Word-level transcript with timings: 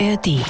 ARD. 0.00 0.40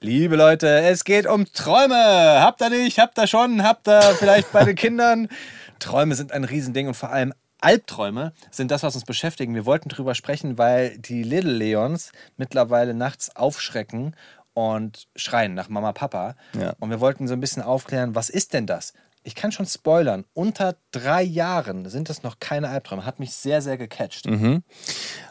Liebe 0.00 0.36
Leute, 0.36 0.80
es 0.80 1.04
geht 1.04 1.26
um 1.26 1.44
Träume. 1.52 1.94
Habt 1.94 2.62
ihr 2.62 2.70
nicht? 2.70 2.98
Habt 2.98 3.18
ihr 3.18 3.26
schon? 3.26 3.62
Habt 3.62 3.86
ihr 3.86 4.00
vielleicht 4.18 4.50
bei 4.50 4.64
den 4.64 4.76
Kindern? 4.76 5.28
Träume 5.78 6.14
sind 6.14 6.32
ein 6.32 6.44
Riesending 6.44 6.86
und 6.86 6.94
vor 6.94 7.10
allem 7.10 7.34
Albträume 7.60 8.32
sind 8.50 8.70
das, 8.70 8.82
was 8.82 8.94
uns 8.94 9.04
beschäftigen. 9.04 9.54
Wir 9.54 9.66
wollten 9.66 9.90
drüber 9.90 10.14
sprechen, 10.14 10.56
weil 10.56 10.96
die 10.96 11.22
Little 11.22 11.52
Leons 11.52 12.12
mittlerweile 12.38 12.94
nachts 12.94 13.34
aufschrecken 13.36 14.16
und 14.54 15.06
schreien 15.16 15.52
nach 15.52 15.68
Mama, 15.68 15.92
Papa. 15.92 16.34
Ja. 16.58 16.72
Und 16.78 16.88
wir 16.88 17.00
wollten 17.00 17.28
so 17.28 17.34
ein 17.34 17.40
bisschen 17.40 17.62
aufklären, 17.62 18.14
was 18.14 18.30
ist 18.30 18.54
denn 18.54 18.66
das? 18.66 18.94
Ich 19.26 19.34
kann 19.34 19.52
schon 19.52 19.64
spoilern, 19.64 20.26
unter 20.34 20.76
drei 20.90 21.22
Jahren 21.22 21.88
sind 21.88 22.10
das 22.10 22.22
noch 22.22 22.40
keine 22.40 22.68
Albträume. 22.68 23.06
Hat 23.06 23.20
mich 23.20 23.32
sehr, 23.32 23.62
sehr 23.62 23.78
gecatcht. 23.78 24.26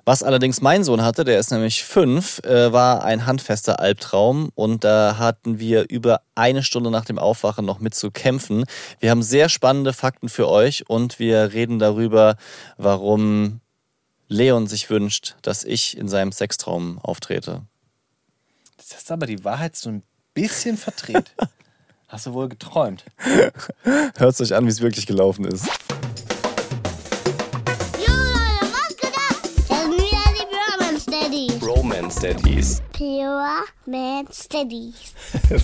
Was 0.03 0.23
allerdings 0.23 0.61
mein 0.61 0.83
Sohn 0.83 1.03
hatte, 1.03 1.23
der 1.23 1.37
ist 1.37 1.51
nämlich 1.51 1.83
fünf, 1.83 2.39
äh, 2.39 2.73
war 2.73 3.03
ein 3.03 3.27
handfester 3.27 3.79
Albtraum 3.79 4.49
und 4.55 4.83
da 4.83 5.19
hatten 5.19 5.59
wir 5.59 5.91
über 5.91 6.21
eine 6.33 6.63
Stunde 6.63 6.89
nach 6.89 7.05
dem 7.05 7.19
Aufwachen 7.19 7.65
noch 7.65 7.79
mit 7.79 7.93
zu 7.93 8.09
kämpfen. 8.09 8.65
Wir 8.99 9.11
haben 9.11 9.21
sehr 9.21 9.47
spannende 9.47 9.93
Fakten 9.93 10.27
für 10.27 10.49
euch 10.49 10.89
und 10.89 11.19
wir 11.19 11.53
reden 11.53 11.77
darüber, 11.77 12.37
warum 12.77 13.61
Leon 14.27 14.65
sich 14.65 14.89
wünscht, 14.89 15.35
dass 15.43 15.63
ich 15.63 15.95
in 15.95 16.07
seinem 16.07 16.31
Sextraum 16.31 16.97
auftrete. 16.97 17.61
Das 18.77 18.87
ist 18.97 19.11
aber 19.11 19.27
die 19.27 19.43
Wahrheit 19.43 19.75
so 19.75 19.89
ein 19.89 20.01
bisschen 20.33 20.77
verdreht. 20.77 21.31
Hast 22.13 22.27
du 22.27 22.33
wohl 22.33 22.47
geträumt? 22.47 23.05
Hört 24.17 24.39
euch 24.39 24.53
an, 24.53 24.65
wie 24.65 24.69
es 24.69 24.81
wirklich 24.81 25.07
gelaufen 25.07 25.45
ist. 25.45 25.67
Romance 31.65 32.19
Daddies. 32.21 32.83
Pure 32.91 33.63
Man 33.87 34.27
Steadies. 34.31 35.13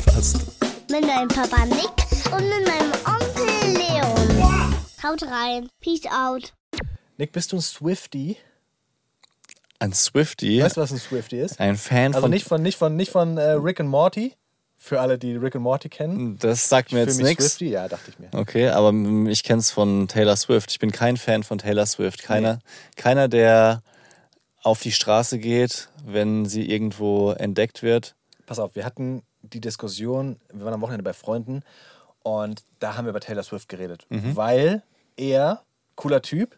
Fast. 0.03 0.37
Mit 0.89 1.05
meinem 1.05 1.27
Papa 1.27 1.65
Nick 1.67 1.85
und 2.31 2.49
mit 2.49 2.67
meinem 2.67 2.91
Onkel 3.05 3.77
Leon. 3.77 4.73
Haut 5.03 5.21
rein. 5.21 5.69
Peace 5.81 6.07
out. 6.07 6.51
Nick, 7.19 7.31
bist 7.31 7.51
du 7.51 7.57
ein 7.57 7.61
Swifty? 7.61 8.37
Ein 9.77 9.93
Swifty. 9.93 10.63
Weißt 10.63 10.77
du, 10.77 10.81
was 10.81 10.91
ein 10.91 10.97
Swifty 10.97 11.39
ist? 11.39 11.59
Ein 11.59 11.77
Fan 11.77 12.15
Also 12.15 12.21
von. 12.21 12.31
nicht 12.31 12.47
von, 12.47 12.63
nicht 12.63 12.79
von, 12.79 12.95
nicht 12.95 13.11
von 13.11 13.37
äh, 13.37 13.51
Rick 13.51 13.79
and 13.79 13.89
Morty. 13.89 14.33
Für 14.81 15.01
alle, 15.01 15.19
die 15.19 15.35
Rick 15.35 15.55
and 15.55 15.63
Morty 15.63 15.89
kennen. 15.89 16.37
das 16.39 16.69
sagt 16.69 16.93
mir 16.93 17.03
Für 17.03 17.09
jetzt 17.09 17.21
nichts. 17.21 17.45
Swifty, 17.45 17.69
ja, 17.69 17.89
dachte 17.89 18.11
ich 18.11 18.17
mir. 18.17 18.29
Okay, 18.33 18.69
aber 18.69 18.93
ich 19.29 19.43
kenne 19.43 19.59
es 19.59 19.71
von 19.71 20.07
Taylor 20.07 20.37
Swift. 20.37 20.71
Ich 20.71 20.79
bin 20.79 20.91
kein 20.93 21.17
Fan 21.17 21.43
von 21.43 21.57
Taylor 21.57 21.85
Swift. 21.85 22.23
Keiner, 22.23 22.59
keiner, 22.95 23.27
der 23.27 23.83
auf 24.63 24.79
die 24.79 24.93
Straße 24.93 25.37
geht, 25.37 25.89
wenn 26.05 26.45
sie 26.45 26.69
irgendwo 26.69 27.31
entdeckt 27.31 27.83
wird. 27.83 28.15
Pass 28.45 28.57
auf, 28.57 28.75
wir 28.75 28.85
hatten 28.85 29.21
die 29.41 29.59
Diskussion, 29.59 30.39
wir 30.51 30.63
waren 30.63 30.73
am 30.73 30.81
Wochenende 30.81 31.03
bei 31.03 31.13
Freunden 31.13 31.61
und 32.23 32.63
da 32.79 32.95
haben 32.95 33.05
wir 33.05 33.09
über 33.09 33.19
Taylor 33.19 33.43
Swift 33.43 33.67
geredet. 33.67 34.07
Weil 34.09 34.81
er, 35.17 35.61
cooler 35.95 36.21
Typ, 36.21 36.57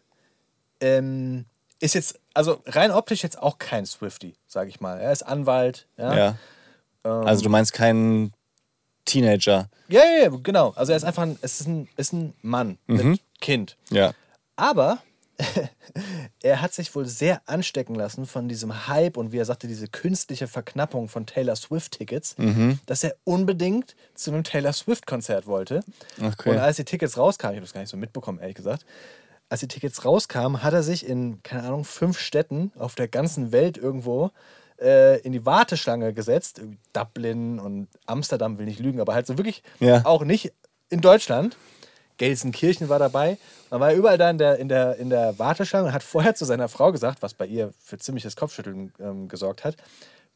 ähm, 0.80 1.46
ist 1.80 1.96
jetzt, 1.96 2.20
also 2.36 2.62
rein 2.68 2.92
optisch 2.92 3.24
jetzt 3.24 3.42
auch 3.42 3.58
kein 3.58 3.88
Swifty, 3.88 4.36
sage 4.48 4.70
ich 4.70 4.80
mal. 4.80 5.00
Er 5.00 5.12
ist 5.12 5.24
Anwalt, 5.24 5.88
ja. 5.98 6.16
Ja. 6.16 6.38
Ähm. 7.04 7.12
Also 7.26 7.44
du 7.44 7.50
meinst 7.50 7.74
keinen 7.74 8.34
Teenager. 9.06 9.70
Ja, 9.88 10.02
ja, 10.04 10.24
ja, 10.24 10.30
genau. 10.42 10.72
Also 10.76 10.92
er 10.92 10.98
ist 10.98 11.04
einfach 11.04 11.24
ein, 11.24 11.38
es 11.42 11.62
ist 11.62 11.68
ein, 11.68 11.88
ist 11.98 12.14
ein 12.14 12.34
Mann 12.42 12.78
mit 12.88 13.22
Kind. 13.40 13.78
Ja. 13.90 14.14
Aber 14.56 15.00
er 16.44 16.62
hat 16.62 16.74
sich 16.74 16.94
wohl 16.96 17.06
sehr 17.06 17.42
anstecken 17.46 17.96
lassen 17.96 18.26
von 18.26 18.48
diesem 18.48 18.88
Hype 18.88 19.18
und 19.18 19.32
wie 19.32 19.38
er 19.38 19.46
sagte, 19.46 19.68
diese 19.68 19.88
künstliche 19.88 20.48
Verknappung 20.48 21.08
von 21.08 21.26
Taylor 21.26 21.56
Swift-Tickets, 21.56 22.36
dass 22.86 23.04
er 23.04 23.16
unbedingt 23.24 23.96
zu 24.14 24.32
einem 24.32 24.44
Taylor 24.44 24.74
Swift-Konzert 24.74 25.48
wollte. 25.48 25.84
Okay. 26.22 26.52
Und 26.52 26.58
als 26.60 26.78
die 26.78 26.86
Tickets 26.86 27.18
rauskamen, 27.18 27.56
ich 27.56 27.58
habe 27.58 27.66
das 27.66 27.74
gar 27.74 27.82
nicht 27.82 27.90
so 27.90 27.98
mitbekommen, 27.98 28.40
ehrlich 28.40 28.56
gesagt, 28.56 28.86
als 29.50 29.60
die 29.60 29.68
Tickets 29.68 30.06
rauskamen, 30.06 30.64
hat 30.64 30.74
er 30.74 30.84
sich 30.84 31.06
in, 31.06 31.44
keine 31.44 31.64
Ahnung, 31.64 31.84
fünf 31.84 32.20
Städten 32.20 32.72
auf 32.78 32.96
der 32.96 33.08
ganzen 33.08 33.52
Welt 33.52 33.78
irgendwo 33.78 34.32
äh, 34.82 35.20
in 35.22 35.32
die 35.32 35.46
Warteschlange 35.46 36.14
gesetzt. 36.14 36.62
Dublin 36.94 37.60
und 37.60 37.88
Amsterdam 38.06 38.58
will 38.58 38.66
nicht 38.66 38.80
lügen, 38.80 39.00
aber 39.00 39.14
halt 39.14 39.28
so 39.28 39.38
wirklich 39.38 39.64
Ja. 39.80 40.06
auch 40.06 40.24
nicht 40.24 40.52
in 40.90 41.02
Deutschland. 41.02 41.56
Gelsenkirchen 42.18 42.88
war 42.90 43.00
dabei. 43.00 43.38
Man 43.72 43.80
war 43.80 43.94
überall 43.94 44.18
da 44.18 44.30
in 44.30 44.38
der, 44.38 44.58
in, 44.58 44.68
der, 44.70 44.98
in 44.98 45.10
der 45.10 45.40
Warteschlange 45.40 45.88
und 45.88 45.94
hat 45.94 46.04
vorher 46.04 46.36
zu 46.36 46.46
seiner 46.46 46.68
Frau 46.70 46.92
gesagt, 46.92 47.22
was 47.24 47.34
bei 47.34 47.46
ihr 47.48 47.74
für 47.84 47.98
ziemliches 47.98 48.36
Kopfschütteln 48.36 48.94
ähm, 49.00 49.28
gesorgt 49.28 49.64
hat, 49.64 49.76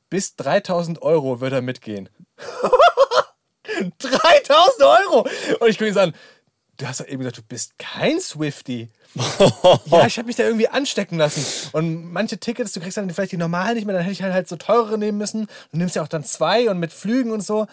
bis 0.09 0.35
3000 0.35 1.01
Euro 1.01 1.41
wird 1.41 1.53
er 1.53 1.61
mitgehen. 1.61 2.09
3000 3.99 4.81
Euro! 4.83 5.27
Und 5.59 5.69
ich 5.69 5.77
gucke 5.77 5.89
ihn 5.89 5.97
an, 5.97 6.13
du 6.77 6.87
hast 6.87 6.99
doch 7.01 7.07
eben 7.07 7.19
gesagt, 7.19 7.37
du 7.37 7.43
bist 7.43 7.77
kein 7.77 8.19
Swifty. 8.19 8.89
ja, 9.85 10.05
ich 10.05 10.17
habe 10.17 10.27
mich 10.27 10.35
da 10.35 10.43
irgendwie 10.43 10.67
anstecken 10.67 11.17
lassen. 11.17 11.45
Und 11.71 12.11
manche 12.11 12.37
Tickets, 12.37 12.73
du 12.73 12.81
kriegst 12.81 12.97
dann 12.97 13.09
vielleicht 13.09 13.31
die 13.31 13.37
normalen 13.37 13.75
nicht 13.75 13.85
mehr, 13.85 13.95
dann 13.95 14.03
hätte 14.03 14.13
ich 14.13 14.21
halt, 14.21 14.33
halt 14.33 14.47
so 14.47 14.57
teurere 14.57 14.97
nehmen 14.97 15.17
müssen. 15.17 15.47
Du 15.71 15.77
nimmst 15.77 15.95
ja 15.95 16.03
auch 16.03 16.07
dann 16.07 16.23
zwei 16.23 16.69
und 16.69 16.79
mit 16.79 16.91
Flügen 16.91 17.31
und 17.31 17.41
so. 17.41 17.67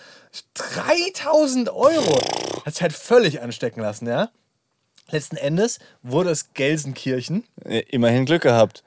3000 0.54 1.70
Euro! 1.70 2.20
Hat 2.64 2.74
sich 2.74 2.82
halt 2.82 2.92
völlig 2.92 3.40
anstecken 3.42 3.82
lassen, 3.82 4.06
ja? 4.06 4.30
Letzten 5.10 5.36
Endes 5.36 5.78
wurde 6.02 6.30
es 6.30 6.54
Gelsenkirchen. 6.54 7.44
Äh, 7.64 7.80
Immerhin 7.90 8.24
Glück 8.24 8.42
gehabt. 8.42 8.82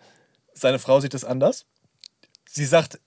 Seine 0.53 0.79
Frau 0.79 1.01
sieht 1.01 1.13
es 1.13 1.25
anders. 1.25 1.65
Sie 2.49 2.65
sagt, 2.65 2.99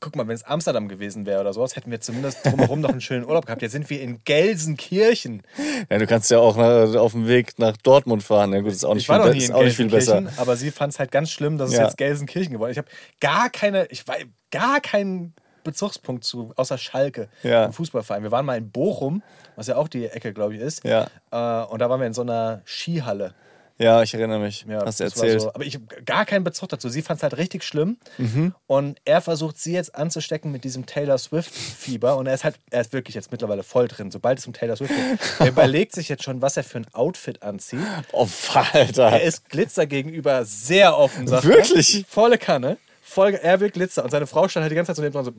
guck 0.00 0.16
mal, 0.16 0.26
wenn 0.26 0.34
es 0.34 0.42
Amsterdam 0.44 0.88
gewesen 0.88 1.26
wäre 1.26 1.40
oder 1.40 1.52
sowas, 1.52 1.76
hätten 1.76 1.90
wir 1.90 2.00
zumindest 2.00 2.44
drumherum 2.44 2.80
noch 2.80 2.90
einen 2.90 3.00
schönen 3.00 3.24
Urlaub 3.24 3.46
gehabt. 3.46 3.62
Jetzt 3.62 3.72
sind 3.72 3.88
wir 3.90 4.00
in 4.00 4.22
Gelsenkirchen. 4.24 5.42
Ja, 5.90 5.98
du 5.98 6.06
kannst 6.06 6.30
ja 6.30 6.38
auch 6.38 6.56
nach, 6.56 6.94
auf 6.98 7.12
dem 7.12 7.26
Weg 7.28 7.58
nach 7.58 7.76
Dortmund 7.76 8.22
fahren. 8.22 8.52
Ja 8.52 8.60
gut, 8.60 8.72
ist 8.72 8.84
auch 8.84 8.94
nicht, 8.94 9.04
Ich 9.04 9.08
war 9.08 9.20
viel, 9.22 9.26
noch 9.32 9.34
nie 9.38 9.44
in 9.44 9.52
auch 9.52 9.62
nicht 9.62 9.76
viel 9.76 9.88
besser. 9.90 10.22
Aber 10.36 10.56
sie 10.56 10.70
fand 10.70 10.92
es 10.92 10.98
halt 10.98 11.10
ganz 11.12 11.30
schlimm, 11.30 11.58
dass 11.58 11.70
es 11.70 11.76
Ja. 11.76 11.84
jetzt 11.84 11.96
Gelsenkirchen 11.96 12.52
geworden 12.52 12.70
ist. 12.70 12.76
Ich 12.76 12.82
habe 12.82 12.88
gar 13.20 13.50
keine, 13.50 13.86
ich 13.86 14.06
war 14.08 14.16
gar 14.50 14.80
keinen 14.80 15.34
Bezugspunkt 15.64 16.24
zu, 16.24 16.52
außer 16.56 16.78
Schalke, 16.78 17.28
Ja. 17.42 17.66
im 17.66 17.72
Fußballverein. 17.72 18.22
Wir 18.22 18.30
waren 18.30 18.46
mal 18.46 18.56
in 18.56 18.70
Bochum, 18.70 19.22
was 19.56 19.66
ja 19.66 19.76
auch 19.76 19.88
die 19.88 20.06
Ecke, 20.06 20.32
glaube 20.32 20.54
ich, 20.54 20.60
ist. 20.60 20.84
Ja. 20.84 21.04
Äh, 21.30 21.66
und 21.66 21.80
da 21.80 21.90
waren 21.90 22.00
wir 22.00 22.06
in 22.06 22.14
so 22.14 22.22
einer 22.22 22.62
Skihalle. 22.64 23.34
Ja, 23.80 24.02
ich 24.02 24.12
erinnere 24.12 24.40
mich. 24.40 24.66
Ja, 24.68 24.84
Hast 24.84 25.00
du 25.00 25.04
erzählt. 25.04 25.40
So, 25.40 25.54
aber 25.54 25.64
ich 25.64 25.74
habe 25.76 25.86
gar 26.04 26.26
keinen 26.26 26.44
Bezug 26.44 26.68
dazu. 26.68 26.90
Sie 26.90 27.00
fand 27.00 27.16
es 27.16 27.22
halt 27.22 27.38
richtig 27.38 27.64
schlimm. 27.64 27.96
Mhm. 28.18 28.54
Und 28.66 29.00
er 29.06 29.22
versucht 29.22 29.58
sie 29.58 29.72
jetzt 29.72 29.94
anzustecken 29.94 30.52
mit 30.52 30.64
diesem 30.64 30.84
Taylor 30.84 31.16
Swift-Fieber. 31.16 32.18
Und 32.18 32.26
er 32.26 32.34
ist 32.34 32.44
halt, 32.44 32.56
er 32.70 32.82
ist 32.82 32.92
wirklich 32.92 33.14
jetzt 33.14 33.32
mittlerweile 33.32 33.62
voll 33.62 33.88
drin, 33.88 34.10
sobald 34.10 34.38
es 34.38 34.46
um 34.46 34.52
Taylor 34.52 34.76
Swift 34.76 34.92
geht. 34.94 35.18
Er 35.38 35.48
überlegt 35.48 35.94
sich 35.94 36.10
jetzt 36.10 36.24
schon, 36.24 36.42
was 36.42 36.58
er 36.58 36.64
für 36.64 36.76
ein 36.76 36.86
Outfit 36.92 37.42
anzieht. 37.42 37.80
Oh, 38.12 38.28
Alter. 38.74 39.04
Er 39.12 39.22
ist 39.22 39.48
Glitzer 39.48 39.86
gegenüber 39.86 40.44
sehr 40.44 40.98
offen, 40.98 41.26
sagt 41.26 41.44
Wirklich? 41.44 42.00
er. 42.00 42.04
Volle 42.06 42.36
Kanne. 42.36 42.76
Voll, 43.00 43.32
er 43.32 43.60
will 43.60 43.70
Glitzer. 43.70 44.04
Und 44.04 44.10
seine 44.10 44.26
Frau 44.26 44.46
stand 44.46 44.64
halt 44.64 44.72
die 44.72 44.76
ganze 44.76 44.90
Zeit 44.90 44.96
so 44.96 45.02
neben 45.02 45.14
dran 45.14 45.24
so, 45.24 45.32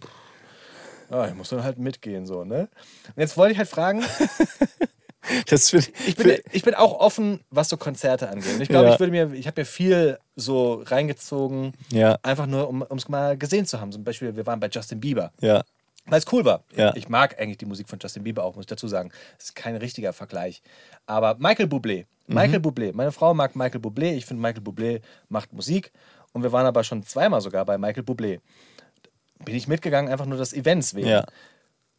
ah, 1.16 1.28
ich 1.28 1.35
muss 1.35 1.50
dann 1.50 1.63
halt 1.63 1.78
mitgehen, 1.78 2.25
so, 2.25 2.44
ne? 2.44 2.69
Und 3.16 3.22
jetzt 3.22 3.38
wollte 3.38 3.51
ich 3.51 3.59
halt 3.59 3.69
fragen, 3.69 4.03
find, 5.21 5.91
ich 6.07 6.15
bin, 6.15 6.37
ich 6.51 6.63
bin 6.63 6.73
auch 6.73 6.99
offen, 6.99 7.39
was 7.49 7.69
so 7.69 7.77
Konzerte 7.77 8.29
angeht. 8.29 8.55
Und 8.55 8.61
ich 8.61 8.69
glaube, 8.69 8.87
Ja. 8.87 8.93
ich 8.93 8.99
würde 8.99 9.11
mir, 9.11 9.31
ich 9.33 9.47
habe 9.47 9.61
mir 9.61 9.65
viel 9.65 10.17
so 10.35 10.81
reingezogen, 10.85 11.73
Ja. 11.91 12.17
einfach 12.23 12.47
nur, 12.47 12.69
um 12.69 12.85
es 12.97 13.07
mal 13.07 13.37
gesehen 13.37 13.65
zu 13.65 13.79
haben. 13.79 13.91
Zum 13.91 14.03
Beispiel, 14.03 14.35
wir 14.35 14.45
waren 14.45 14.59
bei 14.59 14.67
Justin 14.69 14.99
Bieber, 14.99 15.31
ja. 15.39 15.63
weil 16.05 16.19
es 16.19 16.31
cool 16.33 16.43
war. 16.45 16.63
Ja. 16.75 16.95
Ich 16.95 17.07
mag 17.09 17.39
eigentlich 17.39 17.57
die 17.57 17.65
Musik 17.65 17.87
von 17.89 17.99
Justin 17.99 18.23
Bieber 18.23 18.43
auch, 18.43 18.55
muss 18.55 18.63
ich 18.63 18.67
dazu 18.67 18.87
sagen. 18.87 19.11
Das 19.37 19.45
ist 19.49 19.55
kein 19.55 19.75
richtiger 19.75 20.13
Vergleich. 20.13 20.61
Aber 21.05 21.35
Michael 21.35 21.67
Bublé, 21.67 22.05
Michael 22.27 22.59
Bublé, 22.59 22.93
meine 22.93 23.11
Frau 23.11 23.33
mag 23.33 23.55
Michael 23.55 23.81
Bublé, 23.81 24.13
ich 24.13 24.25
finde 24.25 24.41
Michael 24.41 24.63
Bublé 24.63 25.01
macht 25.29 25.51
Musik 25.53 25.91
und 26.33 26.43
wir 26.43 26.51
waren 26.51 26.65
aber 26.65 26.83
schon 26.83 27.03
zweimal 27.03 27.41
sogar 27.41 27.65
bei 27.65 27.77
Michael 27.77 28.03
Bublé. 28.03 28.39
Bin 29.44 29.56
ich 29.56 29.67
mitgegangen, 29.67 30.09
einfach 30.12 30.25
nur 30.25 30.38
des 30.38 30.53
Events 30.53 30.95
wegen. 30.95 31.21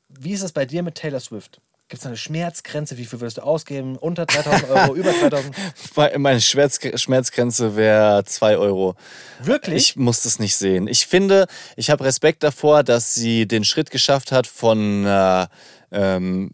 Wie 0.08 0.32
ist 0.32 0.42
es 0.42 0.52
bei 0.52 0.64
dir 0.64 0.82
mit 0.82 0.94
Taylor 0.94 1.20
Swift? 1.20 1.60
Gibt 1.92 2.00
es 2.00 2.06
eine 2.06 2.16
Schmerzgrenze? 2.16 2.96
Wie 2.96 3.04
viel 3.04 3.20
würdest 3.20 3.36
du 3.36 3.42
ausgeben? 3.42 3.96
Unter 3.98 4.24
3000 4.24 4.70
Euro, 4.70 4.94
über 4.96 5.12
3000? 5.12 5.54
Me- 5.94 6.18
Meine 6.18 6.40
Schmerz, 6.40 6.80
Schmerzgrenze 6.94 7.76
wäre 7.76 8.24
2 8.24 8.56
Euro. 8.56 8.94
Wirklich? 9.40 9.90
Ich 9.90 9.96
muss 9.96 10.22
das 10.22 10.38
nicht 10.38 10.56
sehen. 10.56 10.88
Ich 10.88 11.06
finde, 11.06 11.46
ich 11.76 11.90
habe 11.90 12.04
Respekt 12.04 12.44
davor, 12.44 12.82
dass 12.82 13.12
sie 13.12 13.46
den 13.46 13.62
Schritt 13.66 13.90
geschafft 13.90 14.32
hat 14.32 14.46
von 14.46 15.04
äh, 15.04 15.46
ähm, 15.90 16.52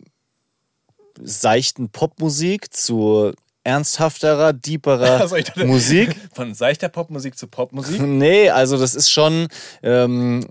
seichten 1.23 1.91
Popmusik 1.91 2.75
zu 2.75 3.33
ernsthafterer, 3.69 4.53
deeperer 4.55 5.21
Also 5.21 5.37
dachte, 5.37 5.67
Musik. 5.67 6.17
Von 6.33 6.55
seichter 6.55 6.89
Popmusik 6.89 7.37
zu 7.37 7.47
Popmusik? 7.47 8.01
Nee, 8.19 8.51
also 8.51 8.79
das 8.79 8.95
ist 8.95 9.11
schon, 9.11 9.49
ähm, 9.83 10.47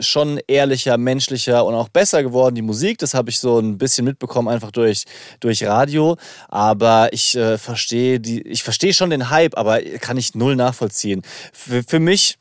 schon 0.00 0.40
ehrlicher, 0.46 0.96
menschlicher 0.96 1.64
und 1.64 1.74
auch 1.74 1.88
besser 1.88 2.22
geworden, 2.22 2.54
die 2.54 2.62
Musik. 2.62 2.98
Das 2.98 3.14
habe 3.14 3.30
ich 3.30 3.40
so 3.40 3.58
ein 3.58 3.76
bisschen 3.76 4.04
mitbekommen, 4.04 4.48
einfach 4.48 4.70
durch, 4.70 5.04
durch 5.40 5.64
Radio. 5.64 6.16
Aber 6.48 7.12
ich 7.12 7.36
äh, 7.36 7.58
verstehe 7.58 8.20
die, 8.20 8.40
ich 8.42 8.62
verstehe 8.62 8.94
schon 8.94 9.10
den 9.10 9.30
Hype, 9.30 9.58
aber 9.58 9.80
kann 10.00 10.16
ich 10.16 10.34
null 10.34 10.56
nachvollziehen. 10.56 11.22
Für, 11.52 11.82
für 11.82 11.98
mich 11.98 12.38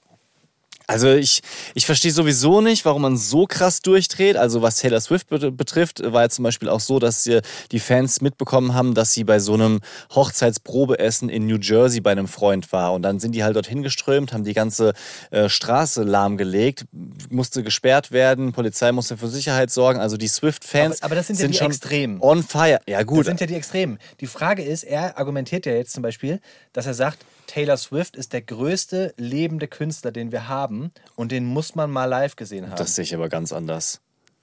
Also 0.90 1.14
ich, 1.14 1.42
ich 1.76 1.86
verstehe 1.86 2.12
sowieso 2.12 2.62
nicht, 2.62 2.84
warum 2.84 3.04
man 3.04 3.16
so 3.16 3.46
krass 3.46 3.82
durchdreht. 3.82 4.36
Also 4.38 4.64
was 4.64 4.78
Taylor 4.78 5.00
Swift 5.00 5.28
betrifft, 5.30 6.02
war 6.04 6.24
ja 6.24 6.30
zum 6.30 6.42
Beispiel 6.42 6.68
auch 6.68 6.80
so, 6.80 6.98
dass 6.98 7.30
die 7.72 7.80
Fans 7.80 8.22
mitbekommen 8.22 8.74
haben, 8.74 8.96
dass 8.96 9.14
sie 9.14 9.24
bei 9.24 9.38
so 9.38 9.54
einem 9.54 9.82
Hochzeitsprobeessen 10.16 11.30
in 11.30 11.46
New 11.46 11.60
Jersey 11.60 12.02
bei 12.02 12.12
einem 12.12 12.28
Freund 12.28 12.72
war. 12.72 12.94
Und 12.94 13.04
dann 13.04 13.20
sind 13.20 13.36
die 13.36 13.44
halt 13.44 13.56
dorthin 13.56 13.84
geströmt, 13.84 14.34
haben 14.34 14.44
die 14.44 14.56
ganze 14.56 14.94
äh, 15.30 15.48
Straße 15.48 16.02
lahmgelegt, 16.02 16.86
musste 17.30 17.62
gesperrt 17.62 18.12
werden, 18.12 18.52
Polizei 18.52 18.92
musste 18.92 19.16
für 19.16 19.28
Sicherheit 19.28 19.70
sorgen. 19.70 20.00
Also 20.00 20.18
die 20.18 20.28
Swift-Fans. 20.28 21.04
Aber, 21.04 21.12
aber, 21.12 21.16
das 21.16 21.28
sind, 21.28 21.36
sind 21.36 21.54
ja 21.54 21.68
die 21.68 21.68
Extremen. 21.68 22.20
On 22.20 22.42
fire. 22.42 22.82
Ja, 22.88 23.04
gut. 23.04 23.20
Das 23.20 23.28
sind 23.28 23.42
ja 23.42 23.46
die 23.46 23.54
Extremen. 23.54 24.00
Die 24.22 24.28
Frage 24.28 24.64
ist, 24.64 24.86
er 24.86 25.20
argumentiert 25.20 25.68
ja 25.68 25.74
jetzt 25.74 25.94
zum 25.94 26.02
Beispiel, 26.02 26.42
dass 26.74 26.88
er 26.88 26.96
sagt, 26.96 27.20
Taylor 27.50 27.78
Swift 27.78 28.16
ist 28.16 28.34
der 28.34 28.44
größte 28.44 29.16
lebende 29.18 29.68
Künstler, 29.68 30.12
den 30.12 30.32
wir 30.32 30.48
haben 30.48 30.92
und 31.16 31.32
den 31.32 31.46
muss 31.46 31.74
man 31.74 31.90
mal 31.90 32.06
live 32.06 32.36
gesehen 32.36 32.70
haben. 32.70 32.78
Das 32.78 32.94
sehe 32.94 33.04
ich 33.04 33.16
aber 33.16 33.28
ganz 33.28 33.52
anders. 33.52 34.02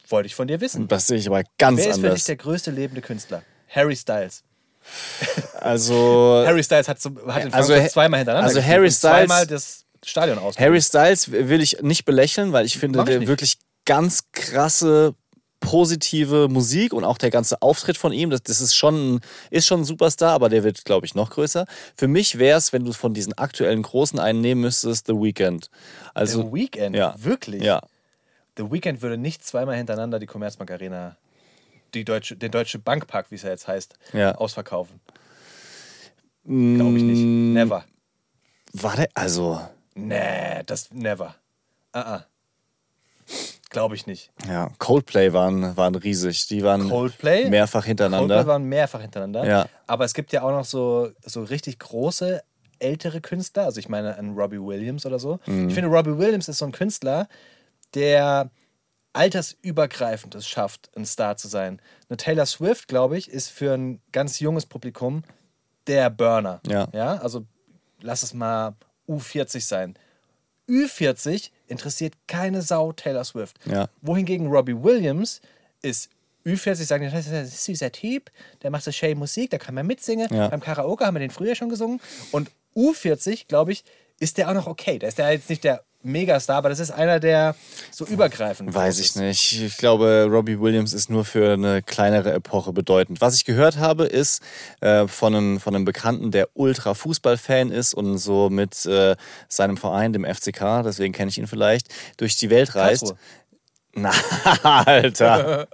Wollte 0.09 0.27
ich 0.27 0.35
von 0.35 0.49
dir 0.49 0.61
wissen. 0.61 0.89
Das 0.89 1.07
sehe 1.07 1.17
ich 1.17 1.29
aber 1.29 1.45
ganz 1.57 1.81
anders. 1.81 1.87
Wer 1.87 1.91
ist 1.93 2.01
für 2.01 2.15
dich 2.15 2.25
der 2.25 2.37
größte 2.37 2.71
lebende 2.73 3.03
Künstler? 3.03 3.43
Harry 3.69 3.95
Styles. 3.95 4.43
Also 5.55 6.45
Harry 6.47 6.63
Styles 6.63 6.89
hat, 6.89 7.01
zum, 7.01 7.17
hat 7.33 7.45
den 7.45 7.53
also, 7.53 7.75
zweimal 7.89 8.19
hintereinander 8.19 8.49
Also 8.49 8.63
Harry 8.63 8.91
Styles 8.91 9.01
zweimal 9.01 9.47
das 9.47 9.85
Stadion 10.05 10.39
aus. 10.39 10.59
Harry 10.59 10.81
Styles 10.81 11.31
will 11.31 11.61
ich 11.61 11.83
nicht 11.83 12.05
belächeln, 12.05 12.53
weil 12.53 12.67
ich 12.67 12.79
finde, 12.79 13.01
ich 13.01 13.05
der 13.05 13.19
nicht. 13.21 13.29
wirklich 13.29 13.59
ganz 13.85 14.31
krasse 14.33 15.15
positive 15.67 16.49
Musik 16.49 16.93
und 16.93 17.03
auch 17.05 17.19
der 17.19 17.31
ganze 17.31 17.61
Auftritt 17.61 17.97
von 17.97 18.13
ihm, 18.13 18.31
das, 18.31 18.43
das 18.45 18.61
ist, 18.61 18.75
schon, 18.75 19.21
ist 19.51 19.67
schon 19.67 19.81
ein 19.81 19.85
Superstar, 19.85 20.33
aber 20.33 20.49
der 20.49 20.63
wird, 20.63 20.85
glaube 20.85 21.07
ich, 21.07 21.15
noch 21.17 21.31
größer. 21.31 21.67
Für 21.97 22.07
mich 22.07 22.39
wäre 22.39 22.57
es, 22.57 22.73
wenn 22.73 22.85
du 22.85 22.93
von 22.93 23.15
diesen 23.15 23.33
aktuellen 23.37 23.83
Großen 23.83 24.19
einen 24.21 24.41
nehmen 24.41 24.61
müsstest, 24.61 25.09
The 25.09 25.15
Weeknd. 25.15 25.71
Also, 26.15 26.43
The 26.43 26.53
Weeknd? 26.53 26.95
Ja. 26.95 27.15
Wirklich? 27.19 27.63
Ja. 27.65 27.81
The 28.57 28.71
Weeknd 28.71 29.03
würde 29.03 29.19
nicht 29.19 29.45
zweimal 29.45 29.77
hintereinander 29.77 30.19
die 30.21 30.27
Commerzbank 30.27 30.71
Arena, 30.71 31.17
die 31.95 32.05
deutsche, 32.05 32.37
den 32.37 32.53
Deutsche 32.53 32.79
Bankpark, 32.79 33.31
wie 33.31 33.35
es 33.35 33.43
ja 33.43 33.51
jetzt 33.51 33.67
heißt, 33.67 33.95
Ja. 34.13 34.37
ausverkaufen. 34.37 35.01
Glaube 36.45 36.97
ich 36.97 37.03
nicht. 37.03 37.23
Never. 37.25 37.85
War 38.73 38.95
der, 38.97 39.09
also, 39.15 39.61
Nee, 39.97 40.63
das 40.67 40.93
never. 40.93 41.35
Ah, 41.93 42.01
ah. 42.17 42.27
Glaube 43.71 43.97
ich 43.97 44.07
nicht. 44.07 44.31
ja, 44.49 44.71
Coldplay 44.79 45.33
waren, 45.33 45.77
waren 45.77 45.95
riesig. 45.97 46.47
Die 46.47 46.63
waren 46.63 46.89
Coldplay? 46.89 47.51
mehrfach 47.51 47.85
hintereinander. 47.85 48.37
Coldplay 48.37 48.53
waren 48.53 48.65
mehrfach 48.65 49.01
hintereinander. 49.01 49.45
Ja. 49.47 49.67
Aber 49.87 50.05
es 50.05 50.15
gibt 50.15 50.33
ja 50.33 50.43
auch 50.43 50.53
noch 50.53 50.65
so, 50.65 51.11
so 51.25 51.43
richtig 51.43 51.79
große 51.81 52.43
ältere 52.79 53.21
Künstler. 53.21 53.65
Also 53.65 53.81
ich 53.81 53.89
meine 53.89 54.17
an 54.19 54.35
Robbie 54.35 54.61
Williams 54.61 55.05
oder 55.05 55.19
so. 55.19 55.41
Mhm. 55.47 55.69
Ich 55.69 55.75
finde, 55.75 55.91
Robbie 55.91 56.17
Williams 56.17 56.49
ist 56.49 56.59
so 56.59 56.65
ein 56.65 56.73
Künstler, 56.73 57.29
der 57.95 58.51
altersübergreifend 59.13 60.35
es 60.35 60.47
schafft, 60.47 60.91
ein 60.95 61.07
Star 61.07 61.37
zu 61.37 61.49
sein. 61.49 61.81
Eine 62.09 62.19
Taylor 62.19 62.47
Swift, 62.47 62.87
glaube 62.87 63.17
ich, 63.17 63.31
ist 63.31 63.49
für 63.49 63.73
ein 63.73 64.01
ganz 64.13 64.41
junges 64.41 64.67
Publikum 64.67 65.25
der 65.87 66.11
Burner. 66.11 66.61
Ja. 66.67 66.89
ja. 66.93 67.17
Also 67.17 67.47
lass 68.01 68.23
es 68.23 68.35
mal 68.35 68.75
U40 69.09 69.61
sein. 69.67 69.99
Ü40 70.69 71.51
interessiert 71.69 72.15
keine 72.27 72.63
Sau 72.63 72.93
Taylor 72.93 73.25
Swift. 73.25 73.59
Ja. 73.67 73.89
Wohingegen 74.03 74.49
Robbie 74.49 74.75
Williams 74.75 75.41
ist 75.83 76.11
Ü40, 76.45 76.85
sagen, 76.85 77.11
das 77.11 77.27
ist 77.27 77.33
ein 77.33 77.47
süßer 77.47 77.91
Typ, 77.91 78.31
der 78.63 78.71
macht 78.71 78.85
so 78.85 78.93
schön 78.93 79.19
Musik, 79.19 79.51
da 79.51 79.59
kann 79.59 79.75
man 79.75 79.87
mitsingen. 79.87 80.33
Ja. 80.33 80.49
Beim 80.49 80.61
Karaoke 80.61 81.05
haben 81.05 81.15
wir 81.15 81.21
den 81.21 81.31
früher 81.31 81.57
schon 81.57 81.69
gesungen. 81.69 82.01
Und 82.31 82.51
U40, 82.77 83.49
glaube 83.49 83.73
ich, 83.73 83.85
ist 84.21 84.39
der 84.39 84.49
auch 84.49 84.55
noch 84.55 84.67
okay. 84.67 84.99
Der 84.99 85.09
ist 85.09 85.19
der 85.19 85.33
jetzt 85.33 85.51
nicht 85.51 85.65
der 85.65 85.85
Megastar, 86.07 86.57
aber 86.57 86.69
das 86.69 86.81
ist 86.81 86.91
einer, 86.91 87.21
der 87.21 87.55
so 87.91 88.07
übergreifend 88.07 88.75
Weiß 88.75 88.99
ich 88.99 89.07
ist. 89.07 89.17
nicht. 89.17 89.61
Ich 89.61 89.77
glaube, 89.77 90.27
Robbie 90.31 90.61
Williams 90.61 90.93
ist 90.93 91.11
nur 91.11 91.25
für 91.25 91.53
eine 91.53 91.83
kleinere 91.83 92.33
Epoche 92.33 92.73
bedeutend. 92.73 93.21
Was 93.21 93.35
ich 93.35 93.45
gehört 93.45 93.79
habe, 93.79 94.05
ist 94.05 94.43
äh, 94.81 95.07
von, 95.07 95.35
einem, 95.35 95.61
von 95.61 95.75
einem 95.75 95.85
Bekannten, 95.85 96.31
der 96.31 96.49
Ultra-Fußball-Fan 96.55 97.71
ist 97.71 97.95
und 97.95 98.19
so 98.19 98.51
mit 98.51 98.87
äh, 98.87 99.17
seinem 99.49 99.77
Verein, 99.77 100.13
dem 100.13 100.25
FCK, 100.25 100.83
deswegen 100.85 101.13
kenne 101.13 101.31
ich 101.31 101.39
ihn 101.39 101.47
vielleicht, 101.47 101.89
durch 102.17 102.37
die 102.37 102.51
Welt 102.51 102.75
reist. 102.75 103.03
Karlsruhe. 103.03 103.19
Na, 103.99 104.11
Alter. 104.63 105.69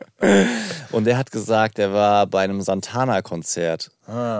Und 0.92 1.04
der 1.04 1.18
hat 1.18 1.32
gesagt, 1.32 1.80
er 1.80 1.92
war 1.92 2.28
bei 2.28 2.44
einem 2.44 2.60
Santana-Konzert. 2.60 3.90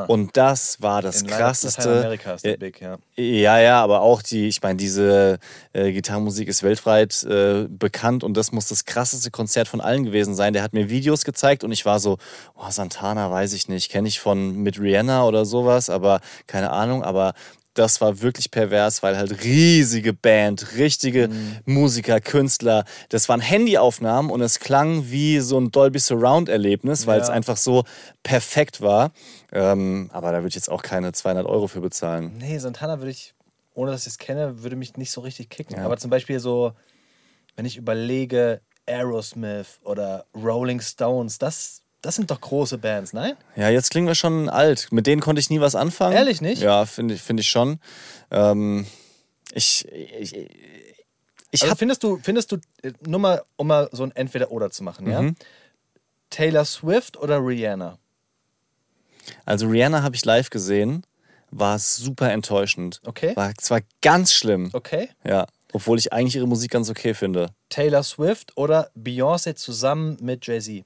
Und 0.06 0.36
das 0.36 0.80
war 0.80 1.02
das 1.02 1.22
In 1.22 1.28
krasseste. 1.28 1.88
Lateinamerika 1.88 2.34
ist 2.34 2.44
der 2.44 2.50
Ja, 2.52 2.56
Big, 2.58 2.80
ja. 2.80 2.96
ja, 3.16 3.58
ja, 3.58 3.82
aber 3.82 4.02
auch 4.02 4.22
die, 4.22 4.46
ich 4.46 4.62
meine, 4.62 4.76
diese 4.76 5.38
äh, 5.72 5.90
Gitarrenmusik 5.92 6.46
ist 6.48 6.62
weltweit 6.62 7.24
äh, 7.24 7.66
bekannt 7.68 8.22
und 8.22 8.36
das 8.36 8.52
muss 8.52 8.68
das 8.68 8.84
krasseste 8.84 9.30
Konzert 9.32 9.66
von 9.66 9.80
allen 9.80 10.04
gewesen 10.04 10.34
sein. 10.36 10.52
Der 10.52 10.62
hat 10.62 10.74
mir 10.74 10.88
Videos 10.88 11.24
gezeigt 11.24 11.64
und 11.64 11.72
ich 11.72 11.84
war 11.84 11.98
so, 11.98 12.18
oh, 12.54 12.70
Santana 12.70 13.30
weiß 13.30 13.52
ich 13.54 13.68
nicht, 13.68 13.90
kenne 13.90 14.06
ich 14.06 14.20
von 14.20 14.56
mit 14.56 14.78
Rihanna 14.78 15.24
oder 15.24 15.44
sowas, 15.44 15.90
aber 15.90 16.20
keine 16.46 16.70
Ahnung, 16.70 17.02
aber 17.02 17.32
das 17.74 18.00
war 18.00 18.20
wirklich 18.20 18.50
pervers, 18.50 19.02
weil 19.02 19.16
halt 19.16 19.42
riesige 19.44 20.12
Band, 20.12 20.76
richtige 20.76 21.28
Mhm. 21.28 21.58
Musiker, 21.64 22.20
Künstler, 22.20 22.84
das 23.08 23.28
waren 23.28 23.40
Handyaufnahmen 23.40 24.30
und 24.30 24.40
es 24.42 24.58
klang 24.60 25.10
wie 25.10 25.40
so 25.40 25.58
ein 25.58 25.70
Dolby 25.70 25.98
Surround 25.98 26.48
Erlebnis, 26.48 27.06
weil 27.06 27.18
Ja. 27.18 27.24
es 27.24 27.30
einfach 27.30 27.56
so 27.56 27.84
perfekt 28.22 28.80
war. 28.80 29.12
Ähm, 29.52 30.10
aber 30.12 30.32
da 30.32 30.38
würde 30.38 30.48
ich 30.48 30.54
jetzt 30.54 30.70
auch 30.70 30.82
keine 30.82 31.12
200 31.12 31.46
Euro 31.46 31.66
für 31.68 31.80
bezahlen. 31.80 32.32
Nee, 32.38 32.58
Santana 32.58 32.98
würde 32.98 33.10
ich, 33.10 33.34
ohne 33.74 33.90
dass 33.90 34.02
ich 34.02 34.08
es 34.08 34.18
kenne, 34.18 34.62
würde 34.62 34.76
mich 34.76 34.96
nicht 34.96 35.10
so 35.10 35.20
richtig 35.22 35.48
kicken. 35.50 35.78
Aber 35.78 35.96
zum 35.96 36.10
Beispiel 36.10 36.40
so, 36.40 36.72
wenn 37.56 37.64
ich 37.64 37.76
überlege, 37.76 38.60
Aerosmith 38.86 39.78
oder 39.84 40.26
Rolling 40.34 40.80
Stones, 40.80 41.38
das, 41.38 41.81
das 42.02 42.16
sind 42.16 42.30
doch 42.30 42.40
große 42.40 42.78
Bands, 42.78 43.12
nein? 43.12 43.34
Ja, 43.56 43.70
jetzt 43.70 43.90
klingen 43.90 44.06
wir 44.06 44.14
schon 44.14 44.48
alt. 44.48 44.88
Mit 44.90 45.06
denen 45.06 45.20
konnte 45.22 45.40
ich 45.40 45.50
nie 45.50 45.60
was 45.60 45.74
anfangen. 45.74 46.14
Ehrlich 46.16 46.40
nicht? 46.40 46.60
Ja, 46.60 46.84
finde 46.84 47.14
ich, 47.14 47.22
find 47.22 47.40
ich 47.40 47.48
schon. 47.48 47.78
Ähm, 48.30 48.86
ich 49.52 49.86
ich, 49.88 50.34
ich 51.50 51.62
Also 51.62 51.74
findest 51.76 52.02
du, 52.02 52.18
findest 52.22 52.52
du, 52.52 52.56
äh, 52.82 52.92
nur 53.06 53.20
mal, 53.20 53.42
um 53.56 53.68
mal 53.68 53.88
so 53.92 54.02
ein 54.02 54.10
Entweder-Oder 54.10 54.70
zu 54.70 54.82
machen, 54.82 55.08
ja? 55.08 55.22
Mhm. 55.22 55.36
Taylor 56.30 56.64
Swift 56.64 57.16
oder 57.16 57.38
Rihanna? 57.38 57.98
also 59.44 59.68
Rihanna 59.68 60.02
habe 60.02 60.16
ich 60.16 60.24
live 60.24 60.50
gesehen, 60.50 61.04
war 61.50 61.78
super 61.78 62.32
enttäuschend. 62.32 63.00
Okay. 63.04 63.36
War 63.36 63.54
zwar 63.56 63.80
ganz 64.00 64.32
schlimm. 64.32 64.70
Okay. 64.72 65.10
Ja, 65.24 65.46
obwohl 65.72 65.98
ich 65.98 66.12
eigentlich 66.12 66.36
ihre 66.36 66.48
Musik 66.48 66.70
ganz 66.72 66.90
okay 66.90 67.14
finde. 67.14 67.50
Taylor 67.68 68.02
Swift 68.02 68.56
oder 68.56 68.90
Beyoncé 68.96 69.54
zusammen 69.54 70.16
mit 70.20 70.46
Jay-Z? 70.46 70.84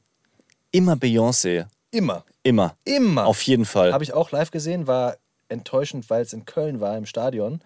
Immer 0.77 0.95
Beyoncé, 0.95 1.67
Immer. 1.91 2.25
immer. 2.43 2.77
Immer. 2.85 3.27
Auf 3.27 3.41
jeden 3.43 3.65
Fall. 3.65 3.93
Habe 3.93 4.05
ich 4.05 4.13
auch 4.13 4.31
live 4.31 4.51
gesehen, 4.51 4.87
war 4.87 5.17
enttäuschend, 5.49 6.11
weil 6.11 6.23
es 6.23 6.33
in 6.33 6.45
Köln 6.45 6.81
war, 6.81 6.97
im 6.99 7.07
Stadion. 7.07 7.61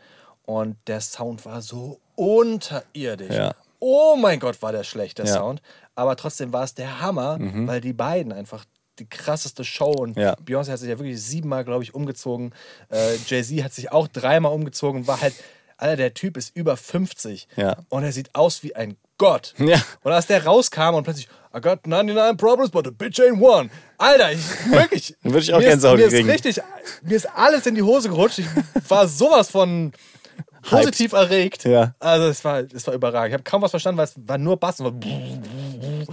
Und 0.44 0.76
der 0.86 1.00
Sound 1.00 1.44
war 1.44 1.60
so 1.62 1.98
unterirdisch. 2.16 3.34
Ja. 3.34 3.54
Oh 3.78 4.16
mein 4.16 4.38
Gott, 4.40 4.60
war 4.62 4.72
der 4.72 4.84
schlecht, 4.84 5.18
der 5.18 5.24
Ja. 5.26 5.32
Mhm. 5.32 5.36
Sound. 5.38 5.62
Aber 5.94 6.16
trotzdem 6.16 6.52
war 6.52 6.64
es 6.64 6.74
der 6.74 7.00
Hammer, 7.00 7.38
weil 7.40 7.80
die 7.80 7.92
beiden 7.92 8.32
einfach 8.32 8.64
die 8.98 9.08
krasseste 9.08 9.64
Show 9.64 9.90
und 9.92 10.16
Ja. 10.16 10.34
Beyoncé 10.34 10.70
hat 10.72 10.78
sich 10.78 10.88
ja 10.90 10.98
wirklich 10.98 11.22
siebenmal, 11.22 11.64
glaube 11.64 11.82
ich, 11.82 11.94
umgezogen. 11.94 12.52
Äh, 12.90 13.16
Jay-Z 13.26 13.64
hat 13.64 13.72
sich 13.72 13.90
auch 13.92 14.06
dreimal 14.08 14.52
umgezogen, 14.52 15.06
war 15.06 15.20
halt, 15.20 15.34
Alter, 15.78 15.96
der 15.96 16.12
Typ 16.14 16.36
ist 16.36 16.54
über 16.54 16.76
50 16.76 17.48
Ja. 17.56 17.78
und 17.88 18.04
er 18.04 18.12
sieht 18.12 18.34
aus 18.34 18.62
wie 18.62 18.76
ein 18.76 18.96
Gott. 19.20 19.52
Ja. 19.58 19.82
Und 20.02 20.12
als 20.12 20.28
der 20.28 20.46
rauskam 20.46 20.94
und 20.94 21.04
plötzlich, 21.04 21.28
I 21.54 21.60
got 21.60 21.86
99 21.86 22.38
problems, 22.38 22.70
but 22.70 22.86
a 22.86 22.90
bitch 22.90 23.20
ain't 23.20 23.38
one. 23.38 23.68
Alter, 23.98 24.32
ich, 24.32 24.40
wirklich. 24.70 25.14
Dann 25.22 25.34
würde 25.34 25.44
ich 25.44 25.52
auch 25.52 25.58
mir 25.58 25.64
ist, 25.64 25.70
Gänsehaut 25.72 25.98
mir 25.98 26.08
kriegen. 26.08 26.26
ist 26.26 26.34
richtig, 26.46 26.64
mir 27.02 27.16
ist 27.16 27.26
alles 27.26 27.66
in 27.66 27.74
die 27.74 27.82
Hose 27.82 28.08
gerutscht. 28.08 28.38
Ich 28.38 28.46
war 28.88 29.06
sowas 29.06 29.50
von 29.50 29.92
positiv 30.62 31.12
erregt. 31.12 31.64
Ja. 31.64 31.94
Also 31.98 32.28
es 32.28 32.42
war, 32.46 32.60
es 32.60 32.86
war 32.86 32.94
überragend. 32.94 33.28
Ich 33.28 33.34
habe 33.34 33.42
kaum 33.44 33.60
was 33.60 33.72
verstanden, 33.72 33.98
weil 33.98 34.06
es 34.06 34.14
war 34.16 34.38
nur 34.38 34.56
Bass. 34.56 34.80
War 34.80 34.94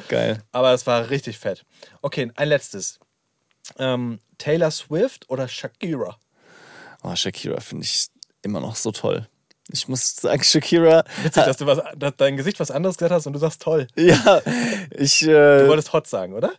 Geil. 0.10 0.44
aber 0.52 0.74
es 0.74 0.86
war 0.86 1.10
richtig 1.10 1.40
fett. 1.40 1.64
Okay, 2.02 2.30
ein 2.36 2.50
letztes. 2.50 3.00
Ähm, 3.80 4.20
Taylor 4.38 4.70
Swift 4.72 5.30
oder 5.30 5.48
Shakira? 5.48 6.18
Oh, 7.04 7.16
Shakira 7.16 7.62
finde 7.62 7.86
ich 7.86 8.08
immer 8.42 8.60
noch 8.60 8.76
so 8.76 8.92
toll. 8.92 9.30
Ich 9.72 9.88
muss 9.88 10.16
sagen, 10.16 10.44
Shakira. 10.44 11.04
Witzig, 11.24 11.44
dass 11.44 11.58
du 11.58 11.66
was, 11.66 11.80
dass 11.98 12.14
dein 12.18 12.38
Gesicht 12.38 12.60
was 12.60 12.72
anderes 12.72 12.98
gesagt 12.98 13.14
hast 13.14 13.28
und 13.28 13.34
du 13.34 13.40
sagst 13.40 13.62
toll. 13.62 13.88
Ja, 13.96 14.42
ich. 14.92 15.20
Du 15.20 15.32
Äh, 15.32 15.68
wolltest 15.68 15.92
hot 15.94 16.08
sagen, 16.08 16.34
oder? 16.34 16.52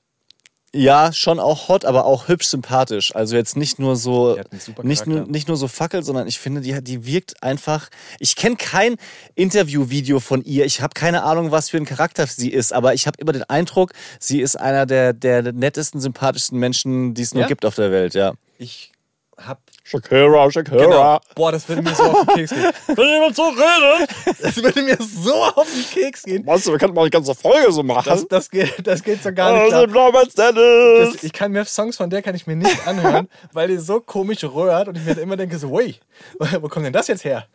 ja, 0.74 1.14
schon 1.14 1.40
auch 1.40 1.68
hot, 1.68 1.86
aber 1.86 2.04
auch 2.04 2.28
hübsch 2.28 2.46
sympathisch. 2.48 3.14
Also 3.16 3.36
jetzt 3.36 3.56
nicht 3.56 3.78
nur 3.78 3.96
so. 3.96 4.38
Nicht 4.82 5.06
nur, 5.06 5.22
nicht 5.26 5.48
nur 5.48 5.56
so 5.56 5.66
Fackel, 5.66 6.02
sondern 6.02 6.28
ich 6.28 6.38
finde, 6.38 6.60
die, 6.60 6.78
die 6.84 7.06
wirkt 7.06 7.42
einfach. 7.42 7.88
Ich 8.20 8.36
kenne 8.36 8.56
kein 8.56 8.96
Interviewvideo 9.34 10.20
von 10.20 10.42
ihr. 10.42 10.66
Ich 10.66 10.82
habe 10.82 10.92
keine 10.92 11.22
Ahnung, 11.22 11.50
was 11.50 11.70
für 11.70 11.78
ein 11.78 11.86
Charakter 11.86 12.26
sie 12.26 12.50
ist, 12.50 12.74
aber 12.74 12.92
ich 12.92 13.06
habe 13.06 13.16
immer 13.18 13.32
den 13.32 13.44
Eindruck, 13.44 13.92
sie 14.20 14.42
ist 14.42 14.56
einer 14.56 14.84
der, 14.84 15.14
der 15.14 15.52
nettesten, 15.54 16.02
sympathischsten 16.02 16.58
Menschen, 16.58 17.14
die 17.14 17.22
es 17.22 17.32
nur 17.32 17.42
Ja? 17.44 17.48
gibt 17.48 17.64
auf 17.64 17.76
der 17.76 17.90
Welt, 17.90 18.12
ja. 18.12 18.34
Ich 18.58 18.92
habe 19.38 19.60
Shakira, 19.88 20.50
Shakira. 20.50 20.85
Genau. 20.85 21.18
Boah, 21.35 21.52
das 21.52 21.66
würde 21.66 21.80
mir 21.80 21.95
so 21.95 22.02
auf 22.02 22.26
den 22.26 22.35
Keks 22.35 22.50
gehen. 22.50 22.73
Wenn 22.97 23.09
jemand 23.09 23.37
so 23.37 23.45
redet, 23.49 24.11
das 24.42 24.57
würde 24.62 24.83
mir 24.83 24.99
so 25.00 25.35
auf 25.35 25.66
den 25.73 25.85
Keks 25.85 26.23
gehen. 26.25 26.45
Meinst 26.45 26.66
du, 26.66 26.73
wir 26.73 26.78
könnten 26.78 26.95
mal 26.95 27.02
eine 27.02 27.11
ganze 27.11 27.35
Folge 27.35 27.73
so 27.73 27.83
machen? 27.83 28.04
Das, 28.04 28.28
das, 28.28 28.50
geht, 28.50 28.87
das 28.87 29.02
geht 29.02 29.23
so 29.23 29.33
gar 29.33 29.64
nicht. 29.64 29.73
Robert 29.75 30.37
Dennis. 30.37 31.14
Das, 31.14 31.25
ich 31.25 31.33
kann 31.33 31.52
mir 31.52 31.64
Songs 31.64 31.97
von 31.97 32.11
der 32.11 32.21
kann 32.21 32.35
ich 32.35 32.47
mir 32.47 32.57
nicht 32.57 32.87
anhören, 32.87 33.28
weil 33.52 33.68
die 33.68 33.78
so 33.78 34.00
komisch 34.00 34.45
röhrt 34.45 34.88
und 34.88 34.99
ich 34.99 35.04
mir 35.04 35.18
immer 35.18 35.37
denke 35.37 35.59
so, 35.59 35.73
wey, 35.73 35.97
wo 36.38 36.68
kommt 36.68 36.85
denn 36.85 36.92
das 36.92 37.09
jetzt 37.09 37.25
her? 37.25 37.47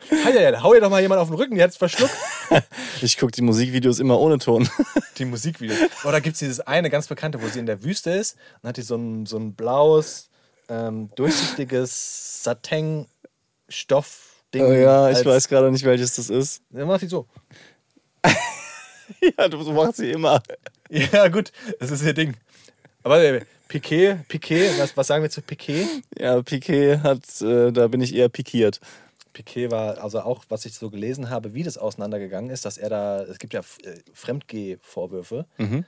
Hau 0.64 0.74
ihr 0.74 0.82
doch 0.82 0.90
mal 0.90 1.02
jemand 1.02 1.22
auf 1.22 1.28
den 1.28 1.36
Rücken, 1.36 1.56
die 1.56 1.62
hat 1.62 1.70
es 1.70 1.78
verschluckt. 1.78 2.14
Ich 3.02 3.18
gucke 3.18 3.32
die 3.32 3.42
Musikvideos 3.42 4.00
immer 4.00 4.20
ohne 4.20 4.38
Ton. 4.38 4.70
Die 5.18 5.26
Musikvideos. 5.26 5.78
Oder 6.06 6.22
gibt 6.22 6.36
es 6.36 6.40
dieses 6.40 6.60
eine 6.60 6.90
ganz 6.90 7.08
bekannte, 7.08 7.42
wo 7.42 7.48
sie 7.48 7.60
in 7.60 7.66
der 7.66 7.84
Wüste 7.84 8.12
ist 8.12 8.38
und 8.62 8.70
hat 8.70 8.78
die 8.78 8.82
so 8.82 8.96
ein, 8.96 9.26
so 9.26 9.38
ein 9.38 9.54
blaues, 9.56 10.30
ähm, 10.70 11.10
durchsichtiges 11.16 12.44
Satin-Stoff-Ding. 12.44 14.66
Oh 14.66 14.72
ja, 14.72 15.10
ich 15.10 15.26
weiß 15.26 15.48
gerade 15.48 15.72
nicht, 15.72 15.86
welches 15.86 16.16
das 16.16 16.30
ist. 16.30 16.62
Dann 16.70 16.88
macht 16.88 17.02
die 17.02 17.08
so. 17.08 17.26
Ja, 19.38 19.48
du 19.48 19.58
machst 19.74 19.98
sie 19.98 20.12
immer. 20.12 20.42
Ja, 20.90 21.28
gut, 21.28 21.52
das 21.80 21.92
ist 21.92 22.04
ihr 22.04 22.14
Ding. 22.14 22.36
Aber 23.04 23.22
äh, 23.22 23.42
Piquet, 23.68 24.20
Piquet, 24.28 24.78
was, 24.78 24.96
was 24.96 25.08
sagen 25.08 25.24
wir 25.24 25.30
zu 25.30 25.42
Piquet? 25.42 25.88
Ja, 26.18 26.42
Piquet 26.42 27.00
hat, 27.00 27.42
äh, 27.42 27.72
da 27.72 27.88
bin 27.88 28.02
ich 28.02 28.16
eher 28.16 28.30
pikiert. 28.30 28.80
Piquet 29.34 29.72
war, 29.72 29.98
also 29.98 30.22
auch, 30.22 30.46
was 30.50 30.66
ich 30.66 30.76
so 30.76 30.90
gelesen 30.90 31.30
habe, 31.30 31.54
wie 31.54 31.64
das 31.64 31.78
auseinandergegangen 31.78 32.52
ist, 32.52 32.66
dass 32.66 32.78
er 32.78 32.90
da, 32.90 33.24
es 33.24 33.40
gibt 33.40 33.54
ja 33.54 33.62
äh, 33.62 33.96
Fremdgeh-Vorwürfe. 34.14 35.46
Mhm. 35.58 35.86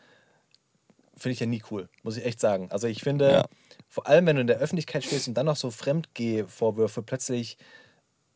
Finde 1.18 1.34
ich 1.34 1.40
ja 1.40 1.46
nie 1.46 1.64
cool, 1.72 1.88
muss 2.04 2.18
ich 2.18 2.26
echt 2.26 2.40
sagen. 2.40 2.68
Also 2.72 2.88
ich 2.88 3.02
finde, 3.02 3.32
Ja. 3.32 3.46
vor 3.88 4.06
allem 4.08 4.26
wenn 4.26 4.36
du 4.36 4.42
in 4.42 4.48
der 4.48 4.58
Öffentlichkeit 4.58 5.04
stehst 5.04 5.28
und 5.28 5.34
dann 5.36 5.46
noch 5.46 5.56
so 5.56 5.72
Fremdgeh-Vorwürfe 5.72 7.02
plötzlich 7.02 7.58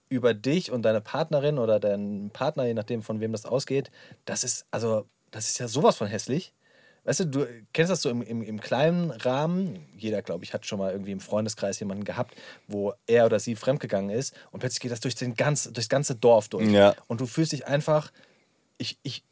über 0.07 0.33
dich 0.33 0.71
und 0.71 0.81
deine 0.83 1.01
Partnerin 1.01 1.57
oder 1.59 1.79
deinen 1.79 2.29
Partner, 2.31 2.65
je 2.65 2.73
nachdem 2.73 3.03
von 3.03 3.19
wem 3.19 3.31
das 3.31 3.45
ausgeht, 3.45 3.91
das 4.25 4.43
ist, 4.43 4.65
also, 4.71 5.05
das 5.31 5.49
ist 5.49 5.59
ja 5.59 5.67
sowas 5.67 5.97
von 5.97 6.07
hässlich. 6.07 6.53
Weißt 7.03 7.21
du, 7.21 7.25
du 7.25 7.47
kennst 7.73 7.91
das 7.91 8.01
so 8.01 8.09
im, 8.09 8.21
im, 8.21 8.41
im 8.41 8.59
kleinen 8.59 9.11
Rahmen. 9.11 9.87
Jeder, 9.95 10.21
glaube 10.21 10.43
ich, 10.43 10.53
hat 10.53 10.65
schon 10.65 10.79
mal 10.79 10.91
irgendwie 10.91 11.11
im 11.11 11.19
Freundeskreis 11.21 11.79
jemanden 11.79 12.03
gehabt, 12.03 12.35
wo 12.67 12.93
er 13.07 13.25
oder 13.25 13.39
sie 13.39 13.55
fremdgegangen 13.55 14.09
ist 14.09 14.35
und 14.51 14.59
plötzlich 14.59 14.79
geht 14.81 14.91
das 14.91 14.99
durch 14.99 15.15
den 15.15 15.35
ganz, 15.35 15.71
durchs 15.71 15.89
ganze 15.89 16.15
Dorf 16.15 16.49
durch. 16.49 16.67
Ja. 16.69 16.95
Und 17.07 17.21
du 17.21 17.25
fühlst 17.25 17.51
dich 17.51 17.67
einfach, 17.67 18.11
ich, 18.77 18.97
ich 19.03 19.23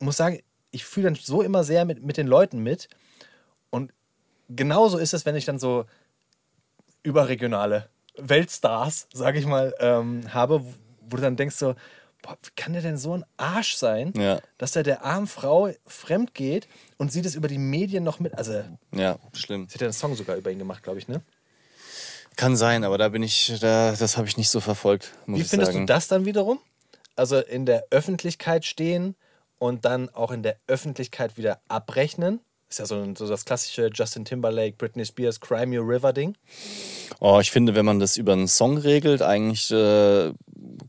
muss 0.00 0.16
sagen, 0.16 0.40
ich 0.76 0.84
fühle 0.84 1.06
dann 1.10 1.14
so 1.16 1.42
immer 1.42 1.64
sehr 1.64 1.84
mit, 1.84 2.02
mit 2.04 2.16
den 2.16 2.26
Leuten 2.26 2.62
mit. 2.62 2.88
Und 3.70 3.92
genauso 4.48 4.98
ist 4.98 5.14
es, 5.14 5.26
wenn 5.26 5.34
ich 5.36 5.44
dann 5.44 5.58
so 5.58 5.86
überregionale 7.02 7.88
Weltstars, 8.18 9.08
sage 9.12 9.38
ich 9.38 9.46
mal, 9.46 9.74
ähm, 9.80 10.32
habe, 10.32 10.62
wo 11.08 11.16
du 11.16 11.22
dann 11.22 11.36
denkst 11.36 11.56
so, 11.56 11.74
boah, 12.22 12.36
wie 12.42 12.50
kann 12.56 12.72
der 12.72 12.82
denn 12.82 12.96
so 12.96 13.12
ein 13.16 13.24
Arsch 13.36 13.76
sein, 13.76 14.12
Ja. 14.16 14.40
dass 14.58 14.74
er 14.76 14.82
der 14.82 15.04
armen 15.04 15.26
Frau 15.26 15.70
fremd 15.86 16.34
geht 16.34 16.66
und 16.96 17.12
sie 17.12 17.22
das 17.22 17.34
über 17.34 17.48
die 17.48 17.58
Medien 17.58 18.04
noch 18.04 18.20
mit, 18.20 18.34
also 18.36 18.62
Ja, 18.92 19.18
schlimm. 19.34 19.66
sie 19.68 19.74
hat 19.74 19.80
ja 19.80 19.86
einen 19.86 19.92
Song 19.92 20.14
sogar 20.14 20.36
über 20.36 20.50
ihn 20.50 20.58
gemacht, 20.58 20.82
glaube 20.82 20.98
ich, 20.98 21.08
ne? 21.08 21.20
Kann 22.36 22.56
sein, 22.56 22.84
aber 22.84 22.98
da 22.98 23.08
bin 23.08 23.22
ich, 23.22 23.58
da, 23.60 23.92
das 23.92 24.16
habe 24.18 24.26
ich 24.28 24.36
nicht 24.36 24.50
so 24.50 24.60
verfolgt, 24.60 25.12
muss 25.26 25.40
Wie 25.40 25.44
findest 25.44 25.72
sagen. 25.72 25.86
du 25.86 25.92
das 25.92 26.08
dann 26.08 26.24
wiederum? 26.26 26.58
Also 27.14 27.38
in 27.38 27.64
der 27.64 27.86
Öffentlichkeit 27.90 28.66
stehen 28.66 29.14
und 29.58 29.84
dann 29.84 30.08
auch 30.10 30.30
in 30.30 30.42
der 30.42 30.56
Öffentlichkeit 30.66 31.36
wieder 31.36 31.60
abrechnen? 31.68 32.40
Ist 32.68 32.80
ja 32.80 32.86
so, 32.86 32.96
ein- 32.96 33.14
so 33.16 33.28
das 33.28 33.44
klassische 33.44 33.90
Justin 33.94 34.24
Timberlake, 34.24 34.76
Britney 34.76 35.04
Spears, 35.04 35.40
Cry 35.40 35.66
Me 35.66 35.78
a 35.78 35.82
River 35.82 36.12
Ding. 36.12 36.36
Oh, 37.20 37.38
ich 37.40 37.50
finde, 37.50 37.74
wenn 37.74 37.84
man 37.84 38.00
das 38.00 38.16
über 38.16 38.32
einen 38.32 38.48
Song 38.48 38.76
regelt, 38.78 39.22
eigentlich 39.22 39.70
äh, 39.70 40.32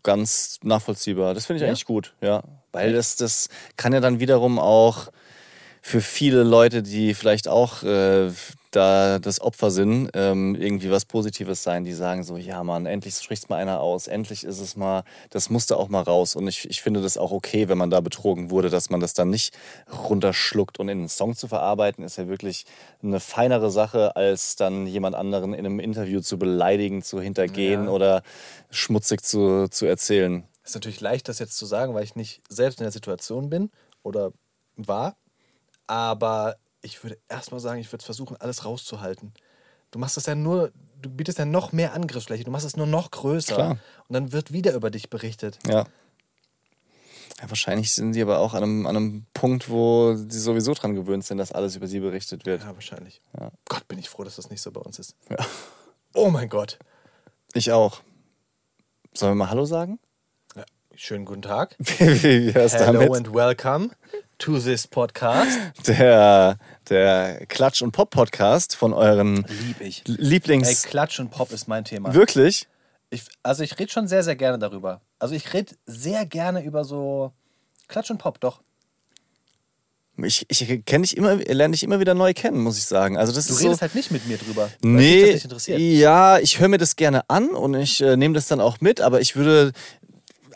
ganz 0.04 0.60
nachvollziehbar. 0.64 1.34
Das 1.34 1.46
finde 1.46 1.58
ich 1.58 1.62
Ja? 1.64 1.68
eigentlich 1.70 1.86
gut, 1.86 2.14
ja. 2.22 2.44
Weil 2.72 2.94
das, 2.94 3.16
das 3.16 3.50
kann 3.78 3.94
ja 3.94 4.00
dann 4.00 4.20
wiederum 4.20 4.60
auch 4.60 5.08
für 5.82 6.02
viele 6.02 6.44
Leute, 6.44 6.84
die 6.84 7.14
vielleicht 7.14 7.48
auch 7.48 7.84
äh, 7.84 8.30
da 8.78 9.20
das 9.20 9.42
Opfer 9.42 9.72
sind, 9.72 10.10
ähm, 10.14 10.56
irgendwie 10.56 10.92
was 10.92 11.06
Positives 11.06 11.64
sein, 11.64 11.84
die 11.84 11.94
sagen 11.94 12.24
so, 12.24 12.38
ja 12.38 12.64
Mann, 12.64 12.86
endlich 12.86 13.16
spricht 13.16 13.50
mal 13.50 13.58
einer 13.58 13.80
aus, 13.82 14.08
endlich 14.08 14.44
ist 14.44 14.60
es 14.60 14.76
mal, 14.76 15.04
das 15.32 15.50
musste 15.50 15.78
auch 15.78 15.90
mal 15.90 16.04
raus. 16.04 16.36
Und 16.36 16.48
ich, 16.48 16.70
ich 16.70 16.82
finde 16.82 17.02
das 17.02 17.18
auch 17.18 17.32
okay, 17.32 17.68
wenn 17.70 17.78
man 17.78 17.90
da 17.90 18.00
betrogen 18.02 18.52
wurde, 18.52 18.70
dass 18.70 18.90
man 18.90 19.00
das 19.00 19.14
dann 19.14 19.30
nicht 19.30 19.58
runterschluckt. 19.92 20.80
Und 20.80 20.90
in 20.90 21.00
einen 21.00 21.10
Song 21.10 21.36
zu 21.36 21.48
verarbeiten, 21.48 22.04
ist 22.04 22.18
ja 22.18 22.28
wirklich 22.28 22.66
eine 23.02 23.20
feinere 23.20 23.72
Sache, 23.72 24.16
als 24.16 24.56
dann 24.56 24.86
jemand 24.88 25.16
anderen 25.16 25.54
in 25.54 25.66
einem 25.66 25.80
Interview 25.80 26.22
zu 26.22 26.38
beleidigen, 26.38 27.02
zu 27.02 27.20
hintergehen 27.20 27.86
Ja. 27.86 27.90
oder 27.90 28.22
schmutzig 28.70 29.24
zu, 29.24 29.68
zu 29.70 29.86
erzählen. 29.86 30.48
Ist 30.64 30.76
natürlich 30.76 31.02
leicht, 31.02 31.28
das 31.30 31.40
jetzt 31.40 31.58
zu 31.58 31.66
sagen, 31.66 31.94
weil 31.94 32.04
ich 32.04 32.16
nicht 32.16 32.42
selbst 32.50 32.80
in 32.80 32.84
der 32.84 32.92
Situation 32.92 33.50
bin 33.50 33.72
oder 34.04 34.32
war. 34.76 35.16
Aber 35.88 36.58
ich 36.88 37.04
würde 37.04 37.18
erstmal 37.30 37.60
sagen, 37.60 37.80
ich 37.80 37.92
würde 37.92 38.04
versuchen, 38.04 38.38
alles 38.38 38.66
rauszuhalten. 38.66 39.34
Du 39.92 40.00
machst 40.00 40.18
das 40.18 40.26
ja 40.26 40.36
nur, 40.36 40.72
du 41.02 41.10
bietest 41.10 41.38
ja 41.38 41.46
noch 41.46 41.72
mehr 41.72 41.94
Angriffsfläche, 41.94 42.44
du 42.44 42.52
machst 42.52 42.66
es 42.66 42.76
nur 42.76 42.88
noch 42.88 43.12
größer. 43.12 43.56
Klar. 43.56 43.72
Und 44.08 44.14
dann 44.14 44.32
wird 44.32 44.52
wieder 44.52 44.74
über 44.74 44.90
dich 44.90 45.10
berichtet. 45.10 45.60
Ja. 45.68 45.86
ja. 47.40 47.50
Wahrscheinlich 47.50 47.92
sind 47.92 48.14
die 48.14 48.22
aber 48.22 48.40
auch 48.40 48.54
an 48.54 48.64
einem, 48.64 48.88
an 48.88 48.96
einem 48.96 49.26
Punkt, 49.34 49.70
wo 49.70 50.16
sie 50.16 50.40
sowieso 50.40 50.74
dran 50.74 50.96
gewöhnt 50.96 51.24
sind, 51.24 51.38
dass 51.38 51.52
alles 51.52 51.76
über 51.76 51.88
sie 51.88 52.00
berichtet 52.00 52.46
wird. 52.46 52.64
Ja, 52.64 52.74
wahrscheinlich. 52.74 53.22
Ja. 53.40 53.52
Gott, 53.70 53.88
bin 53.88 54.00
ich 54.00 54.10
froh, 54.10 54.24
dass 54.24 54.38
das 54.38 54.50
nicht 54.50 54.62
so 54.62 54.72
bei 54.72 54.82
uns 54.82 54.98
ist. 54.98 55.16
Ja. 55.30 55.38
Oh 56.14 56.32
mein 56.32 56.50
Gott. 56.50 56.80
Ich 57.54 57.72
auch. 57.72 58.02
Sollen 59.14 59.32
wir 59.34 59.36
mal 59.36 59.50
Hallo 59.50 59.66
sagen? 59.66 60.00
Schönen 61.00 61.26
guten 61.26 61.44
Tag. 61.44 61.76
Hello 62.00 62.68
damit? 62.72 63.16
and 63.16 63.32
welcome 63.32 63.92
to 64.40 64.58
this 64.58 64.88
podcast. 64.88 65.56
Der, 65.86 66.58
der 66.90 67.46
Klatsch- 67.46 67.84
und 67.84 67.92
Pop-Podcast 67.92 68.76
von 68.76 68.94
euren 68.94 69.46
Lieb 69.48 69.80
ich. 69.80 70.04
Lieblings... 70.08 70.68
Ey, 70.86 70.90
Klatsch 70.90 71.20
und 71.20 71.30
Pop 71.30 71.52
ist 71.52 71.68
mein 71.68 71.86
Thema. 71.86 72.16
Wirklich? 72.16 72.68
Ich, 73.12 73.26
also 73.44 73.62
ich 73.62 73.78
rede 73.78 73.92
schon 73.92 74.08
sehr, 74.08 74.24
sehr 74.24 74.36
gerne 74.36 74.58
darüber. 74.58 75.02
Also 75.20 75.36
ich 75.36 75.54
rede 75.54 75.76
sehr 75.86 76.26
gerne 76.26 76.64
über 76.64 76.84
so 76.84 77.32
Klatsch 77.88 78.10
und 78.10 78.18
Pop, 78.18 78.40
doch. 78.40 78.62
Ich, 80.18 80.48
ich 80.50 80.84
kenne 80.86 81.04
dich 81.04 81.16
immer, 81.16 81.36
lerne 81.36 81.74
dich 81.74 81.84
immer 81.84 82.00
wieder 82.00 82.16
neu 82.16 82.34
kennen, 82.34 82.60
muss 82.60 82.80
ich 82.80 82.86
sagen. 82.86 83.20
Also 83.20 83.34
das 83.34 83.46
Du 83.46 83.54
ist 83.54 83.62
redest 83.62 83.76
so, 83.76 83.82
halt 83.82 83.94
nicht 83.94 84.10
mit 84.10 84.28
mir 84.28 84.40
drüber. 84.40 84.72
Nee, 84.82 85.30
interessiert. 85.30 85.80
ja, 85.80 86.40
ich 86.40 86.60
höre 86.60 86.70
mir 86.70 86.80
das 86.80 86.96
gerne 86.96 87.30
an 87.30 87.50
und 87.50 87.76
ich 87.76 88.02
äh, 88.02 88.18
nehme 88.18 88.34
das 88.34 88.48
dann 88.48 88.60
auch 88.60 88.82
mit, 88.82 89.00
aber 89.00 89.22
ich 89.22 89.36
würde 89.36 89.74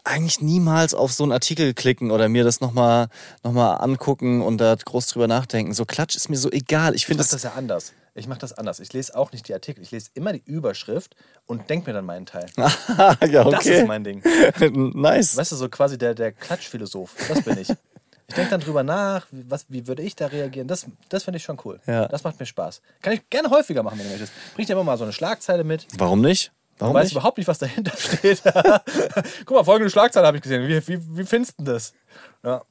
eigentlich 0.03 0.41
niemals 0.41 0.93
auf 0.93 1.11
so 1.11 1.23
einen 1.23 1.31
Artikel 1.31 1.73
klicken 1.73 2.11
oder 2.11 2.29
mir 2.29 2.43
das 2.43 2.61
nochmal 2.61 3.07
noch 3.43 3.51
mal 3.51 3.75
angucken 3.75 4.41
und 4.41 4.57
da 4.57 4.75
groß 4.75 5.07
drüber 5.07 5.27
nachdenken. 5.27 5.73
So 5.73 5.85
Klatsch 5.85 6.15
ist 6.15 6.29
mir 6.29 6.37
so 6.37 6.51
egal. 6.51 6.95
Ich 6.95 7.05
finde 7.05 7.23
das. 7.23 7.29
das 7.29 7.43
ja 7.43 7.53
anders. 7.53 7.93
Ich 8.13 8.27
mache 8.27 8.39
das 8.39 8.53
anders. 8.53 8.79
Ich 8.79 8.91
lese 8.91 9.15
auch 9.15 9.31
nicht 9.31 9.47
die 9.47 9.53
Artikel. 9.53 9.81
Ich 9.81 9.91
lese 9.91 10.09
immer 10.15 10.33
die 10.33 10.43
Überschrift 10.45 11.15
und 11.45 11.69
denke 11.69 11.89
mir 11.89 11.93
dann 11.93 12.05
meinen 12.05 12.25
Teil. 12.25 12.47
ja, 12.57 13.45
okay. 13.45 13.51
Das 13.51 13.65
ist 13.65 13.87
mein 13.87 14.03
Ding. 14.03 14.21
nice. 14.93 15.37
Weißt 15.37 15.53
du, 15.53 15.55
so 15.55 15.69
quasi 15.69 15.97
der, 15.97 16.13
der 16.13 16.31
Klatschphilosoph. 16.33 17.15
Das 17.29 17.41
bin 17.43 17.57
ich. 17.57 17.69
Ich 17.69 18.35
denke 18.35 18.51
dann 18.51 18.61
drüber 18.61 18.83
nach, 18.83 19.27
wie, 19.31 19.49
was, 19.49 19.65
wie 19.67 19.87
würde 19.87 20.03
ich 20.03 20.15
da 20.15 20.27
reagieren. 20.27 20.67
Das, 20.67 20.85
das 21.09 21.23
finde 21.23 21.37
ich 21.37 21.43
schon 21.43 21.57
cool. 21.65 21.81
Ja. 21.85 22.07
Das 22.07 22.23
macht 22.23 22.39
mir 22.39 22.45
Spaß. 22.45 22.81
Kann 23.01 23.11
ich 23.11 23.29
gerne 23.29 23.49
häufiger 23.49 23.83
machen, 23.83 23.99
wenn 23.99 24.05
du 24.05 24.11
möchtest. 24.11 24.31
Bring 24.55 24.65
dir 24.65 24.73
immer 24.73 24.85
mal 24.85 24.97
so 24.97 25.03
eine 25.03 25.11
Schlagzeile 25.11 25.65
mit. 25.65 25.85
Warum 25.97 26.21
nicht? 26.21 26.51
Warum 26.81 26.97
nicht? 26.99 27.11
überhaupt 27.11 27.37
nicht, 27.37 27.47
was 27.47 27.59
dahinter 27.59 27.91
steht. 27.97 28.41
Guck 29.45 29.57
mal, 29.57 29.63
folgende 29.63 29.89
Schlagzeile 29.89 30.27
habe 30.27 30.37
ich 30.37 30.43
gesehen. 30.43 30.67
Wie, 30.67 30.87
wie, 30.87 31.17
wie 31.17 31.25
findest 31.25 31.59
du 31.59 31.63
das? 31.63 31.93
Ja. 32.43 32.63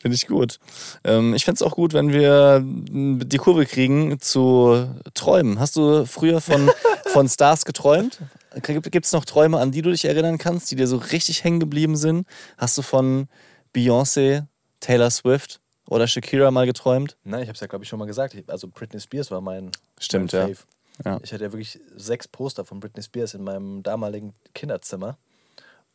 Finde 0.00 0.14
ich 0.14 0.26
gut. 0.28 0.58
Ähm, 1.02 1.34
ich 1.34 1.44
fände 1.44 1.56
es 1.56 1.62
auch 1.62 1.74
gut, 1.74 1.92
wenn 1.92 2.12
wir 2.12 2.56
m, 2.56 3.20
die 3.28 3.36
Kurve 3.38 3.66
kriegen 3.66 4.20
zu 4.20 4.88
Träumen. 5.14 5.58
Hast 5.58 5.76
du 5.76 6.06
früher 6.06 6.40
von, 6.40 6.70
von 7.06 7.28
Stars 7.28 7.64
geträumt? 7.64 8.20
Gibt 8.62 9.04
es 9.04 9.12
noch 9.12 9.24
Träume, 9.24 9.58
an 9.58 9.72
die 9.72 9.82
du 9.82 9.90
dich 9.90 10.04
erinnern 10.04 10.38
kannst, 10.38 10.70
die 10.70 10.76
dir 10.76 10.86
so 10.86 10.96
richtig 10.96 11.42
hängen 11.44 11.60
geblieben 11.60 11.96
sind? 11.96 12.26
Hast 12.56 12.78
du 12.78 12.82
von 12.82 13.28
Beyoncé, 13.74 14.44
Taylor 14.80 15.10
Swift 15.10 15.60
oder 15.88 16.06
Shakira 16.06 16.50
mal 16.50 16.66
geträumt? 16.66 17.16
Nein, 17.24 17.42
ich 17.42 17.48
habe 17.48 17.54
es 17.54 17.60
ja, 17.60 17.66
glaube 17.66 17.84
ich, 17.84 17.88
schon 17.88 17.98
mal 17.98 18.06
gesagt. 18.06 18.36
Also 18.46 18.68
Britney 18.68 19.00
Spears 19.00 19.30
war 19.30 19.40
mein, 19.40 19.72
Stimmt, 19.98 20.32
mein 20.32 20.40
ja. 20.40 20.46
Fave. 20.54 20.66
Ja. 21.04 21.18
Ich 21.22 21.32
hatte 21.32 21.44
ja 21.44 21.52
wirklich 21.52 21.80
sechs 21.96 22.26
Poster 22.28 22.64
von 22.64 22.80
Britney 22.80 23.02
Spears 23.02 23.34
in 23.34 23.42
meinem 23.44 23.82
damaligen 23.82 24.34
Kinderzimmer. 24.54 25.18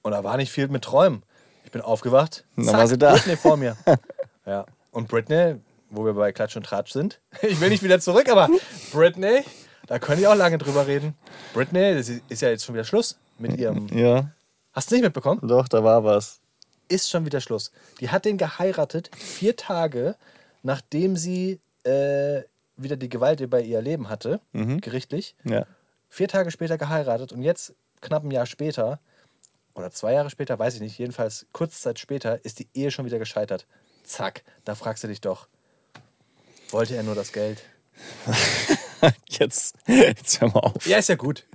Und 0.01 0.11
da 0.11 0.23
war 0.23 0.37
nicht 0.37 0.51
viel 0.51 0.67
mit 0.67 0.83
Träumen. 0.83 1.23
Ich 1.65 1.71
bin 1.71 1.81
aufgewacht. 1.81 2.45
Dann 2.55 2.65
zack, 2.65 2.77
war 2.77 2.87
sie 2.87 2.97
da. 2.97 3.13
Britney 3.13 3.37
vor 3.37 3.57
mir. 3.57 3.77
ja. 4.45 4.65
Und 4.91 5.07
Britney, 5.07 5.55
wo 5.89 6.05
wir 6.05 6.13
bei 6.13 6.31
Klatsch 6.31 6.55
und 6.55 6.65
Tratsch 6.65 6.91
sind. 6.91 7.19
Ich 7.41 7.59
will 7.59 7.69
nicht 7.69 7.83
wieder 7.83 7.99
zurück, 7.99 8.29
aber 8.29 8.49
Britney, 8.91 9.43
da 9.87 9.99
können 9.99 10.19
die 10.19 10.27
auch 10.27 10.35
lange 10.35 10.57
drüber 10.57 10.87
reden. 10.87 11.15
Britney, 11.53 11.95
das 11.95 12.09
ist 12.09 12.41
ja 12.41 12.49
jetzt 12.49 12.65
schon 12.65 12.75
wieder 12.75 12.83
Schluss 12.83 13.17
mit 13.37 13.57
ihrem. 13.57 13.87
Ja, 13.87 14.31
Hast 14.73 14.89
du 14.89 14.95
nicht 14.95 15.03
mitbekommen? 15.03 15.41
doch, 15.47 15.67
da 15.67 15.83
war 15.83 16.03
was. 16.03 16.39
ist 16.87 17.09
schon 17.09 17.25
wieder 17.25 17.41
Schluss. 17.41 17.71
Die 17.99 18.09
hat 18.09 18.25
den 18.25 18.37
geheiratet, 18.37 19.09
vier 19.15 19.55
Tage 19.55 20.15
nachdem 20.63 21.15
sie 21.15 21.59
äh, 21.83 22.41
wieder 22.83 22.95
die 22.97 23.09
Gewalt 23.09 23.39
über 23.41 23.61
ihr 23.61 23.81
Leben 23.81 24.09
hatte, 24.09 24.39
Mhm. 24.53 24.81
gerichtlich. 24.81 25.35
Ja. 25.43 25.65
vier 26.09 26.27
Tage 26.27 26.51
später 26.51 26.77
geheiratet 26.77 27.31
und 27.31 27.41
jetzt, 27.41 27.73
knapp 28.01 28.23
ein 28.23 28.31
Jahr 28.31 28.45
später, 28.45 28.99
oder 29.75 29.91
zwei 29.91 30.11
Jahre 30.13 30.29
später, 30.29 30.59
weiß 30.59 30.75
ich 30.75 30.81
nicht, 30.81 30.97
jedenfalls 30.97 31.45
kurze 31.53 31.79
Zeit 31.79 31.99
später, 31.99 32.43
ist 32.43 32.59
die 32.59 32.67
Ehe 32.73 32.91
schon 32.91 33.05
wieder 33.05 33.19
gescheitert. 33.19 33.65
Zack, 34.03 34.43
da 34.65 34.75
fragst 34.75 35.03
du 35.03 35.07
dich 35.07 35.21
doch, 35.21 35.47
wollte 36.71 36.95
er 36.97 37.03
nur 37.03 37.15
das 37.15 37.31
Geld? 37.31 37.63
Jetzt, 39.29 39.75
jetzt 39.87 40.41
hör 40.41 40.49
mal 40.49 40.59
auf. 40.59 40.85
Ja, 40.85 40.97
ist 40.97 41.09
ja 41.09 41.15
gut. 41.15 41.45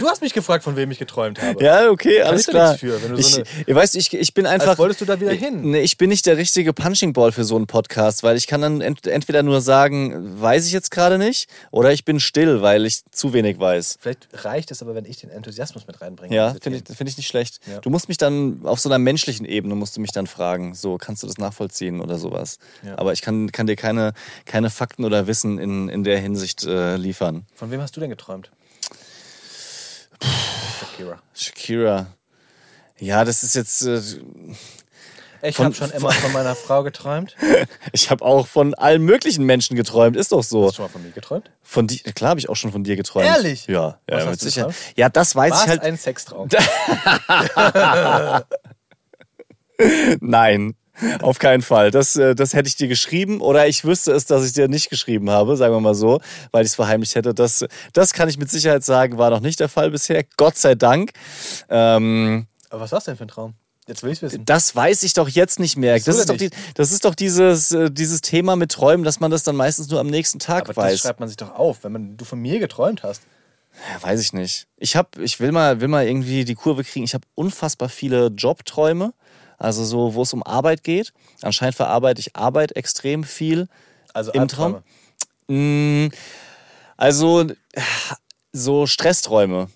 Du 0.00 0.08
hast 0.08 0.22
mich 0.22 0.32
gefragt, 0.32 0.64
von 0.64 0.76
wem 0.76 0.90
ich 0.90 0.98
geträumt 0.98 1.40
habe. 1.42 1.62
Ja, 1.62 1.90
okay, 1.90 2.22
alles 2.22 2.42
ich 2.42 2.46
doch 2.46 2.52
klar. 2.52 2.78
für, 2.78 3.02
wenn 3.02 3.16
du 3.16 3.22
so 3.22 3.40
ich, 3.40 3.68
ihr 3.68 3.74
weißt, 3.74 3.96
ich, 3.96 4.12
ich 4.12 4.34
bin 4.34 4.46
einfach. 4.46 4.78
Wolltest 4.78 5.00
du 5.00 5.04
da 5.04 5.20
wieder 5.20 5.32
hin. 5.32 5.62
Nee, 5.70 5.80
ich 5.80 5.96
bin 5.96 6.10
nicht 6.10 6.26
der 6.26 6.36
richtige 6.36 6.72
Punching 6.72 7.12
Ball 7.12 7.32
für 7.32 7.44
so 7.44 7.56
einen 7.56 7.66
Podcast, 7.66 8.22
weil 8.22 8.36
ich 8.36 8.46
kann 8.46 8.60
dann 8.60 8.80
ent, 8.80 9.06
entweder 9.06 9.42
nur 9.42 9.60
sagen, 9.60 10.40
weiß 10.40 10.66
ich 10.66 10.72
jetzt 10.72 10.90
gerade 10.90 11.18
nicht, 11.18 11.48
oder 11.70 11.92
ich 11.92 12.04
bin 12.04 12.20
still, 12.20 12.62
weil 12.62 12.86
ich 12.86 13.02
zu 13.10 13.32
wenig 13.32 13.58
weiß. 13.58 13.98
Vielleicht 14.00 14.28
reicht 14.44 14.70
es 14.70 14.82
aber, 14.82 14.94
wenn 14.94 15.04
ich 15.04 15.18
den 15.18 15.30
Enthusiasmus 15.30 15.86
mit 15.86 16.00
reinbringe. 16.00 16.34
Ja, 16.34 16.54
finde 16.60 16.78
ich, 16.78 16.96
find 16.96 17.10
ich 17.10 17.16
nicht 17.16 17.28
schlecht. 17.28 17.60
Ja. 17.66 17.78
Du 17.80 17.90
musst 17.90 18.08
mich 18.08 18.18
dann 18.18 18.60
auf 18.64 18.80
so 18.80 18.88
einer 18.88 18.98
menschlichen 18.98 19.46
Ebene 19.46 19.74
musst 19.74 19.96
du 19.96 20.00
mich 20.00 20.12
dann 20.12 20.26
fragen, 20.26 20.74
so 20.74 20.98
kannst 20.98 21.22
du 21.22 21.26
das 21.26 21.38
nachvollziehen 21.38 22.00
oder 22.00 22.18
sowas. 22.18 22.58
Ja. 22.84 22.98
Aber 22.98 23.12
ich 23.12 23.22
kann, 23.22 23.50
kann 23.52 23.66
dir 23.66 23.76
keine, 23.76 24.12
keine 24.44 24.70
Fakten 24.70 25.04
oder 25.04 25.26
Wissen 25.26 25.58
in, 25.58 25.88
in 25.88 26.04
der 26.04 26.18
Hinsicht 26.18 26.64
äh, 26.64 26.96
liefern. 26.96 27.46
Von 27.54 27.70
wem 27.70 27.80
hast 27.80 27.96
du 27.96 28.00
denn 28.00 28.10
geträumt? 28.10 28.50
Shakira. 30.22 31.18
Shakira. 31.34 32.06
Ja, 32.98 33.24
das 33.24 33.42
ist 33.42 33.54
jetzt. 33.54 33.82
Äh, 33.82 34.00
Ich 35.42 35.58
habe 35.60 35.74
schon 35.74 35.90
immer 35.90 36.10
von 36.10 36.32
meiner 36.32 36.54
Frau 36.56 36.82
geträumt. 36.82 37.36
ich 37.92 38.10
habe 38.10 38.24
auch 38.24 38.46
von 38.46 38.72
allen 38.74 39.02
möglichen 39.02 39.44
Menschen 39.44 39.76
geträumt, 39.76 40.16
ist 40.16 40.32
doch 40.32 40.42
so. 40.42 40.64
Hast 40.66 40.72
du 40.72 40.76
schon 40.76 40.84
mal 40.86 40.88
von 40.88 41.02
mir 41.02 41.10
geträumt? 41.10 41.50
Von 41.62 41.86
dir, 41.86 41.98
klar 42.14 42.30
habe 42.30 42.40
ich 42.40 42.48
auch 42.48 42.56
schon 42.56 42.72
von 42.72 42.82
dir 42.84 42.96
geträumt. 42.96 43.26
Ehrlich? 43.26 43.66
Ja, 43.66 44.00
Was 44.08 44.24
ja 44.24 44.30
mit 44.30 44.40
geträumt? 44.40 44.74
Ja, 44.96 45.08
das 45.10 45.36
weiß 45.36 45.52
War 45.52 45.62
ich 45.64 45.68
halt. 45.68 45.82
ein 45.82 45.96
Sextraum? 45.98 46.48
Nein, 50.20 50.74
auf 51.22 51.38
keinen 51.38 51.62
Fall. 51.62 51.90
Das, 51.90 52.16
äh, 52.16 52.34
das 52.34 52.54
hätte 52.54 52.68
ich 52.68 52.76
dir 52.76 52.88
geschrieben 52.88 53.40
oder 53.40 53.66
ich 53.66 53.84
wüsste 53.84 54.12
es, 54.12 54.26
dass 54.26 54.44
ich 54.44 54.52
dir 54.52 54.68
nicht 54.68 54.90
geschrieben 54.90 55.30
habe, 55.30 55.56
sagen 55.56 55.74
wir 55.74 55.80
mal 55.80 55.94
so, 55.94 56.20
weil 56.52 56.64
ich 56.64 56.70
es 56.70 56.74
verheimlicht 56.74 57.14
hätte. 57.14 57.34
Das, 57.34 57.64
das 57.92 58.12
kann 58.12 58.28
ich 58.28 58.38
mit 58.38 58.50
Sicherheit 58.50 58.84
sagen, 58.84 59.18
war 59.18 59.30
noch 59.30 59.40
nicht 59.40 59.60
der 59.60 59.68
Fall 59.68 59.90
bisher. 59.90 60.24
Gott 60.36 60.56
sei 60.56 60.74
Dank. 60.74 61.12
Ähm, 61.68 62.46
Aber 62.70 62.82
was 62.82 62.92
war 62.92 62.98
das 62.98 63.04
denn 63.04 63.16
für 63.16 63.24
ein 63.24 63.28
Traum? 63.28 63.54
Jetzt 63.88 64.02
will 64.02 64.10
ich 64.10 64.20
wissen. 64.20 64.44
das 64.44 64.74
weiß 64.74 65.04
ich 65.04 65.12
doch 65.12 65.28
jetzt 65.28 65.60
nicht 65.60 65.76
mehr. 65.76 65.94
Das 65.94 66.08
ist, 66.08 66.28
doch 66.28 66.36
die, 66.36 66.50
das 66.74 66.90
ist 66.90 67.04
doch 67.04 67.14
dieses, 67.14 67.70
äh, 67.70 67.88
dieses 67.88 68.20
Thema 68.20 68.56
mit 68.56 68.72
Träumen, 68.72 69.04
dass 69.04 69.20
man 69.20 69.30
das 69.30 69.44
dann 69.44 69.54
meistens 69.54 69.88
nur 69.88 70.00
am 70.00 70.08
nächsten 70.08 70.40
Tag 70.40 70.64
Aber 70.64 70.74
das 70.74 70.76
weiß. 70.76 71.00
schreibt 71.00 71.20
man 71.20 71.28
sich 71.28 71.36
doch 71.36 71.54
auf, 71.54 71.84
wenn 71.84 71.92
man, 71.92 72.16
du 72.16 72.24
von 72.24 72.40
mir 72.40 72.58
geträumt 72.58 73.04
hast. 73.04 73.22
Ja, 73.92 74.02
weiß 74.02 74.20
ich 74.20 74.32
nicht. 74.32 74.66
Ich 74.76 74.96
hab, 74.96 75.18
ich 75.18 75.38
will 75.38 75.52
mal, 75.52 75.80
will 75.80 75.88
mal 75.88 76.04
irgendwie 76.06 76.44
die 76.44 76.54
Kurve 76.54 76.82
kriegen. 76.82 77.04
Ich 77.04 77.14
habe 77.14 77.26
unfassbar 77.36 77.88
viele 77.88 78.26
Jobträume, 78.28 79.12
also 79.58 79.84
so, 79.84 80.14
wo 80.14 80.22
es 80.22 80.32
um 80.32 80.42
Arbeit 80.42 80.84
geht. 80.84 81.12
Anscheinend 81.42 81.76
verarbeite 81.76 82.20
ich 82.20 82.36
Arbeit 82.36 82.76
extrem 82.76 83.24
viel 83.24 83.68
Also 84.12 84.32
im 84.32 84.42
Albträume. 84.42 84.82
Traum. 85.46 86.04
Mm, 86.06 86.08
Also 86.96 87.46
so 88.52 88.86
Stressträume. 88.86 89.68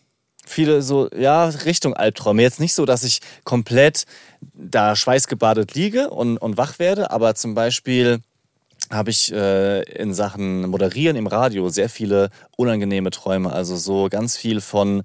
Viele 0.46 0.82
so, 0.82 1.08
ja, 1.16 1.44
Richtung 1.46 1.94
Albträume. 1.94 2.42
Jetzt 2.42 2.60
nicht 2.60 2.74
so, 2.74 2.84
dass 2.84 3.04
ich 3.04 3.20
komplett 3.44 4.04
da 4.54 4.96
schweißgebadet 4.96 5.74
liege 5.74 6.10
und, 6.10 6.38
und 6.38 6.56
wach 6.56 6.78
werde, 6.78 7.10
aber 7.10 7.34
zum 7.34 7.54
Beispiel 7.54 8.20
habe 8.90 9.10
ich 9.10 9.32
äh, 9.32 9.82
in 9.82 10.14
Sachen 10.14 10.68
Moderieren 10.68 11.16
im 11.16 11.28
Radio 11.28 11.68
sehr 11.68 11.88
viele 11.88 12.30
unangenehme 12.56 13.10
Träume. 13.10 13.52
Also 13.52 13.76
so 13.76 14.08
ganz 14.08 14.36
viel 14.36 14.60
von 14.60 15.02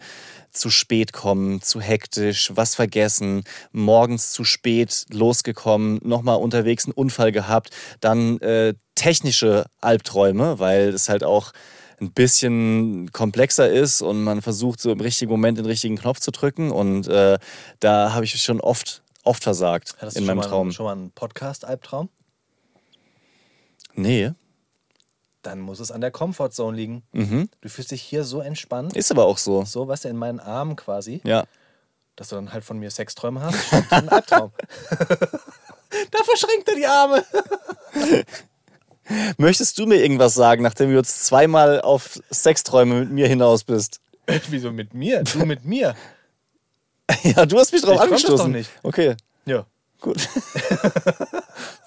zu 0.55 0.69
spät 0.69 1.13
kommen, 1.13 1.61
zu 1.61 1.81
hektisch, 1.81 2.51
was 2.55 2.75
vergessen, 2.75 3.43
morgens 3.71 4.31
zu 4.31 4.43
spät 4.43 5.05
losgekommen, 5.09 5.99
nochmal 6.03 6.37
unterwegs 6.37 6.85
einen 6.85 6.93
Unfall 6.93 7.31
gehabt, 7.31 7.69
dann 7.99 8.39
äh, 8.39 8.73
technische 8.95 9.65
Albträume, 9.81 10.59
weil 10.59 10.89
es 10.89 11.09
halt 11.09 11.23
auch 11.23 11.51
ein 11.99 12.11
bisschen 12.11 13.11
komplexer 13.11 13.69
ist 13.69 14.01
und 14.01 14.23
man 14.23 14.41
versucht 14.41 14.79
so 14.79 14.91
im 14.91 14.99
richtigen 14.99 15.31
Moment 15.31 15.57
den 15.57 15.65
richtigen 15.65 15.97
Knopf 15.97 16.19
zu 16.19 16.31
drücken 16.31 16.71
und 16.71 17.07
äh, 17.07 17.37
da 17.79 18.13
habe 18.13 18.25
ich 18.25 18.41
schon 18.41 18.59
oft, 18.59 19.03
oft 19.23 19.43
versagt 19.43 19.95
Hattest 19.99 20.17
in 20.17 20.23
du 20.23 20.27
meinem 20.27 20.41
Traum. 20.41 20.67
Mal, 20.67 20.73
schon 20.73 20.85
mal 20.85 20.91
einen 20.93 21.11
Podcast-Albtraum? 21.11 22.09
Nee. 23.93 24.31
Dann 25.45 25.59
muss 25.59 25.79
es 25.79 25.91
an 25.91 26.01
der 26.01 26.09
Comfortzone 26.11 26.75
liegen. 26.75 27.03
Mhm. 27.11 27.49
Du 27.61 27.69
fühlst 27.69 27.91
dich 27.91 28.01
hier 28.01 28.23
so 28.23 28.41
entspannt, 28.41 28.95
Ist 28.97 29.11
aber 29.11 29.25
auch 29.25 29.37
so. 29.37 29.63
so, 29.65 29.87
weißt 29.87 30.05
du, 30.05 30.09
in 30.09 30.17
meinen 30.17 30.39
Armen 30.39 30.75
quasi, 30.75 31.21
Ja. 31.23 31.43
dass 32.15 32.29
du 32.29 32.35
dann 32.35 32.51
halt 32.51 32.63
von 32.63 32.79
mir 32.79 32.89
Sexträume 32.89 33.41
hast. 33.41 33.55
Ein 33.91 34.09
Albtraum. 34.09 34.51
da 34.89 36.23
verschränkt 36.23 36.67
er 36.69 36.75
die 36.75 36.87
Arme. 36.87 37.23
Möchtest 39.37 39.77
du 39.77 39.85
mir 39.85 39.97
irgendwas 40.01 40.33
sagen, 40.33 40.63
nachdem 40.63 40.89
du 40.89 40.95
jetzt 40.95 41.25
zweimal 41.25 41.79
auf 41.81 42.19
Sexträume 42.31 43.01
mit 43.01 43.11
mir 43.11 43.27
hinaus 43.27 43.63
bist? 43.63 43.99
Wieso 44.49 44.71
mit 44.71 44.95
mir? 44.95 45.23
Du 45.23 45.45
mit 45.45 45.63
mir? 45.63 45.95
Ja, 47.21 47.45
du 47.45 47.59
hast 47.59 47.71
mich 47.71 47.83
drauf 47.83 47.95
Ich 47.97 48.01
angestoßen. 48.01 48.37
doch 48.37 48.47
nicht. 48.47 48.71
Okay, 48.81 49.15
Ja. 49.45 49.67
gut. 50.01 50.27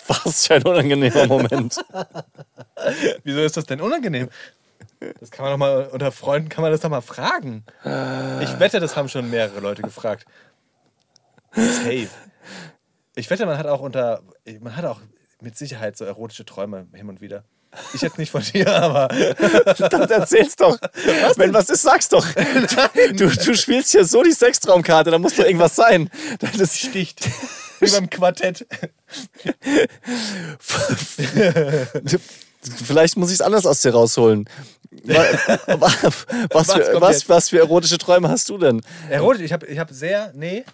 Was 0.08 0.46
für 0.46 0.54
ein 0.54 0.62
unangenehmer 0.62 1.26
Moment. 1.26 1.76
Wieso 3.24 3.40
ist 3.40 3.56
das 3.56 3.66
denn 3.66 3.80
unangenehm? 3.80 4.28
Das 5.20 5.30
kann 5.30 5.44
man 5.44 5.52
doch 5.52 5.58
mal, 5.58 5.86
unter 5.92 6.10
Freunden 6.10 6.48
kann 6.48 6.62
man 6.62 6.72
das 6.72 6.80
doch 6.80 6.88
mal 6.90 7.02
fragen. 7.02 7.64
Ich 8.42 8.58
wette, 8.58 8.80
das 8.80 8.96
haben 8.96 9.08
schon 9.08 9.30
mehrere 9.30 9.60
Leute 9.60 9.82
gefragt. 9.82 10.26
Safe. 11.52 12.08
Ich 13.14 13.30
wette, 13.30 13.46
man 13.46 13.58
hat 13.58 13.66
auch 13.66 13.80
unter, 13.80 14.22
man 14.60 14.76
hat 14.76 14.84
auch 14.84 15.00
mit 15.40 15.56
Sicherheit 15.56 15.96
so 15.96 16.04
erotische 16.04 16.44
Träume 16.44 16.86
hin 16.94 17.08
und 17.08 17.20
wieder. 17.20 17.44
Ich 17.92 18.00
jetzt 18.00 18.18
nicht 18.18 18.30
von 18.30 18.42
dir, 18.42 18.74
aber 18.74 19.08
Dann 19.90 20.10
erzähl's 20.10 20.56
doch. 20.56 20.78
Wenn 21.36 21.52
was 21.52 21.68
ist, 21.68 21.82
sag's 21.82 22.08
doch. 22.08 22.26
Du, 23.12 23.28
du 23.28 23.54
spielst 23.54 23.92
hier 23.92 24.04
so 24.04 24.22
die 24.22 24.32
Sextraumkarte, 24.32 25.10
da 25.10 25.18
muss 25.18 25.36
doch 25.36 25.44
irgendwas 25.44 25.76
sein. 25.76 26.10
Das 26.40 26.78
sticht. 26.78 27.28
Wie 27.80 27.90
beim 27.90 28.08
Quartett. 28.10 28.66
Vielleicht 32.84 33.16
muss 33.16 33.28
ich 33.28 33.34
es 33.34 33.40
anders 33.40 33.66
aus 33.66 33.82
dir 33.82 33.92
rausholen. 33.92 34.48
Wa- 35.04 35.14
wa- 35.66 35.78
Was, 36.50 36.68
Was 36.68 36.72
für, 36.72 37.00
was, 37.00 37.28
was 37.28 37.48
für 37.50 37.58
erotische 37.58 37.98
Träume 37.98 38.28
hast 38.28 38.48
du 38.48 38.58
denn? 38.58 38.82
Erotisch, 39.08 39.42
ich 39.42 39.52
habe 39.52 39.66
ich 39.66 39.78
hab 39.78 39.90
sehr, 39.90 40.32
nee. 40.34 40.64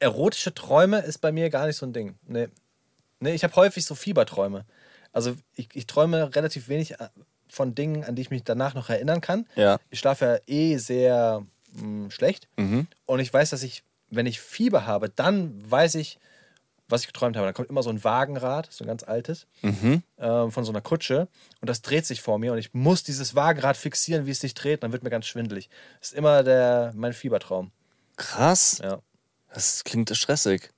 Erotische 0.00 0.54
Träume 0.54 1.00
ist 1.00 1.18
bei 1.18 1.32
mir 1.32 1.50
gar 1.50 1.66
nicht 1.66 1.76
so 1.76 1.86
ein 1.86 1.92
Ding. 1.92 2.14
Nee. 2.26 2.48
Nee, 3.20 3.34
ich 3.34 3.42
habe 3.42 3.54
häufig 3.56 3.84
so 3.86 3.94
Fieberträume. 3.94 4.64
Also 5.12 5.34
ich, 5.54 5.68
ich 5.74 5.86
träume 5.86 6.34
relativ 6.34 6.68
wenig 6.68 6.92
äh, 7.00 7.08
von 7.48 7.74
Dingen, 7.74 8.04
an 8.04 8.14
die 8.14 8.22
ich 8.22 8.30
mich 8.30 8.44
danach 8.44 8.74
noch 8.74 8.90
erinnern 8.90 9.20
kann. 9.20 9.46
Ja. 9.56 9.78
Ich 9.90 9.98
schlafe 10.00 10.24
ja 10.24 10.38
eh 10.54 10.76
sehr 10.76 11.42
mh, 11.72 12.10
schlecht. 12.10 12.48
Mhm. 12.56 12.86
Und 13.06 13.20
ich 13.20 13.32
weiß, 13.32 13.50
dass 13.50 13.62
ich, 13.62 13.82
wenn 14.16 14.26
ich 14.26 14.40
Fieber 14.40 14.86
habe, 14.86 15.08
dann 15.10 15.68
weiß 15.70 15.94
ich, 15.96 16.18
was 16.88 17.00
ich 17.02 17.06
geträumt 17.06 17.36
habe. 17.36 17.46
Dann 17.46 17.54
kommt 17.54 17.70
immer 17.70 17.82
so 17.82 17.90
ein 17.90 18.04
Wagenrad, 18.04 18.70
so 18.70 18.84
ein 18.84 18.86
ganz 18.88 19.02
altes, 19.02 19.46
Mhm. 19.62 20.02
ähm, 20.18 20.50
von 20.52 20.64
so 20.64 20.72
einer 20.72 20.82
Kutsche. 20.82 21.28
Und 21.60 21.68
das 21.70 21.80
dreht 21.82 22.04
sich 22.06 22.20
vor 22.20 22.38
mir 22.38 22.52
und 22.52 22.58
ich 22.58 22.74
muss 22.74 23.02
dieses 23.02 23.34
Wagenrad 23.34 23.76
fixieren, 23.76 24.26
wie 24.26 24.30
es 24.32 24.40
sich 24.40 24.54
dreht. 24.54 24.82
Dann 24.82 24.92
wird 24.92 25.02
mir 25.02 25.10
ganz 25.10 25.26
schwindelig. 25.26 25.70
Das 26.00 26.10
ist 26.10 26.14
immer 26.18 26.42
der, 26.42 26.92
mein 26.94 27.12
Fiebertraum. 27.14 27.70
Krass. 28.16 28.80
Ja. 28.82 29.00
Das 29.52 29.82
klingt 29.84 30.14
stressig. 30.16 30.70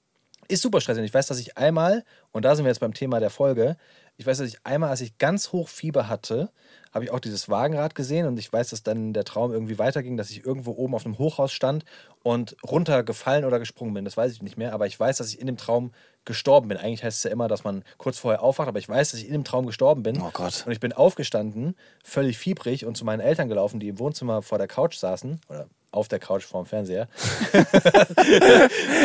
Ist 0.48 0.62
super 0.62 0.80
stressig. 0.80 1.04
Ich 1.04 1.12
weiß, 1.14 1.26
dass 1.26 1.38
ich 1.40 1.56
einmal, 1.58 2.04
und 2.30 2.44
da 2.44 2.54
sind 2.54 2.64
wir 2.64 2.70
jetzt 2.70 2.78
beim 2.78 2.94
Thema 2.94 3.18
der 3.18 3.30
Folge, 3.30 3.76
ich 4.16 4.26
weiß, 4.26 4.38
dass 4.38 4.48
ich 4.48 4.58
einmal, 4.64 4.90
als 4.90 5.00
ich 5.00 5.18
ganz 5.18 5.50
hoch 5.52 5.68
Fieber 5.68 6.08
hatte, 6.08 6.50
habe 6.96 7.04
ich 7.04 7.10
auch 7.10 7.20
dieses 7.20 7.48
Wagenrad 7.48 7.94
gesehen 7.94 8.26
und 8.26 8.38
ich 8.38 8.50
weiß, 8.50 8.70
dass 8.70 8.82
dann 8.82 9.12
der 9.12 9.24
Traum 9.24 9.52
irgendwie 9.52 9.78
weiterging, 9.78 10.16
dass 10.16 10.30
ich 10.30 10.44
irgendwo 10.44 10.72
oben 10.72 10.94
auf 10.94 11.04
einem 11.04 11.18
Hochhaus 11.18 11.52
stand 11.52 11.84
und 12.22 12.56
runtergefallen 12.64 13.44
oder 13.44 13.58
gesprungen 13.58 13.92
bin. 13.92 14.04
Das 14.06 14.16
weiß 14.16 14.32
ich 14.32 14.42
nicht 14.42 14.56
mehr, 14.56 14.72
aber 14.72 14.86
ich 14.86 14.98
weiß, 14.98 15.18
dass 15.18 15.28
ich 15.28 15.38
in 15.38 15.46
dem 15.46 15.58
Traum 15.58 15.92
gestorben 16.24 16.68
bin. 16.68 16.78
Eigentlich 16.78 17.04
heißt 17.04 17.18
es 17.18 17.24
ja 17.24 17.30
immer, 17.30 17.48
dass 17.48 17.64
man 17.64 17.84
kurz 17.98 18.18
vorher 18.18 18.42
aufwacht, 18.42 18.68
aber 18.68 18.78
ich 18.78 18.88
weiß, 18.88 19.10
dass 19.10 19.20
ich 19.20 19.26
in 19.26 19.32
dem 19.32 19.44
Traum 19.44 19.66
gestorben 19.66 20.02
bin. 20.02 20.20
Oh 20.20 20.30
Gott. 20.32 20.64
Und 20.66 20.72
ich 20.72 20.80
bin 20.80 20.94
aufgestanden, 20.94 21.76
völlig 22.02 22.38
fiebrig 22.38 22.86
und 22.86 22.96
zu 22.96 23.04
meinen 23.04 23.20
Eltern 23.20 23.48
gelaufen, 23.48 23.78
die 23.78 23.88
im 23.88 23.98
Wohnzimmer 23.98 24.40
vor 24.40 24.56
der 24.56 24.66
Couch 24.66 24.96
saßen 24.96 25.40
oder 25.48 25.66
auf 25.92 26.08
der 26.08 26.18
Couch 26.18 26.44
vorm 26.44 26.66
Fernseher. 26.66 27.08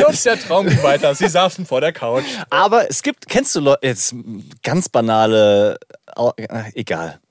und 0.08 0.24
der 0.24 0.38
Traum 0.38 0.66
ging 0.66 0.82
weiter. 0.82 1.14
Sie 1.14 1.28
saßen 1.28 1.64
vor 1.64 1.80
der 1.80 1.92
Couch. 1.92 2.24
Aber 2.50 2.90
es 2.90 3.02
gibt, 3.02 3.28
kennst 3.28 3.54
du 3.54 3.60
Leute, 3.60 3.86
jetzt 3.86 4.14
ganz 4.62 4.88
banale, 4.88 5.78
äh, 6.36 6.72
egal. 6.74 7.21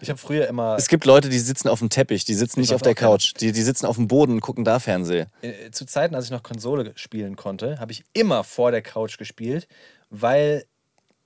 Ich 0.00 0.08
habe 0.08 0.18
früher 0.18 0.48
immer 0.48 0.76
Es 0.78 0.88
gibt 0.88 1.04
Leute, 1.04 1.28
die 1.28 1.38
sitzen 1.38 1.68
auf 1.68 1.78
dem 1.80 1.90
Teppich, 1.90 2.24
die 2.24 2.34
sitzen 2.34 2.60
nicht 2.60 2.74
auf 2.74 2.82
der. 2.82 2.94
Couch, 2.94 3.34
die, 3.40 3.52
die 3.52 3.62
sitzen 3.62 3.86
auf 3.86 3.96
dem 3.96 4.08
Boden 4.08 4.32
und 4.32 4.40
gucken 4.40 4.64
da 4.64 4.78
Fernsehen. 4.78 5.26
äh, 5.42 5.70
zu 5.70 5.84
Zeiten, 5.86 6.14
als 6.14 6.26
ich 6.26 6.30
noch 6.30 6.42
Konsole 6.42 6.92
spielen 6.96 7.36
konnte, 7.36 7.78
habe 7.78 7.92
ich 7.92 8.04
immer 8.12 8.44
vor 8.44 8.70
der 8.70 8.82
Couch 8.82 9.18
gespielt, 9.18 9.68
weil 10.10 10.64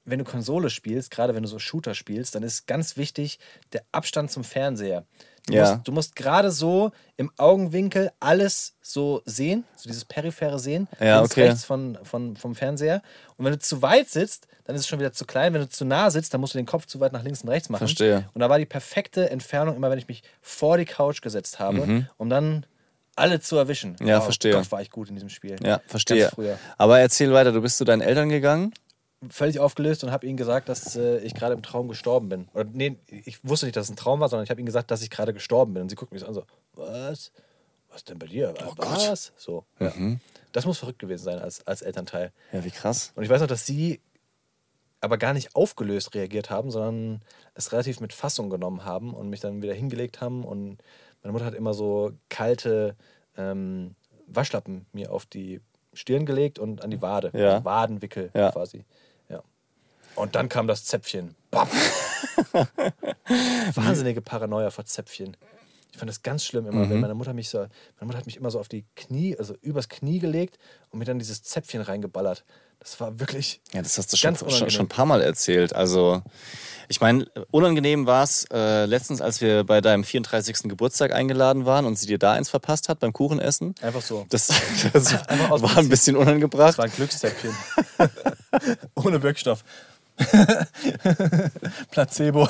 wenn 0.05 0.19
du 0.19 0.25
Konsole 0.25 0.69
spielst, 0.71 1.11
gerade 1.11 1.35
wenn 1.35 1.43
du 1.43 1.49
so 1.49 1.59
Shooter 1.59 1.95
spielst, 1.95 2.35
dann 2.35 2.43
ist 2.43 2.67
ganz 2.67 2.97
wichtig 2.97 3.39
der 3.73 3.83
Abstand 3.93 4.31
zum 4.31 4.45
Fernseher. 4.45 5.05
Du 5.47 5.55
Ja. 5.55 5.75
musst, 5.75 5.89
du 5.89 5.93
musst 5.93 6.17
gerade 6.17 6.51
so 6.51 6.91
im 7.17 7.31
Augenwinkel 7.39 8.11
alles 8.21 8.75
so 8.83 9.23
sehen, 9.25 9.65
so 9.77 9.89
dieses 9.89 10.05
periphere 10.05 10.59
Sehen, 10.59 10.89
Ja, 11.01 11.19
links, 11.21 11.33
okay. 11.33 11.47
rechts 11.49 11.65
von, 11.65 11.99
von, 12.03 12.37
vom 12.37 12.55
Fernseher. 12.55 13.03
Und 13.37 13.45
wenn 13.47 13.53
du 13.53 13.59
zu 13.59 13.81
weit 13.83 14.11
sitzt, 14.11 14.47
dann 14.65 14.75
ist 14.77 14.83
es 14.83 14.89
schon 14.89 14.99
wieder 14.99 15.13
zu 15.13 15.25
klein. 15.25 15.53
Wenn 15.53 15.61
du 15.61 15.69
zu 15.69 15.85
nah 15.85 16.11
sitzt, 16.11 16.33
dann 16.33 16.41
musst 16.41 16.55
du 16.55 16.59
den 16.59 16.67
Kopf 16.67 16.87
zu 16.87 17.01
weit 17.01 17.13
nach 17.13 17.23
links 17.23 17.43
und 17.43 17.49
rechts 17.51 17.69
machen. 17.69 17.81
Verstehe. 17.81 18.29
Und 18.33 18.41
da 18.41 18.49
war 18.49 18.59
die 18.59 18.67
perfekte 18.67 19.31
Entfernung 19.31 19.77
immer, 19.77 19.91
wenn 19.91 19.99
ich 19.99 20.09
mich 20.09 20.23
vor 20.41 20.79
die 20.79 20.87
Couch 20.87 21.21
gesetzt 21.21 21.59
habe, 21.59 22.07
um 22.17 22.31
dann 22.31 22.67
alle 23.17 23.41
zu 23.41 23.57
erwischen. 23.57 23.97
Mhm. 24.01 24.07
Ja, 24.07 24.19
oh 24.19 24.23
verstehe. 24.23 24.53
Gott, 24.53 24.71
war 24.73 24.83
ich 24.83 24.91
gut 24.91 25.09
in 25.09 25.15
diesem 25.15 25.29
Spiel. 25.29 25.57
Ja, 25.63 25.81
verstehe. 25.87 26.31
Aber 26.79 26.99
erzähl 26.99 27.33
weiter, 27.33 27.53
du 27.53 27.61
bist 27.61 27.77
zu 27.77 27.85
deinen 27.85 28.01
Eltern 28.01 28.29
gegangen? 28.29 28.73
Völlig 29.31 29.59
aufgelöst 29.59 30.05
und 30.05 30.11
habe 30.11 30.27
ihnen 30.27 30.37
gesagt, 30.37 30.69
dass 30.69 30.97
äh, 30.97 31.19
ich 31.21 31.35
gerade 31.35 31.55
im 31.55 31.63
Traum 31.63 31.89
gestorben 31.89 32.29
bin. 32.29 32.49
Oder 32.53 32.67
nee, 32.71 32.99
ich 33.07 33.43
wusste 33.43 33.65
nicht, 33.65 33.75
dass 33.75 33.87
es 33.87 33.91
ein 33.91 33.97
Traum 33.97 34.21
war, 34.21 34.29
sondern 34.29 34.45
ich 34.45 34.51
habe 34.51 34.61
ihnen 34.61 34.67
gesagt, 34.67 34.91
dass 34.91 35.01
ich 35.01 35.09
gerade 35.09 35.33
gestorben 35.33 35.73
bin. 35.73 35.83
Und 35.83 35.89
sie 35.89 35.97
gucken 35.97 36.15
mich 36.15 36.21
so 36.21 36.27
an 36.27 36.35
so, 36.35 36.45
was? 36.75 37.33
Was 37.91 38.05
denn 38.05 38.19
bei 38.19 38.27
dir? 38.27 38.53
was? 38.77 39.33
So, 39.39 39.65
ja. 39.81 39.93
Das 40.53 40.67
muss 40.67 40.79
verrückt 40.79 40.99
gewesen 40.99 41.25
sein 41.25 41.39
als, 41.39 41.67
als 41.67 41.81
Elternteil. 41.81 42.33
Ja, 42.53 42.65
wie 42.65 42.71
krass. 42.71 43.13
Und 43.15 43.23
ich 43.23 43.31
weiß 43.31 43.41
noch, 43.41 43.49
dass 43.49 43.65
sie 43.65 44.01
aber 45.05 45.19
gar 45.19 45.33
nicht 45.35 45.55
aufgelöst 45.55 46.15
reagiert 46.15 46.51
haben, 46.51 46.71
sondern 46.71 47.23
es 47.55 47.73
relativ 47.73 48.01
mit 48.01 48.13
Fassung 48.13 48.51
genommen 48.51 48.85
haben 48.85 49.15
und 49.15 49.31
mich 49.31 49.41
dann 49.41 49.63
wieder 49.63 49.75
hingelegt 49.75 50.21
haben. 50.21 50.45
Und 50.45 50.79
meine 51.23 51.33
Mutter 51.33 51.45
hat 51.45 51.55
immer 51.55 51.75
so 51.75 52.13
kalte 52.29 52.97
ähm, 53.37 53.95
Waschlappen 54.27 54.87
mir 54.93 55.13
auf 55.13 55.27
die 55.27 55.61
Stirn 55.93 56.27
gelegt 56.27 56.59
und 56.59 56.83
an 56.83 56.91
die 56.91 57.03
Wade. 57.03 57.31
Ja. 57.35 57.53
Also 57.55 57.65
Wadenwickel 57.65 58.31
Ja. 58.35 58.51
quasi. 58.51 58.85
Ja. 59.29 59.43
Und 60.17 60.35
dann 60.35 60.49
kam 60.49 60.67
das 60.67 60.85
Zäpfchen. 60.85 61.35
Wahnsinnige 63.75 64.21
Paranoia 64.21 64.71
vor 64.71 64.85
Zäpfchen. 64.85 65.37
Ich 65.95 65.99
fand 65.99 66.09
das 66.11 66.23
ganz 66.25 66.45
schlimm 66.45 66.67
immer, 66.67 66.87
Mhm. 66.87 66.91
wenn 66.91 67.01
meine 67.03 67.15
Mutter 67.15 67.33
mich 67.35 67.49
so, 67.49 67.59
meine 67.59 67.69
Mutter 68.01 68.19
hat 68.19 68.27
mich 68.27 68.37
immer 68.37 68.51
so 68.51 68.59
auf 68.59 68.67
die 68.67 68.85
Knie, 68.97 69.37
also 69.39 69.55
übers 69.61 69.89
Knie 69.89 70.19
gelegt 70.19 70.59
und 70.91 70.99
mir 70.99 71.05
dann 71.05 71.21
dieses 71.21 71.45
Zäpfchen 71.45 71.83
reingeballert. 71.83 72.43
Das 72.81 72.99
war 72.99 73.21
wirklich 73.21 73.61
Ja, 73.73 73.81
das 73.81 73.97
hast 73.97 74.13
du 74.13 74.17
schon, 74.17 74.35
schon, 74.37 74.71
schon 74.71 74.87
ein 74.87 74.89
paar 74.89 75.07
Mal 75.07 75.23
erzählt. 75.23 75.73
Also, 75.73 76.21
ich 76.89 77.01
meine, 77.01 77.27
unangenehm 77.53 78.07
war 78.07 78.25
es 78.25 78.45
äh, 78.53 78.87
letztens, 78.87 79.21
als 79.21 79.41
wir 79.41 79.63
bei 79.63 79.81
deinem 79.81 80.03
34. 80.03 80.69
Geburtstag 80.69 81.13
eingeladen 81.13 81.65
waren 81.65 81.87
und 81.87 81.97
sie 81.97 82.07
dir 82.09 82.19
da 82.19 82.33
eins 82.33 82.51
verpasst 82.51 82.89
hat 82.89 82.99
beim 82.99 83.13
Kuchenessen. 83.13 83.77
einfach 83.81 84.03
so. 84.03 84.27
Das, 84.31 84.49
das 84.93 85.13
war 85.49 85.77
ein 85.79 85.89
bisschen 85.89 86.17
unangebracht. 86.17 86.71
Das 86.71 86.79
war 86.79 86.87
ein 86.87 86.91
Glückszäpfchen. 86.93 87.55
Ohne 88.97 89.23
Wirkstoff. 89.23 89.63
Placebo. 91.93 92.49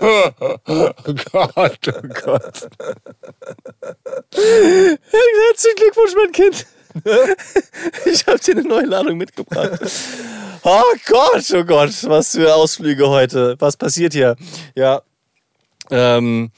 Oh 0.00 0.30
Gott, 0.64 1.54
oh 1.56 2.08
Gott. 2.24 2.68
Herzlichen 4.32 5.76
Glückwunsch, 5.76 6.14
mein 6.16 6.32
Kind. 6.32 6.66
Ich 8.06 8.26
habe 8.26 8.38
dir 8.38 8.52
eine 8.52 8.62
neue 8.62 8.86
Ladung 8.86 9.16
mitgebracht. 9.18 9.80
Oh 10.62 10.82
Gott, 11.06 11.44
oh 11.54 11.64
Gott, 11.64 11.90
was 12.04 12.32
für 12.32 12.54
Ausflüge 12.54 13.08
heute. 13.08 13.56
Was 13.58 13.76
passiert 13.76 14.12
hier? 14.12 14.36
Ja. 14.74 15.02
Ähm, 15.90 16.50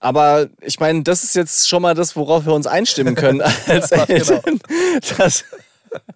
aber 0.00 0.48
ich 0.60 0.78
meine, 0.78 1.02
das 1.02 1.24
ist 1.24 1.34
jetzt 1.34 1.68
schon 1.68 1.82
mal 1.82 1.94
das, 1.94 2.14
worauf 2.16 2.46
wir 2.46 2.54
uns 2.54 2.66
einstimmen 2.66 3.14
können 3.14 3.42
als 3.66 3.90
Eltern. 3.90 4.60
Dass, 5.16 5.44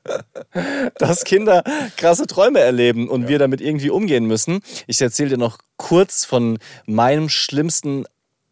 dass 0.99 1.25
Kinder 1.25 1.63
krasse 1.97 2.27
Träume 2.27 2.61
erleben 2.61 3.09
und 3.09 3.29
wir 3.29 3.39
damit 3.39 3.61
irgendwie 3.61 3.91
umgehen 3.91 4.27
müssen. 4.27 4.61
Ich 4.87 5.01
erzähle 5.01 5.31
dir 5.31 5.39
noch 5.39 5.59
kurz 5.77 6.25
von 6.25 6.59
meinem 6.87 7.29
schlimmsten 7.29 8.05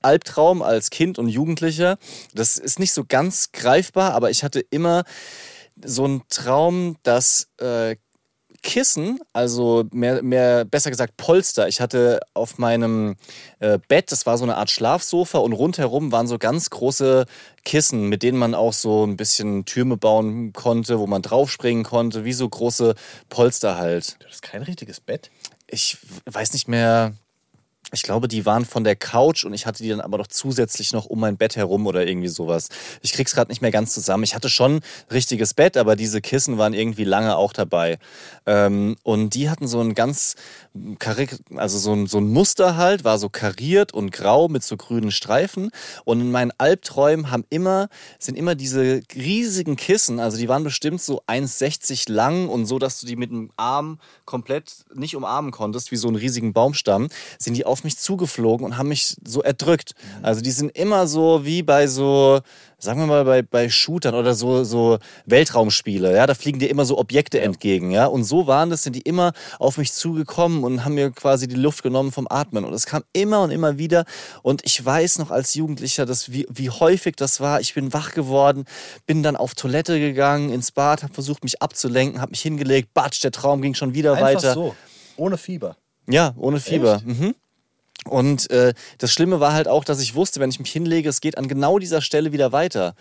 Albtraum 0.02 0.62
als 0.62 0.90
Kind 0.90 1.18
und 1.18 1.28
Jugendlicher. 1.28 1.98
Das 2.34 2.56
ist 2.56 2.78
nicht 2.78 2.92
so 2.92 3.04
ganz 3.06 3.52
greifbar, 3.52 4.12
aber 4.14 4.30
ich 4.30 4.44
hatte 4.44 4.60
immer 4.60 5.04
so 5.84 6.04
einen 6.04 6.22
Traum, 6.28 6.96
dass 7.02 7.48
äh, 7.58 7.96
Kissen, 8.62 9.20
also 9.32 9.84
mehr, 9.92 10.22
mehr, 10.22 10.64
besser 10.64 10.90
gesagt 10.90 11.16
Polster. 11.16 11.68
Ich 11.68 11.80
hatte 11.80 12.20
auf 12.34 12.58
meinem 12.58 13.16
äh, 13.58 13.78
Bett, 13.88 14.12
das 14.12 14.26
war 14.26 14.36
so 14.36 14.44
eine 14.44 14.56
Art 14.56 14.70
Schlafsofa 14.70 15.38
und 15.38 15.52
rundherum 15.52 16.12
waren 16.12 16.26
so 16.26 16.38
ganz 16.38 16.68
große 16.70 17.24
Kissen, 17.64 18.08
mit 18.08 18.22
denen 18.22 18.38
man 18.38 18.54
auch 18.54 18.72
so 18.72 19.06
ein 19.06 19.16
bisschen 19.16 19.64
Türme 19.64 19.96
bauen 19.96 20.52
konnte, 20.52 20.98
wo 20.98 21.06
man 21.06 21.22
draufspringen 21.22 21.84
konnte, 21.84 22.24
wie 22.24 22.32
so 22.32 22.48
große 22.48 22.94
Polster 23.28 23.76
halt. 23.76 24.16
Das 24.20 24.34
ist 24.34 24.42
kein 24.42 24.62
richtiges 24.62 25.00
Bett. 25.00 25.30
Ich 25.66 25.98
weiß 26.26 26.52
nicht 26.52 26.68
mehr. 26.68 27.14
Ich 27.92 28.02
glaube, 28.02 28.28
die 28.28 28.46
waren 28.46 28.64
von 28.64 28.84
der 28.84 28.96
Couch 28.96 29.44
und 29.44 29.52
ich 29.52 29.66
hatte 29.66 29.82
die 29.82 29.88
dann 29.88 30.00
aber 30.00 30.18
noch 30.18 30.28
zusätzlich 30.28 30.92
noch 30.92 31.06
um 31.06 31.20
mein 31.20 31.36
Bett 31.36 31.56
herum 31.56 31.86
oder 31.86 32.06
irgendwie 32.06 32.28
sowas. 32.28 32.68
Ich 33.02 33.12
krieg's 33.12 33.34
gerade 33.34 33.50
nicht 33.50 33.62
mehr 33.62 33.70
ganz 33.70 33.92
zusammen. 33.92 34.22
Ich 34.22 34.34
hatte 34.34 34.48
schon 34.48 34.80
richtiges 35.10 35.54
Bett, 35.54 35.76
aber 35.76 35.96
diese 35.96 36.20
Kissen 36.20 36.58
waren 36.58 36.72
irgendwie 36.72 37.04
lange 37.04 37.36
auch 37.36 37.52
dabei. 37.52 37.98
Ähm, 38.46 38.96
und 39.02 39.34
die 39.34 39.50
hatten 39.50 39.66
so 39.66 39.80
ein 39.80 39.94
ganz, 39.94 40.36
also 41.56 41.78
so 41.78 41.92
ein, 41.92 42.06
so 42.06 42.18
ein 42.18 42.28
Muster 42.28 42.76
halt, 42.76 43.02
war 43.02 43.18
so 43.18 43.28
kariert 43.28 43.92
und 43.92 44.12
grau 44.12 44.48
mit 44.48 44.62
so 44.62 44.76
grünen 44.76 45.10
Streifen. 45.10 45.70
Und 46.04 46.20
in 46.20 46.30
meinen 46.30 46.52
Albträumen 46.58 47.30
haben 47.30 47.44
immer, 47.50 47.88
sind 48.18 48.38
immer 48.38 48.54
diese 48.54 49.02
riesigen 49.14 49.76
Kissen, 49.76 50.20
also 50.20 50.36
die 50.38 50.48
waren 50.48 50.62
bestimmt 50.62 51.02
so 51.02 51.22
1,60 51.26 52.10
lang 52.10 52.48
und 52.48 52.66
so, 52.66 52.78
dass 52.78 53.00
du 53.00 53.06
die 53.06 53.16
mit 53.16 53.30
dem 53.30 53.50
Arm 53.56 53.98
komplett 54.24 54.84
nicht 54.94 55.16
umarmen 55.16 55.50
konntest, 55.50 55.90
wie 55.90 55.96
so 55.96 56.06
einen 56.06 56.16
riesigen 56.16 56.52
Baumstamm, 56.52 57.08
sind 57.38 57.54
die 57.54 57.66
auf 57.66 57.82
mich 57.82 57.98
zugeflogen 57.98 58.64
und 58.64 58.78
haben 58.78 58.88
mich 58.88 59.16
so 59.26 59.42
erdrückt. 59.42 59.94
Also 60.22 60.40
die 60.40 60.52
sind 60.52 60.76
immer 60.76 61.06
so 61.08 61.44
wie 61.44 61.62
bei 61.62 61.88
so, 61.88 62.40
sagen 62.78 63.00
wir 63.00 63.06
mal, 63.06 63.24
bei, 63.24 63.42
bei 63.42 63.68
Shootern 63.68 64.14
oder 64.14 64.34
so, 64.34 64.62
so 64.62 64.98
Weltraumspiele, 65.26 66.14
ja, 66.14 66.26
da 66.26 66.34
fliegen 66.34 66.60
dir 66.60 66.70
immer 66.70 66.84
so 66.84 66.96
Objekte 66.96 67.40
entgegen, 67.40 67.90
ja, 67.90 68.06
und 68.06 68.22
so 68.22 68.46
waren 68.46 68.70
das, 68.70 68.84
sind 68.84 68.94
die 68.94 69.02
immer 69.02 69.32
auf 69.58 69.76
mich 69.78 69.92
zugekommen 69.92 70.59
und 70.64 70.84
haben 70.84 70.94
mir 70.94 71.10
quasi 71.10 71.48
die 71.48 71.56
Luft 71.56 71.82
genommen 71.82 72.12
vom 72.12 72.26
Atmen 72.28 72.64
und 72.64 72.72
es 72.72 72.86
kam 72.86 73.02
immer 73.12 73.42
und 73.42 73.50
immer 73.50 73.78
wieder 73.78 74.04
und 74.42 74.64
ich 74.64 74.84
weiß 74.84 75.18
noch 75.18 75.30
als 75.30 75.54
Jugendlicher, 75.54 76.06
dass 76.06 76.32
wie, 76.32 76.46
wie 76.50 76.70
häufig 76.70 77.16
das 77.16 77.40
war, 77.40 77.60
ich 77.60 77.74
bin 77.74 77.92
wach 77.92 78.12
geworden, 78.12 78.64
bin 79.06 79.22
dann 79.22 79.36
auf 79.36 79.54
Toilette 79.54 79.98
gegangen, 79.98 80.50
ins 80.50 80.72
Bad, 80.72 81.02
habe 81.02 81.14
versucht, 81.14 81.44
mich 81.44 81.62
abzulenken, 81.62 82.20
habe 82.20 82.30
mich 82.30 82.42
hingelegt, 82.42 82.94
batsch, 82.94 83.22
der 83.22 83.32
Traum 83.32 83.62
ging 83.62 83.74
schon 83.74 83.94
wieder 83.94 84.12
Einfach 84.12 84.26
weiter. 84.26 84.54
so. 84.54 84.74
Ohne 85.16 85.36
Fieber. 85.36 85.76
Ja, 86.08 86.34
ohne 86.36 86.60
Fieber. 86.60 87.00
Mhm. 87.04 87.34
Und 88.06 88.50
äh, 88.50 88.72
das 88.98 89.12
Schlimme 89.12 89.40
war 89.40 89.52
halt 89.52 89.68
auch, 89.68 89.84
dass 89.84 90.00
ich 90.00 90.14
wusste, 90.14 90.40
wenn 90.40 90.50
ich 90.50 90.58
mich 90.58 90.72
hinlege, 90.72 91.08
es 91.08 91.20
geht 91.20 91.36
an 91.36 91.48
genau 91.48 91.78
dieser 91.78 92.00
Stelle 92.00 92.32
wieder 92.32 92.50
weiter. 92.52 92.94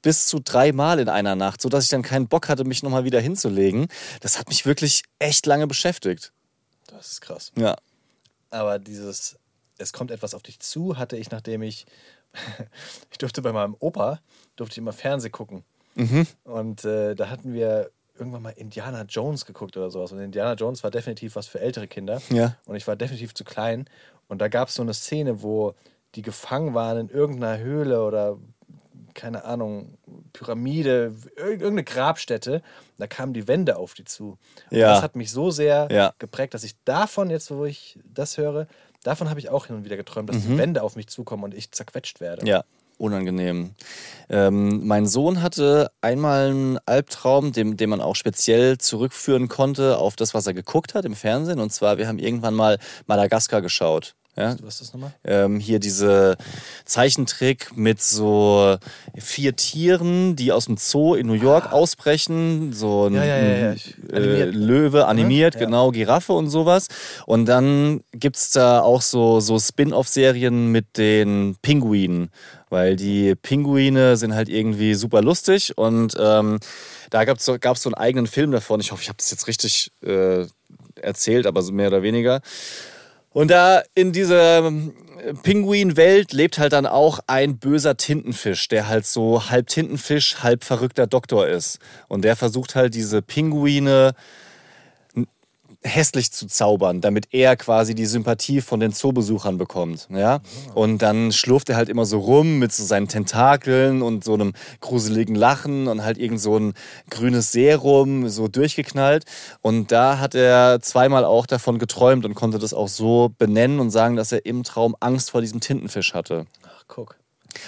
Bis 0.00 0.26
zu 0.26 0.40
dreimal 0.40 0.98
in 1.00 1.08
einer 1.08 1.36
Nacht, 1.36 1.60
sodass 1.60 1.84
ich 1.84 1.90
dann 1.90 2.02
keinen 2.02 2.28
Bock 2.28 2.48
hatte, 2.48 2.64
mich 2.64 2.82
nochmal 2.82 3.04
wieder 3.04 3.20
hinzulegen. 3.20 3.88
Das 4.20 4.38
hat 4.38 4.48
mich 4.48 4.64
wirklich 4.64 5.02
echt 5.18 5.44
lange 5.44 5.66
beschäftigt. 5.66 6.32
Das 7.02 7.10
ist 7.10 7.20
krass. 7.20 7.50
Ja. 7.56 7.76
Aber 8.50 8.78
dieses, 8.78 9.36
es 9.76 9.92
kommt 9.92 10.12
etwas 10.12 10.34
auf 10.34 10.42
dich 10.42 10.60
zu, 10.60 10.96
hatte 10.98 11.16
ich, 11.16 11.32
nachdem 11.32 11.62
ich, 11.62 11.84
ich 13.10 13.18
durfte 13.18 13.42
bei 13.42 13.52
meinem 13.52 13.74
Opa, 13.80 14.20
durfte 14.54 14.74
ich 14.74 14.78
immer 14.78 14.92
Fernseh 14.92 15.30
gucken. 15.30 15.64
Mhm. 15.96 16.28
Und 16.44 16.84
äh, 16.84 17.16
da 17.16 17.28
hatten 17.28 17.54
wir 17.54 17.90
irgendwann 18.16 18.42
mal 18.42 18.50
Indiana 18.50 19.02
Jones 19.02 19.46
geguckt 19.46 19.76
oder 19.76 19.90
sowas. 19.90 20.12
Und 20.12 20.20
Indiana 20.20 20.54
Jones 20.54 20.84
war 20.84 20.92
definitiv 20.92 21.34
was 21.34 21.48
für 21.48 21.58
ältere 21.58 21.88
Kinder. 21.88 22.22
Ja. 22.30 22.56
Und 22.66 22.76
ich 22.76 22.86
war 22.86 22.94
definitiv 22.94 23.34
zu 23.34 23.42
klein. 23.42 23.88
Und 24.28 24.38
da 24.38 24.46
gab 24.46 24.68
es 24.68 24.76
so 24.76 24.82
eine 24.82 24.94
Szene, 24.94 25.42
wo 25.42 25.74
die 26.14 26.22
gefangen 26.22 26.72
waren 26.72 26.98
in 26.98 27.08
irgendeiner 27.08 27.58
Höhle 27.58 28.04
oder 28.04 28.38
keine 29.14 29.44
Ahnung, 29.44 29.98
Pyramide, 30.32 31.14
ir- 31.36 31.46
irgendeine 31.46 31.84
Grabstätte. 31.84 32.62
Da 32.98 33.06
kamen 33.06 33.32
die 33.32 33.48
Wände 33.48 33.76
auf 33.76 33.94
die 33.94 34.04
zu. 34.04 34.38
Und 34.70 34.76
Ja. 34.78 34.92
das 34.94 35.02
hat 35.02 35.16
mich 35.16 35.30
so 35.30 35.50
sehr 35.50 35.88
Ja. 35.90 36.12
geprägt, 36.18 36.54
dass 36.54 36.64
ich 36.64 36.74
davon, 36.84 37.30
jetzt 37.30 37.50
wo 37.50 37.64
ich 37.64 37.98
das 38.04 38.38
höre, 38.38 38.66
davon 39.02 39.28
habe 39.30 39.40
ich 39.40 39.50
auch 39.50 39.66
hin 39.66 39.76
und 39.76 39.84
wieder 39.84 39.96
geträumt, 39.96 40.28
dass 40.30 40.36
Mhm. 40.44 40.48
die 40.52 40.58
Wände 40.58 40.82
auf 40.82 40.96
mich 40.96 41.06
zukommen 41.08 41.44
und 41.44 41.54
ich 41.54 41.70
zerquetscht 41.72 42.20
werde. 42.20 42.46
Ja, 42.46 42.64
unangenehm. 42.98 43.74
Ähm, 44.28 44.86
mein 44.86 45.06
Sohn 45.06 45.42
hatte 45.42 45.90
einmal 46.00 46.50
einen 46.50 46.78
Albtraum, 46.86 47.52
den, 47.52 47.76
den 47.76 47.90
man 47.90 48.00
auch 48.00 48.14
speziell 48.16 48.78
zurückführen 48.78 49.48
konnte 49.48 49.98
auf 49.98 50.14
das, 50.16 50.34
was 50.34 50.46
er 50.46 50.54
geguckt 50.54 50.94
hat 50.94 51.04
im 51.04 51.14
Fernsehen. 51.16 51.58
Und 51.58 51.72
zwar, 51.72 51.98
wir 51.98 52.06
haben 52.08 52.18
irgendwann 52.18 52.54
mal 52.54 52.78
Madagaskar 53.06 53.60
geschaut. 53.62 54.14
Ja, 54.34 54.56
Was 54.62 54.74
ist 54.74 54.80
das 54.80 54.92
nochmal? 54.94 55.12
ähm, 55.24 55.60
hier 55.60 55.78
diese 55.78 56.38
Zeichentrick 56.86 57.76
mit 57.76 58.00
so 58.00 58.76
vier 59.18 59.54
Tieren, 59.56 60.36
die 60.36 60.52
aus 60.52 60.64
dem 60.66 60.78
Zoo 60.78 61.14
in 61.14 61.26
New 61.26 61.34
York 61.34 61.70
ausbrechen. 61.72 62.72
So 62.72 63.06
ein 63.08 63.16
Ah. 63.16 63.24
Ja, 63.24 63.36
ja, 63.38 63.74
ja, 63.74 64.16
äh. 64.16 64.44
Löwe 64.46 65.06
animiert, 65.06 65.58
genau, 65.58 65.90
Giraffe 65.90 66.32
und 66.32 66.48
sowas. 66.48 66.88
Und 67.26 67.44
dann 67.44 68.02
gibt 68.12 68.36
es 68.36 68.50
da 68.50 68.80
auch 68.80 69.02
so, 69.02 69.40
so 69.40 69.58
Spin-off-Serien 69.58 70.68
mit 70.68 70.96
den 70.96 71.56
Pinguinen, 71.60 72.30
weil 72.70 72.96
die 72.96 73.34
Pinguine 73.34 74.16
sind 74.16 74.34
halt 74.34 74.48
irgendwie 74.48 74.94
super 74.94 75.20
lustig 75.20 75.76
und 75.76 76.16
ähm, 76.18 76.58
da 77.10 77.24
gab 77.26 77.36
es 77.36 77.44
so, 77.44 77.58
gab's 77.58 77.82
so 77.82 77.90
einen 77.90 77.96
eigenen 77.96 78.26
Film 78.26 78.50
davon. 78.50 78.80
Ich 78.80 78.92
hoffe, 78.92 79.02
ich 79.02 79.08
habe 79.08 79.18
das 79.18 79.30
jetzt 79.30 79.46
richtig 79.46 79.92
äh, 80.02 80.46
erzählt, 81.00 81.46
aber 81.46 81.60
so 81.60 81.72
mehr 81.72 81.88
oder 81.88 82.02
weniger. 82.02 82.40
Und 83.32 83.50
da 83.50 83.82
in 83.94 84.12
dieser 84.12 84.66
ähm, 84.66 84.94
Pinguinwelt 85.42 86.32
lebt 86.32 86.58
halt 86.58 86.72
dann 86.72 86.86
auch 86.86 87.20
ein 87.26 87.58
böser 87.58 87.96
Tintenfisch, 87.96 88.68
der 88.68 88.88
halt 88.88 89.06
so 89.06 89.48
halb 89.50 89.68
Tintenfisch, 89.68 90.42
halb 90.42 90.64
verrückter 90.64 91.06
Doktor 91.06 91.46
ist. 91.46 91.78
Und 92.08 92.24
der 92.24 92.36
versucht 92.36 92.74
halt 92.74 92.94
diese 92.94 93.22
Pinguine 93.22 94.14
hässlich 95.84 96.30
zu 96.32 96.46
zaubern, 96.46 97.00
damit 97.00 97.28
er 97.32 97.56
quasi 97.56 97.94
die 97.94 98.06
Sympathie 98.06 98.60
von 98.60 98.78
den 98.80 98.92
Zoobesuchern 98.92 99.58
bekommt. 99.58 100.06
Ja? 100.10 100.40
Und 100.74 100.98
dann 101.02 101.32
schlurft 101.32 101.68
er 101.70 101.76
halt 101.76 101.88
immer 101.88 102.04
so 102.04 102.18
rum 102.20 102.58
mit 102.58 102.72
so 102.72 102.84
seinen 102.84 103.08
Tentakeln 103.08 104.00
und 104.02 104.22
so 104.24 104.34
einem 104.34 104.52
gruseligen 104.80 105.34
Lachen 105.34 105.88
und 105.88 106.04
halt 106.04 106.18
irgend 106.18 106.40
so 106.40 106.56
ein 106.58 106.74
grünes 107.10 107.52
Serum, 107.52 108.28
so 108.28 108.48
durchgeknallt. 108.48 109.24
Und 109.60 109.90
da 109.92 110.18
hat 110.18 110.34
er 110.34 110.80
zweimal 110.80 111.24
auch 111.24 111.46
davon 111.46 111.78
geträumt 111.78 112.24
und 112.24 112.34
konnte 112.34 112.58
das 112.58 112.72
auch 112.74 112.88
so 112.88 113.32
benennen 113.38 113.80
und 113.80 113.90
sagen, 113.90 114.16
dass 114.16 114.30
er 114.32 114.46
im 114.46 114.62
Traum 114.62 114.94
Angst 115.00 115.30
vor 115.32 115.40
diesem 115.40 115.60
Tintenfisch 115.60 116.14
hatte. 116.14 116.46
Ach, 116.64 116.84
guck. 116.86 117.16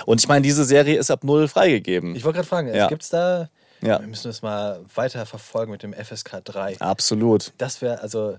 Und 0.07 0.21
ich 0.21 0.29
meine, 0.29 0.43
diese 0.43 0.65
Serie 0.65 0.97
ist 0.99 1.11
ab 1.11 1.25
null 1.25 1.49
freigegeben. 1.49 2.15
Ich 2.17 2.25
wollte 2.25 2.37
gerade 2.37 2.49
fragen, 2.49 2.75
Ja. 2.75 2.89
gibt 2.89 3.03
es 3.03 3.11
da. 3.11 3.49
Ja. 3.85 4.01
Wir 4.01 4.07
müssen 4.09 4.29
das 4.29 4.43
mal 4.43 4.81
weiter 4.95 5.27
verfolgen 5.27 5.71
mit 5.73 5.83
dem 5.83 5.93
FSK 5.93 6.43
3. 6.45 6.81
Absolut. 6.81 7.53
Das 7.59 7.83
wäre, 7.83 8.01
also, 8.01 8.37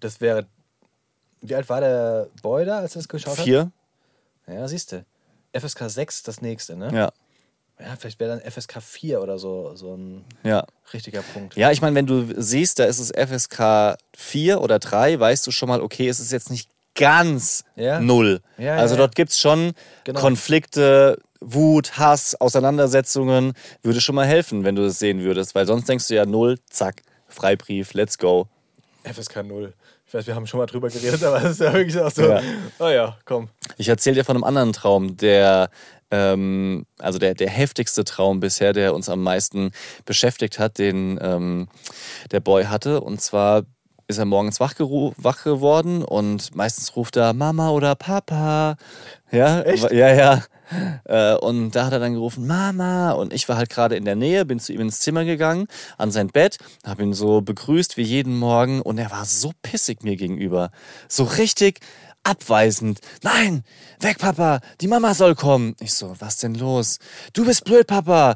das 0.00 0.20
wäre. 0.20 0.46
Wie 1.40 1.54
alt 1.54 1.68
war 1.68 1.80
der 1.80 2.28
Boy 2.42 2.64
da, 2.64 2.78
als 2.78 2.96
er 2.96 3.00
es 3.00 3.08
geschaut 3.08 3.38
Vier? 3.38 3.70
hat? 4.46 4.54
Ja, 4.54 4.68
siehst 4.68 4.92
du. 4.92 5.04
FSK 5.58 5.88
6 5.90 6.22
das 6.24 6.40
nächste, 6.42 6.76
ne? 6.76 6.90
Ja. 6.92 7.12
Ja, 7.78 7.94
vielleicht 7.98 8.18
wäre 8.20 8.38
dann 8.38 8.50
FSK 8.50 8.80
4 8.82 9.20
oder 9.20 9.38
so, 9.38 9.74
so 9.76 9.94
ein 9.94 10.24
Ja. 10.42 10.64
richtiger 10.94 11.22
Punkt. 11.22 11.56
Ja, 11.56 11.70
ich 11.72 11.82
meine, 11.82 11.94
wenn 11.94 12.06
du 12.06 12.32
siehst, 12.40 12.78
da 12.78 12.84
ist 12.84 12.98
es 12.98 13.10
FSK 13.12 13.96
4 14.16 14.60
oder 14.62 14.78
3, 14.78 15.20
weißt 15.20 15.46
du 15.46 15.50
schon 15.50 15.68
mal, 15.68 15.82
okay, 15.82 16.08
es 16.08 16.18
ist 16.20 16.32
jetzt 16.32 16.50
nicht 16.50 16.70
ganz 16.94 17.64
Ja. 17.74 18.00
null. 18.00 18.40
Ja, 18.56 18.76
also 18.76 18.96
dort 18.96 19.14
gibt 19.14 19.30
es 19.30 19.38
schon 19.38 19.72
Genau. 20.04 20.18
Konflikte, 20.20 21.18
Wut, 21.46 21.96
Hass, 21.96 22.34
Auseinandersetzungen. 22.40 23.52
Würde 23.82 24.00
schon 24.00 24.14
mal 24.14 24.26
helfen, 24.26 24.64
wenn 24.64 24.74
du 24.74 24.82
das 24.82 24.98
sehen 24.98 25.22
würdest, 25.22 25.54
weil 25.54 25.66
sonst 25.66 25.88
denkst 25.88 26.08
du 26.08 26.14
ja 26.14 26.26
null, 26.26 26.58
zack, 26.68 27.02
Freibrief, 27.28 27.94
let's 27.94 28.18
go. 28.18 28.48
FSK 29.04 29.44
0. 29.44 29.72
Ich 30.06 30.14
weiß, 30.14 30.26
wir 30.26 30.34
haben 30.34 30.46
schon 30.46 30.58
mal 30.58 30.66
drüber 30.66 30.88
geredet, 30.88 31.22
aber 31.24 31.42
es 31.42 31.52
ist 31.52 31.60
ja 31.60 31.72
wirklich 31.72 31.98
auch 31.98 32.10
so. 32.10 32.22
Ja. 32.22 32.40
Oh 32.78 32.88
ja, 32.88 33.16
komm. 33.24 33.48
Ich 33.76 33.88
erzähle 33.88 34.16
dir 34.16 34.24
von 34.24 34.36
einem 34.36 34.44
anderen 34.44 34.72
Traum, 34.72 35.16
der, 35.16 35.70
ähm, 36.10 36.86
also 36.98 37.18
der, 37.18 37.34
der 37.34 37.50
heftigste 37.50 38.04
Traum 38.04 38.40
bisher, 38.40 38.72
der 38.72 38.94
uns 38.94 39.08
am 39.08 39.22
meisten 39.22 39.70
beschäftigt 40.04 40.58
hat, 40.58 40.78
den 40.78 41.18
ähm, 41.22 41.68
der 42.32 42.40
Boy 42.40 42.64
hatte. 42.64 43.00
Und 43.00 43.20
zwar 43.20 43.62
ist 44.08 44.18
er 44.18 44.24
morgens 44.24 44.60
wach, 44.60 44.74
wach 44.78 45.44
geworden 45.44 46.04
und 46.04 46.54
meistens 46.54 46.94
ruft 46.94 47.16
er 47.16 47.32
Mama 47.32 47.70
oder 47.70 47.94
Papa. 47.94 48.76
Ja, 49.32 49.62
Echt? 49.62 49.90
ja, 49.90 50.14
ja. 50.14 50.42
Äh, 51.04 51.34
Und 51.34 51.72
da 51.72 51.86
hat 51.86 51.92
er 51.92 51.98
dann 51.98 52.14
gerufen, 52.14 52.46
Mama. 52.46 53.12
Und 53.12 53.32
ich 53.32 53.48
war 53.48 53.56
halt 53.56 53.70
gerade 53.70 53.96
in 53.96 54.04
der 54.04 54.16
Nähe, 54.16 54.44
bin 54.44 54.58
zu 54.58 54.72
ihm 54.72 54.80
ins 54.80 55.00
Zimmer 55.00 55.24
gegangen, 55.24 55.66
an 55.98 56.10
sein 56.10 56.28
Bett, 56.28 56.58
habe 56.84 57.02
ihn 57.02 57.12
so 57.12 57.40
begrüßt 57.40 57.96
wie 57.96 58.02
jeden 58.02 58.36
Morgen 58.38 58.82
und 58.82 58.98
er 58.98 59.10
war 59.10 59.24
so 59.24 59.52
pissig 59.62 60.02
mir 60.02 60.16
gegenüber. 60.16 60.70
So 61.08 61.24
richtig 61.24 61.80
abweisend. 62.24 63.00
Nein, 63.22 63.62
weg, 64.00 64.18
Papa, 64.18 64.60
die 64.80 64.88
Mama 64.88 65.14
soll 65.14 65.34
kommen. 65.34 65.76
Ich 65.80 65.94
so, 65.94 66.14
was 66.18 66.38
denn 66.38 66.54
los? 66.54 66.98
Du 67.32 67.44
bist 67.44 67.64
blöd, 67.64 67.86
Papa. 67.86 68.34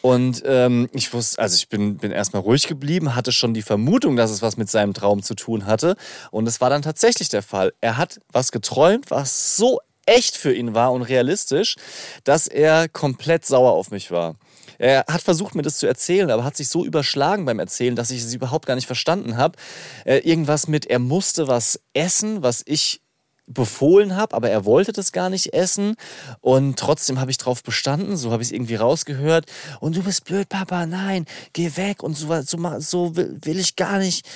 Und 0.00 0.42
ähm, 0.46 0.88
ich 0.92 1.12
wusste, 1.12 1.40
also 1.40 1.56
ich 1.56 1.68
bin, 1.68 1.96
bin 1.96 2.12
erstmal 2.12 2.42
ruhig 2.42 2.68
geblieben, 2.68 3.16
hatte 3.16 3.32
schon 3.32 3.52
die 3.52 3.62
Vermutung, 3.62 4.16
dass 4.16 4.30
es 4.30 4.42
was 4.42 4.56
mit 4.56 4.70
seinem 4.70 4.94
Traum 4.94 5.22
zu 5.22 5.34
tun 5.34 5.66
hatte. 5.66 5.96
Und 6.30 6.46
es 6.46 6.60
war 6.60 6.70
dann 6.70 6.82
tatsächlich 6.82 7.28
der 7.28 7.42
Fall. 7.42 7.72
Er 7.80 7.96
hat 7.96 8.20
was 8.32 8.52
geträumt, 8.52 9.10
was 9.10 9.56
so 9.56 9.80
echt 10.08 10.36
für 10.36 10.52
ihn 10.52 10.74
war 10.74 10.92
und 10.92 11.02
realistisch, 11.02 11.76
dass 12.24 12.46
er 12.46 12.88
komplett 12.88 13.44
sauer 13.46 13.72
auf 13.72 13.90
mich 13.90 14.10
war. 14.10 14.36
Er 14.78 15.04
hat 15.08 15.22
versucht, 15.22 15.54
mir 15.54 15.62
das 15.62 15.78
zu 15.78 15.86
erzählen, 15.86 16.30
aber 16.30 16.44
hat 16.44 16.56
sich 16.56 16.68
so 16.68 16.84
überschlagen 16.84 17.44
beim 17.44 17.58
Erzählen, 17.58 17.96
dass 17.96 18.12
ich 18.12 18.22
es 18.22 18.32
überhaupt 18.32 18.66
gar 18.66 18.76
nicht 18.76 18.86
verstanden 18.86 19.36
habe. 19.36 19.58
Äh, 20.04 20.18
irgendwas 20.18 20.68
mit, 20.68 20.86
er 20.86 21.00
musste 21.00 21.48
was 21.48 21.80
essen, 21.94 22.42
was 22.42 22.62
ich 22.64 23.02
befohlen 23.48 24.14
habe, 24.14 24.36
aber 24.36 24.50
er 24.50 24.64
wollte 24.64 24.92
das 24.92 25.10
gar 25.10 25.30
nicht 25.30 25.54
essen 25.54 25.94
und 26.40 26.78
trotzdem 26.78 27.18
habe 27.18 27.30
ich 27.30 27.38
drauf 27.38 27.62
bestanden, 27.62 28.16
so 28.16 28.30
habe 28.30 28.42
ich 28.42 28.48
es 28.48 28.52
irgendwie 28.52 28.74
rausgehört 28.74 29.46
und 29.80 29.96
du 29.96 30.02
bist 30.02 30.24
blöd, 30.24 30.50
Papa, 30.50 30.84
nein, 30.84 31.24
geh 31.54 31.76
weg 31.76 32.02
und 32.02 32.14
so, 32.14 32.28
so, 32.42 32.58
so 32.78 33.16
will, 33.16 33.38
will 33.42 33.58
ich 33.58 33.74
gar 33.74 33.98
nicht, 33.98 34.28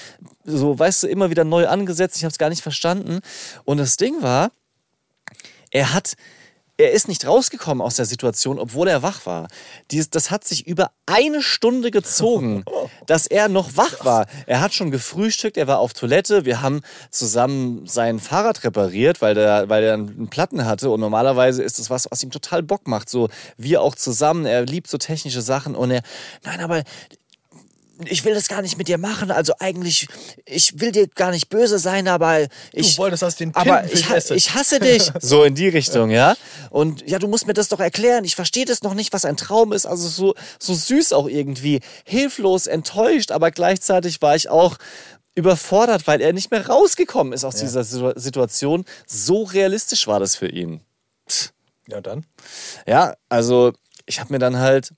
so 0.45 0.79
weißt 0.79 1.03
du, 1.03 1.09
immer 1.09 1.29
wieder 1.29 1.45
neu 1.45 1.69
angesetzt, 1.69 2.17
ich 2.17 2.25
habe 2.25 2.33
es 2.33 2.39
gar 2.39 2.49
nicht 2.49 2.63
verstanden 2.63 3.21
und 3.65 3.77
das 3.77 3.99
Ding 3.99 4.23
war, 4.23 4.51
er 5.73 5.93
hat, 5.93 6.15
er 6.77 6.93
ist 6.93 7.09
nicht 7.09 7.27
rausgekommen 7.27 7.83
aus 7.83 7.97
der 7.97 8.07
Situation, 8.07 8.59
obwohl 8.59 8.89
er 8.89 9.03
wach 9.03 9.27
war. 9.27 9.49
Dies, 9.91 10.11
das 10.11 10.31
hat 10.31 10.45
sich 10.45 10.67
über 10.67 10.91
eine 11.07 11.43
Stunde 11.43 11.91
gezogen, 11.91 12.65
dass 13.07 13.27
er 13.27 13.49
noch 13.49 13.77
wach 13.77 14.05
war. 14.05 14.27
Er 14.47 14.61
hat 14.61 14.75
schon 14.75 14.91
gefrühstückt, 14.91 15.57
er 15.57 15.67
war 15.67 15.79
auf 15.79 15.95
Toilette. 15.95 16.45
Wir 16.45 16.61
haben 16.61 16.83
zusammen 17.11 17.87
sein 17.87 18.21
Fahrrad 18.21 18.65
repariert, 18.65 19.23
weil 19.23 19.35
der, 19.35 19.69
weil 19.69 19.83
er 19.83 19.95
einen 19.95 20.29
Platten 20.29 20.65
hatte. 20.65 20.91
Und 20.91 21.01
normalerweise 21.01 21.63
ist 21.63 21.79
das 21.79 21.91
was, 21.91 22.07
was 22.11 22.23
ihm 22.23 22.31
total 22.31 22.63
Bock 22.63 22.87
macht. 22.87 23.09
So 23.09 23.29
wir 23.57 23.81
auch 23.83 23.95
zusammen. 23.95 24.45
Er 24.45 24.65
liebt 24.65 24.89
so 24.89 24.99
technische 24.99 25.43
Sachen 25.43 25.75
und 25.75 25.91
er, 25.91 26.03
nein, 26.45 26.61
aber 26.61 26.83
ich 28.07 28.24
will 28.24 28.35
das 28.35 28.48
gar 28.48 28.62
nicht 28.62 28.78
mit 28.78 28.88
dir 28.88 28.98
machen. 28.98 29.31
Also 29.31 29.52
eigentlich, 29.59 30.09
ich 30.46 30.81
will 30.81 30.92
dir 30.92 31.07
gar 31.09 31.31
nicht 31.31 31.48
böse 31.48 31.78
sein, 31.78 32.09
aber 32.09 32.46
ich. 32.72 32.92
du 32.96 32.98
wolltest, 33.02 33.22
dass 33.22 33.35
ich 33.35 33.38
den 33.38 33.55
aber 33.55 33.85
ich, 33.85 34.09
ich 34.31 34.55
hasse 34.55 34.81
dich. 34.81 35.11
So 35.20 35.44
in 35.44 35.55
die 35.55 35.68
Richtung, 35.68 36.11
ja. 36.11 36.37
Und 36.70 37.09
ja, 37.09 37.18
du 37.18 37.28
musst 37.28 37.46
mir 37.46 37.55
das 37.55 37.68
doch 37.68 37.81
erklären. 37.81 38.24
Ich 38.24 38.35
verstehe 38.35 38.64
das 38.64 38.83
noch 38.83 38.94
nicht, 38.94 39.12
was 39.12 39.24
ein 39.24 39.37
Traum 39.37 39.72
ist. 39.72 39.87
Also 39.87 40.09
so, 40.09 40.35
so 40.59 40.74
süß 40.74 41.12
auch 41.12 41.28
irgendwie. 41.28 41.81
Hilflos, 42.05 42.66
enttäuscht, 42.66 43.31
aber 43.31 43.50
gleichzeitig 43.50 44.20
war 44.22 44.35
ich 44.37 44.48
auch 44.48 44.76
überfordert, 45.35 46.07
weil 46.07 46.20
er 46.20 46.33
nicht 46.33 46.50
mehr 46.50 46.66
rausgekommen 46.66 47.33
ist 47.33 47.44
aus 47.44 47.57
dieser 47.57 47.85
Situ- 47.85 48.12
Situation. 48.16 48.85
So 49.07 49.44
realistisch 49.44 50.07
war 50.07 50.20
das 50.20 50.37
für 50.37 50.48
ihn. 50.48 50.81
ja, 51.88 52.00
dann. 52.00 52.26
Ja, 52.87 53.14
also 53.28 53.72
ich 54.07 54.20
habe 54.20 54.33
mir 54.33 54.38
dann 54.38 54.59
halt 54.59 54.92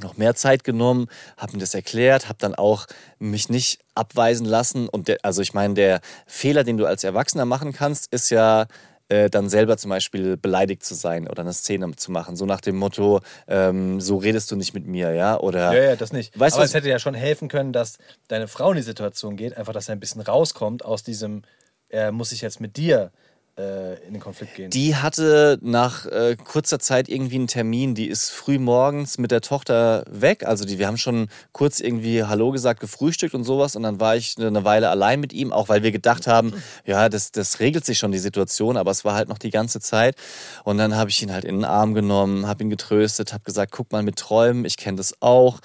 noch 0.00 0.16
mehr 0.16 0.34
Zeit 0.34 0.64
genommen, 0.64 1.06
habe 1.36 1.52
ihm 1.52 1.60
das 1.60 1.74
erklärt, 1.74 2.28
habe 2.28 2.38
dann 2.40 2.54
auch 2.54 2.86
mich 3.18 3.48
nicht 3.48 3.78
abweisen 3.94 4.46
lassen. 4.46 4.88
Und 4.88 5.08
der, 5.08 5.18
also 5.22 5.40
ich 5.42 5.54
meine, 5.54 5.74
der 5.74 6.00
Fehler, 6.26 6.64
den 6.64 6.76
du 6.76 6.86
als 6.86 7.04
Erwachsener 7.04 7.44
machen 7.44 7.72
kannst, 7.72 8.12
ist 8.12 8.30
ja 8.30 8.66
äh, 9.08 9.28
dann 9.30 9.48
selber 9.48 9.76
zum 9.76 9.90
Beispiel 9.90 10.36
beleidigt 10.36 10.82
zu 10.84 10.94
sein 10.94 11.28
oder 11.28 11.42
eine 11.42 11.52
Szene 11.52 11.94
zu 11.94 12.10
machen. 12.10 12.36
So 12.36 12.46
nach 12.46 12.60
dem 12.62 12.76
Motto, 12.76 13.20
ähm, 13.46 14.00
so 14.00 14.16
redest 14.16 14.50
du 14.50 14.56
nicht 14.56 14.72
mit 14.74 14.86
mir, 14.86 15.12
ja? 15.12 15.38
Oder 15.38 15.72
Ja, 15.74 15.82
ja, 15.90 15.96
das 15.96 16.12
nicht. 16.12 16.38
Weißt 16.38 16.54
du, 16.54 16.56
Aber 16.56 16.62
was- 16.64 16.70
es 16.70 16.74
hätte 16.74 16.88
ja 16.88 16.98
schon 16.98 17.14
helfen 17.14 17.48
können, 17.48 17.72
dass 17.72 17.98
deine 18.28 18.48
Frau 18.48 18.70
in 18.70 18.76
die 18.76 18.82
Situation 18.82 19.36
geht, 19.36 19.56
einfach, 19.56 19.74
dass 19.74 19.88
er 19.88 19.92
ein 19.94 20.00
bisschen 20.00 20.22
rauskommt 20.22 20.84
aus 20.84 21.02
diesem, 21.02 21.42
er 21.88 22.12
muss 22.12 22.30
sich 22.30 22.40
jetzt 22.40 22.60
mit 22.60 22.76
dir 22.78 23.12
in 23.56 24.14
den 24.14 24.20
Konflikt 24.20 24.56
gehen. 24.56 24.70
Die 24.70 24.96
hatte 24.96 25.58
nach 25.62 26.06
äh, 26.06 26.36
kurzer 26.36 26.80
Zeit 26.80 27.08
irgendwie 27.08 27.36
einen 27.36 27.46
Termin. 27.46 27.94
Die 27.94 28.08
ist 28.08 28.30
früh 28.30 28.58
morgens 28.58 29.16
mit 29.16 29.30
der 29.30 29.42
Tochter 29.42 30.04
weg. 30.10 30.44
Also 30.44 30.64
die, 30.64 30.80
wir 30.80 30.88
haben 30.88 30.96
schon 30.96 31.28
kurz 31.52 31.78
irgendwie 31.78 32.24
Hallo 32.24 32.50
gesagt, 32.50 32.80
gefrühstückt 32.80 33.32
und 33.32 33.44
sowas. 33.44 33.76
Und 33.76 33.84
dann 33.84 34.00
war 34.00 34.16
ich 34.16 34.34
eine 34.38 34.64
Weile 34.64 34.90
allein 34.90 35.20
mit 35.20 35.32
ihm, 35.32 35.52
auch 35.52 35.68
weil 35.68 35.84
wir 35.84 35.92
gedacht 35.92 36.26
haben, 36.26 36.52
ja, 36.84 37.08
das, 37.08 37.30
das 37.30 37.60
regelt 37.60 37.84
sich 37.84 37.98
schon 37.98 38.10
die 38.10 38.18
Situation. 38.18 38.76
Aber 38.76 38.90
es 38.90 39.04
war 39.04 39.14
halt 39.14 39.28
noch 39.28 39.38
die 39.38 39.50
ganze 39.50 39.78
Zeit. 39.78 40.16
Und 40.64 40.78
dann 40.78 40.96
habe 40.96 41.10
ich 41.10 41.22
ihn 41.22 41.32
halt 41.32 41.44
in 41.44 41.56
den 41.56 41.64
Arm 41.64 41.94
genommen, 41.94 42.48
habe 42.48 42.64
ihn 42.64 42.70
getröstet, 42.70 43.32
habe 43.32 43.44
gesagt, 43.44 43.70
guck 43.70 43.92
mal 43.92 44.02
mit 44.02 44.16
Träumen, 44.16 44.64
ich 44.64 44.76
kenne 44.76 44.96
das 44.96 45.22
auch. 45.22 45.60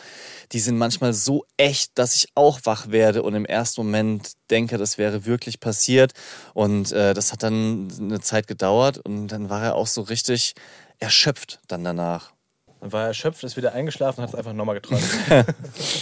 Die 0.52 0.60
sind 0.60 0.78
manchmal 0.78 1.14
so 1.14 1.46
echt, 1.58 1.92
dass 1.98 2.16
ich 2.16 2.30
auch 2.36 2.60
wach 2.64 2.90
werde 2.90 3.24
und 3.24 3.36
im 3.36 3.46
ersten 3.46 3.82
Moment 3.82 4.34
denke, 4.50 4.78
das 4.78 4.98
wäre 4.98 5.26
wirklich 5.26 5.60
passiert. 5.60 6.14
Und 6.54 6.92
äh, 6.92 7.14
das 7.14 7.32
hat 7.32 7.44
dann 7.44 7.88
eine 8.00 8.20
Zeit 8.20 8.48
gedauert 8.48 8.98
und 8.98 9.28
dann 9.28 9.50
war 9.50 9.64
er 9.64 9.76
auch 9.76 9.88
so 9.88 10.02
richtig 10.02 10.56
erschöpft 11.00 11.60
dann 11.68 11.84
danach. 11.84 12.34
Dann 12.82 12.92
war 12.92 13.02
er 13.02 13.08
erschöpft, 13.08 13.44
ist 13.44 13.58
wieder 13.58 13.74
eingeschlafen 13.74 14.22
und 14.22 14.24
hat 14.24 14.34
es 14.34 14.36
einfach 14.36 14.54
nochmal 14.54 14.76
geträumt. 14.76 15.04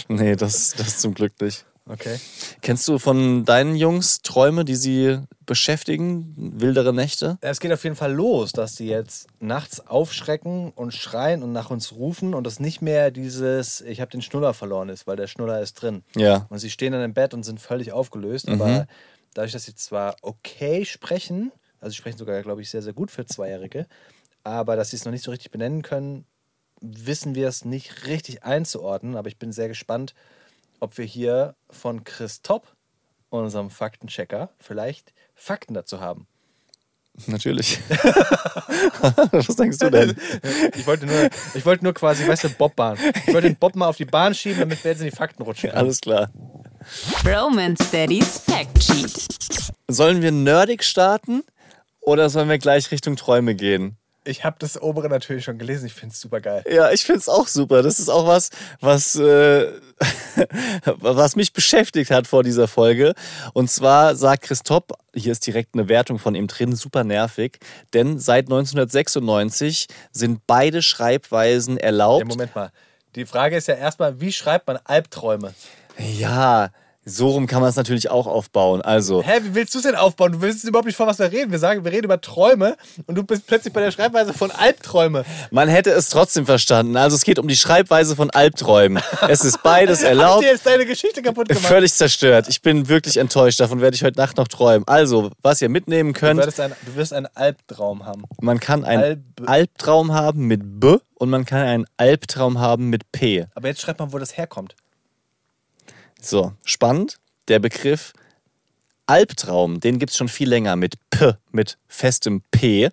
Nee, 0.08 0.36
das, 0.36 0.74
das 0.76 0.98
zum 0.98 1.14
Glück 1.14 1.40
nicht. 1.40 1.66
Okay. 1.88 2.18
Kennst 2.60 2.86
du 2.88 2.98
von 2.98 3.44
deinen 3.44 3.74
Jungs 3.74 4.20
Träume, 4.22 4.64
die 4.64 4.76
sie 4.76 5.18
beschäftigen? 5.46 6.34
Wildere 6.36 6.92
Nächte? 6.92 7.38
Es 7.40 7.60
geht 7.60 7.72
auf 7.72 7.82
jeden 7.84 7.96
Fall 7.96 8.12
los, 8.12 8.52
dass 8.52 8.74
die 8.74 8.86
jetzt 8.86 9.28
nachts 9.40 9.86
aufschrecken 9.86 10.70
und 10.72 10.92
schreien 10.92 11.42
und 11.42 11.52
nach 11.52 11.70
uns 11.70 11.92
rufen 11.92 12.34
und 12.34 12.44
das 12.44 12.60
nicht 12.60 12.82
mehr 12.82 13.10
dieses, 13.10 13.80
ich 13.80 14.00
habe 14.00 14.10
den 14.10 14.22
Schnuller 14.22 14.54
verloren 14.54 14.88
ist, 14.88 15.06
weil 15.06 15.16
der 15.16 15.26
Schnuller 15.26 15.60
ist 15.60 15.74
drin. 15.74 16.02
Ja. 16.14 16.46
Und 16.50 16.58
sie 16.58 16.70
stehen 16.70 16.92
dann 16.92 17.02
im 17.02 17.14
Bett 17.14 17.34
und 17.34 17.42
sind 17.42 17.60
völlig 17.60 17.92
aufgelöst, 17.92 18.48
aber 18.48 18.86
dadurch, 19.34 19.52
dass 19.52 19.64
sie 19.64 19.74
zwar 19.74 20.16
okay 20.22 20.84
sprechen, 20.84 21.52
also 21.80 21.90
sie 21.90 21.96
sprechen 21.96 22.18
sogar, 22.18 22.42
glaube 22.42 22.60
ich, 22.60 22.70
sehr, 22.70 22.82
sehr 22.82 22.92
gut 22.92 23.10
für 23.10 23.24
Zweijährige, 23.24 23.86
aber 24.44 24.76
dass 24.76 24.90
sie 24.90 24.96
es 24.96 25.04
noch 25.04 25.12
nicht 25.12 25.24
so 25.24 25.30
richtig 25.30 25.50
benennen 25.50 25.82
können, 25.82 26.26
wissen 26.80 27.34
wir 27.34 27.48
es 27.48 27.64
nicht 27.64 28.06
richtig 28.06 28.44
einzuordnen. 28.44 29.16
Aber 29.16 29.28
ich 29.28 29.38
bin 29.38 29.52
sehr 29.52 29.68
gespannt, 29.68 30.14
ob 30.80 30.98
wir 30.98 31.04
hier 31.04 31.54
von 31.70 32.04
Chris 32.04 32.42
Topp, 32.42 32.74
unserem 33.30 33.70
Faktenchecker, 33.70 34.50
vielleicht 34.58 35.12
Fakten 35.34 35.74
dazu 35.74 36.00
haben. 36.00 36.26
Natürlich. 37.26 37.80
Was 39.32 39.56
denkst 39.56 39.78
du 39.78 39.90
denn? 39.90 40.16
Ich 40.76 40.86
wollte 40.86 41.06
nur, 41.06 41.28
ich 41.54 41.66
wollte 41.66 41.84
nur 41.84 41.92
quasi, 41.92 42.26
weißt 42.26 42.44
du, 42.44 42.50
Bobbahn. 42.50 42.96
Ich 43.26 43.34
wollte 43.34 43.48
den 43.48 43.56
Bob 43.56 43.74
mal 43.74 43.88
auf 43.88 43.96
die 43.96 44.04
Bahn 44.04 44.34
schieben, 44.34 44.60
damit 44.60 44.82
wir 44.84 44.92
jetzt 44.92 45.00
in 45.00 45.06
die 45.06 45.16
Fakten 45.16 45.42
rutschen. 45.42 45.70
können. 45.70 45.82
Alles 45.82 46.00
klar. 46.00 46.30
Romance 47.26 47.90
Daddy's 47.90 48.38
Fact 48.38 48.82
Sheet. 48.82 49.72
Sollen 49.88 50.22
wir 50.22 50.30
nerdig 50.30 50.84
starten 50.84 51.42
oder 52.00 52.30
sollen 52.30 52.48
wir 52.48 52.58
gleich 52.58 52.90
Richtung 52.92 53.16
Träume 53.16 53.54
gehen? 53.54 53.96
Ich 54.28 54.44
habe 54.44 54.56
das 54.58 54.80
obere 54.80 55.08
natürlich 55.08 55.44
schon 55.44 55.58
gelesen. 55.58 55.86
Ich 55.86 55.94
finde 55.94 56.12
es 56.12 56.20
super 56.20 56.40
geil. 56.40 56.62
Ja, 56.70 56.90
ich 56.90 57.04
finde 57.04 57.20
es 57.20 57.28
auch 57.28 57.48
super. 57.48 57.82
Das 57.82 57.98
ist 57.98 58.08
auch 58.08 58.26
was, 58.26 58.50
was, 58.80 59.16
äh, 59.16 59.72
was 60.84 61.34
mich 61.34 61.52
beschäftigt 61.52 62.10
hat 62.10 62.26
vor 62.26 62.42
dieser 62.42 62.68
Folge. 62.68 63.14
Und 63.54 63.70
zwar 63.70 64.14
sagt 64.16 64.44
Christoph, 64.44 64.84
hier 65.14 65.32
ist 65.32 65.46
direkt 65.46 65.74
eine 65.74 65.88
Wertung 65.88 66.18
von 66.18 66.34
ihm 66.34 66.46
drin, 66.46 66.76
super 66.76 67.04
nervig, 67.04 67.58
denn 67.94 68.18
seit 68.18 68.46
1996 68.46 69.88
sind 70.12 70.46
beide 70.46 70.82
Schreibweisen 70.82 71.78
erlaubt. 71.78 72.20
Ja, 72.20 72.28
Moment 72.28 72.54
mal. 72.54 72.70
Die 73.14 73.24
Frage 73.24 73.56
ist 73.56 73.68
ja 73.68 73.74
erstmal, 73.74 74.20
wie 74.20 74.32
schreibt 74.32 74.66
man 74.66 74.78
Albträume? 74.84 75.54
Ja, 75.98 76.70
so 77.08 77.28
rum 77.30 77.46
kann 77.46 77.60
man 77.60 77.70
es 77.70 77.76
natürlich 77.76 78.10
auch 78.10 78.26
aufbauen. 78.26 78.82
Also, 78.82 79.22
Hä, 79.22 79.40
wie 79.42 79.54
willst 79.54 79.74
du 79.74 79.78
es 79.78 79.84
denn 79.84 79.94
aufbauen? 79.94 80.32
Du 80.32 80.40
willst 80.40 80.64
überhaupt 80.64 80.86
nicht 80.86 80.96
von 80.96 81.06
was 81.06 81.18
wir 81.18 81.32
reden. 81.32 81.50
Wir 81.50 81.58
sagen, 81.58 81.84
wir 81.84 81.90
reden 81.92 82.04
über 82.04 82.20
Träume 82.20 82.76
und 83.06 83.14
du 83.14 83.22
bist 83.22 83.46
plötzlich 83.46 83.72
bei 83.72 83.80
der 83.80 83.90
Schreibweise 83.90 84.32
von 84.32 84.50
Albträume. 84.50 85.24
man 85.50 85.68
hätte 85.68 85.90
es 85.90 86.08
trotzdem 86.10 86.46
verstanden. 86.46 86.96
Also, 86.96 87.16
es 87.16 87.24
geht 87.24 87.38
um 87.38 87.48
die 87.48 87.56
Schreibweise 87.56 88.14
von 88.16 88.30
Albträumen. 88.30 89.02
Es 89.28 89.44
ist 89.44 89.62
beides 89.62 89.98
Hast 90.02 90.04
erlaubt. 90.08 90.42
dir 90.44 90.48
jetzt 90.50 90.66
deine 90.66 90.84
Geschichte 90.86 91.22
kaputt 91.22 91.48
gemacht? 91.48 91.64
Völlig 91.64 91.92
zerstört. 91.94 92.46
Ich 92.48 92.62
bin 92.62 92.88
wirklich 92.88 93.16
enttäuscht. 93.16 93.60
Davon 93.60 93.80
werde 93.80 93.94
ich 93.94 94.04
heute 94.04 94.18
Nacht 94.20 94.36
noch 94.36 94.48
träumen. 94.48 94.86
Also, 94.86 95.30
was 95.42 95.62
ihr 95.62 95.68
mitnehmen 95.68 96.12
Du, 96.12 96.20
könnt, 96.20 96.44
wirst 96.44 96.60
ein, 96.60 96.72
du 96.86 96.94
wirst 96.96 97.12
einen 97.12 97.26
Albtraum 97.34 98.04
haben. 98.04 98.24
man 98.40 98.60
kann 98.60 98.84
einen 98.84 99.02
Alb- 99.38 99.46
Albtraum 99.48 100.12
haben 100.12 100.46
mit 100.46 100.80
B 100.80 100.96
und 101.14 101.30
man 101.30 101.44
kann 101.44 101.60
einen 101.62 101.84
Albtraum 101.96 102.58
haben 102.58 102.88
mit 102.90 103.10
P. 103.12 103.46
Aber 103.54 103.68
jetzt 103.68 103.80
schreibt 103.80 103.98
mal, 104.00 104.12
wo 104.12 104.18
das 104.18 104.36
herkommt. 104.36 104.74
So, 106.20 106.52
spannend. 106.64 107.18
Der 107.48 107.58
Begriff 107.58 108.12
Albtraum, 109.06 109.80
den 109.80 109.98
gibt 109.98 110.10
es 110.10 110.18
schon 110.18 110.28
viel 110.28 110.48
länger 110.48 110.76
mit 110.76 110.96
P, 111.10 111.32
mit 111.50 111.78
festem 111.88 112.42
P. 112.50 112.90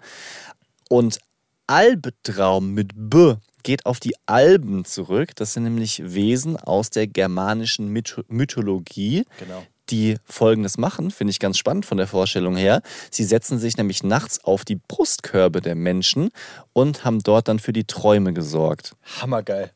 Und 0.89 1.19
Albtraum 1.67 2.73
mit 2.73 2.91
B 2.95 3.35
geht 3.63 3.85
auf 3.85 3.99
die 3.99 4.15
Alben 4.27 4.85
zurück. 4.85 5.35
Das 5.35 5.53
sind 5.53 5.63
nämlich 5.63 6.13
Wesen 6.13 6.55
aus 6.55 6.91
der 6.91 7.07
germanischen 7.07 7.89
Mytho 7.89 8.21
Mythologie. 8.27 9.25
Genau. 9.39 9.65
Die 9.89 10.17
folgendes 10.23 10.77
machen, 10.77 11.11
finde 11.11 11.31
ich 11.31 11.39
ganz 11.39 11.59
spannend 11.59 11.85
von 11.85 11.97
der 11.97 12.07
Vorstellung 12.07 12.55
her. 12.55 12.81
Sie 13.11 13.23
setzen 13.23 13.59
sich 13.59 13.77
nämlich 13.77 14.01
nachts 14.01 14.43
auf 14.43 14.65
die 14.65 14.77
Brustkörbe 14.77 15.61
der 15.61 15.75
Menschen 15.75 16.31
und 16.73 17.05
haben 17.05 17.19
dort 17.19 17.47
dann 17.47 17.59
für 17.59 17.73
die 17.73 17.83
Träume 17.83 18.33
gesorgt. 18.33 18.95
Hammergeil. 19.21 19.71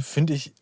Finde 0.00 0.34
ich. 0.34 0.52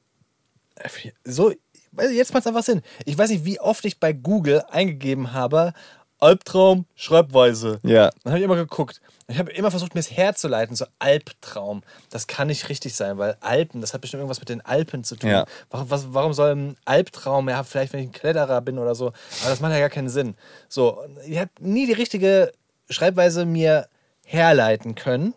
So, 1.24 1.48
weil 1.48 1.56
jetzt 1.98 2.32
macht 2.32 2.42
es 2.42 2.46
einfach 2.46 2.62
Sinn. 2.62 2.82
Ich 3.04 3.16
weiß 3.18 3.30
nicht, 3.30 3.44
wie 3.44 3.60
oft 3.60 3.84
ich 3.84 3.98
bei 4.00 4.12
Google 4.12 4.62
eingegeben 4.70 5.32
habe, 5.32 5.72
Albtraum, 6.18 6.84
Schreibweise. 6.96 7.80
Ja. 7.82 8.10
Dann 8.22 8.32
habe 8.32 8.38
ich 8.38 8.44
immer 8.44 8.56
geguckt. 8.56 9.00
Ich 9.26 9.38
habe 9.38 9.50
immer 9.52 9.70
versucht, 9.70 9.94
mir 9.94 10.00
es 10.00 10.10
herzuleiten, 10.10 10.76
so 10.76 10.84
Albtraum. 10.98 11.82
Das 12.10 12.26
kann 12.26 12.48
nicht 12.48 12.68
richtig 12.68 12.94
sein, 12.94 13.16
weil 13.16 13.36
Alpen, 13.40 13.80
das 13.80 13.94
hat 13.94 14.02
bestimmt 14.02 14.20
irgendwas 14.20 14.40
mit 14.40 14.48
den 14.50 14.60
Alpen 14.60 15.02
zu 15.02 15.16
tun. 15.16 15.30
Ja. 15.30 15.46
Warum, 15.70 15.90
was, 15.90 16.12
warum 16.12 16.32
soll 16.34 16.50
ein 16.54 16.76
Albtraum, 16.84 17.48
ja, 17.48 17.62
vielleicht 17.62 17.92
wenn 17.94 18.00
ich 18.00 18.08
ein 18.08 18.12
Kletterer 18.12 18.60
bin 18.60 18.78
oder 18.78 18.94
so, 18.94 19.06
aber 19.40 19.50
das 19.50 19.60
macht 19.60 19.72
ja 19.72 19.78
gar 19.78 19.88
keinen 19.88 20.10
Sinn. 20.10 20.34
So, 20.68 21.00
ich 21.26 21.38
habe 21.38 21.50
nie 21.60 21.86
die 21.86 21.92
richtige 21.94 22.52
Schreibweise 22.90 23.46
mir 23.46 23.88
herleiten 24.26 24.96
können, 24.96 25.32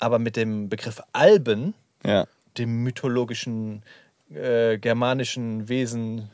aber 0.00 0.18
mit 0.18 0.34
dem 0.34 0.68
Begriff 0.68 1.00
Alben, 1.12 1.74
Ja. 2.04 2.26
dem 2.58 2.82
mythologischen 2.82 3.82
äh, 4.34 4.78
germanischen 4.78 5.68
Wesen, 5.68 6.30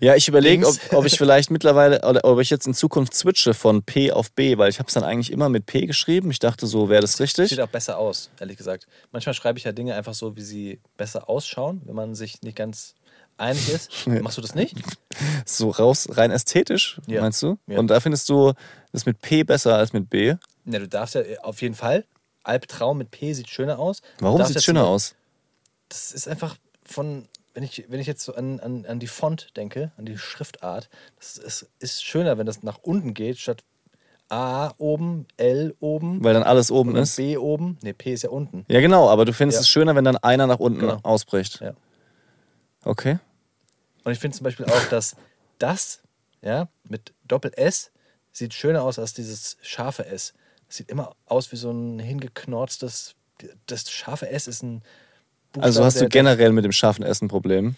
Ja, 0.00 0.16
ich 0.16 0.26
überlege, 0.28 0.66
ob, 0.66 0.74
ob 0.92 1.04
ich 1.04 1.16
vielleicht 1.16 1.50
mittlerweile 1.50 2.00
oder 2.08 2.24
ob 2.24 2.40
ich 2.40 2.50
jetzt 2.50 2.66
in 2.66 2.74
Zukunft 2.74 3.14
switche 3.14 3.54
von 3.54 3.82
P 3.82 4.10
auf 4.12 4.32
B, 4.32 4.58
weil 4.58 4.70
ich 4.70 4.78
habe 4.78 4.88
es 4.88 4.94
dann 4.94 5.04
eigentlich 5.04 5.30
immer 5.30 5.48
mit 5.48 5.66
P 5.66 5.86
geschrieben. 5.86 6.30
Ich 6.30 6.38
dachte, 6.40 6.66
so 6.66 6.88
wäre 6.88 7.00
das 7.02 7.20
richtig. 7.20 7.50
sieht 7.50 7.60
auch 7.60 7.68
besser 7.68 7.98
aus, 7.98 8.30
ehrlich 8.40 8.56
gesagt. 8.56 8.86
Manchmal 9.12 9.34
schreibe 9.34 9.58
ich 9.58 9.64
ja 9.64 9.72
Dinge 9.72 9.94
einfach 9.94 10.14
so, 10.14 10.34
wie 10.36 10.42
sie 10.42 10.80
besser 10.96 11.28
ausschauen, 11.28 11.82
wenn 11.84 11.94
man 11.94 12.14
sich 12.14 12.42
nicht 12.42 12.56
ganz 12.56 12.94
einig 13.36 13.68
ist. 13.68 14.06
Machst 14.06 14.36
du 14.38 14.42
das 14.42 14.54
nicht? 14.56 14.74
So 15.44 15.70
raus, 15.70 16.08
rein 16.10 16.32
ästhetisch, 16.32 17.00
Ja. 17.06 17.20
meinst 17.20 17.40
du? 17.42 17.58
Ja. 17.68 17.78
Und 17.78 17.86
da 17.88 18.00
findest 18.00 18.28
du 18.28 18.54
das 18.92 19.06
mit 19.06 19.20
P 19.20 19.44
besser 19.44 19.76
als 19.76 19.92
mit 19.92 20.10
B? 20.10 20.34
Ne, 20.64 20.80
du 20.80 20.88
darfst 20.88 21.14
ja 21.14 21.22
auf 21.42 21.62
jeden 21.62 21.74
Fall. 21.76 22.04
Albtraum 22.42 22.98
mit 22.98 23.10
P 23.12 23.32
sieht 23.32 23.48
schöner 23.48 23.78
aus. 23.78 24.00
Warum 24.18 24.42
sieht 24.44 24.56
es 24.56 24.64
schöner 24.64 24.86
aus? 24.86 25.14
Das 25.88 26.12
ist 26.12 26.26
einfach 26.28 26.56
von, 26.88 27.28
wenn 27.54 27.62
ich, 27.62 27.84
wenn 27.88 28.00
ich 28.00 28.06
jetzt 28.06 28.22
so 28.22 28.34
an, 28.34 28.60
an, 28.60 28.86
an 28.86 28.98
die 28.98 29.06
Font 29.06 29.56
denke, 29.56 29.92
an 29.96 30.06
die 30.06 30.18
Schriftart, 30.18 30.88
das 31.18 31.36
ist, 31.36 31.68
ist 31.78 32.04
schöner, 32.04 32.38
wenn 32.38 32.46
das 32.46 32.62
nach 32.62 32.78
unten 32.82 33.14
geht, 33.14 33.38
statt 33.38 33.64
A 34.30 34.72
oben, 34.76 35.26
L 35.38 35.74
oben 35.80 36.22
Weil 36.22 36.34
dann 36.34 36.42
alles 36.42 36.70
oben 36.70 36.94
ist. 36.96 37.16
B 37.16 37.38
oben. 37.38 37.78
Ne, 37.82 37.94
P 37.94 38.12
ist 38.12 38.22
ja 38.24 38.30
unten. 38.30 38.66
Ja, 38.68 38.80
genau, 38.80 39.08
aber 39.08 39.24
du 39.24 39.32
findest 39.32 39.56
Ja. 39.56 39.60
es 39.62 39.68
schöner, 39.70 39.94
wenn 39.96 40.04
dann 40.04 40.18
einer 40.18 40.46
nach 40.46 40.58
unten 40.58 40.80
Genau. 40.80 40.98
ausbricht. 41.02 41.60
Ja. 41.60 41.72
Okay. 42.84 43.18
Und 44.04 44.12
ich 44.12 44.18
finde 44.18 44.36
zum 44.36 44.44
Beispiel 44.44 44.66
auch, 44.66 44.84
dass 44.90 45.16
das, 45.58 46.00
ja, 46.42 46.68
mit 46.88 47.14
Doppel-S 47.26 47.90
sieht 48.32 48.54
schöner 48.54 48.82
aus 48.82 48.98
als 48.98 49.14
dieses 49.14 49.56
scharfe 49.62 50.06
S. 50.06 50.34
Das 50.66 50.76
sieht 50.76 50.90
immer 50.90 51.16
aus 51.26 51.50
wie 51.52 51.56
so 51.56 51.70
ein 51.70 51.98
hingeknorztes. 51.98 53.14
Das 53.66 53.90
scharfe 53.90 54.28
S 54.28 54.46
ist 54.46 54.62
ein 54.62 54.82
Buchstabe, 55.52 55.64
Also 55.64 55.84
hast 55.84 56.00
du 56.00 56.08
generell 56.08 56.52
mit 56.52 56.64
dem 56.64 56.72
scharfen 56.72 57.04
Essen 57.04 57.26
ein 57.26 57.28
Problem? 57.28 57.74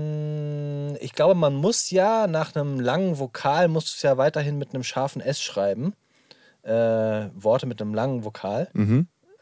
Mm, 0.00 0.96
Ich 1.00 1.12
glaube, 1.14 1.34
man 1.34 1.54
muss 1.54 1.90
ja 1.90 2.26
nach 2.26 2.54
einem 2.54 2.78
langen 2.80 3.18
Vokal, 3.18 3.68
musst 3.68 3.88
du 3.88 3.92
es 3.96 4.02
ja 4.02 4.16
weiterhin 4.18 4.58
mit 4.58 4.74
einem 4.74 4.82
scharfen 4.84 5.22
S 5.22 5.40
schreiben. 5.40 5.94
Äh, 6.62 7.28
Worte 7.34 7.66
mit 7.66 7.80
einem 7.80 7.94
langen 7.94 8.24
Vokal. 8.24 8.68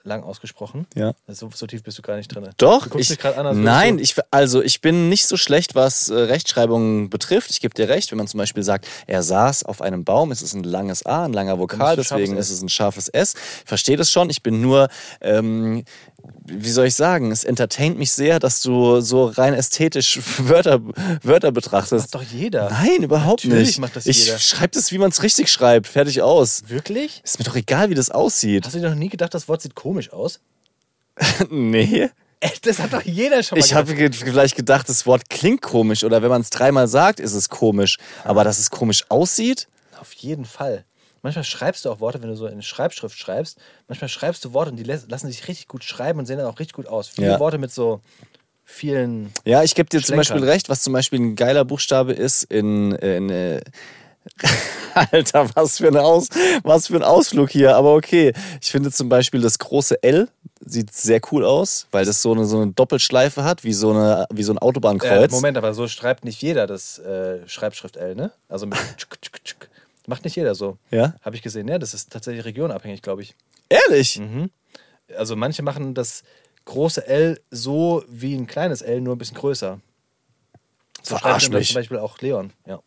Lang 0.08 0.22
ausgesprochen. 0.24 0.86
Ja. 0.94 1.12
So, 1.28 1.50
so 1.54 1.66
tief 1.66 1.82
bist 1.82 1.98
du 1.98 2.02
gar 2.02 2.16
nicht 2.16 2.28
drin. 2.34 2.48
Doch, 2.56 2.84
Du 2.84 2.90
guckst 2.90 3.04
ich, 3.04 3.10
mich 3.10 3.18
gerade 3.18 3.38
an, 3.38 3.46
als 3.46 3.56
nein, 3.56 3.98
ich, 3.98 4.16
also 4.30 4.62
ich 4.62 4.80
bin 4.80 5.08
nicht 5.08 5.26
so 5.26 5.36
schlecht, 5.36 5.74
was 5.74 6.08
äh, 6.08 6.14
Rechtschreibung 6.14 7.10
betrifft. 7.10 7.50
Ich 7.50 7.60
gebe 7.60 7.74
dir 7.74 7.88
recht, 7.88 8.10
wenn 8.10 8.18
man 8.18 8.26
zum 8.26 8.38
Beispiel 8.38 8.62
sagt, 8.62 8.88
er 9.06 9.22
saß 9.22 9.64
auf 9.64 9.82
einem 9.82 10.04
Baum, 10.04 10.32
es 10.32 10.42
ist 10.42 10.54
ein 10.54 10.64
langes 10.64 11.06
A, 11.06 11.24
ein 11.24 11.32
langer 11.32 11.58
Vokal, 11.58 11.96
deswegen 11.96 12.36
ist 12.36 12.50
es 12.50 12.62
ein 12.62 12.68
scharfes 12.68 13.08
S. 13.08 13.34
Ich 13.34 13.68
verstehe 13.68 13.96
das 13.96 14.10
schon, 14.10 14.30
ich 14.30 14.42
bin 14.42 14.60
nur, 14.60 14.88
ähm, 15.20 15.84
wie 16.44 16.70
soll 16.70 16.86
ich 16.86 16.94
sagen, 16.94 17.30
es 17.30 17.44
entertaint 17.44 17.98
mich 17.98 18.12
sehr, 18.12 18.38
dass 18.38 18.60
du 18.60 19.00
so 19.00 19.26
rein 19.26 19.54
ästhetisch 19.54 20.20
Wörter, 20.38 20.80
Wörter 21.22 21.52
betrachtest. 21.52 22.12
Macht 22.12 22.14
doch 22.14 22.32
jeder. 22.32 22.70
Nein, 22.70 23.02
überhaupt 23.02 23.44
Natürlich 23.44 23.68
nicht. 23.68 23.78
macht 23.80 23.96
das 23.96 24.06
ich 24.06 24.26
jeder. 24.26 24.38
schreibe 24.38 24.70
das, 24.70 24.92
wie 24.92 24.98
man 24.98 25.10
es 25.10 25.22
richtig 25.22 25.50
schreibt, 25.50 25.86
fertig 25.86 26.22
aus. 26.22 26.62
Wirklich? 26.68 27.20
Ist 27.24 27.38
mir 27.38 27.44
doch 27.44 27.56
egal, 27.56 27.90
wie 27.90 27.94
das 27.94 28.10
aussieht. 28.10 28.66
Hast 28.66 28.74
du 28.74 28.80
dir 28.80 28.88
noch 28.88 28.96
nie 28.96 29.08
gedacht, 29.08 29.34
das 29.34 29.48
Wort 29.48 29.62
sieht 29.62 29.74
komisch 29.74 30.12
aus? 30.12 30.40
nee. 31.50 32.10
Das 32.62 32.78
hat 32.78 32.92
doch 32.92 33.02
jeder 33.02 33.42
schon 33.42 33.58
mal 33.58 33.64
Ich 33.64 33.74
habe 33.74 33.94
ge 33.94 34.10
vielleicht 34.12 34.54
gedacht, 34.54 34.88
das 34.88 35.06
Wort 35.06 35.28
klingt 35.28 35.60
komisch 35.60 36.04
oder 36.04 36.22
wenn 36.22 36.28
man 36.30 36.42
es 36.42 36.50
dreimal 36.50 36.86
sagt, 36.86 37.18
ist 37.18 37.34
es 37.34 37.48
komisch. 37.48 37.98
Aber 38.24 38.44
dass 38.44 38.58
es 38.58 38.70
komisch 38.70 39.04
aussieht? 39.08 39.66
Auf 40.00 40.12
jeden 40.12 40.44
Fall. 40.44 40.84
Manchmal 41.22 41.44
schreibst 41.44 41.84
du 41.84 41.90
auch 41.90 42.00
Worte, 42.00 42.22
wenn 42.22 42.28
du 42.28 42.36
so 42.36 42.46
in 42.46 42.62
Schreibschrift 42.62 43.18
schreibst. 43.18 43.58
Manchmal 43.88 44.08
schreibst 44.08 44.44
du 44.44 44.52
Worte 44.52 44.70
und 44.70 44.76
die 44.76 44.84
lassen 44.84 45.26
sich 45.28 45.48
richtig 45.48 45.68
gut 45.68 45.84
schreiben 45.84 46.18
und 46.18 46.26
sehen 46.26 46.38
dann 46.38 46.46
auch 46.46 46.58
richtig 46.58 46.74
gut 46.74 46.86
aus. 46.86 47.08
Viele 47.08 47.28
Ja. 47.28 47.40
Worte 47.40 47.58
mit 47.58 47.72
so 47.72 48.00
vielen. 48.64 49.32
Ja, 49.44 49.62
ich 49.62 49.74
gebe 49.74 49.88
dir 49.88 49.98
zum 49.98 50.14
Schlenkern. 50.14 50.18
Beispiel 50.36 50.44
recht, 50.48 50.68
was 50.68 50.82
zum 50.82 50.92
Beispiel 50.92 51.20
ein 51.20 51.36
geiler 51.36 51.64
Buchstabe 51.64 52.12
ist 52.12 52.44
in. 52.44 52.92
in 52.92 53.30
äh, 53.30 53.60
Alter, 54.94 55.48
was 55.54 55.78
für, 55.78 55.88
eine 55.88 56.02
Aus, 56.02 56.28
was 56.62 56.88
für 56.88 56.96
ein 56.96 57.02
Ausflug 57.02 57.50
hier. 57.50 57.76
Aber 57.76 57.94
okay. 57.94 58.32
Ich 58.60 58.70
finde 58.70 58.90
zum 58.90 59.08
Beispiel 59.08 59.40
das 59.40 59.58
große 59.58 60.02
L 60.02 60.28
sieht 60.64 60.92
sehr 60.92 61.20
cool 61.30 61.44
aus, 61.46 61.86
weil 61.92 62.04
das 62.04 62.20
so 62.20 62.32
eine, 62.32 62.44
so 62.44 62.60
eine 62.60 62.72
Doppelschleife 62.72 63.44
hat, 63.44 63.64
wie 63.64 63.72
so, 63.72 63.90
eine, 63.90 64.26
wie 64.32 64.42
so 64.42 64.52
ein 64.52 64.58
Äh, 64.58 64.60
Autobahnkreuz. 64.60 65.30
Moment, 65.30 65.56
aber 65.56 65.72
so 65.72 65.88
schreibt 65.88 66.24
nicht 66.24 66.42
jeder 66.42 66.66
das 66.66 66.98
äh, 66.98 67.46
Schreibschrift 67.48 67.96
L, 67.96 68.16
ne? 68.16 68.32
Also 68.48 68.66
mit. 68.66 68.76
tschuk, 68.98 69.20
tschuk, 69.22 69.44
tschuk. 69.44 69.68
Macht 70.08 70.24
nicht 70.24 70.36
jeder 70.36 70.54
so. 70.54 70.78
Ja? 70.90 71.14
Habe 71.20 71.36
ich 71.36 71.42
gesehen. 71.42 71.68
Ja, 71.68 71.78
das 71.78 71.92
ist 71.92 72.10
tatsächlich 72.10 72.46
regionabhängig, 72.46 73.02
glaube 73.02 73.20
ich. 73.20 73.34
Ehrlich? 73.68 74.18
Mhm. 74.18 74.50
Also 75.14 75.36
manche 75.36 75.62
machen 75.62 75.92
das 75.92 76.22
große 76.64 77.06
L 77.06 77.38
so 77.50 78.02
wie 78.08 78.34
ein 78.34 78.46
kleines 78.46 78.80
L, 78.80 79.02
nur 79.02 79.14
ein 79.14 79.18
bisschen 79.18 79.36
größer. 79.36 79.80
So 81.02 81.18
Verarsch 81.18 81.50
mich. 81.50 81.68
zum 81.68 81.74
Beispiel 81.74 81.98
auch 81.98 82.18
Leon. 82.20 82.54
Ja. 82.66 82.80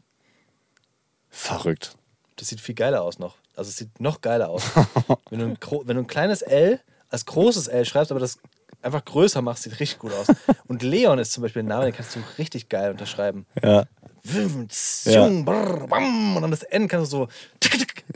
Verrückt. 1.30 1.96
Das 2.38 2.48
sieht 2.48 2.60
viel 2.60 2.74
geiler 2.74 3.04
aus 3.04 3.20
noch. 3.20 3.38
Also 3.56 3.70
es 3.70 3.78
sieht 3.78 4.00
noch 4.00 4.22
geiler 4.22 4.50
aus. 4.50 4.64
wenn, 5.30 5.40
du 5.40 5.46
ein, 5.46 5.58
wenn 5.86 5.98
du 5.98 6.02
ein 6.02 6.08
kleines 6.08 6.42
L 6.42 6.80
als 7.10 7.28
großes 7.28 7.68
L 7.68 7.86
schreibst, 7.86 8.12
aber 8.12 8.20
das 8.20 8.40
einfach 8.82 9.06
größer 9.06 9.44
machst, 9.44 9.62
sieht 9.62 9.80
richtig 9.80 10.00
gut 10.00 10.14
aus. 10.14 10.26
Und 10.68 10.82
Leon 10.82 11.20
ist 11.20 11.34
zum 11.34 11.44
Beispiel 11.44 11.62
ein 11.62 11.68
Name, 11.68 11.86
den 11.86 11.94
kannst 11.94 12.16
du 12.16 12.20
richtig 12.40 12.68
geil 12.68 12.90
unterschreiben. 12.90 13.46
Ja. 13.62 13.86
Ja. 14.24 15.24
und 15.26 15.46
dann 15.46 16.52
das 16.52 16.64
N 16.64 16.88
kannst 16.88 17.12
du 17.14 17.18
so. 17.18 17.28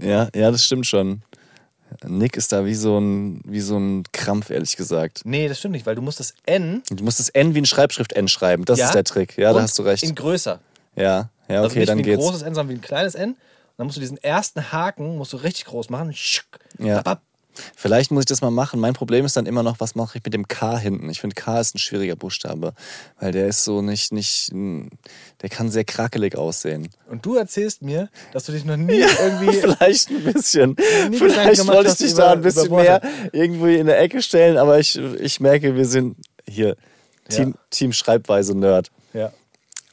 Ja, 0.01 0.27
ja, 0.35 0.51
das 0.51 0.65
stimmt 0.65 0.85
schon. 0.85 1.21
Nick 2.03 2.35
ist 2.35 2.51
da 2.51 2.65
wie 2.65 2.75
so 2.75 2.97
ein, 2.99 3.41
wie 3.45 3.61
so 3.61 3.77
ein 3.77 4.03
Krampf, 4.11 4.49
ehrlich 4.49 4.75
gesagt. 4.75 5.21
Nee, 5.23 5.47
das 5.47 5.59
stimmt 5.59 5.73
nicht, 5.73 5.85
weil 5.85 5.95
du 5.95 6.01
musst 6.01 6.19
das 6.19 6.33
N. 6.45 6.83
Du 6.89 7.03
musst 7.03 7.19
das 7.19 7.29
N 7.29 7.55
wie 7.55 7.61
ein 7.61 7.65
Schreibschrift-N 7.65 8.27
schreiben. 8.27 8.65
Das 8.65 8.79
ja, 8.79 8.87
ist 8.87 8.95
der 8.95 9.03
Trick. 9.03 9.37
Ja, 9.37 9.51
da 9.51 9.57
und 9.57 9.63
hast 9.63 9.79
du 9.79 9.83
recht. 9.83 10.03
In 10.03 10.13
größer. 10.13 10.59
Ja, 10.95 11.29
ja, 11.47 11.57
Also 11.61 11.69
okay, 11.69 11.79
nicht 11.79 11.89
dann 11.89 11.97
wie 11.99 12.01
ein 12.01 12.05
geht's. 12.05 12.21
großes 12.23 12.41
N, 12.41 12.53
sondern 12.55 12.69
wie 12.75 12.79
ein 12.79 12.81
kleines 12.81 13.15
N. 13.15 13.31
Und 13.31 13.37
dann 13.77 13.87
musst 13.87 13.97
du 13.97 14.01
diesen 14.01 14.17
ersten 14.17 14.71
Haken 14.71 15.17
musst 15.17 15.33
du 15.33 15.37
richtig 15.37 15.65
groß 15.65 15.89
machen. 15.89 16.13
Schuck, 16.13 16.45
Ja. 16.79 17.01
bap. 17.01 17.21
Vielleicht 17.75 18.11
muss 18.11 18.21
ich 18.21 18.25
das 18.25 18.41
mal 18.41 18.51
machen. 18.51 18.79
Mein 18.79 18.93
Problem 18.93 19.25
ist 19.25 19.35
dann 19.37 19.45
immer 19.45 19.63
noch, 19.63 19.79
was 19.79 19.95
mache 19.95 20.17
ich 20.17 20.23
mit 20.23 20.33
dem 20.33 20.47
K 20.47 20.77
hinten? 20.77 21.09
Ich 21.09 21.21
finde, 21.21 21.35
K 21.35 21.59
ist 21.59 21.75
ein 21.75 21.79
schwieriger 21.79 22.15
Buchstabe, 22.15 22.73
weil 23.19 23.31
der 23.31 23.47
ist 23.47 23.63
so 23.63 23.81
nicht, 23.81 24.11
nicht, 24.11 24.51
mm, 24.53 24.87
der 25.41 25.49
kann 25.49 25.69
sehr 25.71 25.83
krakelig 25.85 26.35
aussehen. 26.37 26.89
Und 27.09 27.25
du 27.25 27.35
erzählst 27.35 27.81
mir, 27.81 28.09
dass 28.33 28.45
du 28.45 28.51
dich 28.51 28.65
noch 28.65 28.77
nie 28.77 28.99
irgendwie. 29.19 29.51
Vielleicht 29.59 30.09
ein 30.09 30.23
bisschen. 30.23 30.75
Vielleicht 30.75 31.67
wollte 31.67 31.91
ich 31.91 31.97
dich 31.97 32.11
über- 32.13 32.21
da 32.21 32.31
ein 32.33 32.41
bisschen 32.41 32.71
mehr 32.75 33.01
irgendwie 33.31 33.75
in 33.75 33.87
der 33.87 33.99
Ecke 33.99 34.21
stellen, 34.21 34.57
aber 34.57 34.79
ich, 34.79 34.97
ich 34.97 35.39
merke, 35.39 35.75
wir 35.75 35.85
sind 35.85 36.17
hier 36.47 36.75
Team, 37.29 37.49
Ja. 37.49 37.59
Team 37.71 37.93
Schreibweise 37.93 38.55
Nerd. 38.57 38.91
Ja. 39.13 39.31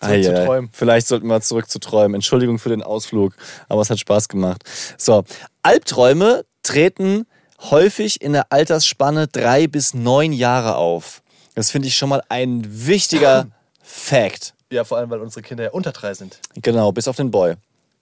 Ei. 0.01 0.21
träumen. 0.23 0.69
Vielleicht 0.73 1.07
sollten 1.07 1.29
wir 1.29 1.41
zurück 1.43 1.71
zu 1.71 1.79
träumen. 1.79 2.17
Entschuldigung 2.17 2.59
für 2.59 2.71
den 2.71 2.83
Ausflug, 2.83 3.35
aber 3.69 3.83
es 3.83 3.89
hat 3.91 4.01
Spaß 4.01 4.29
gemacht. 4.29 4.65
So, 4.99 5.23
Albträume 5.63 6.45
treten 6.65 7.25
häufig 7.71 8.21
in 8.21 8.33
der 8.33 8.47
Altersspanne 8.51 9.29
drei 9.29 9.67
bis 9.67 9.95
neun 9.95 10.33
Jahre 10.33 10.77
auf. 10.77 11.23
Das 11.55 11.71
finde 11.71 11.89
ich 11.89 11.97
schon 11.97 12.09
mal 12.09 12.23
ein 12.29 12.63
wichtiger 12.67 13.47
Fact. 13.83 14.55
Ja, 14.71 14.85
vor 14.85 14.99
allem, 14.99 15.11
weil 15.11 15.21
unsere 15.21 15.43
Kinder 15.43 15.65
ja 15.65 15.71
unter 15.71 15.93
drei 15.93 16.15
sind. 16.15 16.39
Genau, 16.55 16.93
bis 16.93 17.07
auf 17.09 17.17
den 17.17 17.31
Boy. 17.31 17.55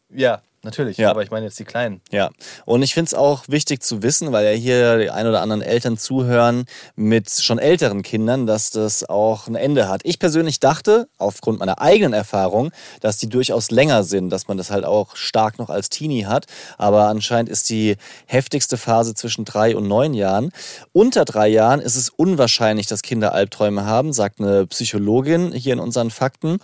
Ja, 0.08 0.40
natürlich. 0.62 0.96
Ja. 0.96 1.10
Aber 1.10 1.22
ich 1.22 1.30
meine 1.30 1.46
jetzt 1.46 1.58
die 1.58 1.64
Kleinen. 1.64 2.00
Ja, 2.10 2.30
und 2.64 2.82
ich 2.82 2.94
finde 2.94 3.06
es 3.06 3.14
auch 3.14 3.44
wichtig 3.48 3.82
zu 3.82 4.02
wissen, 4.02 4.32
weil 4.32 4.44
ja 4.44 4.52
hier 4.52 4.98
die 4.98 5.10
ein 5.10 5.26
oder 5.26 5.42
anderen 5.42 5.62
Eltern 5.62 5.96
zuhören 5.96 6.64
mit 6.96 7.30
schon 7.30 7.58
älteren 7.58 8.02
Kindern, 8.02 8.46
dass 8.46 8.70
das 8.70 9.08
auch 9.08 9.46
ein 9.46 9.54
Ende 9.54 9.88
hat. 9.88 10.02
Ich 10.04 10.18
persönlich 10.18 10.60
dachte, 10.60 11.08
aufgrund 11.18 11.58
meiner 11.58 11.80
eigenen 11.80 12.12
Erfahrung, 12.12 12.70
dass 13.00 13.18
die 13.18 13.28
durchaus 13.28 13.70
länger 13.70 14.04
sind, 14.04 14.30
dass 14.30 14.48
man 14.48 14.56
das 14.56 14.70
halt 14.70 14.84
auch 14.84 15.16
stark 15.16 15.58
noch 15.58 15.70
als 15.70 15.88
Teenie 15.88 16.26
hat. 16.26 16.46
Aber 16.78 17.06
anscheinend 17.06 17.50
ist 17.50 17.68
die 17.70 17.96
heftigste 18.26 18.76
Phase 18.76 19.14
zwischen 19.14 19.44
drei 19.44 19.76
und 19.76 19.88
neun 19.88 20.14
Jahren. 20.14 20.50
Unter 20.92 21.24
drei 21.24 21.48
Jahren 21.48 21.80
ist 21.80 21.96
es 21.96 22.08
unwahrscheinlich, 22.10 22.86
dass 22.86 23.02
Kinder 23.02 23.32
Albträume 23.32 23.84
haben, 23.84 24.12
sagt 24.12 24.40
eine 24.40 24.66
Psychologin 24.66 25.52
hier 25.52 25.72
in 25.72 25.80
unseren 25.80 26.10
Fakten. 26.10 26.58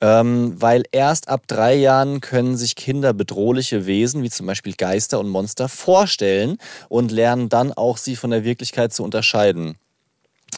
Ähm, 0.00 0.60
weil 0.60 0.82
erst 0.92 1.28
ab 1.28 1.42
drei 1.46 1.74
Jahren 1.74 2.20
können 2.20 2.56
sich 2.56 2.76
Kinder 2.76 3.12
bedrohliche 3.32 3.86
Wesen, 3.86 4.22
wie 4.22 4.30
zum 4.30 4.46
Beispiel 4.46 4.74
Geister 4.74 5.18
und 5.18 5.28
Monster, 5.28 5.68
vorstellen 5.68 6.58
und 6.88 7.10
lernen 7.10 7.48
dann 7.48 7.72
auch, 7.72 7.96
sie 7.96 8.14
von 8.14 8.30
der 8.30 8.44
Wirklichkeit 8.44 8.92
zu 8.92 9.02
unterscheiden. 9.02 9.76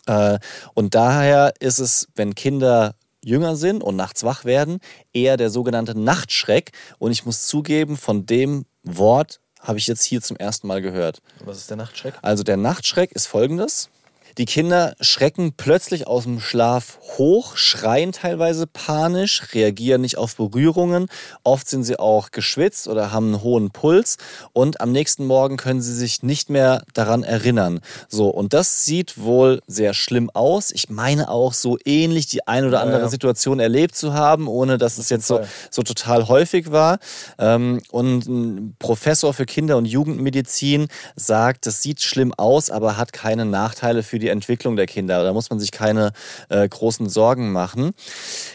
Äh, 0.07 0.39
und 0.75 0.95
daher 0.97 1.55
ist 1.61 1.79
es, 1.79 2.09
wenn 2.17 2.35
Kinder 2.35 2.97
jünger 3.25 3.55
sind 3.55 3.83
und 3.83 3.95
nachts 3.95 4.25
wach 4.25 4.45
werden, 4.45 4.81
eher 5.13 5.37
der 5.37 5.51
sogenannte 5.51 5.99
Nachtschreck. 5.99 6.73
Und 6.99 7.13
ich 7.13 7.25
muss 7.25 7.47
zugeben, 7.47 7.97
von 7.97 8.27
dem 8.27 8.67
Wort 8.83 9.41
habe 9.61 9.79
ich 9.79 9.87
jetzt 9.87 10.03
hier 10.03 10.21
zum 10.21 10.37
ersten 10.37 10.67
Mal 10.67 10.83
gehört. 10.83 11.23
Was 11.45 11.59
ist 11.59 11.71
der 11.71 11.77
Nachtschreck? 11.77 12.15
Also 12.23 12.43
der 12.43 12.57
Nachtschreck 12.57 13.13
ist 13.13 13.27
folgendes. 13.27 13.89
Die 14.37 14.47
Kinder 14.47 14.97
schrecken 15.01 15.53
plötzlich 15.57 16.09
aus 16.09 16.25
dem 16.25 16.41
Schlaf 16.41 16.99
hoch, 17.19 17.57
schreien 17.57 18.11
teilweise 18.11 18.67
panisch, 18.67 19.55
reagieren 19.55 20.01
nicht 20.01 20.19
auf 20.19 20.35
Berührungen. 20.35 21.07
Oft 21.45 21.69
sind 21.69 21.85
sie 21.85 22.01
auch 22.01 22.33
geschwitzt 22.33 22.89
oder 22.89 23.13
haben 23.13 23.27
einen 23.27 23.43
hohen 23.43 23.71
Puls 23.71 24.17
und 24.53 24.81
am 24.81 24.91
nächsten 24.91 25.25
Morgen 25.27 25.57
können 25.57 25.81
sie 25.81 25.95
sich 25.95 26.25
nicht 26.25 26.51
mehr 26.51 26.83
daran 26.95 27.23
erinnern. 27.23 27.81
So, 28.09 28.29
und 28.29 28.55
das 28.55 28.85
sieht 28.85 29.19
wohl 29.19 29.63
sehr 29.69 29.95
schlimm 29.95 30.31
aus. 30.35 30.73
Ich 30.73 30.89
meine 30.89 31.29
auch 31.29 31.53
so 31.53 31.79
ähnlich 31.85 32.27
die 32.27 32.47
ein 32.49 32.65
oder 32.65 32.81
andere 32.81 33.03
ja. 33.03 33.09
Situation 33.09 33.61
erlebt 33.61 33.95
zu 33.95 34.15
haben, 34.15 34.49
ohne 34.49 34.79
dass 34.79 34.99
es 34.99 35.11
jetzt 35.11 35.29
so, 35.29 35.43
so 35.71 35.85
total 35.85 36.27
häufig 36.27 36.73
war. 36.73 36.99
Ähm, 37.39 37.83
und 37.93 38.27
ein 38.27 38.77
Professor 38.81 39.33
für 39.33 39.47
Kinder- 39.47 39.77
und 39.77 39.85
Jugendmedizin 39.85 40.89
sagt, 41.15 41.67
das 41.67 41.83
sieht 41.83 42.03
schlimm 42.03 42.35
aus, 42.35 42.71
aber 42.71 42.97
hat 42.97 43.13
keine 43.13 43.45
Nachteile 43.45 44.03
für 44.03 44.19
die 44.19 44.24
Entwicklung 44.29 44.77
der 44.77 44.87
Kinder. 44.87 45.23
Da 45.23 45.33
muss 45.33 45.51
man 45.51 45.61
sich 45.61 45.73
keine 45.73 46.13
äh, 46.49 46.69
großen 46.69 47.09
Sorgen 47.09 47.53
machen. 47.53 47.93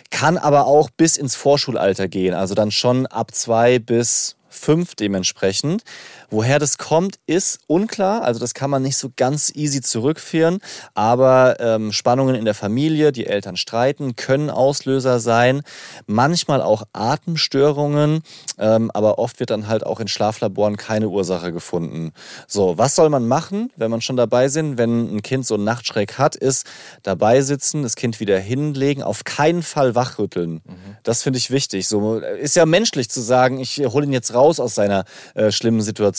Kann 0.09 0.37
aber 0.37 0.67
auch 0.67 0.89
bis 0.89 1.17
ins 1.17 1.35
Vorschulalter 1.35 2.07
gehen, 2.07 2.33
also 2.33 2.55
dann 2.55 2.71
schon 2.71 3.05
ab 3.07 3.33
zwei 3.33 3.79
bis 3.79 4.35
fünf 4.49 4.95
dementsprechend. 4.95 5.83
Woher 6.31 6.59
das 6.59 6.77
kommt, 6.77 7.19
ist 7.25 7.59
unklar. 7.67 8.23
Also 8.23 8.39
das 8.39 8.53
kann 8.53 8.69
man 8.69 8.83
nicht 8.83 8.97
so 8.97 9.09
ganz 9.15 9.51
easy 9.55 9.81
zurückführen. 9.81 10.59
Aber 10.93 11.57
ähm, 11.59 11.91
Spannungen 11.91 12.35
in 12.35 12.45
der 12.45 12.53
Familie, 12.53 13.11
die 13.11 13.25
Eltern 13.25 13.57
streiten, 13.57 14.15
können 14.15 14.49
Auslöser 14.49 15.19
sein. 15.19 15.61
Manchmal 16.05 16.61
auch 16.61 16.83
Atemstörungen. 16.93 18.21
Ähm, 18.57 18.91
aber 18.93 19.19
oft 19.19 19.39
wird 19.39 19.49
dann 19.49 19.67
halt 19.67 19.85
auch 19.85 19.99
in 19.99 20.07
Schlaflaboren 20.07 20.77
keine 20.77 21.09
Ursache 21.09 21.51
gefunden. 21.51 22.11
So, 22.47 22.77
was 22.77 22.95
soll 22.95 23.09
man 23.09 23.27
machen, 23.27 23.71
wenn 23.75 23.89
man 23.89 24.01
schon 24.01 24.17
dabei 24.17 24.49
sind? 24.49 24.77
Wenn 24.77 25.15
ein 25.15 25.21
Kind 25.21 25.45
so 25.45 25.55
einen 25.55 25.63
Nachtschreck 25.63 26.17
hat, 26.17 26.35
ist 26.35 26.65
dabei 27.03 27.41
sitzen, 27.41 27.83
das 27.83 27.95
Kind 27.95 28.19
wieder 28.19 28.39
hinlegen, 28.39 29.03
auf 29.03 29.23
keinen 29.23 29.63
Fall 29.63 29.95
wachrütteln. 29.95 30.61
Das 31.03 31.23
finde 31.23 31.39
ich 31.39 31.51
wichtig. 31.51 31.87
So 31.87 32.19
äh, 32.19 32.39
ist 32.39 32.55
ja 32.55 32.65
menschlich 32.65 33.09
zu 33.09 33.21
sagen, 33.21 33.59
ich 33.59 33.79
hole 33.79 34.05
ihn 34.05 34.13
jetzt 34.13 34.33
raus 34.33 34.59
aus 34.59 34.75
seiner 34.75 35.05
äh, 35.33 35.51
schlimmen 35.51 35.81
Situation, 35.81 36.18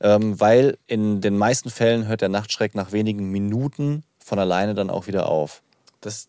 ähm, 0.00 0.40
weil 0.40 0.78
in 0.86 1.20
den 1.20 1.36
meisten 1.36 1.70
Fällen 1.70 2.06
hört 2.06 2.20
der 2.20 2.28
Nachtschreck 2.28 2.74
nach 2.74 2.92
wenigen 2.92 3.30
Minuten 3.30 4.04
von 4.18 4.38
alleine 4.38 4.74
dann 4.74 4.90
auch 4.90 5.06
wieder 5.06 5.28
auf. 5.28 5.62
Das, 6.00 6.28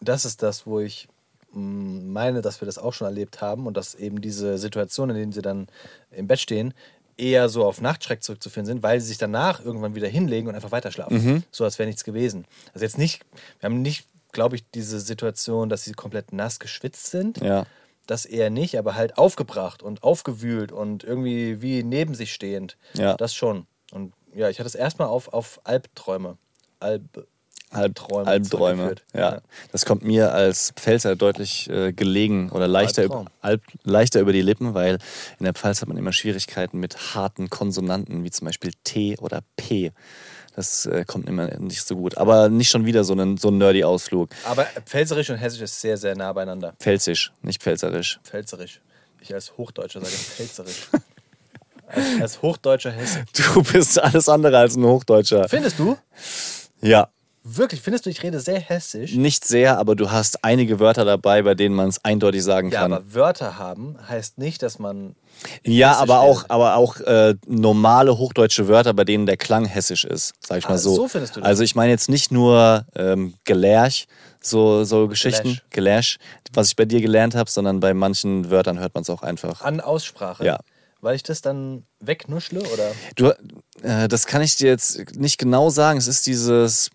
das 0.00 0.24
ist 0.24 0.42
das, 0.42 0.66
wo 0.66 0.80
ich 0.80 1.08
mm, 1.52 2.10
meine, 2.12 2.42
dass 2.42 2.60
wir 2.60 2.66
das 2.66 2.78
auch 2.78 2.92
schon 2.92 3.06
erlebt 3.06 3.40
haben 3.40 3.66
und 3.66 3.76
dass 3.76 3.94
eben 3.94 4.20
diese 4.20 4.58
Situationen, 4.58 5.16
in 5.16 5.22
denen 5.22 5.32
sie 5.32 5.42
dann 5.42 5.68
im 6.10 6.26
Bett 6.26 6.40
stehen, 6.40 6.74
eher 7.18 7.48
so 7.48 7.64
auf 7.64 7.80
Nachtschreck 7.80 8.22
zurückzuführen 8.22 8.64
sind, 8.64 8.82
weil 8.82 9.00
sie 9.00 9.08
sich 9.08 9.18
danach 9.18 9.64
irgendwann 9.64 9.94
wieder 9.94 10.08
hinlegen 10.08 10.48
und 10.48 10.54
einfach 10.54 10.70
weiterschlafen. 10.70 11.24
Mhm. 11.24 11.42
So 11.50 11.64
als 11.64 11.78
wäre 11.78 11.88
nichts 11.88 12.04
gewesen. 12.04 12.46
Also 12.72 12.84
jetzt 12.84 12.96
nicht, 12.96 13.24
wir 13.60 13.68
haben 13.68 13.82
nicht, 13.82 14.06
glaube 14.32 14.56
ich, 14.56 14.64
diese 14.70 15.00
Situation, 15.00 15.68
dass 15.68 15.84
sie 15.84 15.92
komplett 15.92 16.32
nass 16.32 16.60
geschwitzt 16.60 17.06
sind. 17.06 17.38
Ja. 17.38 17.66
Das 18.08 18.24
eher 18.24 18.48
nicht, 18.48 18.78
aber 18.78 18.94
halt 18.94 19.18
aufgebracht 19.18 19.82
und 19.82 20.02
aufgewühlt 20.02 20.72
und 20.72 21.04
irgendwie 21.04 21.60
wie 21.60 21.82
neben 21.82 22.14
sich 22.14 22.32
stehend. 22.32 22.78
Ja. 22.94 23.14
Das 23.18 23.34
schon. 23.34 23.66
Und 23.92 24.14
ja, 24.34 24.48
ich 24.48 24.58
hatte 24.58 24.66
es 24.66 24.74
erstmal 24.74 25.08
auf, 25.08 25.28
auf 25.28 25.60
Albträume. 25.64 26.38
Alb, 26.80 27.26
Albträume. 27.70 28.26
Albträume. 28.26 28.76
zurückgeführt. 28.76 29.02
Ja. 29.14 29.42
Das 29.72 29.84
kommt 29.84 30.04
mir 30.04 30.32
als 30.32 30.72
Pfälzer 30.74 31.16
deutlich 31.16 31.68
äh, 31.68 31.92
gelegen 31.92 32.50
oder 32.50 32.66
leichter, 32.66 33.02
Albtraum. 33.02 33.26
Alb, 33.42 33.62
leichter 33.82 34.20
über 34.20 34.32
die 34.32 34.40
Lippen, 34.40 34.72
weil 34.72 34.98
in 35.38 35.44
der 35.44 35.52
Pfalz 35.52 35.82
hat 35.82 35.88
man 35.88 35.98
immer 35.98 36.14
Schwierigkeiten 36.14 36.80
mit 36.80 37.14
harten 37.14 37.50
Konsonanten, 37.50 38.24
wie 38.24 38.30
zum 38.30 38.46
Beispiel 38.46 38.72
T 38.84 39.18
oder 39.18 39.42
P. 39.56 39.92
Das 40.58 40.86
äh, 40.86 41.04
kommt 41.04 41.28
immer 41.28 41.46
nicht 41.60 41.86
so 41.86 41.94
gut. 41.94 42.18
Aber 42.18 42.48
nicht 42.48 42.68
schon 42.68 42.84
wieder 42.84 43.04
so 43.04 43.14
ein, 43.14 43.36
so 43.36 43.52
nerdy 43.52 43.84
Ausflug. 43.84 44.30
Aber 44.44 44.66
Pfälzerisch 44.86 45.30
und 45.30 45.36
Hessisch 45.36 45.60
ist 45.60 45.80
sehr, 45.80 45.96
sehr 45.96 46.16
nah 46.16 46.32
beieinander. 46.32 46.74
Pfälzisch, 46.80 47.30
nicht 47.42 47.62
pfälzerisch. 47.62 48.18
Pfälzerisch. 48.24 48.80
Ich 49.20 49.32
als 49.32 49.56
Hochdeutscher 49.56 50.00
sage 50.00 50.10
Pfälzerisch. 50.10 50.88
als, 51.86 52.20
als 52.20 52.42
Hochdeutscher 52.42 52.90
Hesse. 52.90 53.24
Du 53.34 53.62
bist 53.62 54.02
alles 54.02 54.28
andere 54.28 54.58
als 54.58 54.74
ein 54.74 54.82
Hochdeutscher. 54.84 55.48
Findest 55.48 55.78
du? 55.78 55.96
Ja, 56.80 57.08
Wirklich? 57.56 57.80
Findest 57.80 58.06
du, 58.06 58.10
ich 58.10 58.22
rede 58.22 58.40
sehr 58.40 58.60
hessisch? 58.60 59.14
nicht 59.14 59.44
sehr, 59.46 59.78
aber 59.78 59.96
du 59.96 60.10
hast 60.10 60.44
einige 60.44 60.78
Wörter 60.80 61.04
dabei, 61.04 61.42
bei 61.42 61.54
denen 61.54 61.74
man 61.74 61.88
es 61.88 62.04
eindeutig 62.04 62.42
sagen 62.44 62.70
Ja, 62.70 62.80
kann. 62.82 62.92
aber 62.92 63.14
Wörter 63.14 63.58
haben 63.58 63.96
heißt 64.08 64.38
nicht, 64.38 64.62
dass 64.62 64.78
man. 64.78 65.14
Ja, 65.64 65.90
Hessisch 65.90 66.02
aber 66.02 66.20
auch, 66.20 66.38
redet. 66.40 66.50
aber 66.50 66.76
auch 66.76 67.00
äh, 67.00 67.34
normale 67.46 68.18
hochdeutsche 68.18 68.68
Wörter, 68.68 68.92
bei 68.92 69.04
denen 69.04 69.26
der 69.26 69.36
Klang 69.36 69.64
hessisch 69.64 70.04
ist, 70.04 70.34
sag 70.40 70.58
ich 70.58 70.66
Ah, 70.66 70.70
mal 70.70 70.78
so. 70.78 70.94
so 70.94 71.08
findest 71.08 71.36
du 71.36 71.40
das? 71.40 71.48
Also 71.48 71.62
ich 71.62 71.74
meine 71.74 71.90
jetzt 71.90 72.08
nicht 72.08 72.30
nur 72.32 72.84
ähm, 72.94 73.34
Gelerch, 73.44 74.06
so, 74.40 74.84
so 74.84 75.08
Geschichten, 75.08 75.58
Gelerch, 75.70 76.18
was 76.52 76.68
ich 76.68 76.76
bei 76.76 76.84
dir 76.84 77.00
gelernt 77.00 77.34
habe, 77.34 77.50
sondern 77.50 77.80
bei 77.80 77.94
manchen 77.94 78.50
Wörtern 78.50 78.78
hört 78.78 78.94
man 78.94 79.02
es 79.02 79.10
auch 79.10 79.22
einfach. 79.22 79.62
An 79.62 79.80
Aussprache. 79.80 80.44
Ja. 80.44 80.58
Weil 81.00 81.14
ich 81.14 81.22
das 81.22 81.40
dann 81.40 81.84
wegnuschle 82.00 82.60
oder. 82.60 82.90
Du, 83.14 83.30
äh, 83.82 84.08
das 84.08 84.26
kann 84.26 84.42
ich 84.42 84.56
dir 84.56 84.68
jetzt 84.68 85.14
nicht 85.16 85.38
genau 85.38 85.70
sagen. 85.70 85.96
Es 85.98 86.08
ist 86.08 86.26
dieses 86.26 86.90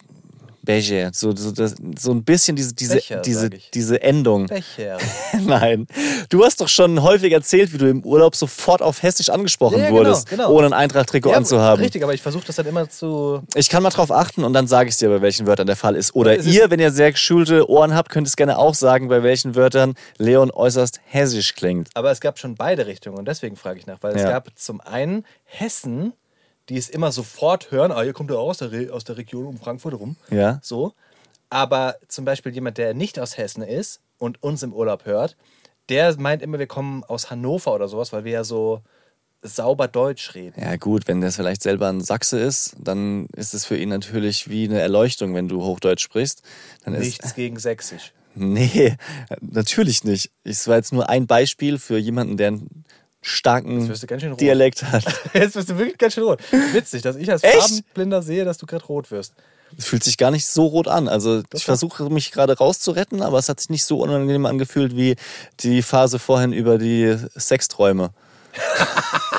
Becher. 0.63 1.11
So, 1.13 1.35
so, 1.35 1.51
das, 1.51 1.75
so 1.99 2.11
ein 2.11 2.23
bisschen 2.23 2.55
diese, 2.55 2.73
diese, 2.73 2.95
Becher, 2.95 3.21
diese, 3.21 3.49
diese 3.49 4.01
Endung. 4.01 4.47
Becher. 4.47 4.97
Nein. 5.41 5.87
Du 6.29 6.43
hast 6.43 6.61
doch 6.61 6.69
schon 6.69 7.01
häufig 7.03 7.33
erzählt, 7.33 7.73
wie 7.73 7.77
du 7.77 7.89
im 7.89 8.03
Urlaub 8.05 8.35
sofort 8.35 8.81
auf 8.81 9.03
Hessisch 9.03 9.29
angesprochen 9.29 9.77
Ja, 9.77 9.83
ja, 9.85 9.89
genau, 9.89 9.99
wurdest, 9.99 10.29
genau. 10.29 10.51
ohne 10.51 10.67
ein 10.67 10.73
Eintracht-Trikot 10.73 11.31
Ja, 11.31 11.37
anzuhaben. 11.37 11.83
Richtig, 11.83 12.01
aber 12.03 12.13
ich 12.13 12.21
versuche 12.21 12.45
das 12.47 12.55
dann 12.55 12.65
immer 12.65 12.89
zu. 12.89 13.41
Ich 13.55 13.69
kann 13.69 13.83
mal 13.83 13.89
drauf 13.89 14.11
achten 14.11 14.43
und 14.43 14.53
dann 14.53 14.67
sage 14.67 14.89
ich 14.89 14.97
dir, 14.97 15.09
bei 15.09 15.21
welchen 15.21 15.47
Wörtern 15.47 15.67
der 15.67 15.75
Fall 15.75 15.95
ist. 15.95 16.15
Oder 16.15 16.37
Es 16.37 16.45
ist- 16.45 16.55
ihr, 16.55 16.69
wenn 16.71 16.79
ihr 16.79 16.91
sehr 16.91 17.11
geschulte 17.11 17.69
Ohren 17.69 17.93
habt, 17.93 18.09
könnt 18.09 18.27
es 18.27 18.35
gerne 18.37 18.57
auch 18.57 18.73
sagen, 18.73 19.09
bei 19.09 19.21
welchen 19.21 19.55
Wörtern 19.55 19.95
Leon 20.17 20.49
äußerst 20.51 21.01
hessisch 21.05 21.55
klingt. 21.55 21.89
Aber 21.93 22.11
es 22.11 22.21
gab 22.21 22.39
schon 22.39 22.55
beide 22.55 22.87
Richtungen 22.87 23.17
und 23.17 23.27
deswegen 23.27 23.55
frage 23.57 23.79
ich 23.79 23.85
nach, 23.85 23.97
weil 24.01 24.15
es 24.15 24.23
gab 24.23 24.47
zum 24.57 24.79
einen 24.81 25.25
Hessen, 25.43 26.13
die 26.69 26.77
es 26.77 26.89
immer 26.89 27.11
sofort 27.11 27.71
hören, 27.71 27.91
ah, 27.91 28.01
hier 28.01 28.13
kommt 28.13 28.31
er 28.31 28.39
aus 28.39 28.57
der, 28.57 28.71
Re 28.71 28.93
aus 28.93 29.03
der 29.03 29.17
Region 29.17 29.45
um 29.45 29.57
Frankfurt 29.57 29.93
rum. 29.93 30.15
Ja. 30.29 30.59
So. 30.61 30.93
Aber 31.49 31.97
zum 32.07 32.25
Beispiel 32.25 32.53
jemand, 32.53 32.77
der 32.77 32.93
nicht 32.93 33.19
aus 33.19 33.37
Hessen 33.37 33.61
ist 33.61 34.01
und 34.17 34.41
uns 34.41 34.63
im 34.63 34.73
Urlaub 34.73 35.05
hört, 35.05 35.37
der 35.89 36.17
meint 36.17 36.41
immer, 36.41 36.59
wir 36.59 36.67
kommen 36.67 37.03
aus 37.03 37.29
Hannover 37.29 37.73
oder 37.75 37.87
sowas, 37.87 38.13
weil 38.13 38.23
wir 38.23 38.31
ja 38.31 38.43
so 38.43 38.81
sauber 39.41 39.87
Deutsch 39.87 40.33
reden. 40.35 40.59
Ja 40.59 40.77
gut, 40.77 41.07
wenn 41.07 41.21
das 41.21 41.35
vielleicht 41.35 41.61
selber 41.61 41.89
ein 41.89 42.01
Sachse 42.01 42.39
ist, 42.39 42.75
dann 42.79 43.27
ist 43.35 43.53
es 43.53 43.65
für 43.65 43.77
ihn 43.77 43.89
natürlich 43.89 44.49
wie 44.49 44.65
eine 44.65 44.79
Erleuchtung, 44.79 45.35
wenn 45.35 45.49
du 45.49 45.61
Hochdeutsch 45.61 46.01
sprichst. 46.01 46.41
Dann 46.85 46.93
ist, 46.93 47.01
Nichts 47.01 47.35
gegen 47.35 47.59
Sächsisch. 47.59 48.13
Nee, 48.35 48.97
natürlich 49.41 50.03
nicht. 50.03 50.31
Es 50.43 50.67
war 50.67 50.77
jetzt 50.77 50.91
nur 50.91 51.07
ein 51.07 51.27
Beispiel 51.27 51.77
für 51.77 51.99
jemanden, 51.99 52.35
der 52.35 52.57
starken 53.23 53.87
wirst. 53.87 54.05
Dialekt 54.39 54.83
hat. 54.83 55.03
Jetzt 55.33 55.55
bist 55.55 55.69
du 55.69 55.77
wirklich 55.77 55.97
ganz 55.97 56.13
schön 56.13 56.23
rot. 56.23 56.39
Witzig, 56.73 57.01
dass 57.01 57.15
ich 57.15 57.31
als? 57.31 57.41
Farbenblinder 57.41 58.21
sehe, 58.21 58.45
dass 58.45 58.57
du 58.57 58.65
gerade 58.65 58.85
rot 58.85 59.09
wirst. 59.09 59.33
Es 59.77 59.85
fühlt 59.85 60.03
sich 60.03 60.17
gar 60.17 60.29
nicht 60.29 60.45
so 60.45 60.67
rot 60.67 60.87
an. 60.87 61.07
Also 61.07 61.39
ich 61.39 61.45
doch. 61.49 61.61
versuche 61.61 62.09
mich 62.09 62.31
gerade 62.31 62.55
rauszuretten, 62.57 63.21
aber 63.23 63.39
es 63.39 63.49
hat 63.49 63.59
sich 63.59 63.69
nicht 63.69 63.85
so 63.85 63.99
unangenehm 63.99 64.45
angefühlt 64.45 64.95
wie 64.95 65.15
die 65.61 65.81
Phase 65.81 66.19
vorhin 66.19 66.53
über 66.53 66.77
die 66.77 67.17
Sexträume. 67.35 68.11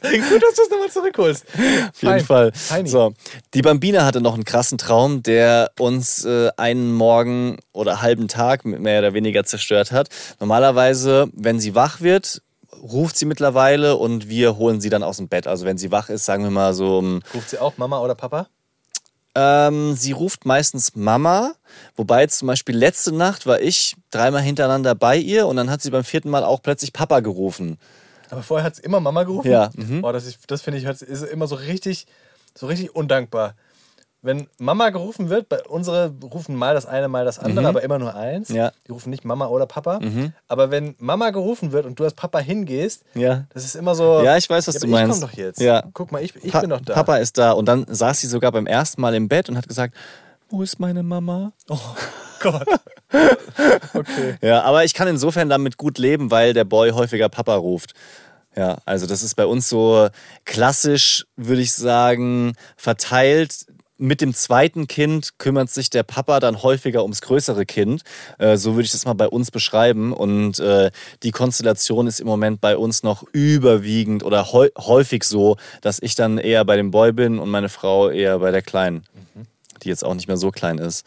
Gut, 0.00 0.42
dass 0.42 0.54
du 0.54 0.62
es 0.62 0.70
nochmal 0.70 0.90
zurückholst. 0.90 1.44
Auf 1.92 2.02
jeden 2.02 2.20
Fall. 2.20 2.52
Feini. 2.54 2.88
So, 2.88 3.14
die 3.52 3.62
Bambina 3.62 4.04
hatte 4.04 4.20
noch 4.20 4.34
einen 4.34 4.44
krassen 4.44 4.78
Traum, 4.78 5.22
der 5.24 5.72
uns 5.78 6.24
äh, 6.24 6.50
einen 6.56 6.92
Morgen 6.92 7.58
oder 7.72 8.00
halben 8.00 8.28
Tag 8.28 8.64
mehr 8.64 9.00
oder 9.00 9.14
weniger 9.14 9.44
zerstört 9.44 9.90
hat. 9.90 10.08
Normalerweise, 10.38 11.28
wenn 11.32 11.58
sie 11.58 11.74
wach 11.74 12.00
wird, 12.00 12.42
ruft 12.82 13.16
sie 13.16 13.24
mittlerweile 13.26 13.96
und 13.96 14.28
wir 14.28 14.56
holen 14.56 14.80
sie 14.80 14.90
dann 14.90 15.02
aus 15.02 15.16
dem 15.18 15.28
Bett. 15.28 15.46
Also 15.46 15.64
wenn 15.64 15.78
sie 15.78 15.90
wach 15.90 16.08
ist, 16.08 16.24
sagen 16.24 16.44
wir 16.44 16.50
mal 16.50 16.74
so 16.74 17.20
Ruft 17.34 17.50
sie 17.50 17.58
auch 17.60 17.76
Mama 17.76 18.00
oder 18.00 18.14
Papa? 18.14 18.48
Ähm, 19.34 19.94
sie 19.94 20.12
ruft 20.12 20.46
meistens 20.46 20.96
Mama, 20.96 21.52
wobei 21.96 22.26
zum 22.26 22.48
Beispiel 22.48 22.76
letzte 22.76 23.12
Nacht 23.12 23.46
war 23.46 23.60
ich 23.60 23.94
dreimal 24.10 24.42
hintereinander 24.42 24.94
bei 24.94 25.16
ihr 25.16 25.46
und 25.46 25.56
dann 25.56 25.70
hat 25.70 25.80
sie 25.82 25.90
beim 25.90 26.02
vierten 26.04 26.30
Mal 26.30 26.42
auch 26.44 26.60
plötzlich 26.62 26.92
Papa 26.92 27.20
gerufen. 27.20 27.78
Aber 28.30 28.42
vorher 28.42 28.64
hat 28.64 28.76
sie 28.76 28.82
immer 28.82 29.00
Mama 29.00 29.22
gerufen? 29.24 29.50
Ja, 29.50 29.70
mhm. 29.76 30.02
Oh, 30.02 30.12
das, 30.12 30.26
ist- 30.26 30.38
das 30.48 30.62
finde 30.62 30.78
ich 30.78 30.84
ist 30.84 31.22
immer 31.22 31.46
so 31.46 31.54
richtig, 31.56 32.06
so 32.54 32.66
richtig 32.66 32.94
undankbar. 32.96 33.54
Wenn 34.28 34.46
Mama 34.58 34.90
gerufen 34.90 35.30
wird, 35.30 35.48
bei 35.48 35.62
unsere 35.66 36.12
rufen 36.22 36.54
mal 36.54 36.74
das 36.74 36.84
eine, 36.84 37.08
mal 37.08 37.24
das 37.24 37.38
andere, 37.38 37.66
aber 37.66 37.82
immer 37.82 37.98
nur 37.98 38.14
eins. 38.14 38.50
Mhm. 38.50 38.56
Ja. 38.56 38.66
Mhm. 38.66 38.70
Die 38.86 38.92
rufen 38.92 39.08
nicht 39.10 39.24
Mama 39.24 39.46
oder 39.46 39.64
Papa. 39.64 40.00
Aber 40.48 40.70
wenn 40.70 40.94
Mama 40.98 41.30
gerufen 41.30 41.72
wird 41.72 41.86
und 41.86 41.98
du 41.98 42.04
als 42.04 42.12
Papa 42.12 42.38
hingehst, 42.38 43.02
Ja. 43.14 43.44
das 43.54 43.64
ist 43.64 43.74
immer 43.74 43.94
so. 43.94 44.22
Ja, 44.22 44.36
ich 44.36 44.48
weiß, 44.50 44.68
was 44.68 44.74
ja, 44.74 44.80
du 44.82 44.86
meinst. 44.88 45.16
Ich 45.16 45.20
komm 45.22 45.30
doch 45.30 45.36
jetzt. 45.38 45.60
Ja. 45.60 45.82
Guck 45.94 46.12
mal, 46.12 46.22
ich, 46.22 46.36
ich 46.44 46.52
Pa- 46.52 46.60
bin 46.60 46.68
doch 46.70 46.80
da. 46.82 46.92
Papa 46.92 47.16
ist 47.16 47.38
da 47.38 47.52
und 47.52 47.64
dann 47.66 47.86
saß 47.88 48.20
sie 48.20 48.26
sogar 48.26 48.52
beim 48.52 48.66
ersten 48.66 49.00
Mal 49.00 49.14
im 49.14 49.28
Bett 49.28 49.48
und 49.48 49.56
hat 49.56 49.66
gesagt, 49.66 49.94
wo 50.50 50.62
ist 50.62 50.78
meine 50.78 51.02
Mama? 51.02 51.52
Oh 51.70 51.78
Gott. 52.40 52.66
okay. 53.94 54.36
Ja, 54.42 54.62
aber 54.62 54.84
ich 54.84 54.94
kann 54.94 55.08
insofern 55.08 55.48
damit 55.48 55.76
gut 55.76 55.98
leben, 55.98 56.30
weil 56.30 56.52
der 56.52 56.64
Boy 56.64 56.90
häufiger 56.90 57.28
Papa 57.28 57.54
ruft. 57.56 57.94
Ja, 58.56 58.78
also 58.84 59.06
das 59.06 59.22
ist 59.22 59.34
bei 59.36 59.46
uns 59.46 59.68
so 59.68 60.08
klassisch, 60.44 61.26
würde 61.36 61.62
ich 61.62 61.72
sagen, 61.74 62.54
verteilt. 62.76 63.66
Mit 64.00 64.20
dem 64.20 64.32
zweiten 64.32 64.86
Kind 64.86 65.38
kümmert 65.38 65.70
sich 65.70 65.90
der 65.90 66.04
Papa 66.04 66.38
dann 66.38 66.62
häufiger 66.62 67.02
ums 67.02 67.20
größere 67.20 67.66
Kind. 67.66 68.02
Äh, 68.38 68.56
so 68.56 68.74
würde 68.74 68.84
ich 68.84 68.92
das 68.92 69.04
mal 69.04 69.14
bei 69.14 69.28
uns 69.28 69.50
beschreiben. 69.50 70.12
Und 70.12 70.60
äh, 70.60 70.90
die 71.24 71.32
Konstellation 71.32 72.06
ist 72.06 72.20
im 72.20 72.28
Moment 72.28 72.60
bei 72.60 72.76
uns 72.76 73.02
noch 73.02 73.24
überwiegend 73.32 74.22
oder 74.22 74.52
häu 74.52 74.68
häufig 74.78 75.24
so, 75.24 75.56
dass 75.80 75.98
ich 76.00 76.14
dann 76.14 76.38
eher 76.38 76.64
bei 76.64 76.76
dem 76.76 76.92
Boy 76.92 77.12
bin 77.12 77.40
und 77.40 77.50
meine 77.50 77.68
Frau 77.68 78.08
eher 78.08 78.38
bei 78.38 78.52
der 78.52 78.62
Kleinen, 78.62 79.04
die 79.82 79.88
jetzt 79.88 80.04
auch 80.04 80.14
nicht 80.14 80.28
mehr 80.28 80.36
so 80.36 80.52
klein 80.52 80.78
ist. 80.78 81.04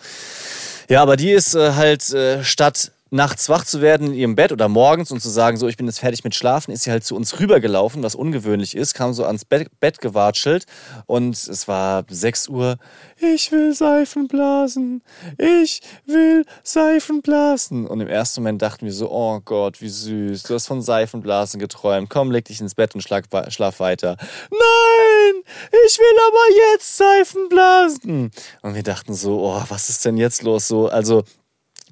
Ja, 0.90 1.02
aber 1.02 1.16
die 1.16 1.32
ist 1.32 1.56
äh, 1.56 1.72
halt 1.74 2.10
äh, 2.12 2.44
statt 2.44 2.92
nachts 3.12 3.50
wach 3.50 3.66
zu 3.66 3.82
werden 3.82 4.08
in 4.08 4.14
ihrem 4.14 4.36
Bett 4.36 4.54
oder 4.54 4.70
morgens 4.70 5.12
und 5.12 5.22
zu 5.22 5.30
sagen, 5.30 5.58
so, 5.58 5.68
ich 5.68 5.76
bin 5.76 5.86
jetzt 5.86 6.00
fertig 6.00 6.24
mit 6.24 6.34
Schlafen, 6.34 6.72
ist 6.72 6.84
sie 6.84 6.92
halt 6.92 7.04
zu 7.04 7.16
uns 7.16 7.40
rübergelaufen, 7.40 8.02
was 8.02 8.16
ungewöhnlich 8.16 8.76
ist, 8.76 8.94
kam 8.94 9.14
so 9.14 9.26
ans 9.26 9.44
Bett, 9.44 9.70
Bett 9.82 10.00
gewatschelt 10.00 10.66
und 11.08 11.36
es 11.36 11.68
war 11.68 12.06
6 12.10 12.48
Uhr. 12.48 12.78
Ich 13.18 13.52
will 13.52 13.76
Seifen 13.76 14.30
blasen, 14.30 15.04
ich 15.38 15.82
will 16.06 16.46
Seifen 16.64 17.22
blasen. 17.22 17.86
Und 17.86 18.00
im 18.00 18.08
ersten 18.08 18.42
Moment 18.42 18.62
dachten 18.62 18.86
wir 18.86 18.94
so, 18.94 19.12
oh 19.12 19.42
Gott, 19.44 19.82
wie 19.82 19.90
süß, 19.90 20.44
du 20.44 20.54
hast 20.54 20.68
von 20.68 20.82
Seifenblasen 20.82 21.60
geträumt, 21.60 22.10
komm, 22.10 22.32
leg 22.32 22.46
dich 22.46 22.62
ins 22.62 22.76
Bett 22.76 22.96
und 22.96 23.02
schlag, 23.02 23.26
schlaf 23.50 23.82
weiter. 23.82 24.16
Nein, 24.50 25.44
ich 25.86 26.00
will 26.00 26.18
aber 26.30 26.74
jetzt 26.74 26.98
Seifen 26.98 27.50
blasen. 27.50 28.32
Und 28.62 28.76
wir 28.76 28.84
dachten 28.84 29.14
so, 29.14 29.42
oh, 29.42 29.64
was 29.68 29.90
ist 29.90 30.06
denn 30.06 30.16
jetzt 30.16 30.44
los? 30.44 30.70
So, 30.70 30.88
also 30.88 31.24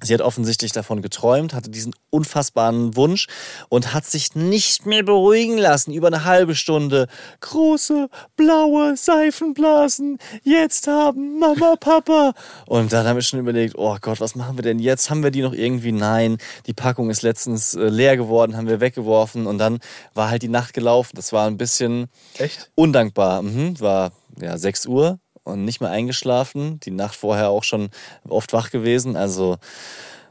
Sie 0.02 0.14
hat 0.14 0.20
offensichtlich 0.22 0.72
davon 0.72 1.02
geträumt, 1.02 1.52
hatte 1.54 1.70
diesen 1.70 1.94
unfassbaren 2.10 2.96
Wunsch 2.96 3.26
und 3.68 3.92
hat 3.92 4.06
sich 4.06 4.34
nicht 4.34 4.86
mehr 4.86 5.02
beruhigen 5.02 5.58
lassen. 5.58 5.92
Über 5.92 6.06
eine 6.06 6.24
halbe 6.24 6.54
Stunde. 6.54 7.06
Große, 7.40 8.08
blaue 8.36 8.96
Seifenblasen. 8.96 10.18
Jetzt 10.42 10.86
haben 10.86 11.38
Mama, 11.38 11.76
Papa. 11.78 12.32
Und 12.66 12.92
dann 12.92 13.06
haben 13.06 13.16
wir 13.16 13.22
schon 13.22 13.40
überlegt, 13.40 13.74
oh 13.76 13.96
Gott, 14.00 14.20
was 14.20 14.34
machen 14.34 14.56
wir 14.56 14.62
denn 14.62 14.78
jetzt? 14.78 15.10
Haben 15.10 15.22
wir 15.22 15.30
die 15.30 15.42
noch 15.42 15.52
irgendwie? 15.52 15.92
Nein. 15.92 16.38
Die 16.66 16.74
Packung 16.74 17.10
ist 17.10 17.22
letztens 17.22 17.74
äh, 17.74 17.88
leer 17.88 18.16
geworden, 18.16 18.56
haben 18.56 18.68
wir 18.68 18.80
weggeworfen. 18.80 19.46
Und 19.46 19.58
dann 19.58 19.80
war 20.14 20.30
halt 20.30 20.42
die 20.42 20.48
Nacht 20.48 20.72
gelaufen. 20.72 21.12
Das 21.14 21.32
war 21.32 21.46
ein 21.46 21.58
bisschen 21.58 22.08
Echt? 22.38 22.70
undankbar. 22.74 23.42
Mhm. 23.42 23.78
War 23.80 24.12
ja 24.40 24.56
6 24.56 24.86
Uhr 24.86 25.18
und 25.44 25.64
nicht 25.64 25.80
mehr 25.80 25.90
eingeschlafen. 25.90 26.80
Die 26.80 26.90
Nacht 26.90 27.16
vorher 27.16 27.48
auch 27.48 27.64
schon 27.64 27.90
oft 28.28 28.52
wach 28.52 28.70
gewesen. 28.70 29.16
Also 29.16 29.58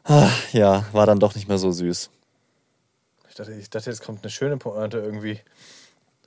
ah, 0.03 0.29
ja, 0.51 0.85
war 0.91 1.05
dann 1.05 1.19
doch 1.19 1.35
nicht 1.35 1.47
mehr 1.47 1.57
so 1.57 1.71
süß. 1.71 2.09
Ich 3.29 3.35
dachte, 3.35 3.53
ich 3.53 3.69
dachte, 3.69 3.89
jetzt 3.89 4.03
kommt 4.03 4.23
eine 4.23 4.31
schöne 4.31 4.57
Pointe 4.57 4.97
irgendwie. 4.97 5.39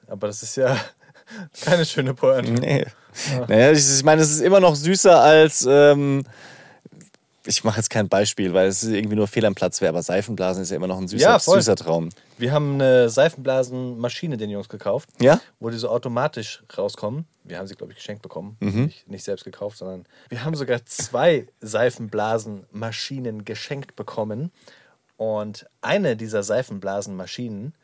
Aber 0.06 0.26
das 0.26 0.42
ist 0.42 0.56
ja 0.56 0.76
keine 1.60 1.84
schöne 1.84 2.14
Pointe. 2.14 2.52
Nee. 2.52 2.86
Naja, 3.48 3.72
ich, 3.72 3.78
ich 3.78 4.04
meine, 4.04 4.22
es 4.22 4.30
ist 4.30 4.40
immer 4.40 4.60
noch 4.60 4.74
süßer 4.74 5.20
als. 5.20 5.66
Ähm, 5.68 6.24
ich 7.44 7.64
mache 7.64 7.76
jetzt 7.78 7.90
kein 7.90 8.08
Beispiel, 8.08 8.54
weil 8.54 8.68
es 8.68 8.84
irgendwie 8.84 9.16
nur 9.16 9.26
fehl 9.26 9.44
am 9.44 9.54
Platz 9.54 9.80
wäre, 9.80 9.90
aber 9.90 10.02
Seifenblasen 10.02 10.62
ist 10.62 10.70
ja 10.70 10.76
immer 10.76 10.86
noch 10.86 10.98
ein 10.98 11.08
süßer, 11.08 11.22
Ja, 11.22 11.38
süßer 11.38 11.74
Traum. 11.76 12.10
Wir 12.38 12.52
haben 12.52 12.74
eine 12.74 13.08
Seifenblasenmaschine 13.10 14.36
den 14.36 14.50
Jungs 14.50 14.68
gekauft, 14.68 15.08
Ja? 15.20 15.40
wo 15.58 15.68
die 15.70 15.76
so 15.76 15.88
automatisch 15.88 16.62
rauskommen. 16.76 17.26
Wir 17.44 17.58
haben 17.58 17.66
sie, 17.66 17.74
glaube 17.74 17.92
ich, 17.92 17.98
geschenkt 17.98 18.22
bekommen. 18.22 18.56
Mhm. 18.60 18.84
Nicht, 18.84 19.08
nicht 19.08 19.24
selbst 19.24 19.44
gekauft, 19.44 19.78
sondern 19.78 20.04
wir 20.28 20.44
haben 20.44 20.54
sogar 20.54 20.84
zwei 20.86 21.48
Seifenblasenmaschinen 21.60 23.44
geschenkt 23.44 23.96
bekommen. 23.96 24.50
Und 25.16 25.66
eine 25.80 26.16
dieser 26.16 26.42
Seifenblasenmaschinen, 26.42 27.74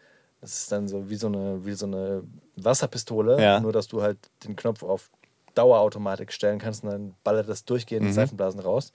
das 0.40 0.62
ist 0.62 0.72
dann 0.72 0.88
so 0.88 1.08
wie 1.10 1.16
so 1.16 1.26
eine, 1.28 1.64
wie 1.64 1.74
so 1.74 1.86
eine 1.86 2.22
Wasserpistole, 2.56 3.40
Ja. 3.42 3.60
nur 3.60 3.72
dass 3.72 3.88
du 3.88 4.02
halt 4.02 4.18
den 4.44 4.56
Knopf 4.56 4.82
auf 4.82 5.10
Dauerautomatik 5.54 6.32
stellen 6.32 6.58
kannst 6.58 6.84
und 6.84 6.90
dann 6.90 7.14
ballert 7.24 7.48
das 7.48 7.64
durchgehend 7.64 8.06
Mhm. 8.06 8.12
Seifenblasen 8.12 8.60
raus. 8.60 8.92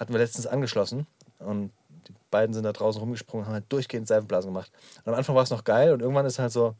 Hatten 0.00 0.12
wir 0.12 0.18
letztens 0.18 0.46
angeschlossen 0.46 1.06
und 1.38 1.70
die 2.08 2.14
beiden 2.30 2.54
sind 2.54 2.64
da 2.64 2.72
draußen 2.72 3.00
rumgesprungen, 3.00 3.46
haben 3.46 3.52
halt 3.52 3.66
durchgehend 3.68 4.08
Seifenblasen 4.08 4.50
gemacht. 4.50 4.72
Und 5.04 5.12
am 5.12 5.18
Anfang 5.18 5.36
war 5.36 5.42
es 5.44 5.50
noch 5.50 5.62
geil 5.62 5.92
und 5.92 6.00
irgendwann 6.00 6.26
ist 6.26 6.38
halt 6.38 6.50
so, 6.50 6.74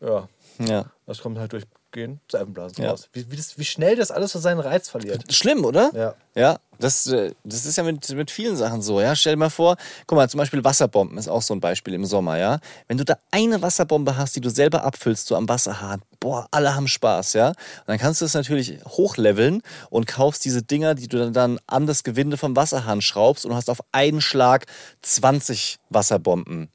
ja, 0.00 0.28
Ja. 0.58 0.86
das 1.06 1.20
kommt 1.22 1.38
halt 1.38 1.52
durchgehend 1.96 2.20
Seifenblasen 2.30 2.84
Ja. 2.84 2.90
raus. 2.90 3.08
Wie, 3.12 3.30
wie, 3.30 3.36
das, 3.36 3.58
wie 3.58 3.64
schnell 3.64 3.96
das 3.96 4.10
alles 4.10 4.32
so 4.32 4.38
seinen 4.38 4.60
Reiz 4.60 4.88
verliert. 4.88 5.32
Schlimm, 5.32 5.64
oder? 5.64 5.90
Ja. 5.94 6.14
Ja, 6.34 6.58
das, 6.78 7.06
äh, 7.06 7.32
das 7.44 7.64
ist 7.64 7.76
ja 7.76 7.82
mit, 7.82 8.08
mit 8.10 8.30
vielen 8.30 8.56
Sachen 8.56 8.82
so, 8.82 9.00
ja. 9.00 9.16
Stell 9.16 9.32
dir 9.32 9.38
mal 9.38 9.48
vor, 9.50 9.76
guck 10.06 10.16
mal, 10.16 10.28
zum 10.28 10.36
Beispiel 10.38 10.62
Wasserbomben 10.62 11.16
ist 11.16 11.28
auch 11.28 11.40
so 11.40 11.54
ein 11.54 11.60
Beispiel 11.60 11.94
im 11.94 12.04
Sommer, 12.04 12.36
ja. 12.36 12.58
Wenn 12.88 12.98
du 12.98 13.04
da 13.04 13.16
eine 13.30 13.62
Wasserbombe 13.62 14.16
hast, 14.18 14.36
die 14.36 14.42
du 14.42 14.50
selber 14.50 14.84
abfüllst, 14.84 15.26
so 15.28 15.36
am 15.36 15.48
Wasserhahn, 15.48 16.02
boah, 16.20 16.46
alle 16.50 16.74
haben 16.74 16.88
Spaß, 16.88 17.32
ja. 17.32 17.48
Und 17.48 17.56
dann 17.86 17.98
kannst 17.98 18.20
du 18.20 18.26
es 18.26 18.34
natürlich 18.34 18.78
hochleveln 18.86 19.62
und 19.88 20.06
kaufst 20.06 20.44
diese 20.44 20.62
Dinger, 20.62 20.94
die 20.94 21.08
du 21.08 21.18
dann, 21.18 21.32
dann 21.32 21.58
an 21.66 21.86
das 21.86 22.04
Gewinde 22.04 22.36
vom 22.36 22.54
Wasserhahn 22.54 23.00
schraubst 23.00 23.46
und 23.46 23.54
hast 23.54 23.70
auf 23.70 23.80
einen 23.92 24.20
Schlag 24.20 24.66
20 25.00 25.78
Wasserbomben. 25.88 26.68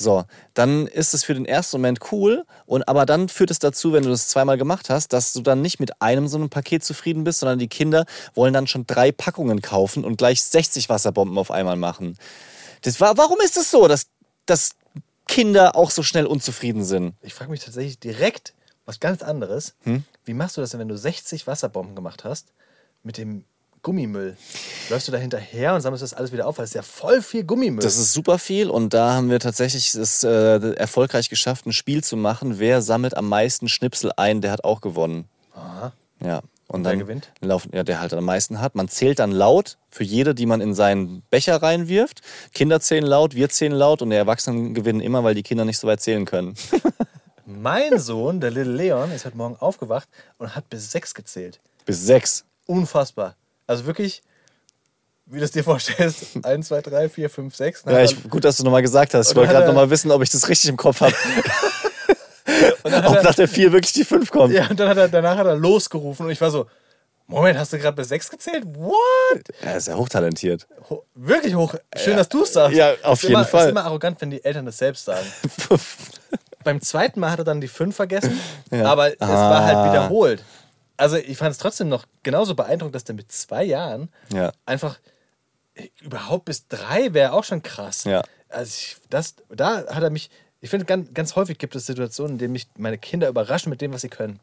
So, 0.00 0.24
dann 0.54 0.86
ist 0.86 1.12
es 1.12 1.24
für 1.24 1.34
den 1.34 1.44
ersten 1.44 1.76
Moment 1.76 2.10
cool, 2.10 2.46
und 2.64 2.88
aber 2.88 3.04
dann 3.04 3.28
führt 3.28 3.50
es 3.50 3.58
dazu, 3.58 3.92
wenn 3.92 4.02
du 4.02 4.08
das 4.08 4.28
zweimal 4.28 4.56
gemacht 4.56 4.88
hast, 4.88 5.12
dass 5.12 5.34
du 5.34 5.42
dann 5.42 5.60
nicht 5.60 5.78
mit 5.78 6.00
einem 6.00 6.26
so 6.26 6.38
einem 6.38 6.48
Paket 6.48 6.82
zufrieden 6.82 7.22
bist, 7.22 7.40
sondern 7.40 7.58
die 7.58 7.68
Kinder 7.68 8.06
wollen 8.34 8.54
dann 8.54 8.66
schon 8.66 8.86
drei 8.86 9.12
Packungen 9.12 9.60
kaufen 9.60 10.06
und 10.06 10.16
gleich 10.16 10.42
60 10.42 10.88
Wasserbomben 10.88 11.36
auf 11.36 11.50
einmal 11.50 11.76
machen. 11.76 12.16
Das 12.80 12.98
war, 12.98 13.18
warum 13.18 13.38
ist 13.40 13.58
es 13.58 13.64
das 13.64 13.70
so, 13.70 13.88
dass, 13.88 14.06
dass 14.46 14.70
Kinder 15.28 15.76
auch 15.76 15.90
so 15.90 16.02
schnell 16.02 16.24
unzufrieden 16.24 16.82
sind? 16.82 17.14
Ich 17.20 17.34
frage 17.34 17.50
mich 17.50 17.62
tatsächlich 17.62 17.98
direkt 17.98 18.54
was 18.86 19.00
ganz 19.00 19.22
anderes. 19.22 19.74
Hm? 19.82 20.04
Wie 20.24 20.32
machst 20.32 20.56
du 20.56 20.62
das 20.62 20.70
denn, 20.70 20.80
wenn 20.80 20.88
du 20.88 20.96
60 20.96 21.46
Wasserbomben 21.46 21.94
gemacht 21.94 22.24
hast 22.24 22.54
mit 23.02 23.18
dem 23.18 23.44
Gummimüll? 23.82 24.36
Läufst 24.88 25.08
du 25.08 25.12
da 25.12 25.18
hinterher 25.18 25.74
und 25.74 25.80
sammelst 25.80 26.02
das 26.02 26.14
alles 26.14 26.32
wieder 26.32 26.46
auf? 26.46 26.58
Weil 26.58 26.64
es 26.64 26.70
ist 26.70 26.74
ja 26.74 26.82
voll 26.82 27.22
viel 27.22 27.44
Gummimüll. 27.44 27.82
Das 27.82 27.96
ist 27.96 28.12
super 28.12 28.38
viel 28.38 28.70
und 28.70 28.92
da 28.92 29.14
haben 29.14 29.30
wir 29.30 29.40
tatsächlich 29.40 29.94
es 29.94 30.22
äh, 30.22 30.74
erfolgreich 30.74 31.28
geschafft, 31.28 31.66
ein 31.66 31.72
Spiel 31.72 32.04
zu 32.04 32.16
machen. 32.16 32.58
Wer 32.58 32.82
sammelt 32.82 33.16
am 33.16 33.28
meisten 33.28 33.68
Schnipsel 33.68 34.12
ein, 34.16 34.40
der 34.40 34.52
hat 34.52 34.64
auch 34.64 34.80
gewonnen. 34.80 35.26
Aha. 35.54 35.92
Ja. 36.22 36.42
Und 36.68 36.84
wer 36.84 36.92
dann 36.92 37.00
gewinnt? 37.00 37.32
Laufen, 37.40 37.70
ja, 37.74 37.82
der 37.82 38.00
halt 38.00 38.14
am 38.14 38.24
meisten 38.24 38.60
hat. 38.60 38.76
Man 38.76 38.88
zählt 38.88 39.18
dann 39.18 39.32
laut 39.32 39.76
für 39.90 40.04
jede, 40.04 40.36
die 40.36 40.46
man 40.46 40.60
in 40.60 40.72
seinen 40.72 41.22
Becher 41.30 41.56
reinwirft. 41.60 42.20
Kinder 42.54 42.80
zählen 42.80 43.04
laut, 43.04 43.34
wir 43.34 43.48
zählen 43.48 43.72
laut 43.72 44.02
und 44.02 44.10
die 44.10 44.16
Erwachsenen 44.16 44.72
gewinnen 44.72 45.00
immer, 45.00 45.24
weil 45.24 45.34
die 45.34 45.42
Kinder 45.42 45.64
nicht 45.64 45.78
so 45.78 45.88
weit 45.88 46.00
zählen 46.00 46.26
können. 46.26 46.54
Mein 47.44 47.98
Sohn, 47.98 48.40
der 48.40 48.52
Little 48.52 48.72
Leon, 48.72 49.10
ist 49.10 49.24
heute 49.24 49.36
Morgen 49.36 49.56
aufgewacht 49.56 50.08
und 50.38 50.54
hat 50.54 50.70
bis 50.70 50.92
sechs 50.92 51.12
gezählt. 51.12 51.60
Bis 51.84 52.06
sechs. 52.06 52.44
Unfassbar. 52.66 53.34
Also 53.70 53.86
wirklich, 53.86 54.22
wie 55.26 55.38
du 55.38 55.44
es 55.44 55.52
dir 55.52 55.62
vorstellst, 55.62 56.44
1, 56.44 56.66
2, 56.66 56.80
3, 56.82 57.08
4, 57.08 57.30
5, 57.30 57.54
6. 57.54 57.82
Ja, 57.86 58.00
ich, 58.02 58.28
gut, 58.28 58.44
dass 58.44 58.56
du 58.56 58.64
nochmal 58.64 58.82
gesagt 58.82 59.14
hast. 59.14 59.30
Ich 59.30 59.36
wollte 59.36 59.52
gerade 59.52 59.64
er- 59.66 59.68
nochmal 59.68 59.88
wissen, 59.90 60.10
ob 60.10 60.22
ich 60.22 60.30
das 60.30 60.48
richtig 60.48 60.70
im 60.70 60.76
Kopf 60.76 61.00
habe. 61.00 61.14
ob 62.82 62.90
er, 62.92 63.22
nach 63.22 63.34
der 63.34 63.46
vier 63.48 63.72
wirklich 63.72 63.92
die 63.92 64.04
fünf 64.04 64.30
kommt. 64.30 64.52
ja, 64.52 64.66
und 64.68 64.78
dann 64.80 64.88
hat 64.88 64.96
er, 64.96 65.08
danach 65.08 65.36
hat 65.36 65.46
er 65.46 65.54
losgerufen 65.54 66.26
und 66.26 66.32
ich 66.32 66.40
war 66.40 66.50
so, 66.50 66.66
Moment, 67.28 67.56
hast 67.56 67.72
du 67.72 67.78
gerade 67.78 67.94
bis 67.94 68.08
sechs 68.08 68.28
gezählt? 68.28 68.64
What? 68.74 68.92
Er 69.60 69.76
ist 69.76 69.86
ja 69.86 69.94
hochtalentiert. 69.94 70.66
Ho 70.90 71.04
wirklich 71.14 71.54
hoch. 71.54 71.76
Schön, 71.96 72.16
dass 72.16 72.28
du 72.28 72.42
es 72.42 72.52
sagst. 72.54 72.76
Ja, 72.76 72.94
auf 73.04 73.18
ist 73.18 73.22
jeden 73.22 73.34
immer, 73.36 73.44
Fall. 73.44 73.66
ist 73.66 73.70
immer 73.70 73.84
arrogant, 73.84 74.20
wenn 74.20 74.30
die 74.30 74.44
Eltern 74.44 74.66
das 74.66 74.78
selbst 74.78 75.04
sagen. 75.04 75.24
Beim 76.64 76.80
zweiten 76.80 77.20
Mal 77.20 77.30
hat 77.30 77.38
er 77.38 77.44
dann 77.44 77.60
die 77.60 77.68
fünf 77.68 77.94
vergessen, 77.94 78.38
Ja. 78.72 78.84
aber 78.86 79.12
es 79.12 79.20
war 79.20 79.64
halt 79.64 79.76
Ah. 79.76 79.90
wiederholt. 79.92 80.42
Also 81.00 81.16
ich 81.16 81.38
fand 81.38 81.50
es 81.52 81.58
trotzdem 81.58 81.88
noch 81.88 82.04
genauso 82.22 82.54
beeindruckend, 82.54 82.94
dass 82.94 83.04
der 83.04 83.14
mit 83.14 83.32
zwei 83.32 83.64
Jahren 83.64 84.10
Ja. 84.32 84.52
einfach 84.66 84.98
äh, 85.74 85.88
überhaupt 86.02 86.44
bis 86.44 86.68
drei 86.68 87.14
wäre 87.14 87.32
auch 87.32 87.44
schon 87.44 87.62
krass. 87.62 88.04
Ja. 88.04 88.22
Also 88.50 88.68
ich, 88.76 88.96
das, 89.08 89.34
da 89.48 89.86
hat 89.86 90.02
er 90.02 90.10
mich, 90.10 90.30
ich 90.60 90.68
finde 90.68 90.84
ganz, 90.84 91.08
ganz 91.14 91.36
häufig 91.36 91.56
gibt 91.58 91.74
es 91.74 91.86
Situationen, 91.86 92.32
in 92.32 92.38
denen 92.38 92.52
mich 92.52 92.66
meine 92.76 92.98
Kinder 92.98 93.28
überraschen 93.28 93.70
mit 93.70 93.80
dem, 93.80 93.92
was 93.94 94.02
sie 94.02 94.08
können. 94.10 94.40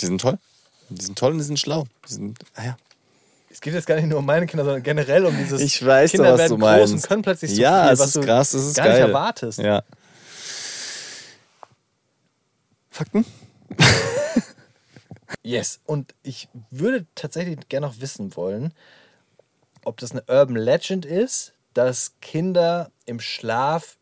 Die 0.00 0.06
sind 0.06 0.20
toll. 0.20 0.38
Die 0.88 1.04
sind 1.04 1.16
toll 1.18 1.32
und 1.32 1.38
die 1.38 1.44
sind 1.44 1.58
schlau. 1.60 1.86
Die 2.08 2.12
sind, 2.14 2.38
ah 2.56 2.64
ja. 2.64 2.76
Es 3.48 3.60
geht 3.60 3.72
jetzt 3.72 3.86
gar 3.86 3.94
nicht 3.94 4.06
nur 4.08 4.18
um 4.18 4.26
meine 4.26 4.46
Kinder, 4.46 4.64
sondern 4.64 4.82
generell 4.82 5.24
um 5.24 5.36
dieses 5.36 5.60
Ich 5.60 5.84
weiß 5.86 6.10
doch, 6.10 6.16
Kinder 6.18 6.32
was 6.32 6.38
werden 6.40 6.58
du 6.58 6.66
groß 6.66 6.80
und 6.84 6.90
meinst. 6.90 7.08
können 7.08 7.22
plötzlich 7.22 7.54
so 7.54 7.62
ja, 7.62 7.84
viel, 7.84 7.92
es 7.92 7.98
was 8.00 8.06
ist 8.08 8.16
du 8.16 8.20
krass, 8.22 8.54
es 8.54 8.66
ist 8.66 8.76
gar 8.76 8.86
geil. 8.86 8.94
nicht 9.00 9.08
erwartest. 9.08 9.58
Ja. 9.60 9.82
Fakten? 12.90 13.24
Yes. 15.42 15.80
Und 15.84 16.14
ich 16.22 16.48
würde 16.70 17.06
tatsächlich 17.14 17.68
gerne 17.68 17.86
noch 17.86 18.00
wissen 18.00 18.36
wollen, 18.36 18.72
ob 19.84 19.98
das 19.98 20.12
eine 20.12 20.24
Urban 20.28 20.56
Legend 20.56 21.04
ist, 21.04 21.52
dass 21.74 22.12
Kinder 22.20 22.90
im 23.04 23.20
Schlaf 23.20 23.98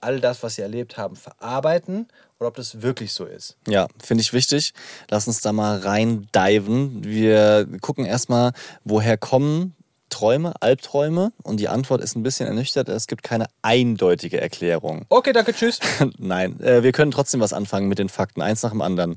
all 0.00 0.20
das, 0.20 0.42
was 0.42 0.56
sie 0.56 0.62
erlebt 0.62 0.96
haben, 0.96 1.16
verarbeiten 1.16 2.08
oder 2.38 2.48
ob 2.48 2.56
das 2.56 2.82
wirklich 2.82 3.12
so 3.12 3.24
ist. 3.24 3.56
Ja, 3.68 3.86
finde 4.02 4.22
ich 4.22 4.32
wichtig. 4.32 4.74
Lass 5.08 5.28
uns 5.28 5.40
da 5.40 5.52
mal 5.52 5.78
rein 5.78 6.26
diven. 6.34 7.04
Wir 7.04 7.68
gucken 7.80 8.04
erstmal, 8.04 8.52
woher 8.84 9.16
kommen 9.16 9.76
Träume, 10.12 10.54
Albträume? 10.60 11.32
Und 11.42 11.58
die 11.58 11.68
Antwort 11.68 12.02
ist 12.02 12.14
ein 12.14 12.22
bisschen 12.22 12.46
ernüchtert. 12.46 12.88
Es 12.88 13.06
gibt 13.06 13.22
keine 13.22 13.46
eindeutige 13.62 14.40
Erklärung. 14.40 15.06
Okay, 15.22 15.32
danke, 15.32 15.52
tschüss. 15.52 15.78
Nein, 16.18 16.58
äh, 16.60 16.82
wir 16.82 16.90
können 16.90 17.12
trotzdem 17.12 17.40
was 17.40 17.52
anfangen 17.52 17.86
mit 17.86 18.00
den 18.00 18.08
Fakten, 18.08 18.42
eins 18.42 18.62
nach 18.62 18.70
dem 18.70 18.80
anderen. 18.80 19.16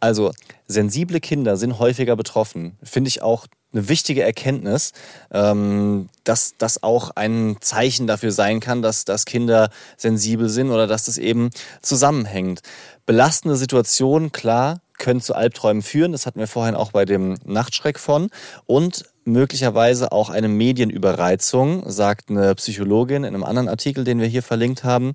Also, 0.00 0.32
sensible 0.66 1.20
Kinder 1.20 1.58
sind 1.58 1.78
häufiger 1.78 2.16
betroffen. 2.16 2.78
Finde 2.82 3.08
ich 3.08 3.20
auch 3.20 3.46
eine 3.74 3.88
wichtige 3.88 4.22
Erkenntnis, 4.22 4.92
ähm, 5.32 6.08
dass 6.22 6.54
das 6.56 6.82
auch 6.82 7.10
ein 7.10 7.56
Zeichen 7.60 8.06
dafür 8.06 8.32
sein 8.32 8.60
kann, 8.60 8.80
dass, 8.80 9.04
dass 9.04 9.26
Kinder 9.26 9.68
sensibel 9.98 10.48
sind 10.48 10.70
oder 10.70 10.86
dass 10.86 11.04
das 11.04 11.18
eben 11.18 11.50
zusammenhängt. 11.82 12.60
Belastende 13.04 13.56
Situationen, 13.56 14.32
klar, 14.32 14.80
können 14.98 15.20
zu 15.20 15.34
Albträumen 15.34 15.82
führen. 15.82 16.12
Das 16.12 16.24
hatten 16.24 16.38
wir 16.38 16.46
vorhin 16.46 16.74
auch 16.74 16.92
bei 16.92 17.04
dem 17.04 17.36
Nachtschreck 17.44 17.98
von. 17.98 18.30
Und 18.66 19.04
möglicherweise 19.24 20.12
auch 20.12 20.30
eine 20.30 20.48
Medienüberreizung, 20.48 21.88
sagt 21.90 22.30
eine 22.30 22.54
Psychologin 22.54 23.24
in 23.24 23.34
einem 23.34 23.44
anderen 23.44 23.68
Artikel, 23.68 24.04
den 24.04 24.20
wir 24.20 24.26
hier 24.26 24.42
verlinkt 24.42 24.84
haben. 24.84 25.12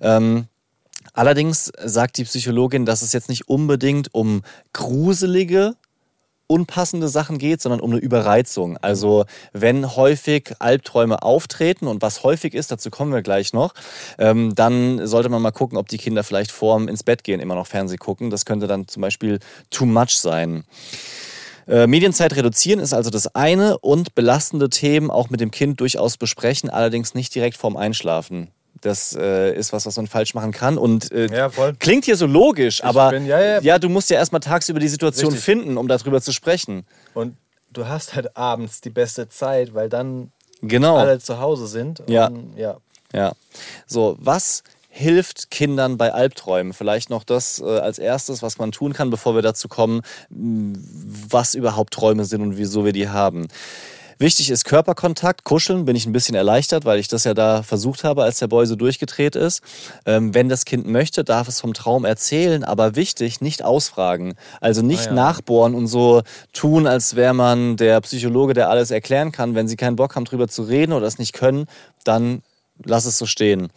Ähm, 0.00 0.46
allerdings 1.12 1.72
sagt 1.82 2.18
die 2.18 2.24
Psychologin, 2.24 2.86
dass 2.86 3.02
es 3.02 3.12
jetzt 3.12 3.28
nicht 3.28 3.48
unbedingt 3.48 4.14
um 4.14 4.42
gruselige 4.72 5.74
unpassende 6.48 7.08
Sachen 7.08 7.38
geht, 7.38 7.60
sondern 7.60 7.80
um 7.80 7.92
eine 7.92 8.00
Überreizung. 8.00 8.78
Also 8.78 9.26
wenn 9.52 9.94
häufig 9.94 10.54
Albträume 10.58 11.22
auftreten 11.22 11.86
und 11.86 12.02
was 12.02 12.24
häufig 12.24 12.54
ist, 12.54 12.72
dazu 12.72 12.90
kommen 12.90 13.12
wir 13.12 13.22
gleich 13.22 13.52
noch, 13.52 13.74
ähm, 14.18 14.54
dann 14.54 15.06
sollte 15.06 15.28
man 15.28 15.42
mal 15.42 15.52
gucken, 15.52 15.78
ob 15.78 15.88
die 15.88 15.98
Kinder 15.98 16.24
vielleicht 16.24 16.50
vorm 16.50 16.88
ins 16.88 17.04
Bett 17.04 17.22
gehen 17.22 17.38
immer 17.38 17.54
noch 17.54 17.66
Fernseh 17.66 17.98
gucken. 17.98 18.30
Das 18.30 18.46
könnte 18.46 18.66
dann 18.66 18.88
zum 18.88 19.02
Beispiel 19.02 19.38
too 19.70 19.84
much 19.84 20.18
sein. 20.18 20.64
Äh, 21.68 21.86
Medienzeit 21.86 22.34
reduzieren 22.34 22.80
ist 22.80 22.94
also 22.94 23.10
das 23.10 23.34
eine 23.34 23.78
und 23.78 24.14
belastende 24.14 24.70
Themen 24.70 25.10
auch 25.10 25.28
mit 25.30 25.40
dem 25.40 25.50
Kind 25.50 25.80
durchaus 25.80 26.16
besprechen, 26.16 26.70
allerdings 26.70 27.14
nicht 27.14 27.34
direkt 27.34 27.56
vorm 27.56 27.76
Einschlafen. 27.76 28.48
Das 28.80 29.14
äh, 29.14 29.52
ist 29.54 29.72
was, 29.72 29.86
was 29.86 29.96
man 29.96 30.06
falsch 30.06 30.34
machen 30.34 30.52
kann. 30.52 30.78
Und 30.78 31.10
äh, 31.12 31.26
Ja, 31.26 31.50
klingt 31.78 32.04
hier 32.04 32.16
so 32.16 32.26
logisch, 32.26 32.82
aber 32.84 33.10
bin- 33.10 33.26
ja, 33.26 33.60
ja. 33.60 33.78
du 33.78 33.88
musst 33.88 34.08
ja 34.08 34.16
erstmal 34.18 34.40
tagsüber 34.40 34.78
die 34.80 34.88
Situation 34.88 35.30
Richtig. 35.30 35.44
finden, 35.44 35.76
um 35.76 35.88
darüber 35.88 36.20
zu 36.22 36.32
sprechen. 36.32 36.86
Und 37.12 37.36
du 37.72 37.86
hast 37.86 38.14
halt 38.14 38.36
abends 38.36 38.80
die 38.80 38.90
beste 38.90 39.28
Zeit, 39.28 39.74
weil 39.74 39.88
dann 39.88 40.30
Genau. 40.62 40.96
alle 40.96 41.18
zu 41.18 41.38
Hause 41.40 41.66
sind. 41.66 42.02
Ja. 42.08 42.28
Und, 42.28 42.56
ja. 42.56 42.76
Ja. 43.12 43.32
So, 43.86 44.16
was 44.20 44.62
hilft 44.98 45.50
Kindern 45.50 45.96
bei 45.96 46.12
Albträumen? 46.12 46.72
Vielleicht 46.72 47.08
noch 47.08 47.22
das 47.22 47.60
äh, 47.60 47.64
als 47.64 47.98
erstes, 47.98 48.42
was 48.42 48.58
man 48.58 48.72
tun 48.72 48.92
kann, 48.92 49.10
bevor 49.10 49.34
wir 49.34 49.42
dazu 49.42 49.68
kommen, 49.68 50.02
was 50.30 51.54
überhaupt 51.54 51.94
Träume 51.94 52.24
sind 52.24 52.42
und 52.42 52.58
wieso 52.58 52.84
wir 52.84 52.92
die 52.92 53.08
haben. 53.08 53.46
Wichtig 54.20 54.50
ist 54.50 54.64
Körperkontakt, 54.64 55.44
kuscheln, 55.44 55.84
bin 55.84 55.94
ich 55.94 56.04
ein 56.04 56.12
bisschen 56.12 56.34
erleichtert, 56.34 56.84
weil 56.84 56.98
ich 56.98 57.06
das 57.06 57.22
ja 57.22 57.34
da 57.34 57.62
versucht 57.62 58.02
habe, 58.02 58.24
als 58.24 58.40
der 58.40 58.48
Boy 58.48 58.66
so 58.66 58.74
durchgedreht 58.74 59.36
ist. 59.36 59.62
Ähm, 60.04 60.34
wenn 60.34 60.48
das 60.48 60.64
Kind 60.64 60.88
möchte, 60.88 61.22
darf 61.22 61.46
es 61.46 61.60
vom 61.60 61.72
Traum 61.72 62.04
erzählen, 62.04 62.64
aber 62.64 62.96
wichtig, 62.96 63.40
nicht 63.40 63.62
ausfragen. 63.62 64.34
Also 64.60 64.82
nicht 64.82 65.06
Ah 65.06 65.10
ja. 65.10 65.12
nachbohren 65.12 65.76
und 65.76 65.86
so 65.86 66.22
tun, 66.52 66.88
als 66.88 67.14
wäre 67.14 67.34
man 67.34 67.76
der 67.76 68.00
Psychologe, 68.00 68.54
der 68.54 68.68
alles 68.68 68.90
erklären 68.90 69.30
kann. 69.30 69.54
Wenn 69.54 69.68
sie 69.68 69.76
keinen 69.76 69.94
Bock 69.94 70.16
haben, 70.16 70.24
drüber 70.24 70.48
zu 70.48 70.62
reden 70.62 70.92
oder 70.92 71.06
es 71.06 71.18
nicht 71.18 71.32
können, 71.32 71.66
dann 72.02 72.42
lass 72.84 73.04
es 73.04 73.18
so 73.18 73.26
stehen. 73.26 73.68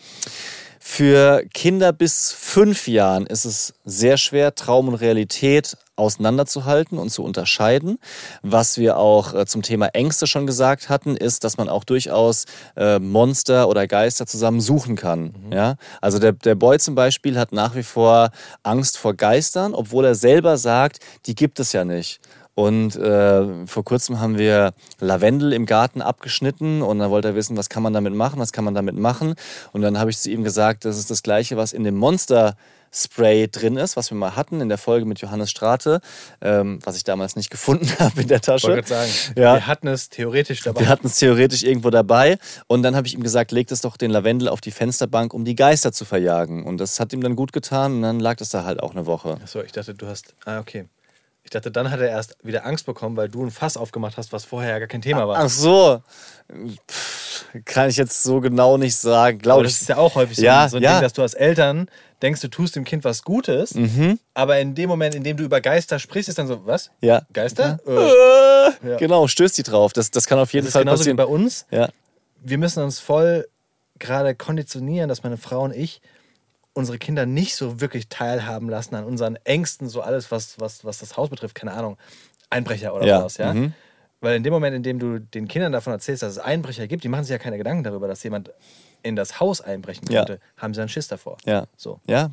Für 0.93 1.45
Kinder 1.53 1.93
bis 1.93 2.33
fünf 2.33 2.89
Jahren 2.89 3.25
ist 3.25 3.45
es 3.45 3.73
sehr 3.85 4.17
schwer, 4.17 4.55
Traum 4.55 4.89
und 4.89 4.95
Realität 4.95 5.77
auseinanderzuhalten 5.95 6.97
und 6.97 7.11
zu 7.11 7.23
unterscheiden. 7.23 7.97
Was 8.41 8.77
wir 8.77 8.97
auch 8.97 9.33
äh, 9.33 9.45
zum 9.45 9.61
Thema 9.61 9.87
Ängste 9.93 10.27
schon 10.27 10.45
gesagt 10.45 10.89
hatten, 10.89 11.15
ist, 11.15 11.45
dass 11.45 11.55
man 11.55 11.69
auch 11.69 11.85
durchaus 11.85 12.43
äh, 12.75 12.99
Monster 12.99 13.69
oder 13.69 13.87
Geister 13.87 14.27
zusammen 14.27 14.59
suchen 14.59 14.97
kann. 14.97 15.33
Ja? 15.49 15.75
Also 16.01 16.19
der, 16.19 16.33
der 16.33 16.55
Boy 16.55 16.77
zum 16.77 16.93
Beispiel 16.93 17.39
hat 17.39 17.53
nach 17.53 17.73
wie 17.73 17.83
vor 17.83 18.31
Angst 18.61 18.97
vor 18.97 19.13
Geistern, 19.13 19.73
obwohl 19.73 20.03
er 20.03 20.15
selber 20.15 20.57
sagt, 20.57 20.99
die 21.25 21.35
gibt 21.35 21.61
es 21.61 21.71
ja 21.71 21.85
nicht. 21.85 22.19
Und 22.53 22.95
äh, 22.97 23.65
vor 23.65 23.83
kurzem 23.85 24.19
haben 24.19 24.37
wir 24.37 24.73
Lavendel 24.99 25.53
im 25.53 25.65
Garten 25.65 26.01
abgeschnitten 26.01 26.81
und 26.81 26.99
dann 26.99 27.09
wollte 27.09 27.29
er 27.29 27.35
wissen, 27.35 27.55
was 27.57 27.69
kann 27.69 27.81
man 27.81 27.93
damit 27.93 28.13
machen, 28.13 28.39
was 28.39 28.51
kann 28.51 28.65
man 28.65 28.75
damit 28.75 28.95
machen. 28.97 29.35
Und 29.71 29.81
dann 29.81 29.97
habe 29.97 30.09
ich 30.11 30.17
zu 30.17 30.29
ihm 30.29 30.43
gesagt, 30.43 30.83
das 30.85 30.97
ist 30.97 31.09
das 31.09 31.23
gleiche, 31.23 31.55
was 31.57 31.71
in 31.73 31.83
dem 31.83 31.95
Monster 31.95 32.55
Spray 32.93 33.47
drin 33.47 33.77
ist, 33.77 33.95
was 33.95 34.11
wir 34.11 34.17
mal 34.17 34.35
hatten 34.35 34.59
in 34.59 34.67
der 34.67 34.77
Folge 34.77 35.05
mit 35.05 35.21
Johannes 35.21 35.49
Strate, 35.49 36.01
ähm, 36.41 36.79
was 36.83 36.97
ich 36.97 37.05
damals 37.05 37.37
nicht 37.37 37.49
gefunden 37.49 37.87
habe 37.99 38.21
in 38.21 38.27
der 38.27 38.41
Tasche. 38.41 38.67
wollte 38.67 38.81
gerade 38.89 39.07
sagen, 39.07 39.33
Ja. 39.37 39.53
wir 39.55 39.65
hatten 39.67 39.87
es 39.87 40.09
theoretisch 40.09 40.61
dabei. 40.61 40.81
Wir 40.81 40.89
hatten 40.89 41.07
es 41.07 41.15
theoretisch 41.15 41.63
irgendwo 41.63 41.89
dabei 41.89 42.37
und 42.67 42.83
dann 42.83 42.97
habe 42.97 43.07
ich 43.07 43.13
ihm 43.13 43.23
gesagt, 43.23 43.53
legt 43.53 43.71
es 43.71 43.79
doch 43.79 43.95
den 43.95 44.11
Lavendel 44.11 44.49
auf 44.49 44.59
die 44.59 44.71
Fensterbank, 44.71 45.33
um 45.33 45.45
die 45.45 45.55
Geister 45.55 45.93
zu 45.93 46.03
verjagen. 46.03 46.65
Und 46.65 46.79
das 46.79 46.99
hat 46.99 47.13
ihm 47.13 47.21
dann 47.21 47.37
gut 47.37 47.53
getan 47.53 47.93
und 47.95 48.01
dann 48.01 48.19
lag 48.19 48.35
das 48.35 48.49
da 48.49 48.65
halt 48.65 48.83
auch 48.83 48.91
eine 48.91 49.05
Woche. 49.05 49.37
Achso, 49.41 49.61
ich 49.61 49.71
dachte, 49.71 49.93
du 49.95 50.07
hast. 50.07 50.35
Ah, 50.43 50.59
okay. 50.59 50.85
Ich 51.51 51.53
dachte, 51.53 51.69
dann 51.69 51.91
hat 51.91 51.99
er 51.99 52.07
erst 52.07 52.37
wieder 52.43 52.65
Angst 52.65 52.85
bekommen, 52.85 53.17
weil 53.17 53.27
du 53.27 53.43
ein 53.43 53.51
Fass 53.51 53.75
aufgemacht 53.75 54.15
hast, 54.15 54.31
was 54.31 54.45
vorher 54.45 54.71
ja 54.71 54.79
gar 54.79 54.87
kein 54.87 55.01
Thema 55.01 55.27
war. 55.27 55.35
Ach 55.37 55.49
so. 55.49 56.01
Pff, 56.89 57.45
kann 57.65 57.89
ich 57.89 57.97
jetzt 57.97 58.23
so 58.23 58.39
genau 58.39 58.77
nicht 58.77 58.95
sagen. 58.95 59.35
Aber 59.35 59.43
Glaube 59.43 59.63
das 59.63 59.73
ich. 59.73 59.81
ist 59.81 59.89
ja 59.89 59.97
auch 59.97 60.15
häufig 60.15 60.37
so, 60.37 60.43
Ja, 60.43 60.69
so 60.69 60.77
ein 60.77 60.83
ja. 60.83 60.93
Ding, 60.93 61.01
dass 61.01 61.11
du 61.11 61.21
als 61.21 61.33
Eltern 61.33 61.89
denkst, 62.21 62.39
du 62.39 62.47
tust 62.47 62.77
dem 62.77 62.85
Kind 62.85 63.03
was 63.03 63.23
Gutes, 63.23 63.75
aber 64.33 64.59
in 64.59 64.75
dem 64.75 64.87
Moment, 64.87 65.13
in 65.13 65.25
dem 65.25 65.35
du 65.35 65.43
über 65.43 65.59
Geister 65.59 65.99
sprichst, 65.99 66.29
ist 66.29 66.37
dann 66.37 66.47
so, 66.47 66.65
was? 66.65 66.89
Ja. 67.01 67.23
Geister? 67.33 67.79
Äh, 67.85 67.91
Äh, 67.91 68.91
Ja. 68.91 68.95
Genau, 68.97 69.27
stößt 69.27 69.57
die 69.57 69.63
drauf. 69.63 69.91
Das, 69.91 70.09
das 70.09 70.27
kann 70.27 70.39
auf 70.39 70.53
jeden 70.53 70.63
das 70.65 70.69
ist 70.69 70.73
Fall 70.73 70.83
genauso 70.83 70.99
wie 71.01 71.13
passieren. 71.13 71.17
bei 71.17 71.25
uns. 71.25 71.65
Ja. 71.69 71.89
Wir 72.39 72.59
müssen 72.59 72.81
uns 72.81 72.99
voll 72.99 73.45
gerade 73.99 74.35
konditionieren, 74.35 75.09
dass 75.09 75.23
meine 75.23 75.35
Frau 75.37 75.63
und 75.63 75.75
ich 75.75 75.99
unsere 76.73 76.97
Kinder 76.97 77.25
nicht 77.25 77.55
so 77.55 77.81
wirklich 77.81 78.07
teilhaben 78.09 78.69
lassen 78.69 78.95
an 78.95 79.03
unseren 79.03 79.35
Ängsten, 79.43 79.89
so 79.89 80.01
alles, 80.01 80.31
was, 80.31 80.59
was, 80.59 80.85
was 80.85 80.99
das 80.99 81.17
Haus 81.17 81.29
betrifft, 81.29 81.55
keine 81.55 81.73
Ahnung, 81.73 81.97
Einbrecher 82.49 82.93
oder 82.93 83.05
Ja, 83.05 83.19
sowas, 83.19 83.37
ja. 83.37 83.53
mhm. 83.53 83.73
Weil 84.21 84.35
in 84.35 84.43
dem 84.43 84.53
Moment, 84.53 84.75
in 84.75 84.83
dem 84.83 84.99
du 84.99 85.19
den 85.19 85.47
Kindern 85.47 85.71
davon 85.71 85.93
erzählst, 85.93 86.21
dass 86.21 86.33
es 86.33 86.37
Einbrecher 86.37 86.87
gibt, 86.87 87.03
die 87.03 87.07
machen 87.09 87.23
sich 87.23 87.31
ja 87.31 87.39
keine 87.39 87.57
Gedanken 87.57 87.83
darüber, 87.83 88.07
dass 88.07 88.21
jemand 88.23 88.51
in 89.03 89.15
das 89.15 89.39
Haus 89.39 89.61
einbrechen 89.61 90.07
Ja. 90.11 90.25
könnte, 90.25 90.41
haben 90.57 90.73
sie 90.73 90.79
dann 90.79 90.89
Schiss 90.89 91.07
davor. 91.07 91.37
Ja. 91.45 91.65
So. 91.75 91.99
Ja, 92.05 92.29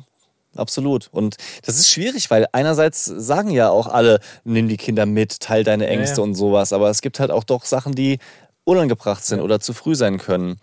absolut. 0.55 1.09
Und 1.11 1.37
das 1.65 1.79
ist 1.79 1.89
schwierig, 1.89 2.29
weil 2.29 2.45
einerseits 2.51 3.05
sagen 3.05 3.49
ja 3.49 3.69
auch 3.69 3.87
alle, 3.87 4.19
nimm 4.43 4.67
die 4.69 4.77
Kinder 4.77 5.07
mit, 5.07 5.39
teil 5.39 5.63
deine 5.63 5.87
Ängste 5.87 6.17
ja. 6.17 6.23
und 6.23 6.35
sowas. 6.35 6.73
Aber 6.73 6.89
es 6.91 7.01
gibt 7.01 7.19
halt 7.19 7.31
auch 7.31 7.43
doch 7.43 7.65
Sachen, 7.65 7.93
die 7.95 8.19
unangebracht 8.65 9.25
sind 9.25 9.39
oder 9.41 9.59
zu 9.59 9.73
früh 9.73 9.95
sein 9.95 10.19
können. 10.19 10.59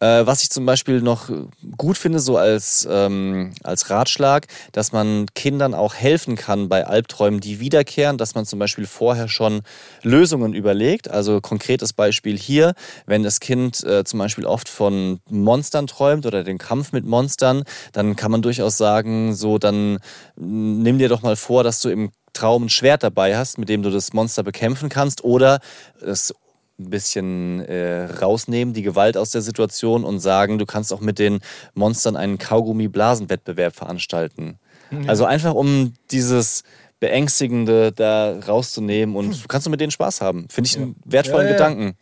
Äh, 0.00 0.26
was 0.26 0.42
ich 0.42 0.50
zum 0.50 0.64
Beispiel 0.64 1.00
noch 1.00 1.28
gut 1.76 1.98
finde, 1.98 2.20
so 2.20 2.36
als, 2.36 2.86
ähm, 2.90 3.52
als 3.64 3.90
Ratschlag, 3.90 4.46
dass 4.72 4.92
man 4.92 5.26
Kindern 5.34 5.74
auch 5.74 5.94
helfen 5.94 6.36
kann 6.36 6.68
bei 6.68 6.86
Albträumen, 6.86 7.40
die 7.40 7.58
wiederkehren, 7.58 8.16
dass 8.16 8.34
man 8.34 8.46
zum 8.46 8.60
Beispiel 8.60 8.86
vorher 8.86 9.28
schon 9.28 9.62
Lösungen 10.02 10.54
überlegt. 10.54 11.10
Also 11.10 11.40
konkretes 11.40 11.92
Beispiel 11.92 12.38
hier, 12.38 12.74
wenn 13.06 13.24
das 13.24 13.40
Kind 13.40 13.82
äh, 13.84 14.04
zum 14.04 14.20
Beispiel 14.20 14.46
oft 14.46 14.68
von 14.68 15.18
Monstern 15.28 15.88
träumt 15.88 16.26
oder 16.26 16.44
den 16.44 16.58
Kampf 16.58 16.92
mit 16.92 17.04
Monstern, 17.04 17.64
dann 17.92 18.14
kann 18.14 18.30
man 18.30 18.42
durchaus 18.42 18.76
sagen, 18.76 19.34
so 19.34 19.58
dann 19.58 19.98
nimm 20.36 20.98
dir 20.98 21.08
doch 21.08 21.22
mal 21.22 21.36
vor, 21.36 21.64
dass 21.64 21.80
du 21.80 21.88
im 21.88 22.10
Traum 22.34 22.66
ein 22.66 22.68
Schwert 22.68 23.02
dabei 23.02 23.36
hast, 23.36 23.58
mit 23.58 23.68
dem 23.68 23.82
du 23.82 23.90
das 23.90 24.12
Monster 24.12 24.44
bekämpfen 24.44 24.88
kannst 24.88 25.24
oder 25.24 25.58
es 26.00 26.32
ein 26.78 26.90
bisschen 26.90 27.60
äh, 27.64 28.04
rausnehmen, 28.04 28.74
die 28.74 28.82
Gewalt 28.82 29.16
aus 29.16 29.30
der 29.30 29.42
Situation 29.42 30.04
und 30.04 30.20
sagen, 30.20 30.58
du 30.58 30.66
kannst 30.66 30.92
auch 30.92 31.00
mit 31.00 31.18
den 31.18 31.40
Monstern 31.74 32.16
einen 32.16 32.38
Kaugummi-Blasen-Wettbewerb 32.38 33.74
veranstalten. 33.74 34.58
Also 35.06 35.24
einfach 35.26 35.54
um 35.54 35.92
dieses 36.10 36.62
Beängstigende 37.00 37.92
da 37.92 38.38
rauszunehmen 38.40 39.16
und 39.16 39.44
du 39.44 39.48
kannst 39.48 39.66
du 39.66 39.70
mit 39.70 39.80
denen 39.80 39.90
Spaß 39.90 40.20
haben. 40.20 40.48
Finde 40.48 40.68
ich 40.68 40.76
einen 40.76 40.96
wertvollen 41.04 41.46
Ja, 41.48 41.52
ja, 41.54 41.58
ja. 41.60 41.68
Gedanken. 41.68 41.98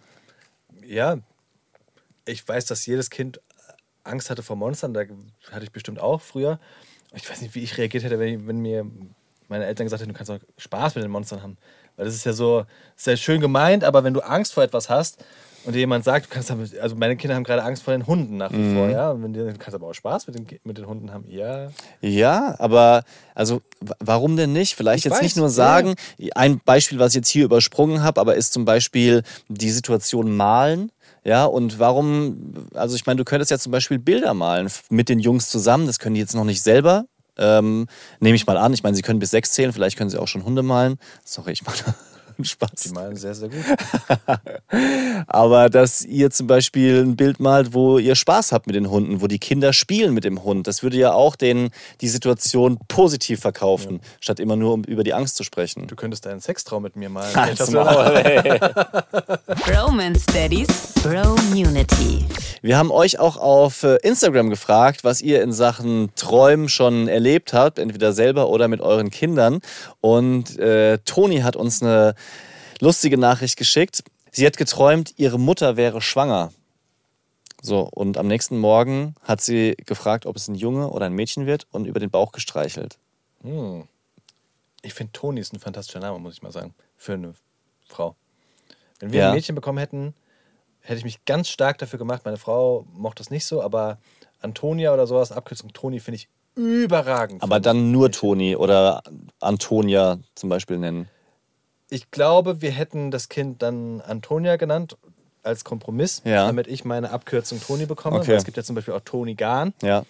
Ja, 0.86 1.18
ich 2.24 2.46
weiß, 2.46 2.66
dass 2.66 2.86
jedes 2.86 3.10
Kind 3.10 3.40
Angst 4.04 4.30
hatte 4.30 4.42
vor 4.42 4.56
Monstern. 4.56 4.94
Da 4.94 5.02
hatte 5.50 5.64
ich 5.64 5.72
bestimmt 5.72 6.00
auch 6.00 6.20
früher. 6.20 6.60
Ich 7.12 7.28
weiß 7.28 7.40
nicht, 7.40 7.54
wie 7.54 7.62
ich 7.62 7.76
reagiert 7.76 8.04
hätte, 8.04 8.18
wenn, 8.18 8.46
wenn 8.46 8.60
mir 8.60 8.86
meine 9.48 9.66
Eltern 9.66 9.86
gesagt 9.86 10.02
hätten, 10.02 10.12
du 10.12 10.16
kannst 10.16 10.30
auch 10.30 10.40
Spaß 10.58 10.94
mit 10.94 11.04
den 11.04 11.10
Monstern 11.10 11.42
haben. 11.42 11.56
Weil 11.97 12.07
das 12.07 12.14
ist 12.14 12.24
ja 12.24 12.32
so, 12.32 12.64
sehr 12.97 13.16
schön 13.16 13.40
gemeint, 13.40 13.84
aber 13.84 14.05
wenn 14.05 14.14
du 14.14 14.20
Angst 14.20 14.55
vor 14.55 14.62
etwas 14.62 14.88
hast 14.90 15.24
und 15.64 15.72
dir 15.74 15.80
jemand 15.80 16.05
sagt, 16.05 16.26
du 16.26 16.30
kannst 16.30 16.49
damit, 16.51 16.78
also 16.78 16.94
meine 16.94 17.16
Kinder 17.16 17.34
haben 17.34 17.44
gerade 17.44 17.62
Angst 17.64 17.82
vor 17.82 17.92
den 17.92 18.07
Hunden 18.07 18.36
nach 18.36 18.53
wie 18.53 18.57
Mhm. 18.59 18.74
vor, 18.76 18.88
ja. 18.88 19.11
Und 19.11 19.22
wenn 19.24 19.32
du 19.32 19.53
kannst 19.59 19.74
aber 19.74 19.88
auch 19.88 19.94
Spaß 19.94 20.26
mit 20.28 20.36
den, 20.36 20.47
mit 20.64 20.78
den 20.78 20.86
Hunden 20.86 21.12
haben, 21.12 21.24
ja. 21.28 21.68
Ja, 22.01 22.55
aber 22.59 23.03
also 23.34 23.62
warum 23.99 24.36
denn 24.36 24.53
nicht? 24.53 24.76
Vielleicht 24.76 25.01
Ich 25.01 25.05
jetzt 25.07 25.14
weiß, 25.16 25.22
nicht 25.22 25.36
nur 25.36 25.47
ja. 25.47 25.51
sagen, 25.53 25.94
ein 26.34 26.61
Beispiel, 26.64 26.99
was 26.99 27.12
ich 27.12 27.16
jetzt 27.16 27.28
hier 27.28 27.44
übersprungen 27.44 28.03
habe, 28.03 28.20
aber 28.20 28.36
ist 28.36 28.53
zum 28.53 28.64
Beispiel 28.64 29.22
die 29.49 29.70
Situation 29.70 30.36
malen. 30.36 30.92
Ja, 31.24 31.44
und 31.44 31.80
warum, 31.80 32.68
also 32.74 32.94
ich 32.94 33.05
meine, 33.07 33.16
du 33.16 33.24
könntest 33.24 33.51
ja 33.51 33.59
zum 33.59 33.72
Beispiel 33.72 33.99
Bilder 33.99 34.32
malen 34.32 34.70
mit 34.90 35.09
den 35.09 35.18
Jungs 35.18 35.51
zusammen, 35.51 35.86
das 35.86 35.99
können 35.99 36.14
die 36.14 36.20
jetzt 36.20 36.36
noch 36.36 36.44
nicht 36.44 36.62
selber. 36.62 37.07
Ähm, 37.39 37.87
Nehme 38.20 38.37
ich 38.37 38.47
mal 38.47 38.57
an. 38.57 38.72
Ich 38.72 38.82
meine, 38.82 38.97
sie 38.97 39.03
können 39.03 39.18
bis 39.18 39.30
sechs 39.30 39.53
zählen, 39.53 39.72
vielleicht 39.72 39.97
können 39.97 40.11
sie 40.11 40.18
auch 40.18 40.28
schon 40.28 40.45
Hunde 40.45 40.62
malen. 40.62 40.99
Sorry, 41.24 41.53
ich 41.53 41.62
mache 42.61 42.72
Die 42.72 42.82
Spaß. 42.82 42.93
malen 42.93 43.16
sehr, 43.16 43.34
sehr 43.34 43.49
gut. 43.49 43.64
Aber 45.26 45.68
dass 45.70 46.03
ihr 46.03 46.30
zum 46.30 46.47
Beispiel 46.47 47.03
ein 47.03 47.16
Bild 47.16 47.41
malt, 47.41 47.74
wo 47.74 47.99
ihr 47.99 48.14
Spaß 48.14 48.53
habt 48.53 48.66
mit 48.66 48.76
den 48.76 48.91
Hunden, 48.91 49.20
wo 49.20 49.26
die 49.26 49.39
Kinder 49.39 49.72
spielen 49.72 50.14
mit 50.14 50.24
dem 50.24 50.43
Hund, 50.45 50.66
das 50.66 50.82
würde 50.82 50.97
ja 50.97 51.12
auch 51.12 51.37
den, 51.37 51.70
die 52.01 52.09
Situation 52.09 52.78
positiv 52.89 53.41
verkaufen, 53.41 54.01
statt 54.20 54.41
immer 54.41 54.57
nur 54.57 54.74
um, 54.74 54.84
über 54.84 55.05
die 55.05 55.14
Angst 55.14 55.37
zu 55.37 55.45
sprechen. 55.45 55.87
Du 55.87 55.97
könntest 55.97 56.26
deinen 56.26 56.41
Sextraum 56.41 56.82
mit 56.82 56.97
mir 56.97 57.09
malen. 57.09 57.34
Halt's 57.34 57.68
Vielleicht 57.68 57.76
hast 57.76 57.95
du 57.95 57.95
Maul, 57.99 58.16
ey. 58.24 58.59
Bromance 59.64 60.26
Daddies, 60.26 60.68
Bromunity. 61.03 62.24
Wir 62.62 62.78
haben 62.78 62.91
euch 62.91 63.18
auch 63.18 63.37
auf 63.37 63.82
äh, 63.82 63.97
Instagram 64.03 64.51
gefragt, 64.51 65.05
was 65.05 65.20
ihr 65.20 65.43
in 65.43 65.53
Sachen 65.53 66.11
Träumen 66.16 66.68
schon 66.68 67.09
erlebt 67.09 67.53
habt, 67.53 67.78
entweder 67.78 68.12
selber 68.12 68.49
oder 68.49 68.68
mit 68.68 68.80
euren 68.80 69.11
Kindern. 69.11 69.61
Und 70.01 70.59
äh, 70.59 70.99
Toni 71.05 71.41
hat 71.41 71.57
uns 71.57 71.82
eine 71.82 72.14
lustige 72.80 73.18
Nachricht 73.18 73.56
geschickt. 73.56 74.04
Sie 74.30 74.46
hat 74.46 74.56
geträumt, 74.56 75.14
ihre 75.16 75.38
Mutter 75.38 75.76
wäre 75.76 76.00
schwanger. 76.02 76.52
So, 77.62 77.88
und 77.92 78.18
am 78.18 78.26
nächsten 78.26 78.58
Morgen 78.58 79.14
hat 79.22 79.40
sie 79.40 79.74
gefragt, 79.86 80.26
ob 80.26 80.36
es 80.36 80.46
ein 80.48 80.54
Junge 80.54 80.90
oder 80.90 81.06
ein 81.06 81.12
Mädchen 81.14 81.46
wird 81.46 81.66
und 81.72 81.86
über 81.86 82.00
den 82.00 82.10
Bauch 82.10 82.32
gestreichelt. 82.32 82.98
Ich 84.82 84.94
finde, 84.94 85.12
Toni 85.12 85.40
ist 85.40 85.52
ein 85.52 85.58
fantastischer 85.60 86.00
Name, 86.00 86.18
muss 86.18 86.34
ich 86.34 86.42
mal 86.42 86.52
sagen, 86.52 86.74
für 86.96 87.14
eine 87.14 87.34
Frau. 87.88 88.14
Wenn 89.00 89.12
wir 89.12 89.20
Ja. 89.20 89.28
ein 89.30 89.34
Mädchen 89.34 89.54
bekommen 89.54 89.78
hätten, 89.78 90.14
hätte 90.80 90.98
ich 90.98 91.04
mich 91.04 91.24
ganz 91.24 91.48
stark 91.48 91.78
dafür 91.78 91.98
gemacht. 91.98 92.22
Meine 92.24 92.36
Frau 92.36 92.86
mochte 92.92 93.22
das 93.22 93.30
nicht 93.30 93.46
so, 93.46 93.62
aber 93.62 93.98
Antonia 94.40 94.92
oder 94.92 95.06
sowas, 95.06 95.32
Abkürzung 95.32 95.72
Toni, 95.72 95.98
finde 96.00 96.16
ich 96.16 96.28
überragend. 96.54 97.42
Aber 97.42 97.58
dann 97.60 97.90
nur 97.90 98.12
Toni 98.12 98.54
oder 98.56 99.02
Antonia 99.40 100.18
zum 100.34 100.48
Beispiel 100.48 100.78
nennen. 100.78 101.08
Ich 101.89 102.11
glaube, 102.11 102.61
wir 102.62 102.70
hätten 102.70 103.11
das 103.11 103.28
Kind 103.28 103.62
dann 103.62 104.01
Antonia 104.01 104.57
genannt 104.57 104.97
als 105.43 105.62
Kompromiss, 105.64 106.22
Ja. 106.24 106.47
damit 106.47 106.66
ich 106.66 106.84
meine 106.84 107.11
Abkürzung 107.11 107.61
Toni 107.61 107.87
bekomme. 107.87 108.16
Okay. 108.18 108.28
Weil 108.28 108.37
es 108.37 108.45
gibt 108.45 108.57
ja 108.57 108.64
zum 108.64 108.74
Beispiel 108.74 108.95
auch 108.95 109.01
Toni 109.05 109.34
Gahn. 109.37 109.72
Ja. 109.82 110.05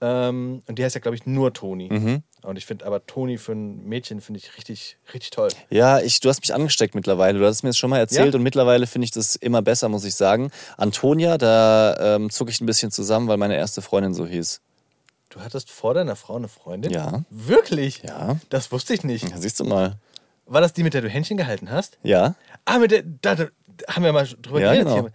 Ähm, 0.00 0.62
und 0.68 0.78
die 0.78 0.84
heißt 0.84 0.94
ja, 0.94 1.00
glaube 1.00 1.16
ich, 1.16 1.26
nur 1.26 1.52
Toni. 1.52 1.88
Mhm. 1.90 2.22
Und 2.42 2.56
ich 2.56 2.66
finde 2.66 2.86
aber 2.86 3.04
Toni 3.04 3.36
für 3.36 3.50
ein 3.52 3.84
Mädchen 3.88 4.20
finde 4.20 4.38
ich 4.38 4.56
richtig, 4.56 4.96
richtig 5.12 5.30
toll. 5.30 5.48
Ja, 5.70 5.98
ich, 5.98 6.20
du 6.20 6.28
hast 6.28 6.40
mich 6.40 6.54
angesteckt 6.54 6.94
mittlerweile. 6.94 7.40
Du 7.40 7.44
hast 7.44 7.56
es 7.56 7.62
mir 7.64 7.70
das 7.70 7.78
schon 7.78 7.90
mal 7.90 7.98
erzählt 7.98 8.32
Ja? 8.32 8.36
und 8.36 8.44
mittlerweile 8.44 8.86
finde 8.86 9.06
ich 9.06 9.10
das 9.10 9.34
immer 9.34 9.60
besser, 9.60 9.88
muss 9.88 10.04
ich 10.04 10.14
sagen. 10.14 10.52
Antonia, 10.76 11.36
da 11.36 12.14
ähm, 12.14 12.30
zucke 12.30 12.52
ich 12.52 12.60
ein 12.60 12.66
bisschen 12.66 12.92
zusammen, 12.92 13.26
weil 13.26 13.38
meine 13.38 13.56
erste 13.56 13.82
Freundin 13.82 14.14
so 14.14 14.24
hieß. 14.24 14.60
Du 15.30 15.40
hattest 15.40 15.68
vor 15.68 15.94
deiner 15.94 16.14
Frau 16.14 16.36
eine 16.36 16.48
Freundin? 16.48 16.92
Ja. 16.92 17.24
Wirklich? 17.30 18.02
Ja. 18.04 18.36
Das 18.50 18.70
wusste 18.70 18.94
ich 18.94 19.02
nicht. 19.02 19.28
Ja, 19.28 19.36
siehst 19.36 19.58
du 19.58 19.64
mal. 19.64 19.96
War 20.48 20.60
das 20.60 20.72
die, 20.72 20.82
mit 20.82 20.94
der 20.94 21.02
du 21.02 21.08
Händchen 21.08 21.36
gehalten 21.36 21.70
hast? 21.70 21.98
Ja. 22.02 22.34
Ah, 22.64 22.78
mit 22.78 22.90
der, 22.90 23.02
da, 23.04 23.34
da 23.34 23.46
haben 23.88 24.02
wir 24.04 24.12
mal 24.12 24.26
drüber 24.26 24.60
Ja, 24.60 24.72
geredet. 24.72 24.94
genau. 24.94 25.08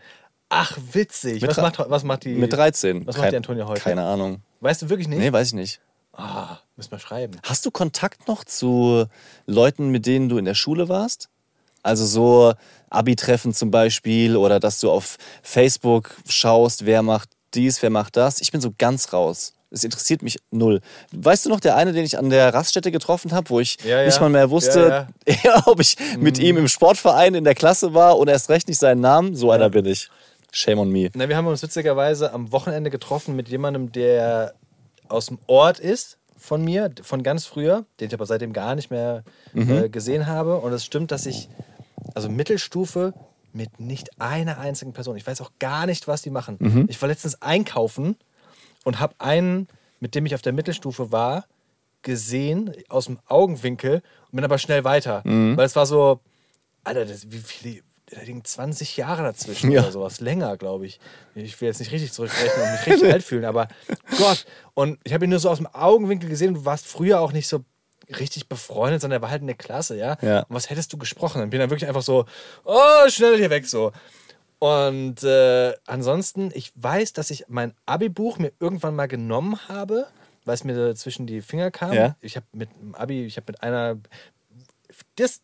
Ach, 0.49 0.77
witzig. 0.91 1.41
Mit 1.41 1.49
Was 1.49 1.57
macht, 1.57 1.79
was 1.89 2.03
macht 2.03 2.25
die? 2.25 2.35
Mit 2.35 2.53
13. 2.53 3.07
Was 3.07 3.17
macht 3.17 3.31
die 3.31 3.37
Antonia 3.37 3.65
heute? 3.65 3.81
Keine 3.81 4.03
Ahnung. 4.03 4.41
Weißt 4.61 4.83
du 4.83 4.89
wirklich 4.89 5.07
nicht? 5.07 5.19
Nee, 5.19 5.31
weiß 5.33 5.47
ich 5.47 5.53
nicht. 5.53 5.81
Ah, 6.15 6.59
müssen 6.75 6.91
wir 6.91 6.99
schreiben. 6.99 7.39
Hast 7.43 7.65
du 7.65 7.71
Kontakt 7.71 8.27
noch 8.27 8.43
zu 8.43 9.05
Leuten, 9.47 9.89
mit 9.89 10.05
denen 10.05 10.29
du 10.29 10.37
in 10.37 10.45
der 10.45 10.53
Schule 10.53 10.87
warst? 10.87 11.29
Also 11.81 12.05
so 12.05 12.53
Abi-Treffen 12.91 13.53
zum 13.53 13.71
Beispiel 13.71 14.37
oder 14.37 14.59
dass 14.59 14.79
du 14.79 14.91
auf 14.91 15.17
Facebook 15.41 16.15
schaust, 16.29 16.85
wer 16.85 17.01
macht 17.01 17.29
dies, 17.55 17.81
wer 17.81 17.89
macht 17.89 18.15
das. 18.15 18.39
Ich 18.39 18.51
bin 18.51 18.61
so 18.61 18.71
ganz 18.77 19.11
raus. 19.11 19.53
Es 19.73 19.83
interessiert 19.83 20.21
mich 20.21 20.37
null. 20.51 20.81
Weißt 21.11 21.45
du 21.45 21.49
noch, 21.49 21.59
der 21.59 21.75
eine, 21.75 21.91
den 21.93 22.05
ich 22.05 22.17
an 22.19 22.29
der 22.29 22.53
Raststätte 22.53 22.91
getroffen 22.91 23.31
habe, 23.31 23.49
wo 23.49 23.59
ich 23.59 23.77
Ja, 23.83 23.99
ja. 24.01 24.05
nicht 24.05 24.21
mal 24.21 24.29
mehr 24.29 24.49
wusste, 24.51 25.07
ob 25.65 25.79
ich 25.79 25.97
mit 26.19 26.37
Mhm. 26.37 26.43
ihm 26.45 26.57
im 26.57 26.67
Sportverein 26.67 27.33
in 27.33 27.43
der 27.43 27.55
Klasse 27.55 27.93
war 27.93 28.17
und 28.19 28.27
erst 28.29 28.49
recht 28.49 28.67
nicht 28.67 28.79
seinen 28.79 29.01
Namen? 29.01 29.35
So 29.35 29.49
einer 29.51 29.69
bin 29.69 29.85
ich. 29.85 30.09
Shame 30.51 30.77
on 30.79 30.89
me. 30.91 31.09
Na, 31.15 31.27
wir 31.27 31.35
haben 31.35 31.47
uns 31.47 31.63
witzigerweise 31.63 32.31
am 32.31 32.51
Wochenende 32.51 32.91
getroffen 32.91 33.35
mit 33.35 33.49
jemandem, 33.49 33.91
der 33.91 34.53
aus 35.09 35.25
dem 35.25 35.39
Ort 35.47 35.79
ist 35.79 36.17
von 36.37 36.63
mir, 36.63 36.91
von 37.01 37.23
ganz 37.23 37.45
früher, 37.47 37.85
den 37.99 38.07
ich 38.09 38.13
aber 38.13 38.27
seitdem 38.27 38.53
gar 38.53 38.75
nicht 38.75 38.91
mehr 38.91 39.23
Mhm. 39.53 39.71
äh, 39.85 39.89
gesehen 39.89 40.27
habe. 40.27 40.57
Und 40.59 40.71
es 40.73 40.85
stimmt, 40.85 41.11
dass 41.11 41.25
ich, 41.25 41.49
also 42.13 42.29
Mittelstufe, 42.29 43.13
mit 43.53 43.79
nicht 43.79 44.19
einer 44.21 44.59
einzigen 44.59 44.93
Person, 44.93 45.15
ich 45.17 45.25
weiß 45.25 45.41
auch 45.41 45.51
gar 45.59 45.85
nicht, 45.87 46.07
was 46.07 46.21
die 46.21 46.29
machen. 46.31 46.57
Mhm. 46.59 46.85
Ich 46.89 47.01
war 47.01 47.09
letztens 47.09 47.41
einkaufen 47.41 48.15
und 48.83 48.99
habe 48.99 49.15
einen, 49.19 49.67
mit 49.99 50.15
dem 50.15 50.25
ich 50.25 50.35
auf 50.35 50.41
der 50.41 50.53
Mittelstufe 50.53 51.11
war, 51.11 51.45
gesehen 52.01 52.73
aus 52.89 53.05
dem 53.05 53.19
Augenwinkel 53.27 54.01
und 54.29 54.35
bin 54.35 54.43
aber 54.43 54.57
schnell 54.57 54.83
weiter. 54.83 55.21
Mhm. 55.25 55.55
Weil 55.57 55.65
es 55.65 55.75
war 55.75 55.85
so, 55.85 56.19
Alter, 56.83 57.05
das, 57.05 57.31
wie 57.31 57.37
viele, 57.37 57.81
da 58.11 58.21
liegen 58.21 58.43
20 58.43 58.97
Jahre 58.97 59.23
dazwischen 59.23 59.71
Ja. 59.71 59.81
oder 59.83 59.91
sowas. 59.91 60.19
Länger, 60.19 60.57
glaube 60.57 60.85
ich. 60.85 60.99
Ich 61.35 61.59
will 61.61 61.67
jetzt 61.67 61.79
nicht 61.79 61.91
richtig 61.91 62.11
zurückrechnen 62.11 62.65
und 62.65 62.71
mich 62.73 62.85
richtig 62.85 63.11
alt 63.13 63.23
fühlen, 63.23 63.45
aber 63.45 63.69
Gott. 64.17 64.45
Und 64.73 64.99
ich 65.03 65.13
habe 65.13 65.25
ihn 65.25 65.29
nur 65.29 65.39
so 65.39 65.49
aus 65.49 65.57
dem 65.57 65.67
Augenwinkel 65.67 66.29
gesehen. 66.29 66.53
Du 66.55 66.65
warst 66.65 66.85
früher 66.85 67.21
auch 67.21 67.31
nicht 67.31 67.47
so 67.47 67.63
richtig 68.19 68.49
befreundet, 68.49 68.99
sondern 68.99 69.19
er 69.19 69.21
war 69.21 69.29
halt 69.31 69.41
in 69.41 69.47
der 69.47 69.55
Klasse, 69.55 69.97
ja? 69.97 70.17
Ja. 70.21 70.39
Und 70.41 70.55
was 70.55 70.69
hättest 70.69 70.91
du 70.91 70.97
gesprochen? 70.97 71.39
Dann 71.39 71.49
bin 71.49 71.59
ich 71.59 71.63
dann 71.63 71.69
wirklich 71.69 71.87
einfach 71.87 72.01
so, 72.01 72.25
oh, 72.65 73.07
schnell 73.07 73.37
hier 73.37 73.49
weg, 73.49 73.65
so. 73.65 73.93
Und 74.63 75.21
äh, 75.25 75.73
ansonsten, 75.87 76.49
ich 76.53 76.71
weiß, 76.75 77.11
dass 77.11 77.31
ich 77.31 77.43
mein 77.49 77.73
Abi-Buch 77.85 78.37
mir 78.37 78.53
irgendwann 78.61 78.95
mal 78.95 79.09
genommen 79.09 79.59
habe, 79.67 80.07
weil 80.45 80.53
es 80.53 80.63
mir 80.63 80.95
zwischen 80.95 81.27
die 81.27 81.41
Finger 81.41 81.69
kam. 81.69 81.91
Ja. 81.91 82.15
Ich 82.21 82.37
habe 82.37 82.45
mit 82.53 82.69
dem 82.71 82.95
Abi, 82.95 83.25
ich 83.25 83.35
habe 83.35 83.51
mit 83.51 83.61
einer. 83.61 83.97
Das, 85.17 85.41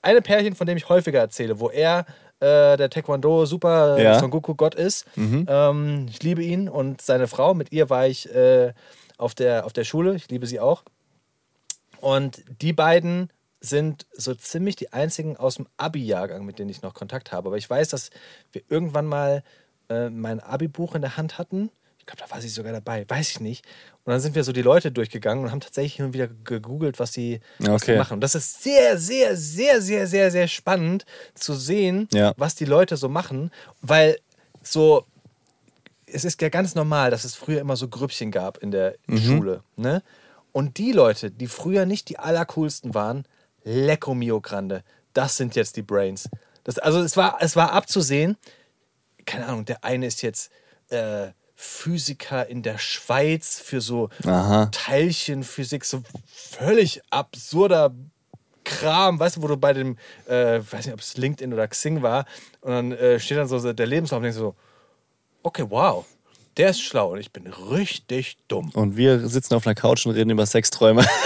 eine 0.00 0.22
Pärchen, 0.22 0.54
von 0.54 0.66
dem 0.66 0.78
ich 0.78 0.88
häufiger 0.88 1.18
erzähle, 1.20 1.60
wo 1.60 1.68
er 1.68 2.06
äh, 2.40 2.78
der 2.78 2.88
Taekwondo 2.88 3.44
super 3.44 4.00
Ja. 4.00 4.18
Son 4.18 4.30
Goku 4.30 4.54
Gott 4.54 4.74
ist. 4.74 5.04
Ähm, 5.46 6.06
ich 6.08 6.22
liebe 6.22 6.42
ihn 6.42 6.70
und 6.70 7.02
seine 7.02 7.28
Frau. 7.28 7.52
Mit 7.52 7.70
ihr 7.70 7.90
war 7.90 8.06
ich 8.06 8.34
äh, 8.34 8.72
auf, 9.18 9.34
der, 9.34 9.66
auf 9.66 9.74
der 9.74 9.84
Schule. 9.84 10.14
Ich 10.14 10.30
liebe 10.30 10.46
sie 10.46 10.58
auch. 10.58 10.84
Und 12.00 12.42
die 12.62 12.72
beiden 12.72 13.30
sind 13.60 14.06
so 14.12 14.34
ziemlich 14.34 14.76
die 14.76 14.92
einzigen 14.92 15.36
aus 15.36 15.56
dem 15.56 15.66
Abi-Jahrgang, 15.76 16.44
mit 16.44 16.58
denen 16.58 16.70
ich 16.70 16.82
noch 16.82 16.94
Kontakt 16.94 17.30
habe. 17.32 17.48
Aber 17.48 17.56
ich 17.58 17.68
weiß, 17.68 17.88
dass 17.90 18.10
wir 18.52 18.62
irgendwann 18.68 19.06
mal 19.06 19.42
äh, 19.88 20.08
mein 20.08 20.40
Abi-Buch 20.40 20.94
in 20.94 21.02
der 21.02 21.16
Hand 21.16 21.36
hatten. 21.38 21.70
Ich 21.98 22.06
glaube, 22.06 22.22
da 22.26 22.30
war 22.34 22.40
sie 22.40 22.48
sogar 22.48 22.72
dabei, 22.72 23.04
weiß 23.06 23.28
ich 23.30 23.40
nicht. 23.40 23.64
Und 24.04 24.12
dann 24.12 24.20
sind 24.20 24.34
wir 24.34 24.42
so 24.44 24.52
die 24.52 24.62
Leute 24.62 24.90
durchgegangen 24.90 25.44
und 25.44 25.50
haben 25.50 25.60
tatsächlich 25.60 25.96
hin 25.96 26.06
und 26.06 26.14
wieder 26.14 26.28
gegoogelt, 26.28 26.98
was 26.98 27.12
sie, 27.12 27.40
was 27.58 27.82
Okay. 27.82 27.98
machen. 27.98 28.14
Und 28.14 28.20
das 28.22 28.34
ist 28.34 28.62
sehr, 28.62 28.96
sehr, 28.98 29.36
sehr, 29.36 29.82
sehr, 29.82 30.06
sehr, 30.06 30.30
sehr 30.30 30.48
spannend 30.48 31.04
zu 31.34 31.52
sehen, 31.54 32.08
Ja. 32.12 32.32
was 32.38 32.54
die 32.54 32.64
Leute 32.64 32.96
so 32.96 33.08
machen, 33.10 33.50
weil 33.82 34.18
so 34.62 35.04
es 36.12 36.24
ist 36.24 36.40
ja 36.42 36.48
ganz 36.48 36.74
normal, 36.74 37.10
dass 37.12 37.22
es 37.24 37.36
früher 37.36 37.60
immer 37.60 37.76
so 37.76 37.86
Grüppchen 37.86 38.32
gab 38.32 38.58
in 38.58 38.72
der 38.72 38.96
Schule. 39.08 39.62
Ne? 39.76 40.02
Und 40.50 40.78
die 40.78 40.90
Leute, 40.90 41.30
die 41.30 41.46
früher 41.46 41.86
nicht 41.86 42.08
die 42.08 42.18
allercoolsten 42.18 42.94
waren, 42.94 43.24
Lecco 43.64 44.14
Mio 44.14 44.40
Grande, 44.40 44.82
das 45.12 45.36
sind 45.36 45.56
jetzt 45.56 45.76
die 45.76 45.82
Brains. 45.82 46.28
Das, 46.64 46.78
also 46.78 47.00
es 47.00 47.16
war, 47.16 47.38
es 47.40 47.56
war 47.56 47.72
abzusehen, 47.72 48.36
keine 49.26 49.46
Ahnung, 49.46 49.64
der 49.64 49.84
eine 49.84 50.06
ist 50.06 50.22
jetzt 50.22 50.50
äh, 50.88 51.28
Physiker 51.54 52.46
in 52.46 52.62
der 52.62 52.78
Schweiz 52.78 53.60
für 53.60 53.80
so 53.80 54.08
Aha. 54.24 54.66
Teilchenphysik, 54.72 55.84
so 55.84 56.02
völlig 56.26 57.02
absurder 57.10 57.94
Kram, 58.64 59.18
weißt 59.18 59.36
du, 59.36 59.42
wo 59.42 59.48
du 59.48 59.56
bei 59.56 59.72
dem, 59.72 59.98
äh, 60.26 60.60
weiß 60.60 60.86
nicht, 60.86 60.94
ob 60.94 61.00
es 61.00 61.16
LinkedIn 61.16 61.52
oder 61.52 61.66
Xing 61.68 62.02
war, 62.02 62.24
und 62.60 62.70
dann 62.70 62.92
äh, 62.92 63.18
steht 63.18 63.38
dann 63.38 63.48
so 63.48 63.72
der 63.72 63.86
Lebenslauf 63.86 64.18
und 64.18 64.24
denkst 64.24 64.38
so, 64.38 64.54
okay, 65.42 65.64
wow, 65.68 66.06
der 66.56 66.70
ist 66.70 66.80
schlau 66.82 67.12
und 67.12 67.18
ich 67.20 67.32
bin 67.32 67.46
richtig 67.46 68.36
dumm. 68.48 68.70
Und 68.74 68.96
wir 68.96 69.28
sitzen 69.28 69.54
auf 69.54 69.66
einer 69.66 69.74
Couch 69.74 70.04
und 70.06 70.12
reden 70.12 70.30
über 70.30 70.46
Sexträume. 70.46 71.04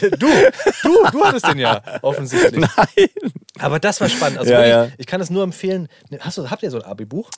Du, 0.00 0.26
du, 0.82 1.04
du 1.12 1.24
hattest 1.24 1.46
den 1.46 1.58
ja 1.58 1.82
offensichtlich. 2.02 2.60
Nein. 2.76 3.08
Aber 3.58 3.78
das 3.78 4.00
war 4.00 4.08
spannend. 4.08 4.38
Also 4.38 4.52
Ja, 4.52 4.58
wirklich, 4.58 4.74
ja. 4.74 4.88
ich 4.98 5.06
kann 5.06 5.20
es 5.20 5.30
nur 5.30 5.42
empfehlen. 5.42 5.88
Hast 6.20 6.38
du, 6.38 6.50
habt 6.50 6.62
ihr 6.62 6.70
so 6.70 6.78
ein 6.78 6.84
Abi-Buch? 6.84 7.30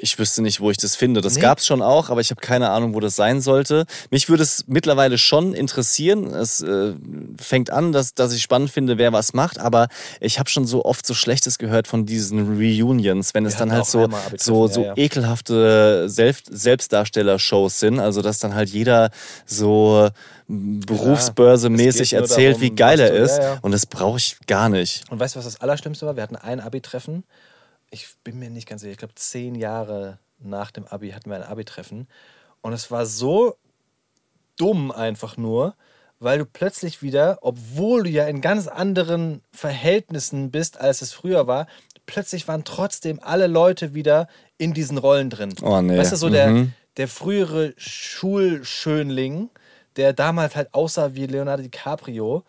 Ich 0.00 0.18
wüsste 0.18 0.42
nicht, 0.42 0.60
wo 0.60 0.70
ich 0.70 0.76
das 0.76 0.96
finde. 0.96 1.20
Das 1.20 1.36
Nee. 1.36 1.40
gab 1.42 1.58
es 1.58 1.66
schon 1.66 1.80
auch, 1.80 2.10
aber 2.10 2.20
ich 2.20 2.30
habe 2.30 2.40
keine 2.40 2.70
Ahnung, 2.70 2.94
wo 2.94 3.00
das 3.00 3.14
sein 3.16 3.40
sollte. 3.40 3.86
Mich 4.10 4.28
würde 4.28 4.42
es 4.42 4.64
mittlerweile 4.66 5.16
schon 5.16 5.54
interessieren. 5.54 6.34
Es 6.34 6.60
äh, 6.60 6.94
fängt 7.40 7.70
an, 7.70 7.92
dass, 7.92 8.14
dass 8.14 8.32
ich 8.32 8.42
spannend 8.42 8.70
finde, 8.70 8.98
wer 8.98 9.12
was 9.12 9.34
macht, 9.34 9.58
aber 9.60 9.88
ich 10.20 10.38
habe 10.38 10.50
schon 10.50 10.66
so 10.66 10.84
oft 10.84 11.06
so 11.06 11.14
Schlechtes 11.14 11.58
gehört 11.58 11.86
von 11.86 12.04
diesen 12.04 12.58
Reunions, 12.58 13.32
wenn 13.32 13.46
es 13.46 13.54
Wir 13.54 13.58
dann 13.60 13.72
halt 13.72 13.86
so, 13.86 14.04
Abi-Treffen, 14.04 14.38
so, 14.38 14.66
ja, 14.66 14.72
so 14.72 14.82
ja. 14.84 14.92
ekelhafte 14.96 16.08
Selbst 16.08 16.46
Selbstdarsteller-Shows 16.50 17.78
sind. 17.78 18.00
Also, 18.00 18.22
dass 18.22 18.40
dann 18.40 18.54
halt 18.54 18.68
jeder 18.70 19.10
so 19.46 20.08
berufsbörse-mäßig 20.48 22.12
nur 22.12 22.22
erzählt, 22.22 22.56
darum, 22.56 22.62
wie 22.62 22.70
geil 22.74 23.00
er 23.00 23.12
ist. 23.12 23.38
ja, 23.38 23.42
ja. 23.54 23.58
Und 23.62 23.72
das 23.72 23.86
brauche 23.86 24.18
ich 24.18 24.36
gar 24.46 24.68
nicht. 24.68 25.04
Und 25.10 25.20
weißt 25.20 25.34
du, 25.34 25.38
was 25.38 25.44
das 25.46 25.60
Allerschlimmste 25.60 26.06
war? 26.06 26.16
Wir 26.16 26.22
hatten 26.22 26.36
ein 26.36 26.60
Abi-Treffen. 26.60 27.24
Ich 27.90 28.08
bin 28.24 28.38
mir 28.38 28.50
nicht 28.50 28.68
ganz 28.68 28.82
sicher. 28.82 28.92
Ich 28.92 28.98
glaube, 28.98 29.14
zehn 29.14 29.54
Jahre 29.54 30.18
nach 30.38 30.70
dem 30.70 30.86
Abi 30.86 31.10
hatten 31.10 31.30
wir 31.30 31.36
ein 31.36 31.42
Abi-Treffen. 31.42 32.06
Und 32.60 32.72
es 32.72 32.90
war 32.90 33.06
so 33.06 33.56
dumm 34.56 34.90
einfach 34.90 35.36
nur, 35.36 35.74
weil 36.20 36.38
du 36.38 36.44
plötzlich 36.46 37.00
wieder, 37.02 37.38
obwohl 37.42 38.02
du 38.02 38.10
ja 38.10 38.26
in 38.26 38.40
ganz 38.40 38.66
anderen 38.66 39.42
Verhältnissen 39.52 40.50
bist, 40.50 40.80
als 40.80 41.00
es 41.00 41.12
früher 41.12 41.46
war, 41.46 41.66
plötzlich 42.06 42.48
waren 42.48 42.64
trotzdem 42.64 43.20
alle 43.22 43.46
Leute 43.46 43.94
wieder 43.94 44.28
in 44.58 44.74
diesen 44.74 44.98
Rollen 44.98 45.30
drin. 45.30 45.54
Oh, 45.62 45.80
nee. 45.80 45.96
Weißt 45.96 46.12
du, 46.12 46.16
so 46.16 46.28
der, 46.28 46.48
Mhm. 46.48 46.72
der 46.96 47.06
frühere 47.08 47.72
Schulschönling, 47.76 49.50
der 49.96 50.12
damals 50.12 50.56
halt 50.56 50.74
aussah 50.74 51.14
wie 51.14 51.26
Leonardo 51.26 51.62
DiCaprio, 51.62 52.44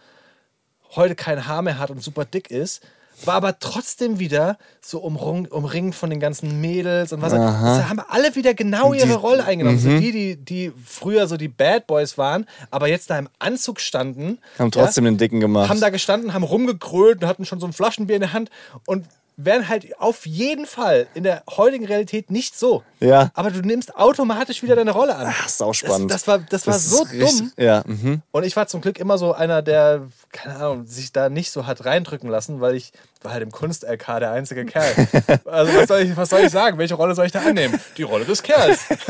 heute 0.96 1.16
kein 1.16 1.46
Haar 1.48 1.62
mehr 1.62 1.78
hat 1.78 1.92
und 1.92 2.02
super 2.02 2.26
dick 2.26 2.50
ist, 2.50 2.82
war 3.26 3.36
aber 3.36 3.60
trotzdem 3.60 4.20
wieder 4.20 4.58
so 4.82 5.00
umrung, 5.00 5.46
umringt 5.48 5.96
von 5.96 6.10
den 6.10 6.20
ganzen 6.20 6.62
Mädels 6.62 7.12
und 7.12 7.22
was. 7.22 7.32
Da 7.34 7.90
haben 7.90 8.00
alle 8.08 8.36
wieder 8.36 8.54
genau 8.54 8.94
ihre 8.94 9.16
Rolle 9.16 9.44
eingenommen. 9.46 9.80
So 9.80 9.90
Mhm. 9.90 10.02
die, 10.02 10.12
die, 10.12 10.36
die 10.38 10.72
früher 10.86 11.28
so 11.28 11.38
die 11.38 11.48
Bad 11.48 11.88
Boys 11.88 12.18
waren, 12.18 12.46
aber 12.72 12.88
jetzt 12.88 13.10
da 13.10 13.18
im 13.20 13.30
Anzug 13.40 13.80
standen. 13.80 14.40
Haben 14.58 14.72
trotzdem 14.72 15.06
den 15.06 15.18
Dicken 15.18 15.40
gemacht. 15.40 15.70
Haben 15.70 15.82
da 15.82 15.90
gestanden, 15.90 16.34
haben 16.34 16.44
rumgekrölt 16.44 17.22
und 17.22 17.28
hatten 17.28 17.46
schon 17.46 17.60
so 17.60 17.66
ein 17.68 17.74
Flaschenbier 17.74 18.16
in 18.16 18.22
der 18.22 18.34
Hand 18.34 18.50
und 18.86 19.06
wären 19.46 19.70
halt 19.70 19.98
auf 20.00 20.26
jeden 20.26 20.66
Fall 20.66 21.08
in 21.14 21.24
der 21.24 21.44
heutigen 21.50 21.86
Realität 21.86 22.30
nicht 22.30 22.60
so. 22.60 22.84
Ja. 23.00 23.32
Aber 23.34 23.52
du 23.52 23.62
nimmst 23.62 23.96
automatisch 23.96 24.62
wieder 24.64 24.76
deine 24.76 24.92
Rolle 24.92 25.16
an. 25.16 25.28
Ach, 25.30 25.48
sauspannend. 25.48 26.12
Das, 26.12 26.26
das 26.26 26.28
war, 26.28 26.40
das 26.40 26.68
war 26.68 26.76
ist 26.76 26.90
so 26.90 27.06
dumm. 27.06 27.52
Ja, 27.58 27.84
mhm. 27.86 28.22
Und 28.32 28.44
ich 28.44 28.58
war 28.58 28.68
zum 28.68 28.82
Glück 28.82 29.00
immer 29.00 29.18
so 29.18 29.34
einer, 29.34 29.62
der, 29.62 30.08
keine 30.34 30.58
Ahnung, 30.58 30.86
sich 30.86 31.14
da 31.14 31.30
nicht 31.30 31.52
so 31.52 31.66
hat 31.66 31.86
reindrücken 31.86 32.30
lassen, 32.30 32.60
weil 32.60 32.76
ich 32.76 32.92
war 33.22 33.32
halt 33.32 33.44
im 33.44 33.52
Kunst-LK 33.52 34.20
der 34.20 34.32
einzige 34.32 34.66
Kerl. 34.66 34.94
Also 35.46 35.74
was 35.74 35.88
soll, 35.88 36.02
ich, 36.02 36.18
was 36.18 36.30
soll 36.30 36.42
ich 36.42 36.52
sagen? 36.52 36.78
Welche 36.78 36.96
Rolle 36.96 37.16
soll 37.16 37.26
ich 37.26 37.32
da 37.32 37.40
annehmen? 37.40 37.80
Die 37.98 38.04
Rolle 38.04 38.26
des 38.26 38.44
Kerls. 38.44 38.90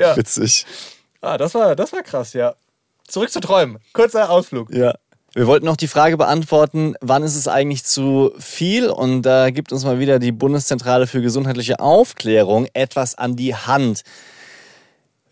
ja. 0.00 0.16
witzig. 0.16 0.64
Ah, 1.20 1.36
das 1.36 1.54
war, 1.54 1.74
das 1.74 1.92
war 1.92 2.02
krass, 2.02 2.32
ja. 2.32 2.54
Zurück 3.06 3.30
zu 3.30 3.40
Träumen. 3.40 3.78
Kurzer 3.92 4.30
Ausflug. 4.30 4.72
Ja. 4.72 4.94
Wir 5.36 5.48
wollten 5.48 5.66
noch 5.66 5.76
die 5.76 5.88
Frage 5.88 6.16
beantworten, 6.16 6.94
wann 7.00 7.24
ist 7.24 7.34
es 7.34 7.48
eigentlich 7.48 7.82
zu 7.82 8.30
viel? 8.38 8.88
Und 8.88 9.22
da 9.22 9.50
gibt 9.50 9.72
uns 9.72 9.84
mal 9.84 9.98
wieder 9.98 10.20
die 10.20 10.30
Bundeszentrale 10.30 11.08
für 11.08 11.22
gesundheitliche 11.22 11.80
Aufklärung 11.80 12.68
etwas 12.72 13.16
an 13.16 13.34
die 13.34 13.56
Hand. 13.56 14.04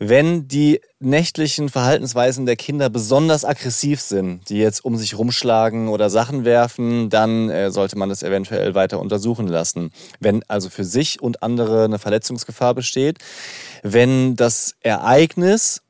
Wenn 0.00 0.48
die 0.48 0.80
nächtlichen 0.98 1.68
Verhaltensweisen 1.68 2.46
der 2.46 2.56
Kinder 2.56 2.90
besonders 2.90 3.44
aggressiv 3.44 4.00
sind, 4.00 4.48
die 4.48 4.58
jetzt 4.58 4.84
um 4.84 4.96
sich 4.96 5.16
rumschlagen 5.16 5.86
oder 5.86 6.10
Sachen 6.10 6.44
werfen, 6.44 7.08
dann 7.08 7.48
äh, 7.48 7.70
sollte 7.70 7.96
man 7.96 8.08
das 8.08 8.24
eventuell 8.24 8.74
weiter 8.74 8.98
untersuchen 8.98 9.46
lassen. 9.46 9.92
Wenn 10.18 10.42
also 10.48 10.68
für 10.68 10.84
sich 10.84 11.22
und 11.22 11.44
andere 11.44 11.84
eine 11.84 12.00
Verletzungsgefahr 12.00 12.74
besteht, 12.74 13.18
wenn 13.84 14.34
das 14.34 14.74
Ereignis 14.80 15.80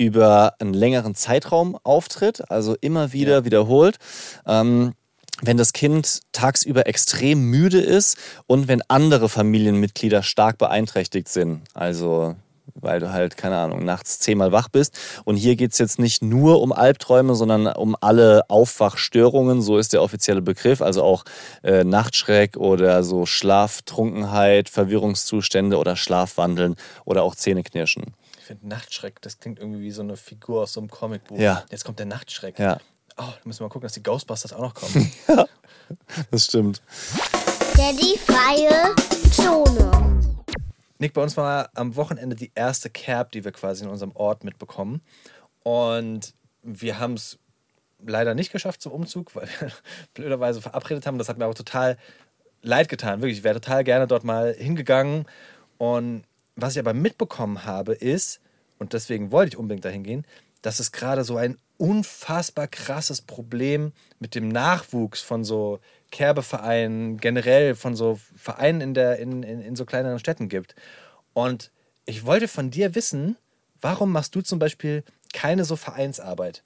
über 0.00 0.54
einen 0.58 0.72
längeren 0.72 1.14
Zeitraum 1.14 1.76
auftritt, 1.82 2.50
also 2.50 2.74
immer 2.80 3.12
wieder 3.12 3.44
wiederholt. 3.44 3.98
Ähm, 4.46 4.94
wenn 5.42 5.58
das 5.58 5.74
Kind 5.74 6.20
tagsüber 6.32 6.86
extrem 6.86 7.50
müde 7.50 7.80
ist 7.80 8.16
und 8.46 8.66
wenn 8.66 8.82
andere 8.88 9.28
Familienmitglieder 9.28 10.22
stark 10.22 10.56
beeinträchtigt 10.56 11.28
sind. 11.28 11.62
Also 11.74 12.34
weil 12.74 13.00
du 13.00 13.12
halt, 13.12 13.36
keine 13.36 13.58
Ahnung, 13.58 13.84
nachts 13.84 14.20
zehnmal 14.20 14.52
wach 14.52 14.68
bist. 14.68 14.98
Und 15.24 15.36
hier 15.36 15.56
geht 15.56 15.72
es 15.72 15.78
jetzt 15.78 15.98
nicht 15.98 16.22
nur 16.22 16.62
um 16.62 16.72
Albträume, 16.72 17.34
sondern 17.34 17.66
um 17.66 17.96
alle 18.00 18.48
Aufwachstörungen, 18.48 19.60
so 19.60 19.76
ist 19.76 19.92
der 19.92 20.02
offizielle 20.02 20.40
Begriff, 20.40 20.80
also 20.80 21.02
auch 21.02 21.24
äh, 21.62 21.84
Nachtschreck 21.84 22.56
oder 22.56 23.02
so 23.02 23.26
Schlaftrunkenheit, 23.26 24.68
Verwirrungszustände 24.68 25.78
oder 25.78 25.96
Schlafwandeln 25.96 26.76
oder 27.04 27.22
auch 27.22 27.34
Zähneknirschen. 27.34 28.14
Ich 28.50 28.56
finde 28.58 28.66
Nachtschreck, 28.66 29.22
das 29.22 29.38
klingt 29.38 29.60
irgendwie 29.60 29.80
wie 29.80 29.92
so 29.92 30.02
eine 30.02 30.16
Figur 30.16 30.62
aus 30.62 30.72
so 30.72 30.80
einem 30.80 30.90
Comicbuch. 30.90 31.38
Ja. 31.38 31.64
Jetzt 31.70 31.84
kommt 31.84 32.00
der 32.00 32.06
Nachtschreck. 32.06 32.58
Ja. 32.58 32.80
Oh, 33.16 33.22
da 33.22 33.32
müssen 33.44 33.60
wir 33.60 33.66
mal 33.66 33.68
gucken, 33.68 33.82
dass 33.82 33.92
die 33.92 34.02
Ghostbusters 34.02 34.52
auch 34.52 34.60
noch 34.60 34.74
kommen. 34.74 35.12
Das 36.32 36.46
stimmt. 36.46 36.82
Daddy 37.76 38.18
freie 38.18 38.94
Zone. 39.30 40.20
Nick, 40.98 41.12
bei 41.12 41.22
uns 41.22 41.36
war 41.36 41.70
am 41.74 41.94
Wochenende 41.94 42.34
die 42.34 42.50
erste 42.54 42.90
Kerb, 42.90 43.30
die 43.30 43.44
wir 43.44 43.52
quasi 43.52 43.84
in 43.84 43.90
unserem 43.90 44.10
Ort 44.16 44.42
mitbekommen. 44.42 45.00
Und 45.62 46.34
wir 46.62 46.98
haben 46.98 47.14
es 47.14 47.38
leider 48.04 48.34
nicht 48.34 48.50
geschafft 48.50 48.82
zum 48.82 48.90
Umzug, 48.92 49.34
weil 49.36 49.48
wir 49.60 49.70
blöderweise 50.14 50.60
verabredet 50.60 51.06
haben. 51.06 51.18
Das 51.18 51.28
hat 51.28 51.38
mir 51.38 51.46
auch 51.46 51.54
total 51.54 51.98
leid 52.62 52.88
getan. 52.88 53.20
Wirklich, 53.20 53.38
ich 53.38 53.44
wäre 53.44 53.60
total 53.60 53.84
gerne 53.84 54.08
dort 54.08 54.24
mal 54.24 54.54
hingegangen. 54.54 55.26
Und 55.78 56.24
was 56.56 56.74
ich 56.74 56.78
aber 56.78 56.94
mitbekommen 56.94 57.64
habe, 57.64 57.94
ist, 57.94 58.40
und 58.78 58.92
deswegen 58.92 59.30
wollte 59.30 59.50
ich 59.50 59.56
unbedingt 59.58 59.84
dahin 59.84 60.02
gehen, 60.02 60.26
dass 60.62 60.80
es 60.80 60.92
gerade 60.92 61.24
so 61.24 61.36
ein 61.36 61.56
unfassbar 61.78 62.68
krasses 62.68 63.22
Problem 63.22 63.92
mit 64.18 64.34
dem 64.34 64.48
Nachwuchs 64.48 65.22
von 65.22 65.44
so 65.44 65.80
Kerbevereinen, 66.10 67.16
generell 67.18 67.74
von 67.74 67.94
so 67.94 68.18
Vereinen 68.36 68.80
in, 68.80 68.94
der, 68.94 69.18
in, 69.18 69.42
in, 69.42 69.60
in 69.60 69.76
so 69.76 69.86
kleineren 69.86 70.18
Städten 70.18 70.48
gibt. 70.48 70.74
Und 71.32 71.70
ich 72.04 72.26
wollte 72.26 72.48
von 72.48 72.70
dir 72.70 72.94
wissen, 72.94 73.36
warum 73.80 74.12
machst 74.12 74.34
du 74.34 74.42
zum 74.42 74.58
Beispiel 74.58 75.04
keine 75.32 75.64
so 75.64 75.76
Vereinsarbeit? 75.76 76.62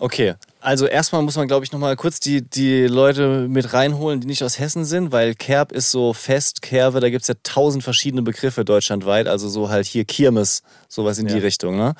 Okay, 0.00 0.34
also 0.60 0.86
erstmal 0.86 1.22
muss 1.22 1.36
man, 1.36 1.48
glaube 1.48 1.64
ich, 1.64 1.72
nochmal 1.72 1.96
kurz 1.96 2.20
die, 2.20 2.42
die 2.42 2.86
Leute 2.86 3.48
mit 3.48 3.72
reinholen, 3.72 4.20
die 4.20 4.26
nicht 4.28 4.42
aus 4.44 4.58
Hessen 4.58 4.84
sind, 4.84 5.10
weil 5.12 5.34
Kerb 5.34 5.72
ist 5.72 5.90
so 5.90 6.12
fest, 6.12 6.62
Kerwe, 6.62 7.00
da 7.00 7.10
gibt 7.10 7.22
es 7.22 7.28
ja 7.28 7.34
tausend 7.42 7.82
verschiedene 7.82 8.22
Begriffe 8.22 8.64
deutschlandweit, 8.64 9.26
also 9.26 9.48
so 9.48 9.70
halt 9.70 9.86
hier 9.86 10.04
Kirmes, 10.04 10.62
sowas 10.88 11.18
in 11.18 11.26
die 11.26 11.34
Ja. 11.34 11.40
Richtung. 11.40 11.76
Ne? 11.76 11.94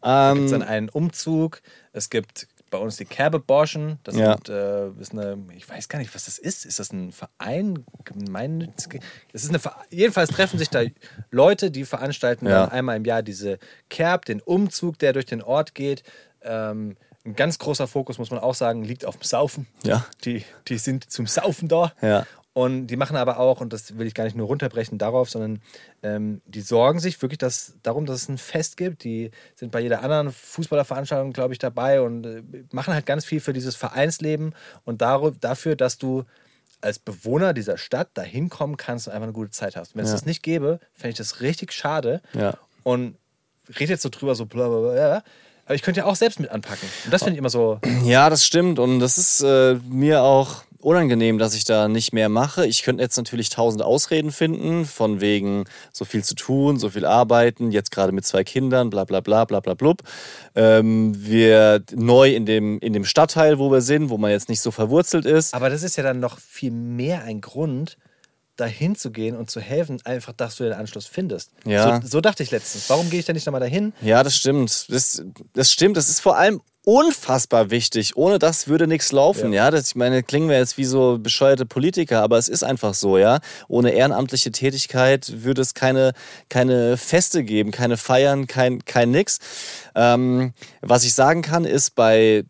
Da 0.00 0.30
gibt 0.32 0.38
Ähm, 0.38 0.44
es 0.46 0.50
dann 0.50 0.62
einen 0.62 0.88
Umzug. 0.88 1.60
Es 1.92 2.10
gibt 2.10 2.48
bei 2.70 2.78
uns 2.78 2.96
die 2.96 3.04
Kerbeborschen. 3.04 3.98
Das 4.04 4.16
Ja. 4.16 4.34
sind, 4.34 4.48
äh, 4.48 4.88
ist 5.00 5.12
eine, 5.12 5.38
ich 5.56 5.68
weiß 5.68 5.88
gar 5.88 5.98
nicht, 5.98 6.14
was 6.14 6.26
das 6.26 6.38
ist. 6.38 6.66
Ist 6.66 6.78
das 6.78 6.92
ein 6.92 7.12
Verein? 7.12 7.84
Gemeinnützig? 8.04 9.00
Es 9.32 9.42
ist 9.44 9.48
eine, 9.50 9.58
Ver- 9.58 9.76
jedenfalls 9.90 10.30
treffen 10.30 10.58
sich 10.58 10.68
da 10.70 10.82
Leute, 11.30 11.70
die 11.70 11.84
veranstalten 11.84 12.46
Ja. 12.46 12.66
einmal 12.66 12.96
im 12.96 13.04
Jahr 13.04 13.22
diese 13.22 13.58
Kerb, 13.88 14.24
den 14.26 14.40
Umzug, 14.40 14.98
der 14.98 15.12
durch 15.12 15.26
den 15.26 15.42
Ort 15.42 15.74
geht. 15.74 16.02
Ähm, 16.42 16.96
ein 17.24 17.34
ganz 17.36 17.58
großer 17.58 17.86
Fokus, 17.86 18.18
muss 18.18 18.30
man 18.30 18.40
auch 18.40 18.54
sagen, 18.54 18.84
liegt 18.84 19.04
auf 19.04 19.16
dem 19.16 19.22
Saufen. 19.24 19.66
Ja. 19.84 20.06
Die, 20.24 20.44
die 20.68 20.78
sind 20.78 21.10
zum 21.10 21.26
Saufen 21.26 21.68
da. 21.68 21.92
Ja. 22.00 22.26
Und 22.54 22.88
die 22.88 22.96
machen 22.96 23.16
aber 23.16 23.38
auch, 23.38 23.60
und 23.60 23.72
das 23.72 23.98
will 23.98 24.06
ich 24.08 24.14
gar 24.14 24.24
nicht 24.24 24.36
nur 24.36 24.48
runterbrechen 24.48 24.98
darauf, 24.98 25.30
sondern 25.30 25.62
ähm, 26.02 26.40
die 26.44 26.60
sorgen 26.60 26.98
sich 26.98 27.20
wirklich 27.22 27.38
dass, 27.38 27.74
darum, 27.84 28.04
dass 28.04 28.22
es 28.22 28.28
ein 28.28 28.38
Fest 28.38 28.76
gibt. 28.76 29.04
Die 29.04 29.30
sind 29.54 29.70
bei 29.70 29.80
jeder 29.80 30.02
anderen 30.02 30.32
Fußballerveranstaltung, 30.32 31.32
glaube 31.32 31.52
ich, 31.52 31.58
dabei 31.60 32.00
und 32.02 32.24
äh, 32.26 32.42
machen 32.72 32.94
halt 32.94 33.06
ganz 33.06 33.24
viel 33.24 33.38
für 33.40 33.52
dieses 33.52 33.76
Vereinsleben 33.76 34.54
und 34.84 35.02
dafür, 35.02 35.76
dass 35.76 35.98
du 35.98 36.24
als 36.80 36.98
Bewohner 36.98 37.54
dieser 37.54 37.76
Stadt 37.78 38.08
da 38.14 38.22
hinkommen 38.22 38.76
kannst 38.76 39.06
und 39.06 39.12
einfach 39.12 39.24
eine 39.24 39.32
gute 39.32 39.50
Zeit 39.50 39.76
hast. 39.76 39.94
Wenn 39.94 40.04
es 40.04 40.10
Ja. 40.10 40.16
das 40.16 40.26
nicht 40.26 40.42
gäbe, 40.42 40.80
fände 40.94 41.10
ich 41.10 41.16
das 41.18 41.40
richtig 41.40 41.72
schade. 41.72 42.22
Ja. 42.34 42.54
Und 42.82 43.16
red 43.78 43.88
jetzt 43.88 44.02
so 44.02 44.08
drüber, 44.08 44.34
so 44.34 44.46
bla 44.46 44.68
bla 44.68 44.80
bla. 44.80 45.22
Aber 45.68 45.74
ich 45.74 45.82
könnte 45.82 46.00
ja 46.00 46.06
auch 46.06 46.16
selbst 46.16 46.40
mit 46.40 46.50
anpacken. 46.50 46.88
Und 47.04 47.12
das 47.12 47.22
finde 47.22 47.34
ich 47.34 47.38
immer 47.38 47.50
so. 47.50 47.78
Ja, 48.04 48.30
das 48.30 48.42
stimmt. 48.42 48.78
Und 48.78 49.00
das 49.00 49.18
ist 49.18 49.42
äh, 49.42 49.74
mir 49.86 50.22
auch 50.22 50.62
unangenehm, 50.80 51.38
dass 51.38 51.54
ich 51.54 51.64
da 51.64 51.88
nicht 51.88 52.14
mehr 52.14 52.30
mache. 52.30 52.66
Ich 52.66 52.84
könnte 52.84 53.02
jetzt 53.02 53.18
natürlich 53.18 53.50
tausend 53.50 53.82
Ausreden 53.82 54.32
finden, 54.32 54.86
von 54.86 55.20
wegen 55.20 55.64
so 55.92 56.06
viel 56.06 56.24
zu 56.24 56.34
tun, 56.34 56.78
so 56.78 56.88
viel 56.88 57.04
arbeiten, 57.04 57.70
jetzt 57.70 57.90
gerade 57.90 58.12
mit 58.12 58.24
zwei 58.24 58.44
Kindern, 58.44 58.88
bla 58.88 59.04
bla 59.04 59.20
bla 59.20 59.44
bla 59.44 59.60
bla 59.60 59.74
blub. 59.74 60.02
Ähm, 60.54 61.12
wir 61.18 61.82
neu 61.94 62.34
in 62.34 62.46
dem, 62.46 62.78
in 62.78 62.94
dem 62.94 63.04
Stadtteil, 63.04 63.58
wo 63.58 63.70
wir 63.70 63.82
sind, 63.82 64.08
wo 64.08 64.16
man 64.16 64.30
jetzt 64.30 64.48
nicht 64.48 64.62
so 64.62 64.70
verwurzelt 64.70 65.26
ist. 65.26 65.52
Aber 65.52 65.68
das 65.68 65.82
ist 65.82 65.96
ja 65.96 66.02
dann 66.02 66.18
noch 66.18 66.38
viel 66.38 66.70
mehr 66.70 67.24
ein 67.24 67.42
Grund, 67.42 67.98
dahin 68.58 68.96
zu 68.96 69.10
gehen 69.10 69.36
und 69.36 69.50
zu 69.50 69.60
helfen, 69.60 70.00
einfach, 70.04 70.32
dass 70.32 70.56
du 70.56 70.64
den 70.64 70.72
Anschluss 70.72 71.06
findest. 71.06 71.50
Ja. 71.64 72.00
So, 72.02 72.08
so 72.08 72.20
dachte 72.20 72.42
ich 72.42 72.50
letztens. 72.50 72.90
Warum 72.90 73.08
gehe 73.08 73.20
ich 73.20 73.26
da 73.26 73.32
nicht 73.32 73.46
nochmal 73.46 73.60
dahin? 73.60 73.92
Ja, 74.02 74.22
das 74.22 74.36
stimmt. 74.36 74.90
Das, 74.90 75.22
das 75.54 75.72
stimmt. 75.72 75.96
Das 75.96 76.08
ist 76.08 76.20
vor 76.20 76.36
allem 76.36 76.60
unfassbar 76.88 77.70
wichtig. 77.70 78.16
Ohne 78.16 78.38
das 78.38 78.66
würde 78.66 78.86
nichts 78.86 79.12
laufen, 79.12 79.52
ja. 79.52 79.70
Das, 79.70 79.88
ich 79.88 79.94
meine, 79.94 80.22
klingen 80.22 80.48
wir 80.48 80.56
jetzt 80.56 80.78
wie 80.78 80.86
so 80.86 81.18
bescheuerte 81.18 81.66
Politiker, 81.66 82.22
aber 82.22 82.38
es 82.38 82.48
ist 82.48 82.62
einfach 82.62 82.94
so, 82.94 83.18
ja. 83.18 83.40
Ohne 83.68 83.90
ehrenamtliche 83.90 84.52
Tätigkeit 84.52 85.30
würde 85.44 85.60
es 85.60 85.74
keine, 85.74 86.12
keine 86.48 86.96
Feste 86.96 87.44
geben, 87.44 87.72
keine 87.72 87.98
Feiern, 87.98 88.46
kein, 88.46 88.84
kein 88.86 89.10
nix. 89.10 89.38
Ähm, 89.94 90.54
was 90.80 91.04
ich 91.04 91.12
sagen 91.12 91.42
kann, 91.42 91.66
ist 91.66 91.94
bei 91.94 92.44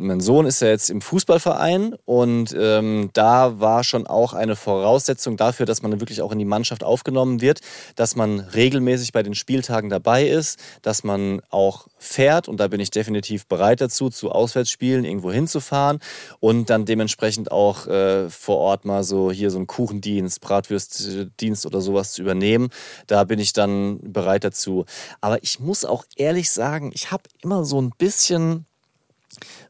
mein 0.00 0.20
Sohn 0.20 0.46
ist 0.46 0.60
ja 0.62 0.68
jetzt 0.68 0.90
im 0.90 1.00
Fußballverein 1.00 1.94
und 2.04 2.54
ähm, 2.58 3.10
da 3.12 3.60
war 3.60 3.84
schon 3.84 4.06
auch 4.06 4.32
eine 4.32 4.56
Voraussetzung 4.56 5.36
dafür, 5.36 5.66
dass 5.66 5.82
man 5.82 6.00
wirklich 6.00 6.22
auch 6.22 6.32
in 6.32 6.38
die 6.38 6.44
Mannschaft 6.44 6.82
aufgenommen 6.82 7.40
wird, 7.40 7.60
dass 7.96 8.16
man 8.16 8.40
regelmäßig 8.40 9.12
bei 9.12 9.22
den 9.22 9.34
Spieltagen 9.34 9.90
dabei 9.90 10.26
ist, 10.26 10.58
dass 10.82 11.04
man 11.04 11.42
auch 11.50 11.86
fährt 11.98 12.48
und 12.48 12.58
da 12.58 12.68
bin 12.68 12.80
ich 12.80 12.90
definitiv 12.90 13.46
bereit 13.46 13.80
dazu, 13.80 14.08
zu 14.08 14.32
Auswärtsspielen 14.32 15.04
irgendwo 15.04 15.30
hinzufahren 15.30 16.00
und 16.40 16.70
dann 16.70 16.86
dementsprechend 16.86 17.52
auch 17.52 17.86
äh, 17.86 18.30
vor 18.30 18.56
Ort 18.58 18.84
mal 18.84 19.04
so 19.04 19.30
hier 19.30 19.50
so 19.50 19.58
einen 19.58 19.66
Kuchendienst, 19.66 20.40
Bratwürstdienst 20.40 21.66
oder 21.66 21.80
sowas 21.80 22.12
zu 22.12 22.22
übernehmen. 22.22 22.70
Da 23.06 23.24
bin 23.24 23.38
ich 23.38 23.52
dann 23.52 24.00
bereit 24.00 24.44
dazu. 24.44 24.86
Aber 25.20 25.42
ich 25.42 25.60
muss 25.60 25.84
auch 25.84 26.04
ehrlich 26.16 26.50
sagen, 26.50 26.90
ich 26.94 27.10
habe 27.10 27.24
immer 27.42 27.64
so 27.64 27.80
ein 27.80 27.92
bisschen 27.98 28.66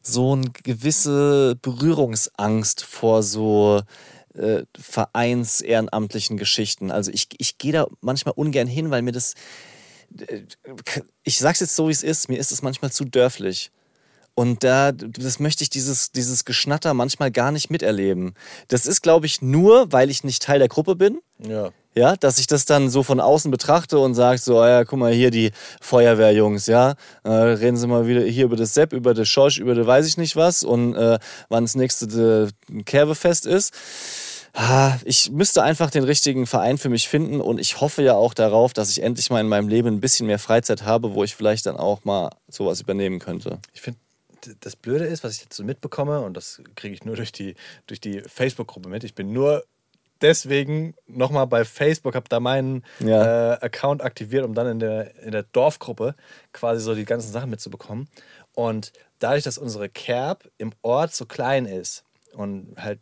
so 0.02 0.32
eine 0.32 0.50
gewisse 0.62 1.56
Berührungsangst 1.60 2.84
vor 2.84 3.22
so 3.22 3.82
äh, 4.34 4.62
vereins-ehrenamtlichen 4.78 6.36
Geschichten. 6.36 6.90
Also 6.90 7.10
ich, 7.10 7.28
ich 7.38 7.58
gehe 7.58 7.72
da 7.72 7.86
manchmal 8.00 8.34
ungern 8.36 8.66
hin, 8.66 8.90
weil 8.90 9.02
mir 9.02 9.12
das, 9.12 9.34
äh, 10.18 10.42
ich 11.22 11.38
sag's 11.38 11.60
jetzt 11.60 11.76
so, 11.76 11.88
wie 11.88 11.92
es 11.92 12.02
ist, 12.02 12.28
mir 12.28 12.38
ist 12.38 12.52
es 12.52 12.62
manchmal 12.62 12.92
zu 12.92 13.04
dörflich. 13.04 13.70
Und 14.34 14.64
da, 14.64 14.92
das 14.92 15.40
möchte 15.40 15.64
ich, 15.64 15.70
dieses, 15.70 16.12
dieses 16.12 16.44
Geschnatter 16.44 16.94
manchmal 16.94 17.30
gar 17.30 17.52
nicht 17.52 17.68
miterleben. 17.68 18.34
Das 18.68 18.86
ist, 18.86 19.02
glaube 19.02 19.26
ich, 19.26 19.42
nur, 19.42 19.92
weil 19.92 20.08
ich 20.08 20.24
nicht 20.24 20.42
Teil 20.42 20.60
der 20.60 20.68
Gruppe 20.68 20.96
bin. 20.96 21.20
Ja. 21.38 21.72
Ja, 21.94 22.14
dass 22.14 22.38
ich 22.38 22.46
das 22.46 22.66
dann 22.66 22.88
so 22.88 23.02
von 23.02 23.18
außen 23.18 23.50
betrachte 23.50 23.98
und 23.98 24.14
sage 24.14 24.38
so, 24.38 24.60
ah 24.60 24.68
ja, 24.68 24.84
guck 24.84 24.98
mal 24.98 25.12
hier 25.12 25.32
die 25.32 25.50
Feuerwehrjungs, 25.80 26.66
ja, 26.66 26.94
äh, 27.24 27.30
reden 27.30 27.76
sie 27.76 27.88
mal 27.88 28.06
wieder 28.06 28.22
hier 28.22 28.44
über 28.44 28.54
das 28.56 28.74
Sepp, 28.74 28.92
über 28.92 29.12
das 29.12 29.28
Schorsch, 29.28 29.58
über 29.58 29.74
das 29.74 29.86
weiß 29.86 30.06
ich 30.06 30.16
nicht 30.16 30.36
was 30.36 30.62
und 30.62 30.94
äh, 30.94 31.18
wann 31.48 31.64
das 31.64 31.74
nächste 31.74 32.48
äh, 32.72 32.82
Kervefest 32.84 33.44
ist. 33.44 33.74
Ah, 34.52 34.98
Ich 35.04 35.30
müsste 35.30 35.62
einfach 35.62 35.90
den 35.90 36.04
richtigen 36.04 36.46
Verein 36.46 36.78
für 36.78 36.88
mich 36.88 37.08
finden 37.08 37.40
und 37.40 37.58
ich 37.60 37.80
hoffe 37.80 38.02
ja 38.02 38.14
auch 38.14 38.34
darauf, 38.34 38.72
dass 38.72 38.90
ich 38.90 39.02
endlich 39.02 39.30
mal 39.30 39.40
in 39.40 39.48
meinem 39.48 39.68
Leben 39.68 39.88
ein 39.88 40.00
bisschen 40.00 40.26
mehr 40.26 40.40
Freizeit 40.40 40.82
habe, 40.82 41.14
wo 41.14 41.24
ich 41.24 41.36
vielleicht 41.36 41.66
dann 41.66 41.76
auch 41.76 42.04
mal 42.04 42.30
sowas 42.48 42.80
übernehmen 42.80 43.18
könnte. 43.18 43.58
Ich 43.74 43.80
finde, 43.80 44.00
das 44.60 44.74
Blöde 44.74 45.04
ist, 45.06 45.22
was 45.22 45.34
ich 45.34 45.42
jetzt 45.42 45.56
so 45.56 45.64
mitbekomme, 45.64 46.20
und 46.20 46.36
das 46.36 46.62
kriege 46.74 46.94
ich 46.94 47.04
nur 47.04 47.16
durch 47.16 47.32
die, 47.32 47.54
durch 47.86 48.00
die 48.00 48.22
Facebook-Gruppe 48.26 48.88
mit. 48.88 49.04
Ich 49.04 49.14
bin 49.14 49.32
nur 49.32 49.64
deswegen 50.22 50.94
nochmal 51.06 51.46
bei 51.46 51.64
Facebook, 51.64 52.14
habe 52.14 52.28
da 52.28 52.40
meinen 52.40 52.84
Ja. 52.98 53.54
äh, 53.54 53.58
Account 53.60 54.02
aktiviert, 54.02 54.44
um 54.44 54.54
dann 54.54 54.66
in 54.66 54.78
der, 54.78 55.16
in 55.22 55.32
der 55.32 55.42
Dorfgruppe 55.44 56.14
quasi 56.52 56.82
so 56.82 56.94
die 56.94 57.04
ganzen 57.04 57.32
Sachen 57.32 57.50
mitzubekommen. 57.50 58.08
Und 58.54 58.92
dadurch, 59.18 59.44
dass 59.44 59.58
unsere 59.58 59.88
Kerb 59.88 60.48
im 60.58 60.72
Ort 60.82 61.14
so 61.14 61.26
klein 61.26 61.66
ist 61.66 62.04
und 62.34 62.74
halt 62.78 63.00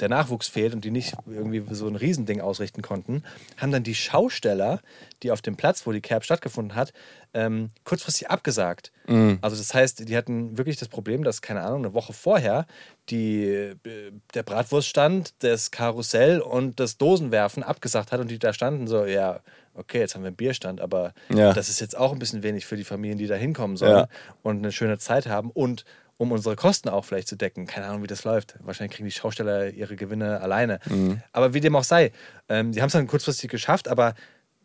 der 0.00 0.08
Nachwuchs 0.08 0.48
fehlt 0.48 0.72
und 0.74 0.84
die 0.84 0.90
nicht 0.90 1.14
irgendwie 1.26 1.62
so 1.74 1.86
ein 1.86 1.96
Riesending 1.96 2.40
ausrichten 2.40 2.80
konnten, 2.80 3.22
haben 3.58 3.70
dann 3.72 3.82
die 3.82 3.94
Schausteller, 3.94 4.80
die 5.22 5.30
auf 5.30 5.42
dem 5.42 5.56
Platz, 5.56 5.86
wo 5.86 5.92
die 5.92 6.00
Kerb 6.00 6.24
stattgefunden 6.24 6.74
hat, 6.74 6.92
ähm, 7.34 7.68
kurzfristig 7.84 8.30
abgesagt. 8.30 8.90
Also 9.42 9.56
das 9.56 9.74
heißt, 9.74 10.08
die 10.08 10.16
hatten 10.16 10.56
wirklich 10.56 10.76
das 10.76 10.86
Problem, 10.88 11.24
dass, 11.24 11.42
keine 11.42 11.62
Ahnung, 11.62 11.78
eine 11.84 11.94
Woche 11.94 12.12
vorher 12.12 12.66
die, 13.08 13.42
äh, 13.44 13.74
der 14.34 14.42
Bratwurststand, 14.44 15.34
das 15.42 15.70
Karussell 15.72 16.40
und 16.40 16.78
das 16.78 16.96
Dosenwerfen 16.96 17.62
abgesagt 17.64 18.12
hat 18.12 18.20
und 18.20 18.30
die 18.30 18.38
da 18.38 18.52
standen 18.52 18.86
so, 18.86 19.04
ja, 19.04 19.40
okay, 19.74 19.98
jetzt 19.98 20.14
haben 20.14 20.22
wir 20.22 20.28
einen 20.28 20.36
Bierstand, 20.36 20.80
aber 20.80 21.12
Ja. 21.28 21.52
das 21.52 21.68
ist 21.68 21.80
jetzt 21.80 21.96
auch 21.96 22.12
ein 22.12 22.18
bisschen 22.20 22.42
wenig 22.44 22.66
für 22.66 22.76
die 22.76 22.84
Familien, 22.84 23.18
die 23.18 23.26
da 23.26 23.34
hinkommen 23.34 23.76
sollen 23.76 23.92
Ja. 23.92 24.08
und 24.42 24.58
eine 24.58 24.70
schöne 24.72 24.98
Zeit 24.98 25.26
haben 25.26 25.50
und 25.50 25.84
um 26.20 26.32
unsere 26.32 26.54
Kosten 26.54 26.90
auch 26.90 27.06
vielleicht 27.06 27.28
zu 27.28 27.36
decken. 27.36 27.66
Keine 27.66 27.86
Ahnung, 27.86 28.02
wie 28.02 28.06
das 28.06 28.24
läuft. 28.24 28.56
Wahrscheinlich 28.60 28.94
kriegen 28.94 29.06
die 29.08 29.10
Schausteller 29.14 29.70
ihre 29.70 29.96
Gewinne 29.96 30.42
alleine. 30.42 30.78
Aber 31.32 31.54
wie 31.54 31.60
dem 31.60 31.74
auch 31.74 31.84
sei, 31.84 32.12
ähm, 32.50 32.72
die 32.72 32.82
haben 32.82 32.88
es 32.88 32.92
dann 32.92 33.06
kurzfristig 33.06 33.50
geschafft, 33.50 33.88
aber 33.88 34.14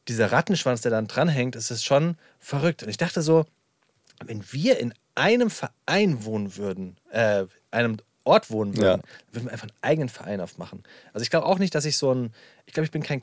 dieser 0.09 0.33
Rattenschwanz, 0.33 0.81
der 0.81 0.91
dann 0.91 1.07
dranhängt, 1.07 1.55
ist 1.55 1.71
es 1.71 1.81
schon 1.81 2.17
verrückt. 2.39 2.83
Und 2.83 2.89
ich 2.89 2.97
dachte 2.97 3.21
so, 3.21 3.45
wenn 4.25 4.43
wir 4.51 4.79
in 4.79 4.93
einem 5.15 5.49
Verein 5.49 6.25
wohnen 6.25 6.57
würden, 6.57 6.97
äh, 7.11 7.45
einem 7.71 7.97
Ort 8.25 8.51
wohnen 8.51 8.75
würden, 8.75 9.01
Ja. 9.01 9.33
würden 9.33 9.45
wir 9.45 9.53
einfach 9.53 9.67
einen 9.69 9.77
eigenen 9.81 10.09
Verein 10.09 10.41
aufmachen. 10.41 10.83
Also 11.13 11.23
ich 11.23 11.29
glaube 11.29 11.45
auch 11.45 11.57
nicht, 11.57 11.73
dass 11.73 11.85
ich 11.85 11.95
so 11.95 12.13
ein, 12.13 12.33
ich 12.65 12.73
glaube, 12.73 12.85
ich 12.85 12.91
bin 12.91 13.01
kein 13.01 13.21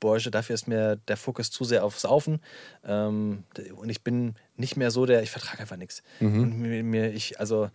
Kerbe-Bursche, 0.00 0.30
dafür 0.30 0.54
ist 0.54 0.66
mir 0.66 0.96
der 1.08 1.16
Fokus 1.16 1.50
zu 1.50 1.64
sehr 1.64 1.84
auf 1.84 1.98
Saufen. 1.98 2.40
Ähm, 2.84 3.44
und 3.76 3.90
ich 3.90 4.02
bin 4.02 4.34
nicht 4.56 4.76
mehr 4.76 4.90
so 4.90 5.06
der, 5.06 5.22
ich 5.22 5.30
vertrage 5.30 5.60
einfach 5.60 5.76
nichts. 5.76 6.02
Mhm. 6.20 6.42
Und 6.42 6.58
mir, 6.58 6.82
mir, 6.82 7.12
ich, 7.12 7.38
also 7.38 7.70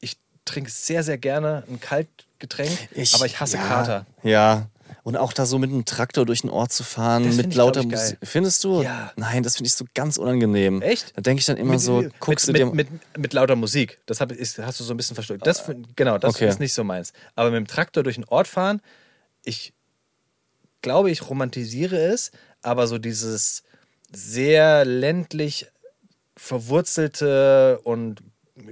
ich 0.00 0.16
trinke 0.44 0.70
sehr, 0.70 1.02
sehr 1.02 1.18
gerne 1.18 1.64
ein 1.68 1.80
Kaltgetränk, 1.80 2.70
aber 3.14 3.26
ich 3.26 3.40
hasse 3.40 3.56
ja, 3.56 3.66
Kater. 3.66 4.06
Ja. 4.22 4.68
Und 5.02 5.16
auch 5.16 5.32
da 5.32 5.44
so 5.44 5.58
mit 5.58 5.70
einem 5.70 5.84
Traktor 5.84 6.24
durch 6.24 6.42
den 6.42 6.50
Ort 6.50 6.72
zu 6.72 6.82
fahren, 6.82 7.24
Das 7.24 7.34
find 7.34 7.38
mit 7.38 7.46
ich, 7.48 7.54
glaub 7.54 7.68
lauter 7.68 7.80
ich. 7.80 7.86
Musik. 7.86 8.18
Findest 8.22 8.64
du? 8.64 8.82
Ja. 8.82 9.12
Nein, 9.16 9.42
das 9.42 9.56
finde 9.56 9.68
ich 9.68 9.74
so 9.74 9.84
ganz 9.94 10.16
unangenehm. 10.18 10.80
Echt? 10.82 11.16
Da 11.16 11.20
denke 11.22 11.40
ich 11.40 11.46
dann 11.46 11.56
immer 11.56 11.72
mit, 11.72 11.80
so, 11.80 12.04
guckst 12.20 12.46
mit, 12.46 12.56
du 12.56 12.60
dir. 12.60 12.66
mit, 12.74 12.90
mit, 12.90 13.18
mit 13.18 13.32
lauter 13.32 13.56
Musik. 13.56 13.98
Das 14.06 14.20
hab, 14.20 14.32
ist, 14.32 14.58
hast 14.58 14.80
du 14.80 14.84
so 14.84 14.94
ein 14.94 14.96
bisschen 14.96 15.14
verstanden. 15.14 15.42
Das, 15.44 15.60
find- 15.60 15.94
genau, 15.96 16.16
das 16.18 16.34
Okay. 16.34 16.48
ist 16.48 16.60
nicht 16.60 16.72
so 16.74 16.84
meins. 16.84 17.12
Aber 17.34 17.50
mit 17.50 17.56
dem 17.58 17.66
Traktor 17.66 18.02
durch 18.02 18.16
den 18.16 18.24
Ort 18.24 18.46
fahren, 18.46 18.80
ich 19.42 19.72
glaube, 20.84 21.10
ich 21.10 21.28
romantisiere 21.28 21.96
es, 21.96 22.30
aber 22.62 22.86
so 22.86 22.98
dieses 22.98 23.64
sehr 24.12 24.84
ländlich 24.84 25.66
verwurzelte 26.36 27.80
und 27.82 28.22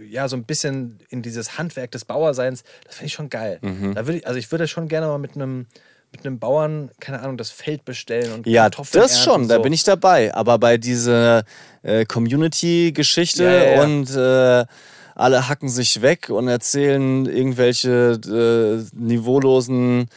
ja, 0.09 0.29
so 0.29 0.37
ein 0.37 0.45
bisschen 0.45 1.01
in 1.09 1.23
dieses 1.23 1.59
Handwerk 1.59 1.91
des 1.91 2.05
Bauerseins, 2.05 2.63
das 2.85 2.97
finde 2.97 3.07
ich 3.07 3.13
schon 3.15 3.31
geil. 3.31 3.59
Mhm. 3.63 3.95
Da 3.95 4.07
würde 4.07 4.19
ich, 4.19 4.27
also 4.27 4.39
ich 4.39 4.53
würde 4.53 4.69
schon 4.69 4.87
gerne 4.87 5.07
mal 5.09 5.19
mit 5.19 5.35
einem 5.35 5.67
mit 6.15 6.27
einem 6.27 6.39
Bauern, 6.39 6.91
keine 7.01 7.21
Ahnung, 7.21 7.39
das 7.39 7.51
Feld 7.51 7.87
bestellen 7.87 8.33
und 8.35 8.47
ja, 8.47 8.65
Kartoffeln 8.65 9.03
das 9.03 9.25
schon, 9.25 9.49
da 9.49 9.57
so. 9.57 9.63
bin 9.63 9.73
ich 9.73 9.83
dabei. 9.83 10.35
Aber 10.35 10.59
bei 10.59 10.77
dieser 10.77 11.45
äh, 11.83 12.05
Community-Geschichte 12.05 13.45
Ja, 13.45 13.51
ja, 13.51 13.75
ja. 13.77 13.83
und 13.83 14.11
äh, 14.15 14.67
alle 15.15 15.49
hacken 15.49 15.71
sich 15.71 16.03
weg 16.03 16.29
und 16.29 16.49
erzählen 16.49 17.25
irgendwelche 17.25 18.21
äh, 18.27 18.85
niveaulosen 18.95 20.11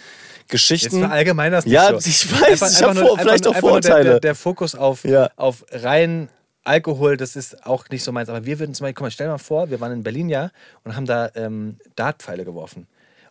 Geschichten. 0.48 1.00
verallgemein 1.00 1.52
das 1.52 1.66
nicht 1.66 1.74
Ja, 1.74 1.90
so. 1.90 1.98
ich 2.08 2.32
weiß, 2.32 2.74
ich 2.80 2.84
hab 2.84 2.96
vor- 2.98 3.18
vielleicht 3.18 3.48
auch 3.48 3.54
einfach 3.56 3.70
nur 3.70 3.82
der, 3.82 3.92
Vorurteile. 3.92 4.04
der, 4.12 4.20
der 4.20 4.36
Fokus 4.36 4.76
auf, 4.76 5.04
Ja. 5.04 5.30
auf 5.36 5.66
rein 5.72 6.30
Alkohol, 6.64 7.16
das 7.18 7.36
ist 7.36 7.66
auch 7.66 7.90
nicht 7.90 8.04
so 8.04 8.12
meins. 8.12 8.28
Aber 8.30 8.46
wir 8.46 8.58
würden 8.60 8.74
zum 8.74 8.86
Beispiel, 8.86 8.94
guck 8.96 9.04
mal, 9.06 9.12
stell 9.12 9.28
dir 9.28 9.32
mal 9.34 9.38
vor, 9.38 9.70
wir 9.70 9.80
waren 9.82 9.92
in 9.92 10.04
Berlin 10.04 10.30
ja 10.30 10.50
und 10.84 10.96
haben 10.96 11.06
da 11.06 11.30
ähm, 11.36 11.78
Dartpfeile 11.96 12.44
geworfen. 12.46 12.88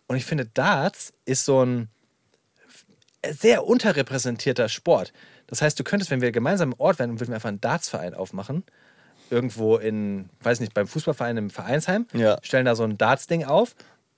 Und 0.07 0.15
ich 0.15 0.25
finde, 0.25 0.45
Darts 0.45 1.13
ist 1.25 1.45
so 1.45 1.63
ein 1.65 1.89
sehr 3.29 3.65
unterrepräsentierter 3.65 4.69
Sport. 4.69 5.11
Das 5.47 5.61
heißt, 5.61 5.79
du 5.79 5.83
könntest, 5.83 6.11
wenn 6.11 6.21
wir 6.21 6.31
gemeinsam 6.31 6.71
im 6.73 6.79
Ort 6.79 6.99
wären, 6.99 7.19
würden 7.19 7.29
wir 7.29 7.35
einfach 7.35 7.49
einen 7.49 7.61
Dartsverein 7.61 8.13
aufmachen. 8.13 8.63
Irgendwo 9.31 9.77
in, 9.77 10.29
weiß 10.41 10.59
nicht, 10.59 10.73
beim 10.73 10.87
Fußballverein 10.87 11.37
im 11.37 11.49
Vereinsheim. 11.49 12.05
Ja. 12.13 12.37
Stellen 12.43 12.65
da 12.65 12.75
so 12.75 12.83
ein 12.83 12.97
Darts-Ding 12.97 13.43
auf, 13.43 13.75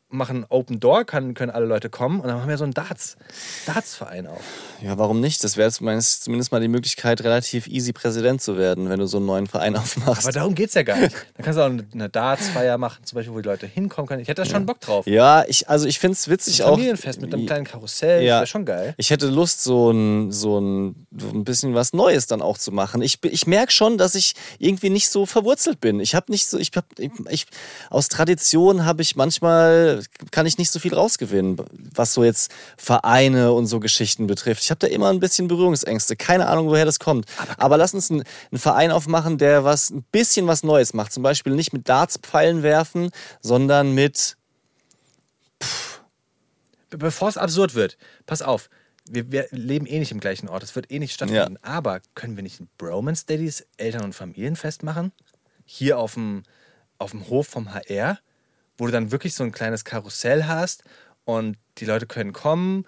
machen 0.10 0.45
Open 0.49 0.80
Door, 0.80 1.03
kann, 1.05 1.34
können 1.34 1.51
alle 1.51 1.66
Leute 1.66 1.89
kommen 1.89 2.20
und 2.22 2.28
dann 2.28 2.39
haben 2.41 2.47
wir 2.49 2.58
so 2.58 2.64
einen 2.64 2.74
Darts, 2.74 3.18
Darts-Verein 3.66 4.28
auf. 4.28 4.41
Ja, 4.82 4.97
warum 4.97 5.20
nicht? 5.20 5.43
Das 5.43 5.58
wäre 5.58 5.72
zumindest, 5.72 6.24
zumindest 6.24 6.51
mal 6.51 6.62
die 6.62 6.68
Möglichkeit, 6.68 7.22
relativ 7.24 7.68
easy 7.68 7.91
Präsident 7.93 8.41
zu 8.41 8.58
werden, 8.58 8.89
wenn 8.89 8.99
du 8.99 9.05
so 9.08 9.18
einen 9.18 9.26
neuen 9.26 9.47
Verein 9.47 9.76
aufmachst. 9.78 10.24
Aber 10.26 10.32
darum 10.32 10.55
geht 10.55 10.70
es 10.70 10.76
ja 10.76 10.84
gar 10.84 10.97
nicht. 10.97 11.14
Dann 11.36 11.43
kannst 11.43 11.58
du 11.60 11.64
auch 11.64 11.70
eine 11.93 12.10
Darts-Feier 12.10 12.78
machen, 12.78 13.03
zum 13.03 13.18
Beispiel, 13.18 13.34
wo 13.34 13.41
die 13.41 13.47
Leute 13.49 13.68
hinkommen 13.68 14.08
können. 14.08 14.22
Ich 14.22 14.28
hätte 14.28 14.43
da 14.43 14.49
schon 14.49 14.66
Bock 14.66 14.80
drauf. 14.80 15.05
ja, 15.08 15.43
ich, 15.47 15.68
also 15.70 15.88
ich 15.88 15.99
finde 15.99 16.14
es 16.14 16.28
witzig 16.30 16.64
auch. 16.64 16.72
Familienfest 16.72 17.22
mit 17.22 17.34
einem 17.34 17.45
kleinen 17.45 17.66
Karussell, 17.66 18.24
Ja. 18.24 18.38
wäre 18.38 18.47
schon 18.47 18.66
geil. 18.66 18.93
Ich 18.97 19.10
hätte 19.10 19.28
Lust, 19.28 19.64
so 19.64 19.91
ein, 19.91 20.32
so, 20.32 20.60
ein, 20.60 21.08
so 21.18 21.28
ein 21.30 21.43
bisschen 21.43 21.74
was 21.74 21.93
Neues 21.93 22.28
dann 22.28 22.41
auch 22.41 22.58
zu 22.58 22.72
machen. 22.72 23.01
Ich, 23.01 23.20
ich 23.24 23.47
merke 23.47 23.72
schon, 23.72 23.97
dass 23.97 24.16
ich 24.16 24.36
irgendwie 24.60 24.89
nicht 24.89 25.10
so 25.10 25.26
verwurzelt 25.26 25.82
bin. 25.82 25.99
Ich 25.99 26.16
habe 26.16 26.32
nicht 26.32 26.47
so, 26.47 26.58
ich 26.58 26.72
hab, 26.76 26.86
ich, 26.97 27.12
ich, 27.30 27.45
aus 27.89 28.08
Tradition 28.08 28.86
habe 28.86 29.01
ich 29.01 29.16
manchmal, 29.16 29.97
kann 30.32 30.45
ich 30.45 30.58
nicht 30.58 30.72
so 30.72 30.80
viel 30.80 30.93
rausgewinnen, 30.93 31.58
was 31.93 32.14
so 32.14 32.24
jetzt 32.24 32.52
Vereine 32.78 33.52
und 33.54 33.68
so 33.68 33.80
Geschichten 33.80 34.28
betrifft. 34.28 34.62
Ich 34.64 34.70
habe 34.70 34.80
da 34.80 34.88
immer 34.88 35.10
ein 35.10 35.20
bisschen 35.20 35.48
Berührungsängste. 35.48 36.16
Keine 36.16 36.48
Ahnung, 36.48 36.68
woher 36.68 36.86
das 36.86 37.00
kommt. 37.00 37.26
Aber, 37.58 37.78
lass 37.78 37.93
uns 37.93 38.10
einen, 38.12 38.24
einen 38.52 38.60
Verein 38.60 38.91
aufmachen, 38.91 39.38
der 39.38 39.64
was, 39.64 39.89
ein 39.89 40.04
bisschen 40.12 40.48
was 40.48 40.64
Neues 40.64 40.93
macht. 40.93 41.12
Zum 41.14 41.24
Beispiel 41.24 41.54
nicht 41.54 41.74
mit 41.74 41.88
Dartspfeilen 41.89 42.64
werfen, 42.64 43.12
sondern 43.41 43.93
mit, 43.93 44.38
Be- 46.89 46.98
Bevor 46.98 47.30
es 47.30 47.38
absurd 47.38 47.76
wird, 47.76 47.98
pass 48.26 48.41
auf. 48.41 48.70
Wir, 49.10 49.32
wir 49.32 49.48
leben 49.52 49.86
eh 49.86 50.00
nicht 50.00 50.12
im 50.12 50.20
gleichen 50.20 50.50
Ort. 50.50 50.64
Es 50.64 50.76
wird 50.76 50.91
eh 50.91 51.00
nicht 51.00 51.14
stattfinden. 51.14 51.58
Aber 51.62 52.02
können 52.16 52.36
wir 52.36 52.43
nicht 52.43 52.60
ein 52.60 52.70
Bromance 52.78 53.26
Daddies 53.26 53.66
Eltern- 53.78 54.04
und 54.04 54.14
Familienfest 54.14 54.84
machen? 54.84 55.12
Hier 55.66 55.98
auf 55.98 56.14
dem, 56.16 56.43
auf 56.98 57.12
dem 57.12 57.30
Hof 57.30 57.48
vom 57.48 57.74
HR, 57.74 58.20
wo 58.78 58.86
du 58.86 58.91
dann 58.91 59.11
wirklich 59.11 59.34
so 59.36 59.43
ein 59.43 59.51
kleines 59.51 59.84
Karussell 59.86 60.45
hast 60.45 60.84
und 61.25 61.57
die 61.78 61.86
Leute 61.86 62.05
können 62.05 62.34
kommen. 62.34 62.86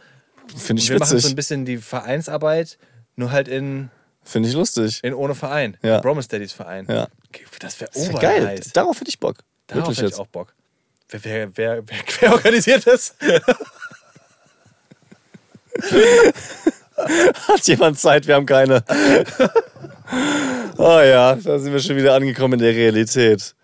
finde 0.55 0.81
ich 0.81 0.89
wir 0.89 0.99
machen 0.99 1.09
so 1.09 1.17
witzig. 1.17 1.31
ein 1.31 1.35
bisschen 1.35 1.65
die 1.65 1.77
Vereinsarbeit, 1.77 2.77
nur 3.15 3.31
halt 3.31 3.47
in, 3.47 3.89
Finde 4.23 4.49
ich 4.49 4.55
lustig. 4.55 4.99
in 5.03 5.13
ohne 5.13 5.35
Verein. 5.35 5.77
Ja. 5.81 5.99
Bromance 5.99 6.29
Daddies 6.29 6.53
Verein. 6.53 6.85
Ja. 6.89 7.07
Das 7.59 7.79
wäre 7.79 7.91
wär 7.93 8.13
geil. 8.19 8.61
Darauf 8.73 8.99
hätte 8.99 9.09
ich 9.09 9.19
Bock. 9.19 9.37
Darauf 9.67 9.83
Wirklich 9.83 9.97
hätte 9.97 10.07
jetzt. 10.07 10.15
ich 10.15 10.21
auch 10.21 10.27
Bock. 10.27 10.53
Wer, 11.09 11.23
wer, 11.23 11.57
wer, 11.57 11.87
wer, 11.87 11.97
wer 12.21 12.31
organisiert 12.33 12.85
das? 12.87 13.15
Hat 17.47 17.67
jemand 17.67 17.97
Zeit? 17.99 18.27
Wir 18.27 18.35
haben 18.35 18.45
keine. 18.45 18.83
oh 20.77 20.99
ja, 20.99 21.35
da 21.35 21.59
sind 21.59 21.71
wir 21.71 21.79
schon 21.79 21.95
wieder 21.95 22.13
angekommen 22.13 22.53
in 22.55 22.59
der 22.59 22.73
Realität. 22.73 23.55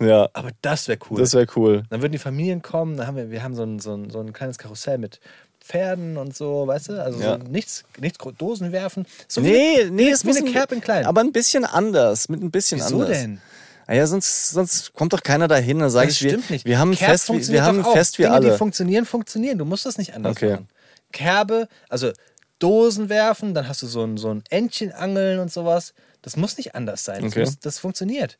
Ja, 0.00 0.28
Aber 0.32 0.50
das 0.62 0.88
wäre 0.88 0.98
cool. 1.10 1.18
das 1.20 1.34
wäre 1.34 1.46
cool. 1.56 1.82
Dann 1.90 2.00
würden 2.02 2.12
die 2.12 2.18
Familien 2.18 2.62
kommen, 2.62 2.96
dann 2.96 3.06
haben 3.06 3.16
wir, 3.16 3.30
wir 3.30 3.42
haben 3.42 3.54
so 3.54 3.62
ein, 3.64 3.78
so, 3.80 3.94
ein, 3.94 4.10
so 4.10 4.20
ein 4.20 4.32
kleines 4.32 4.56
Karussell 4.58 4.98
mit 4.98 5.20
Pferden 5.60 6.16
und 6.16 6.34
so, 6.34 6.66
weißt 6.66 6.88
du? 6.88 7.02
Also 7.04 7.20
Ja. 7.20 7.38
so 7.38 7.44
nichts, 7.44 7.84
nichts 7.98 8.18
Dosen 8.38 8.72
werfen. 8.72 9.06
So 9.28 9.40
Nee, 9.42 9.86
wie, 9.86 9.90
nee, 9.90 10.10
es 10.10 10.24
wie 10.24 10.30
eine 10.30 10.38
ein- 10.46 10.52
Cap 10.52 10.72
in 10.72 10.80
klein. 10.80 11.04
Aber 11.04 11.20
ein 11.20 11.32
bisschen 11.32 11.64
anders, 11.64 12.28
mit 12.28 12.42
ein 12.42 12.50
bisschen 12.50 12.78
Wieso 12.80 13.02
anders. 13.02 13.10
denn? 13.10 13.40
Ah 13.86 13.94
ja, 13.94 14.06
sonst, 14.06 14.50
sonst 14.50 14.94
kommt 14.94 15.12
doch 15.12 15.22
keiner 15.22 15.48
dahin. 15.48 15.80
Dann 15.80 15.90
sage 15.90 16.06
Das 16.06 16.16
ich, 16.16 16.22
wir, 16.22 16.30
stimmt 16.30 16.50
nicht. 16.50 16.64
wir 16.64 16.78
haben 16.78 16.92
Kerb 16.94 17.10
Fest, 17.10 17.50
wir 17.50 17.62
haben. 17.64 17.84
Fest 17.84 18.18
wie 18.18 18.22
Dinge, 18.22 18.40
die 18.40 18.46
alle. 18.48 18.56
funktionieren, 18.58 19.04
funktionieren. 19.04 19.58
Du 19.58 19.64
musst 19.64 19.84
das 19.84 19.98
nicht 19.98 20.14
anders 20.14 20.36
Okay. 20.36 20.52
machen. 20.52 20.68
Kerbe, 21.12 21.68
also 21.88 22.12
Dosen 22.60 23.08
werfen, 23.08 23.52
dann 23.54 23.66
hast 23.68 23.82
du 23.82 23.86
so 23.86 24.04
ein, 24.04 24.16
so 24.16 24.32
ein 24.32 24.44
Entchen 24.48 24.92
angeln 24.92 25.40
und 25.40 25.52
sowas. 25.52 25.92
Das 26.22 26.36
muss 26.36 26.56
nicht 26.56 26.74
anders 26.74 27.04
sein. 27.04 27.22
Das, 27.22 27.32
Okay. 27.32 27.40
muss, 27.40 27.58
das 27.58 27.78
funktioniert. 27.78 28.38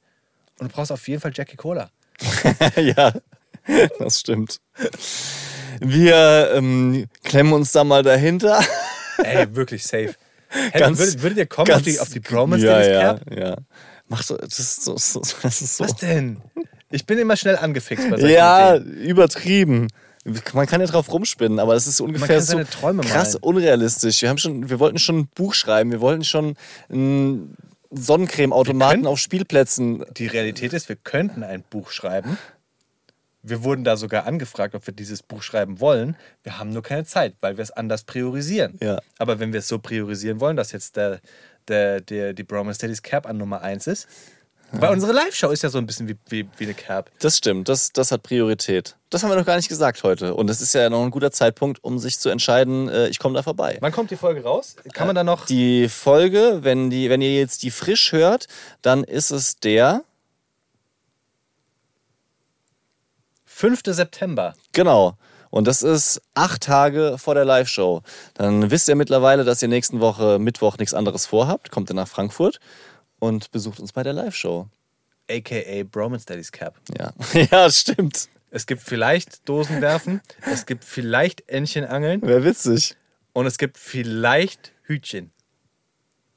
Und 0.61 0.71
du 0.71 0.75
brauchst 0.75 0.93
auf 0.93 1.09
jeden 1.09 1.21
Fall 1.21 1.33
Jackie 1.35 1.57
Cola. 1.57 1.91
ja, 2.77 3.13
das 3.99 4.21
stimmt. 4.21 4.61
Wir 5.81 6.51
ähm, 6.55 7.07
klemmen 7.25 7.53
uns 7.55 7.73
da 7.73 7.83
mal 7.85 8.03
dahinter. 8.03 8.61
Ey, 9.23 9.55
wirklich 9.55 9.85
safe. 9.85 10.15
Hey, 10.49 10.81
Ganz- 10.81 10.99
würdet, 10.99 11.23
würdet 11.23 11.39
ihr 11.39 11.47
kommen 11.47 11.67
Ganz- 11.67 11.79
auf 11.81 11.85
die, 11.85 12.01
auf 12.01 12.09
die 12.11 12.21
Bromance 12.21 12.67
ja, 12.67 12.83
ja, 12.83 13.19
ja. 13.31 13.57
Mach 14.09 14.23
so, 14.23 14.37
das 14.37 14.59
ist 14.59 14.83
so, 14.83 14.95
das 14.95 15.63
ist 15.63 15.77
so. 15.77 15.85
Was 15.85 15.95
denn? 15.97 16.43
Ich 16.91 17.07
bin 17.07 17.19
immer 17.19 17.37
schnell 17.37 17.57
angefixt 17.57 18.11
bei 18.11 18.17
solchen 18.19 18.35
Ja, 18.35 18.77
Ideen. 18.77 18.97
übertrieben. 18.99 19.89
Man 20.53 20.67
kann 20.67 20.81
ja 20.81 20.87
drauf 20.87 21.11
rumspinnen, 21.11 21.59
aber 21.61 21.75
das 21.75 21.87
ist 21.87 22.01
ungefähr 22.01 22.37
kann 22.37 22.45
so 22.45 22.59
krass 22.59 23.35
malen. 23.35 23.43
unrealistisch. 23.43 24.21
Wir 24.21 24.29
haben 24.29 24.39
schon, 24.39 24.69
wir 24.69 24.79
wollten 24.81 24.99
schon 24.99 25.21
ein 25.21 25.29
Buch 25.29 25.55
schreiben, 25.55 25.93
wir 25.93 26.01
wollten 26.01 26.25
schon 26.25 26.57
einen 26.91 27.57
Sonnencreme-Automaten 27.91 29.07
auf 29.07 29.19
Spielplätzen. 29.19 30.05
Die 30.17 30.27
Realität 30.27 30.73
ist, 30.73 30.89
wir 30.89 30.97
könnten 30.97 31.43
ein 31.43 31.63
Buch 31.63 31.91
schreiben. 31.91 32.39
Wir 33.43 33.65
wurden 33.65 33.85
da 33.85 33.97
sogar 33.97 34.27
angefragt, 34.27 34.75
ob 34.75 34.87
wir 34.87 34.95
dieses 34.95 35.23
Buch 35.23 35.43
schreiben 35.43 35.81
wollen. 35.81 36.17
Wir 36.43 36.59
haben 36.59 36.71
nur 36.71 36.83
keine 36.83 37.05
Zeit, 37.05 37.35
weil 37.41 37.57
wir 37.57 37.63
es 37.63 37.71
anders 37.71 38.05
priorisieren. 38.05 38.79
Ja. 38.83 39.01
Aber 39.19 39.39
wenn 39.39 39.53
wir 39.53 39.61
es 39.61 39.69
so 39.69 39.79
priorisieren 39.79 40.41
wollen, 40.41 40.57
dass 40.57 40.73
jetzt 40.73 40.97
der, 40.97 41.21
der, 41.69 42.01
der, 42.01 42.35
die 42.35 42.43
Bromance 42.45 42.79
Daddies 42.79 43.03
Cap 43.03 43.27
an 43.27 43.39
Nummer 43.39 43.63
1 43.63 43.87
ist. 43.87 44.09
Weil 44.73 44.93
unsere 44.93 45.13
Live-Show 45.13 45.51
ist 45.51 45.63
ja 45.63 45.69
so 45.69 45.79
ein 45.79 45.87
bisschen 45.87 46.09
wie, 46.09 46.17
wie, 46.29 46.49
wie 46.57 46.65
eine 46.65 46.75
Cap. 46.75 47.11
Das 47.19 47.37
stimmt, 47.37 47.69
das, 47.69 47.93
das 47.93 48.13
hat 48.13 48.23
Priorität. 48.23 48.97
Das 49.11 49.23
haben 49.23 49.31
wir 49.31 49.37
noch 49.37 49.47
gar 49.47 49.57
nicht 49.57 49.69
gesagt 49.69 50.05
heute. 50.05 50.35
Und 50.35 50.49
es 50.49 50.61
ist 50.61 50.73
ja 50.75 50.89
noch 50.89 51.03
ein 51.03 51.11
guter 51.11 51.33
Zeitpunkt, 51.33 51.83
um 51.83 51.99
sich 51.99 52.19
zu 52.21 52.29
entscheiden, 52.29 52.89
äh, 52.89 53.09
ich 53.09 53.19
komme 53.19 53.35
da 53.35 53.43
vorbei. 53.43 53.79
Wann 53.81 53.93
kommt 53.93 54.11
die 54.11 54.17
Folge 54.17 54.45
raus? 54.45 54.77
Kann 54.93 55.09
man 55.09 55.17
da 55.17 55.25
noch. 55.25 55.47
Die 55.47 55.89
Folge, 55.89 56.61
wenn, 56.63 56.91
die, 56.91 57.11
wenn 57.11 57.21
ihr 57.21 57.35
jetzt 57.35 57.65
die 57.65 57.71
frisch 57.71 58.13
hört, 58.13 58.47
dann 58.83 59.03
ist 59.03 59.31
es 59.31 59.57
der, 59.57 60.05
5. 63.47 63.81
September. 63.85 64.55
genau. 64.73 65.17
Und 65.51 65.67
das 65.67 65.83
ist 65.83 66.23
acht 66.35 66.63
Tage 66.63 67.17
vor 67.19 67.35
der 67.35 67.45
Live-Show. 67.45 68.03
Dann 68.35 68.71
wisst 68.71 68.89
ihr 68.89 68.95
mittlerweile, 68.95 69.45
dass 69.45 69.61
ihr 69.61 69.67
nächsten 69.67 69.99
Woche 69.99 70.39
Mittwoch 70.39 70.79
nichts 70.79 70.95
anderes 70.95 71.27
vorhabt. 71.27 71.73
Kommt 71.73 71.91
ihr 71.91 71.95
nach 71.95 72.07
Frankfurt 72.07 72.61
und 73.21 73.51
besucht 73.53 73.79
uns 73.79 73.93
bei 73.93 74.03
der 74.03 74.13
Live-Show. 74.13 74.67
AKA 75.31 75.85
Bromance 75.85 76.27
Daddies 76.27 76.51
Cap. 76.51 76.75
Ja. 76.99 77.13
ja, 77.53 77.71
stimmt. 77.71 78.29
Es 78.51 78.67
gibt 78.67 78.83
vielleicht 78.83 79.49
Dosen 79.49 79.81
werfen, 79.81 80.21
es 80.53 80.67
gibt 80.67 80.83
vielleicht 80.85 81.49
Entchen 81.49 81.85
angeln 81.85 82.21
Wäre 82.23 82.43
witzig. 82.43 82.97
und 83.33 83.47
es 83.47 83.59
gibt 83.59 83.79
vielleicht 83.79 84.73
Hütchen. 84.83 85.31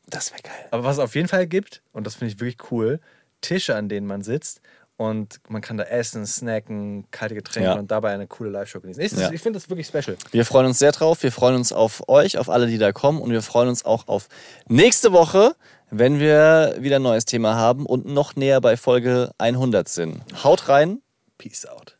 Das 0.07 0.31
wäre 0.31 0.43
geil. 0.43 0.67
Aber 0.69 0.83
was 0.83 0.97
es 0.97 1.03
auf 1.03 1.15
jeden 1.15 1.27
Fall 1.27 1.47
gibt, 1.47 1.81
und 1.91 2.05
das 2.05 2.13
finde 2.15 2.33
ich 2.33 2.39
wirklich 2.39 2.71
cool, 2.71 2.99
Tische, 3.41 3.75
an 3.75 3.89
denen 3.89 4.05
man 4.05 4.21
sitzt 4.21 4.61
und 4.95 5.39
man 5.49 5.61
kann 5.63 5.77
da 5.77 5.85
essen, 5.85 6.27
snacken, 6.27 7.09
kalte 7.09 7.33
Getränke 7.33 7.69
Ja. 7.69 7.75
und 7.79 7.89
dabei 7.89 8.13
eine 8.13 8.27
coole 8.27 8.51
Live-Show 8.51 8.79
genießen. 8.81 9.03
Ich, 9.03 9.11
Ja. 9.13 9.31
ich 9.31 9.41
finde 9.41 9.57
das 9.57 9.69
wirklich 9.69 9.87
special. 9.87 10.15
Wir 10.31 10.45
freuen 10.45 10.67
uns 10.67 10.77
sehr 10.77 10.91
drauf. 10.91 11.23
Wir 11.23 11.31
freuen 11.31 11.55
uns 11.55 11.73
auf 11.73 12.07
euch, 12.07 12.37
auf 12.37 12.47
alle, 12.47 12.67
die 12.67 12.77
da 12.77 12.91
kommen. 12.91 13.19
Und 13.19 13.31
wir 13.31 13.41
freuen 13.41 13.69
uns 13.69 13.83
auch 13.85 14.07
auf 14.07 14.29
nächste 14.67 15.11
Woche, 15.13 15.55
wenn 15.95 16.19
wir 16.19 16.75
wieder 16.79 16.95
ein 16.95 17.03
neues 17.03 17.25
Thema 17.25 17.55
haben 17.55 17.85
und 17.85 18.05
noch 18.05 18.35
näher 18.35 18.59
bei 18.61 18.77
Folge 18.77 19.31
100 19.37 19.87
sind. 19.87 20.23
Haut 20.43 20.67
rein. 20.67 21.01
Peace 21.37 21.67
out. 21.67 21.97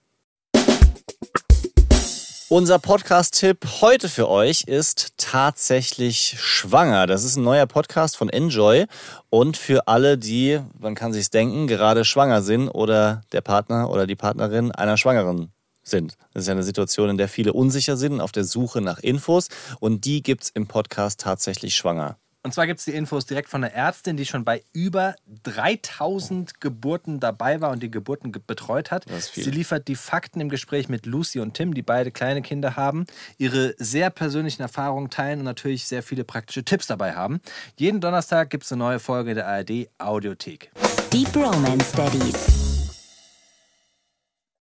Unser 2.49 2.79
Podcast-Tipp 2.79 3.65
heute 3.81 4.09
für 4.09 4.29
euch 4.29 4.63
ist 4.63 5.13
tatsächlich 5.17 6.35
schwanger. 6.39 7.05
Das 7.07 7.23
ist 7.23 7.35
ein 7.35 7.43
neuer 7.43 7.67
Podcast 7.67 8.17
von 8.17 8.29
Enjoy 8.29 8.85
und 9.29 9.57
für 9.57 9.87
alle, 9.87 10.17
die, 10.17 10.59
man 10.79 10.95
kann 10.95 11.13
sich's 11.13 11.29
denken, 11.29 11.67
gerade 11.67 12.03
schwanger 12.03 12.41
sind 12.41 12.69
oder 12.69 13.21
der 13.31 13.41
Partner 13.41 13.89
oder 13.91 14.07
die 14.07 14.15
Partnerin 14.15 14.71
einer 14.71 14.97
Schwangeren 14.97 15.51
sind. 15.83 16.15
Das 16.33 16.43
ist 16.43 16.47
ja 16.47 16.53
eine 16.53 16.63
Situation, 16.63 17.09
in 17.09 17.17
der 17.17 17.27
viele 17.27 17.53
unsicher 17.53 17.97
sind, 17.97 18.21
auf 18.21 18.31
der 18.31 18.43
Suche 18.43 18.81
nach 18.81 18.99
Infos 18.99 19.49
und 19.79 20.05
die 20.05 20.23
gibt's 20.23 20.49
im 20.49 20.67
Podcast 20.67 21.19
tatsächlich 21.19 21.75
schwanger. 21.75 22.17
Und 22.45 22.53
zwar 22.53 22.67
gibt 22.67 22.79
es 22.79 22.85
die 22.85 22.91
Infos 22.91 23.25
direkt 23.25 23.47
von 23.47 23.61
der 23.61 23.73
Ärztin, 23.73 24.17
die 24.17 24.25
schon 24.25 24.43
bei 24.43 24.63
über 24.73 25.15
3000 25.43 26.59
Geburten 26.59 27.21
dabei 27.21 27.61
war 27.61 27.71
und 27.71 27.81
die 27.81 27.89
Geburten 27.89 28.33
ge- 28.33 28.41
betreut 28.45 28.91
hat. 28.91 29.05
Sie 29.45 29.49
liefert 29.51 29.87
die 29.87 29.95
Fakten 29.95 30.41
im 30.41 30.49
Gespräch 30.49 30.89
mit 30.89 31.05
Lucy 31.05 31.39
und 31.39 31.53
Tim, 31.53 31.73
die 31.73 31.81
beide 31.81 32.11
kleine 32.11 32.41
Kinder 32.41 32.75
haben, 32.75 33.05
ihre 33.37 33.73
sehr 33.77 34.09
persönlichen 34.09 34.61
Erfahrungen 34.61 35.09
teilen 35.09 35.39
und 35.39 35.45
natürlich 35.45 35.85
sehr 35.85 36.03
viele 36.03 36.25
praktische 36.25 36.63
Tipps 36.65 36.87
dabei 36.87 37.13
haben. 37.13 37.39
Jeden 37.77 38.01
Donnerstag 38.01 38.49
gibt 38.49 38.65
es 38.65 38.71
eine 38.73 38.79
neue 38.79 38.99
Folge 38.99 39.35
der 39.35 39.47
ARD 39.47 39.87
Audiothek. 39.97 40.69
Deep 41.13 41.33
Romance 41.35 41.93
Daddies. 41.95 42.72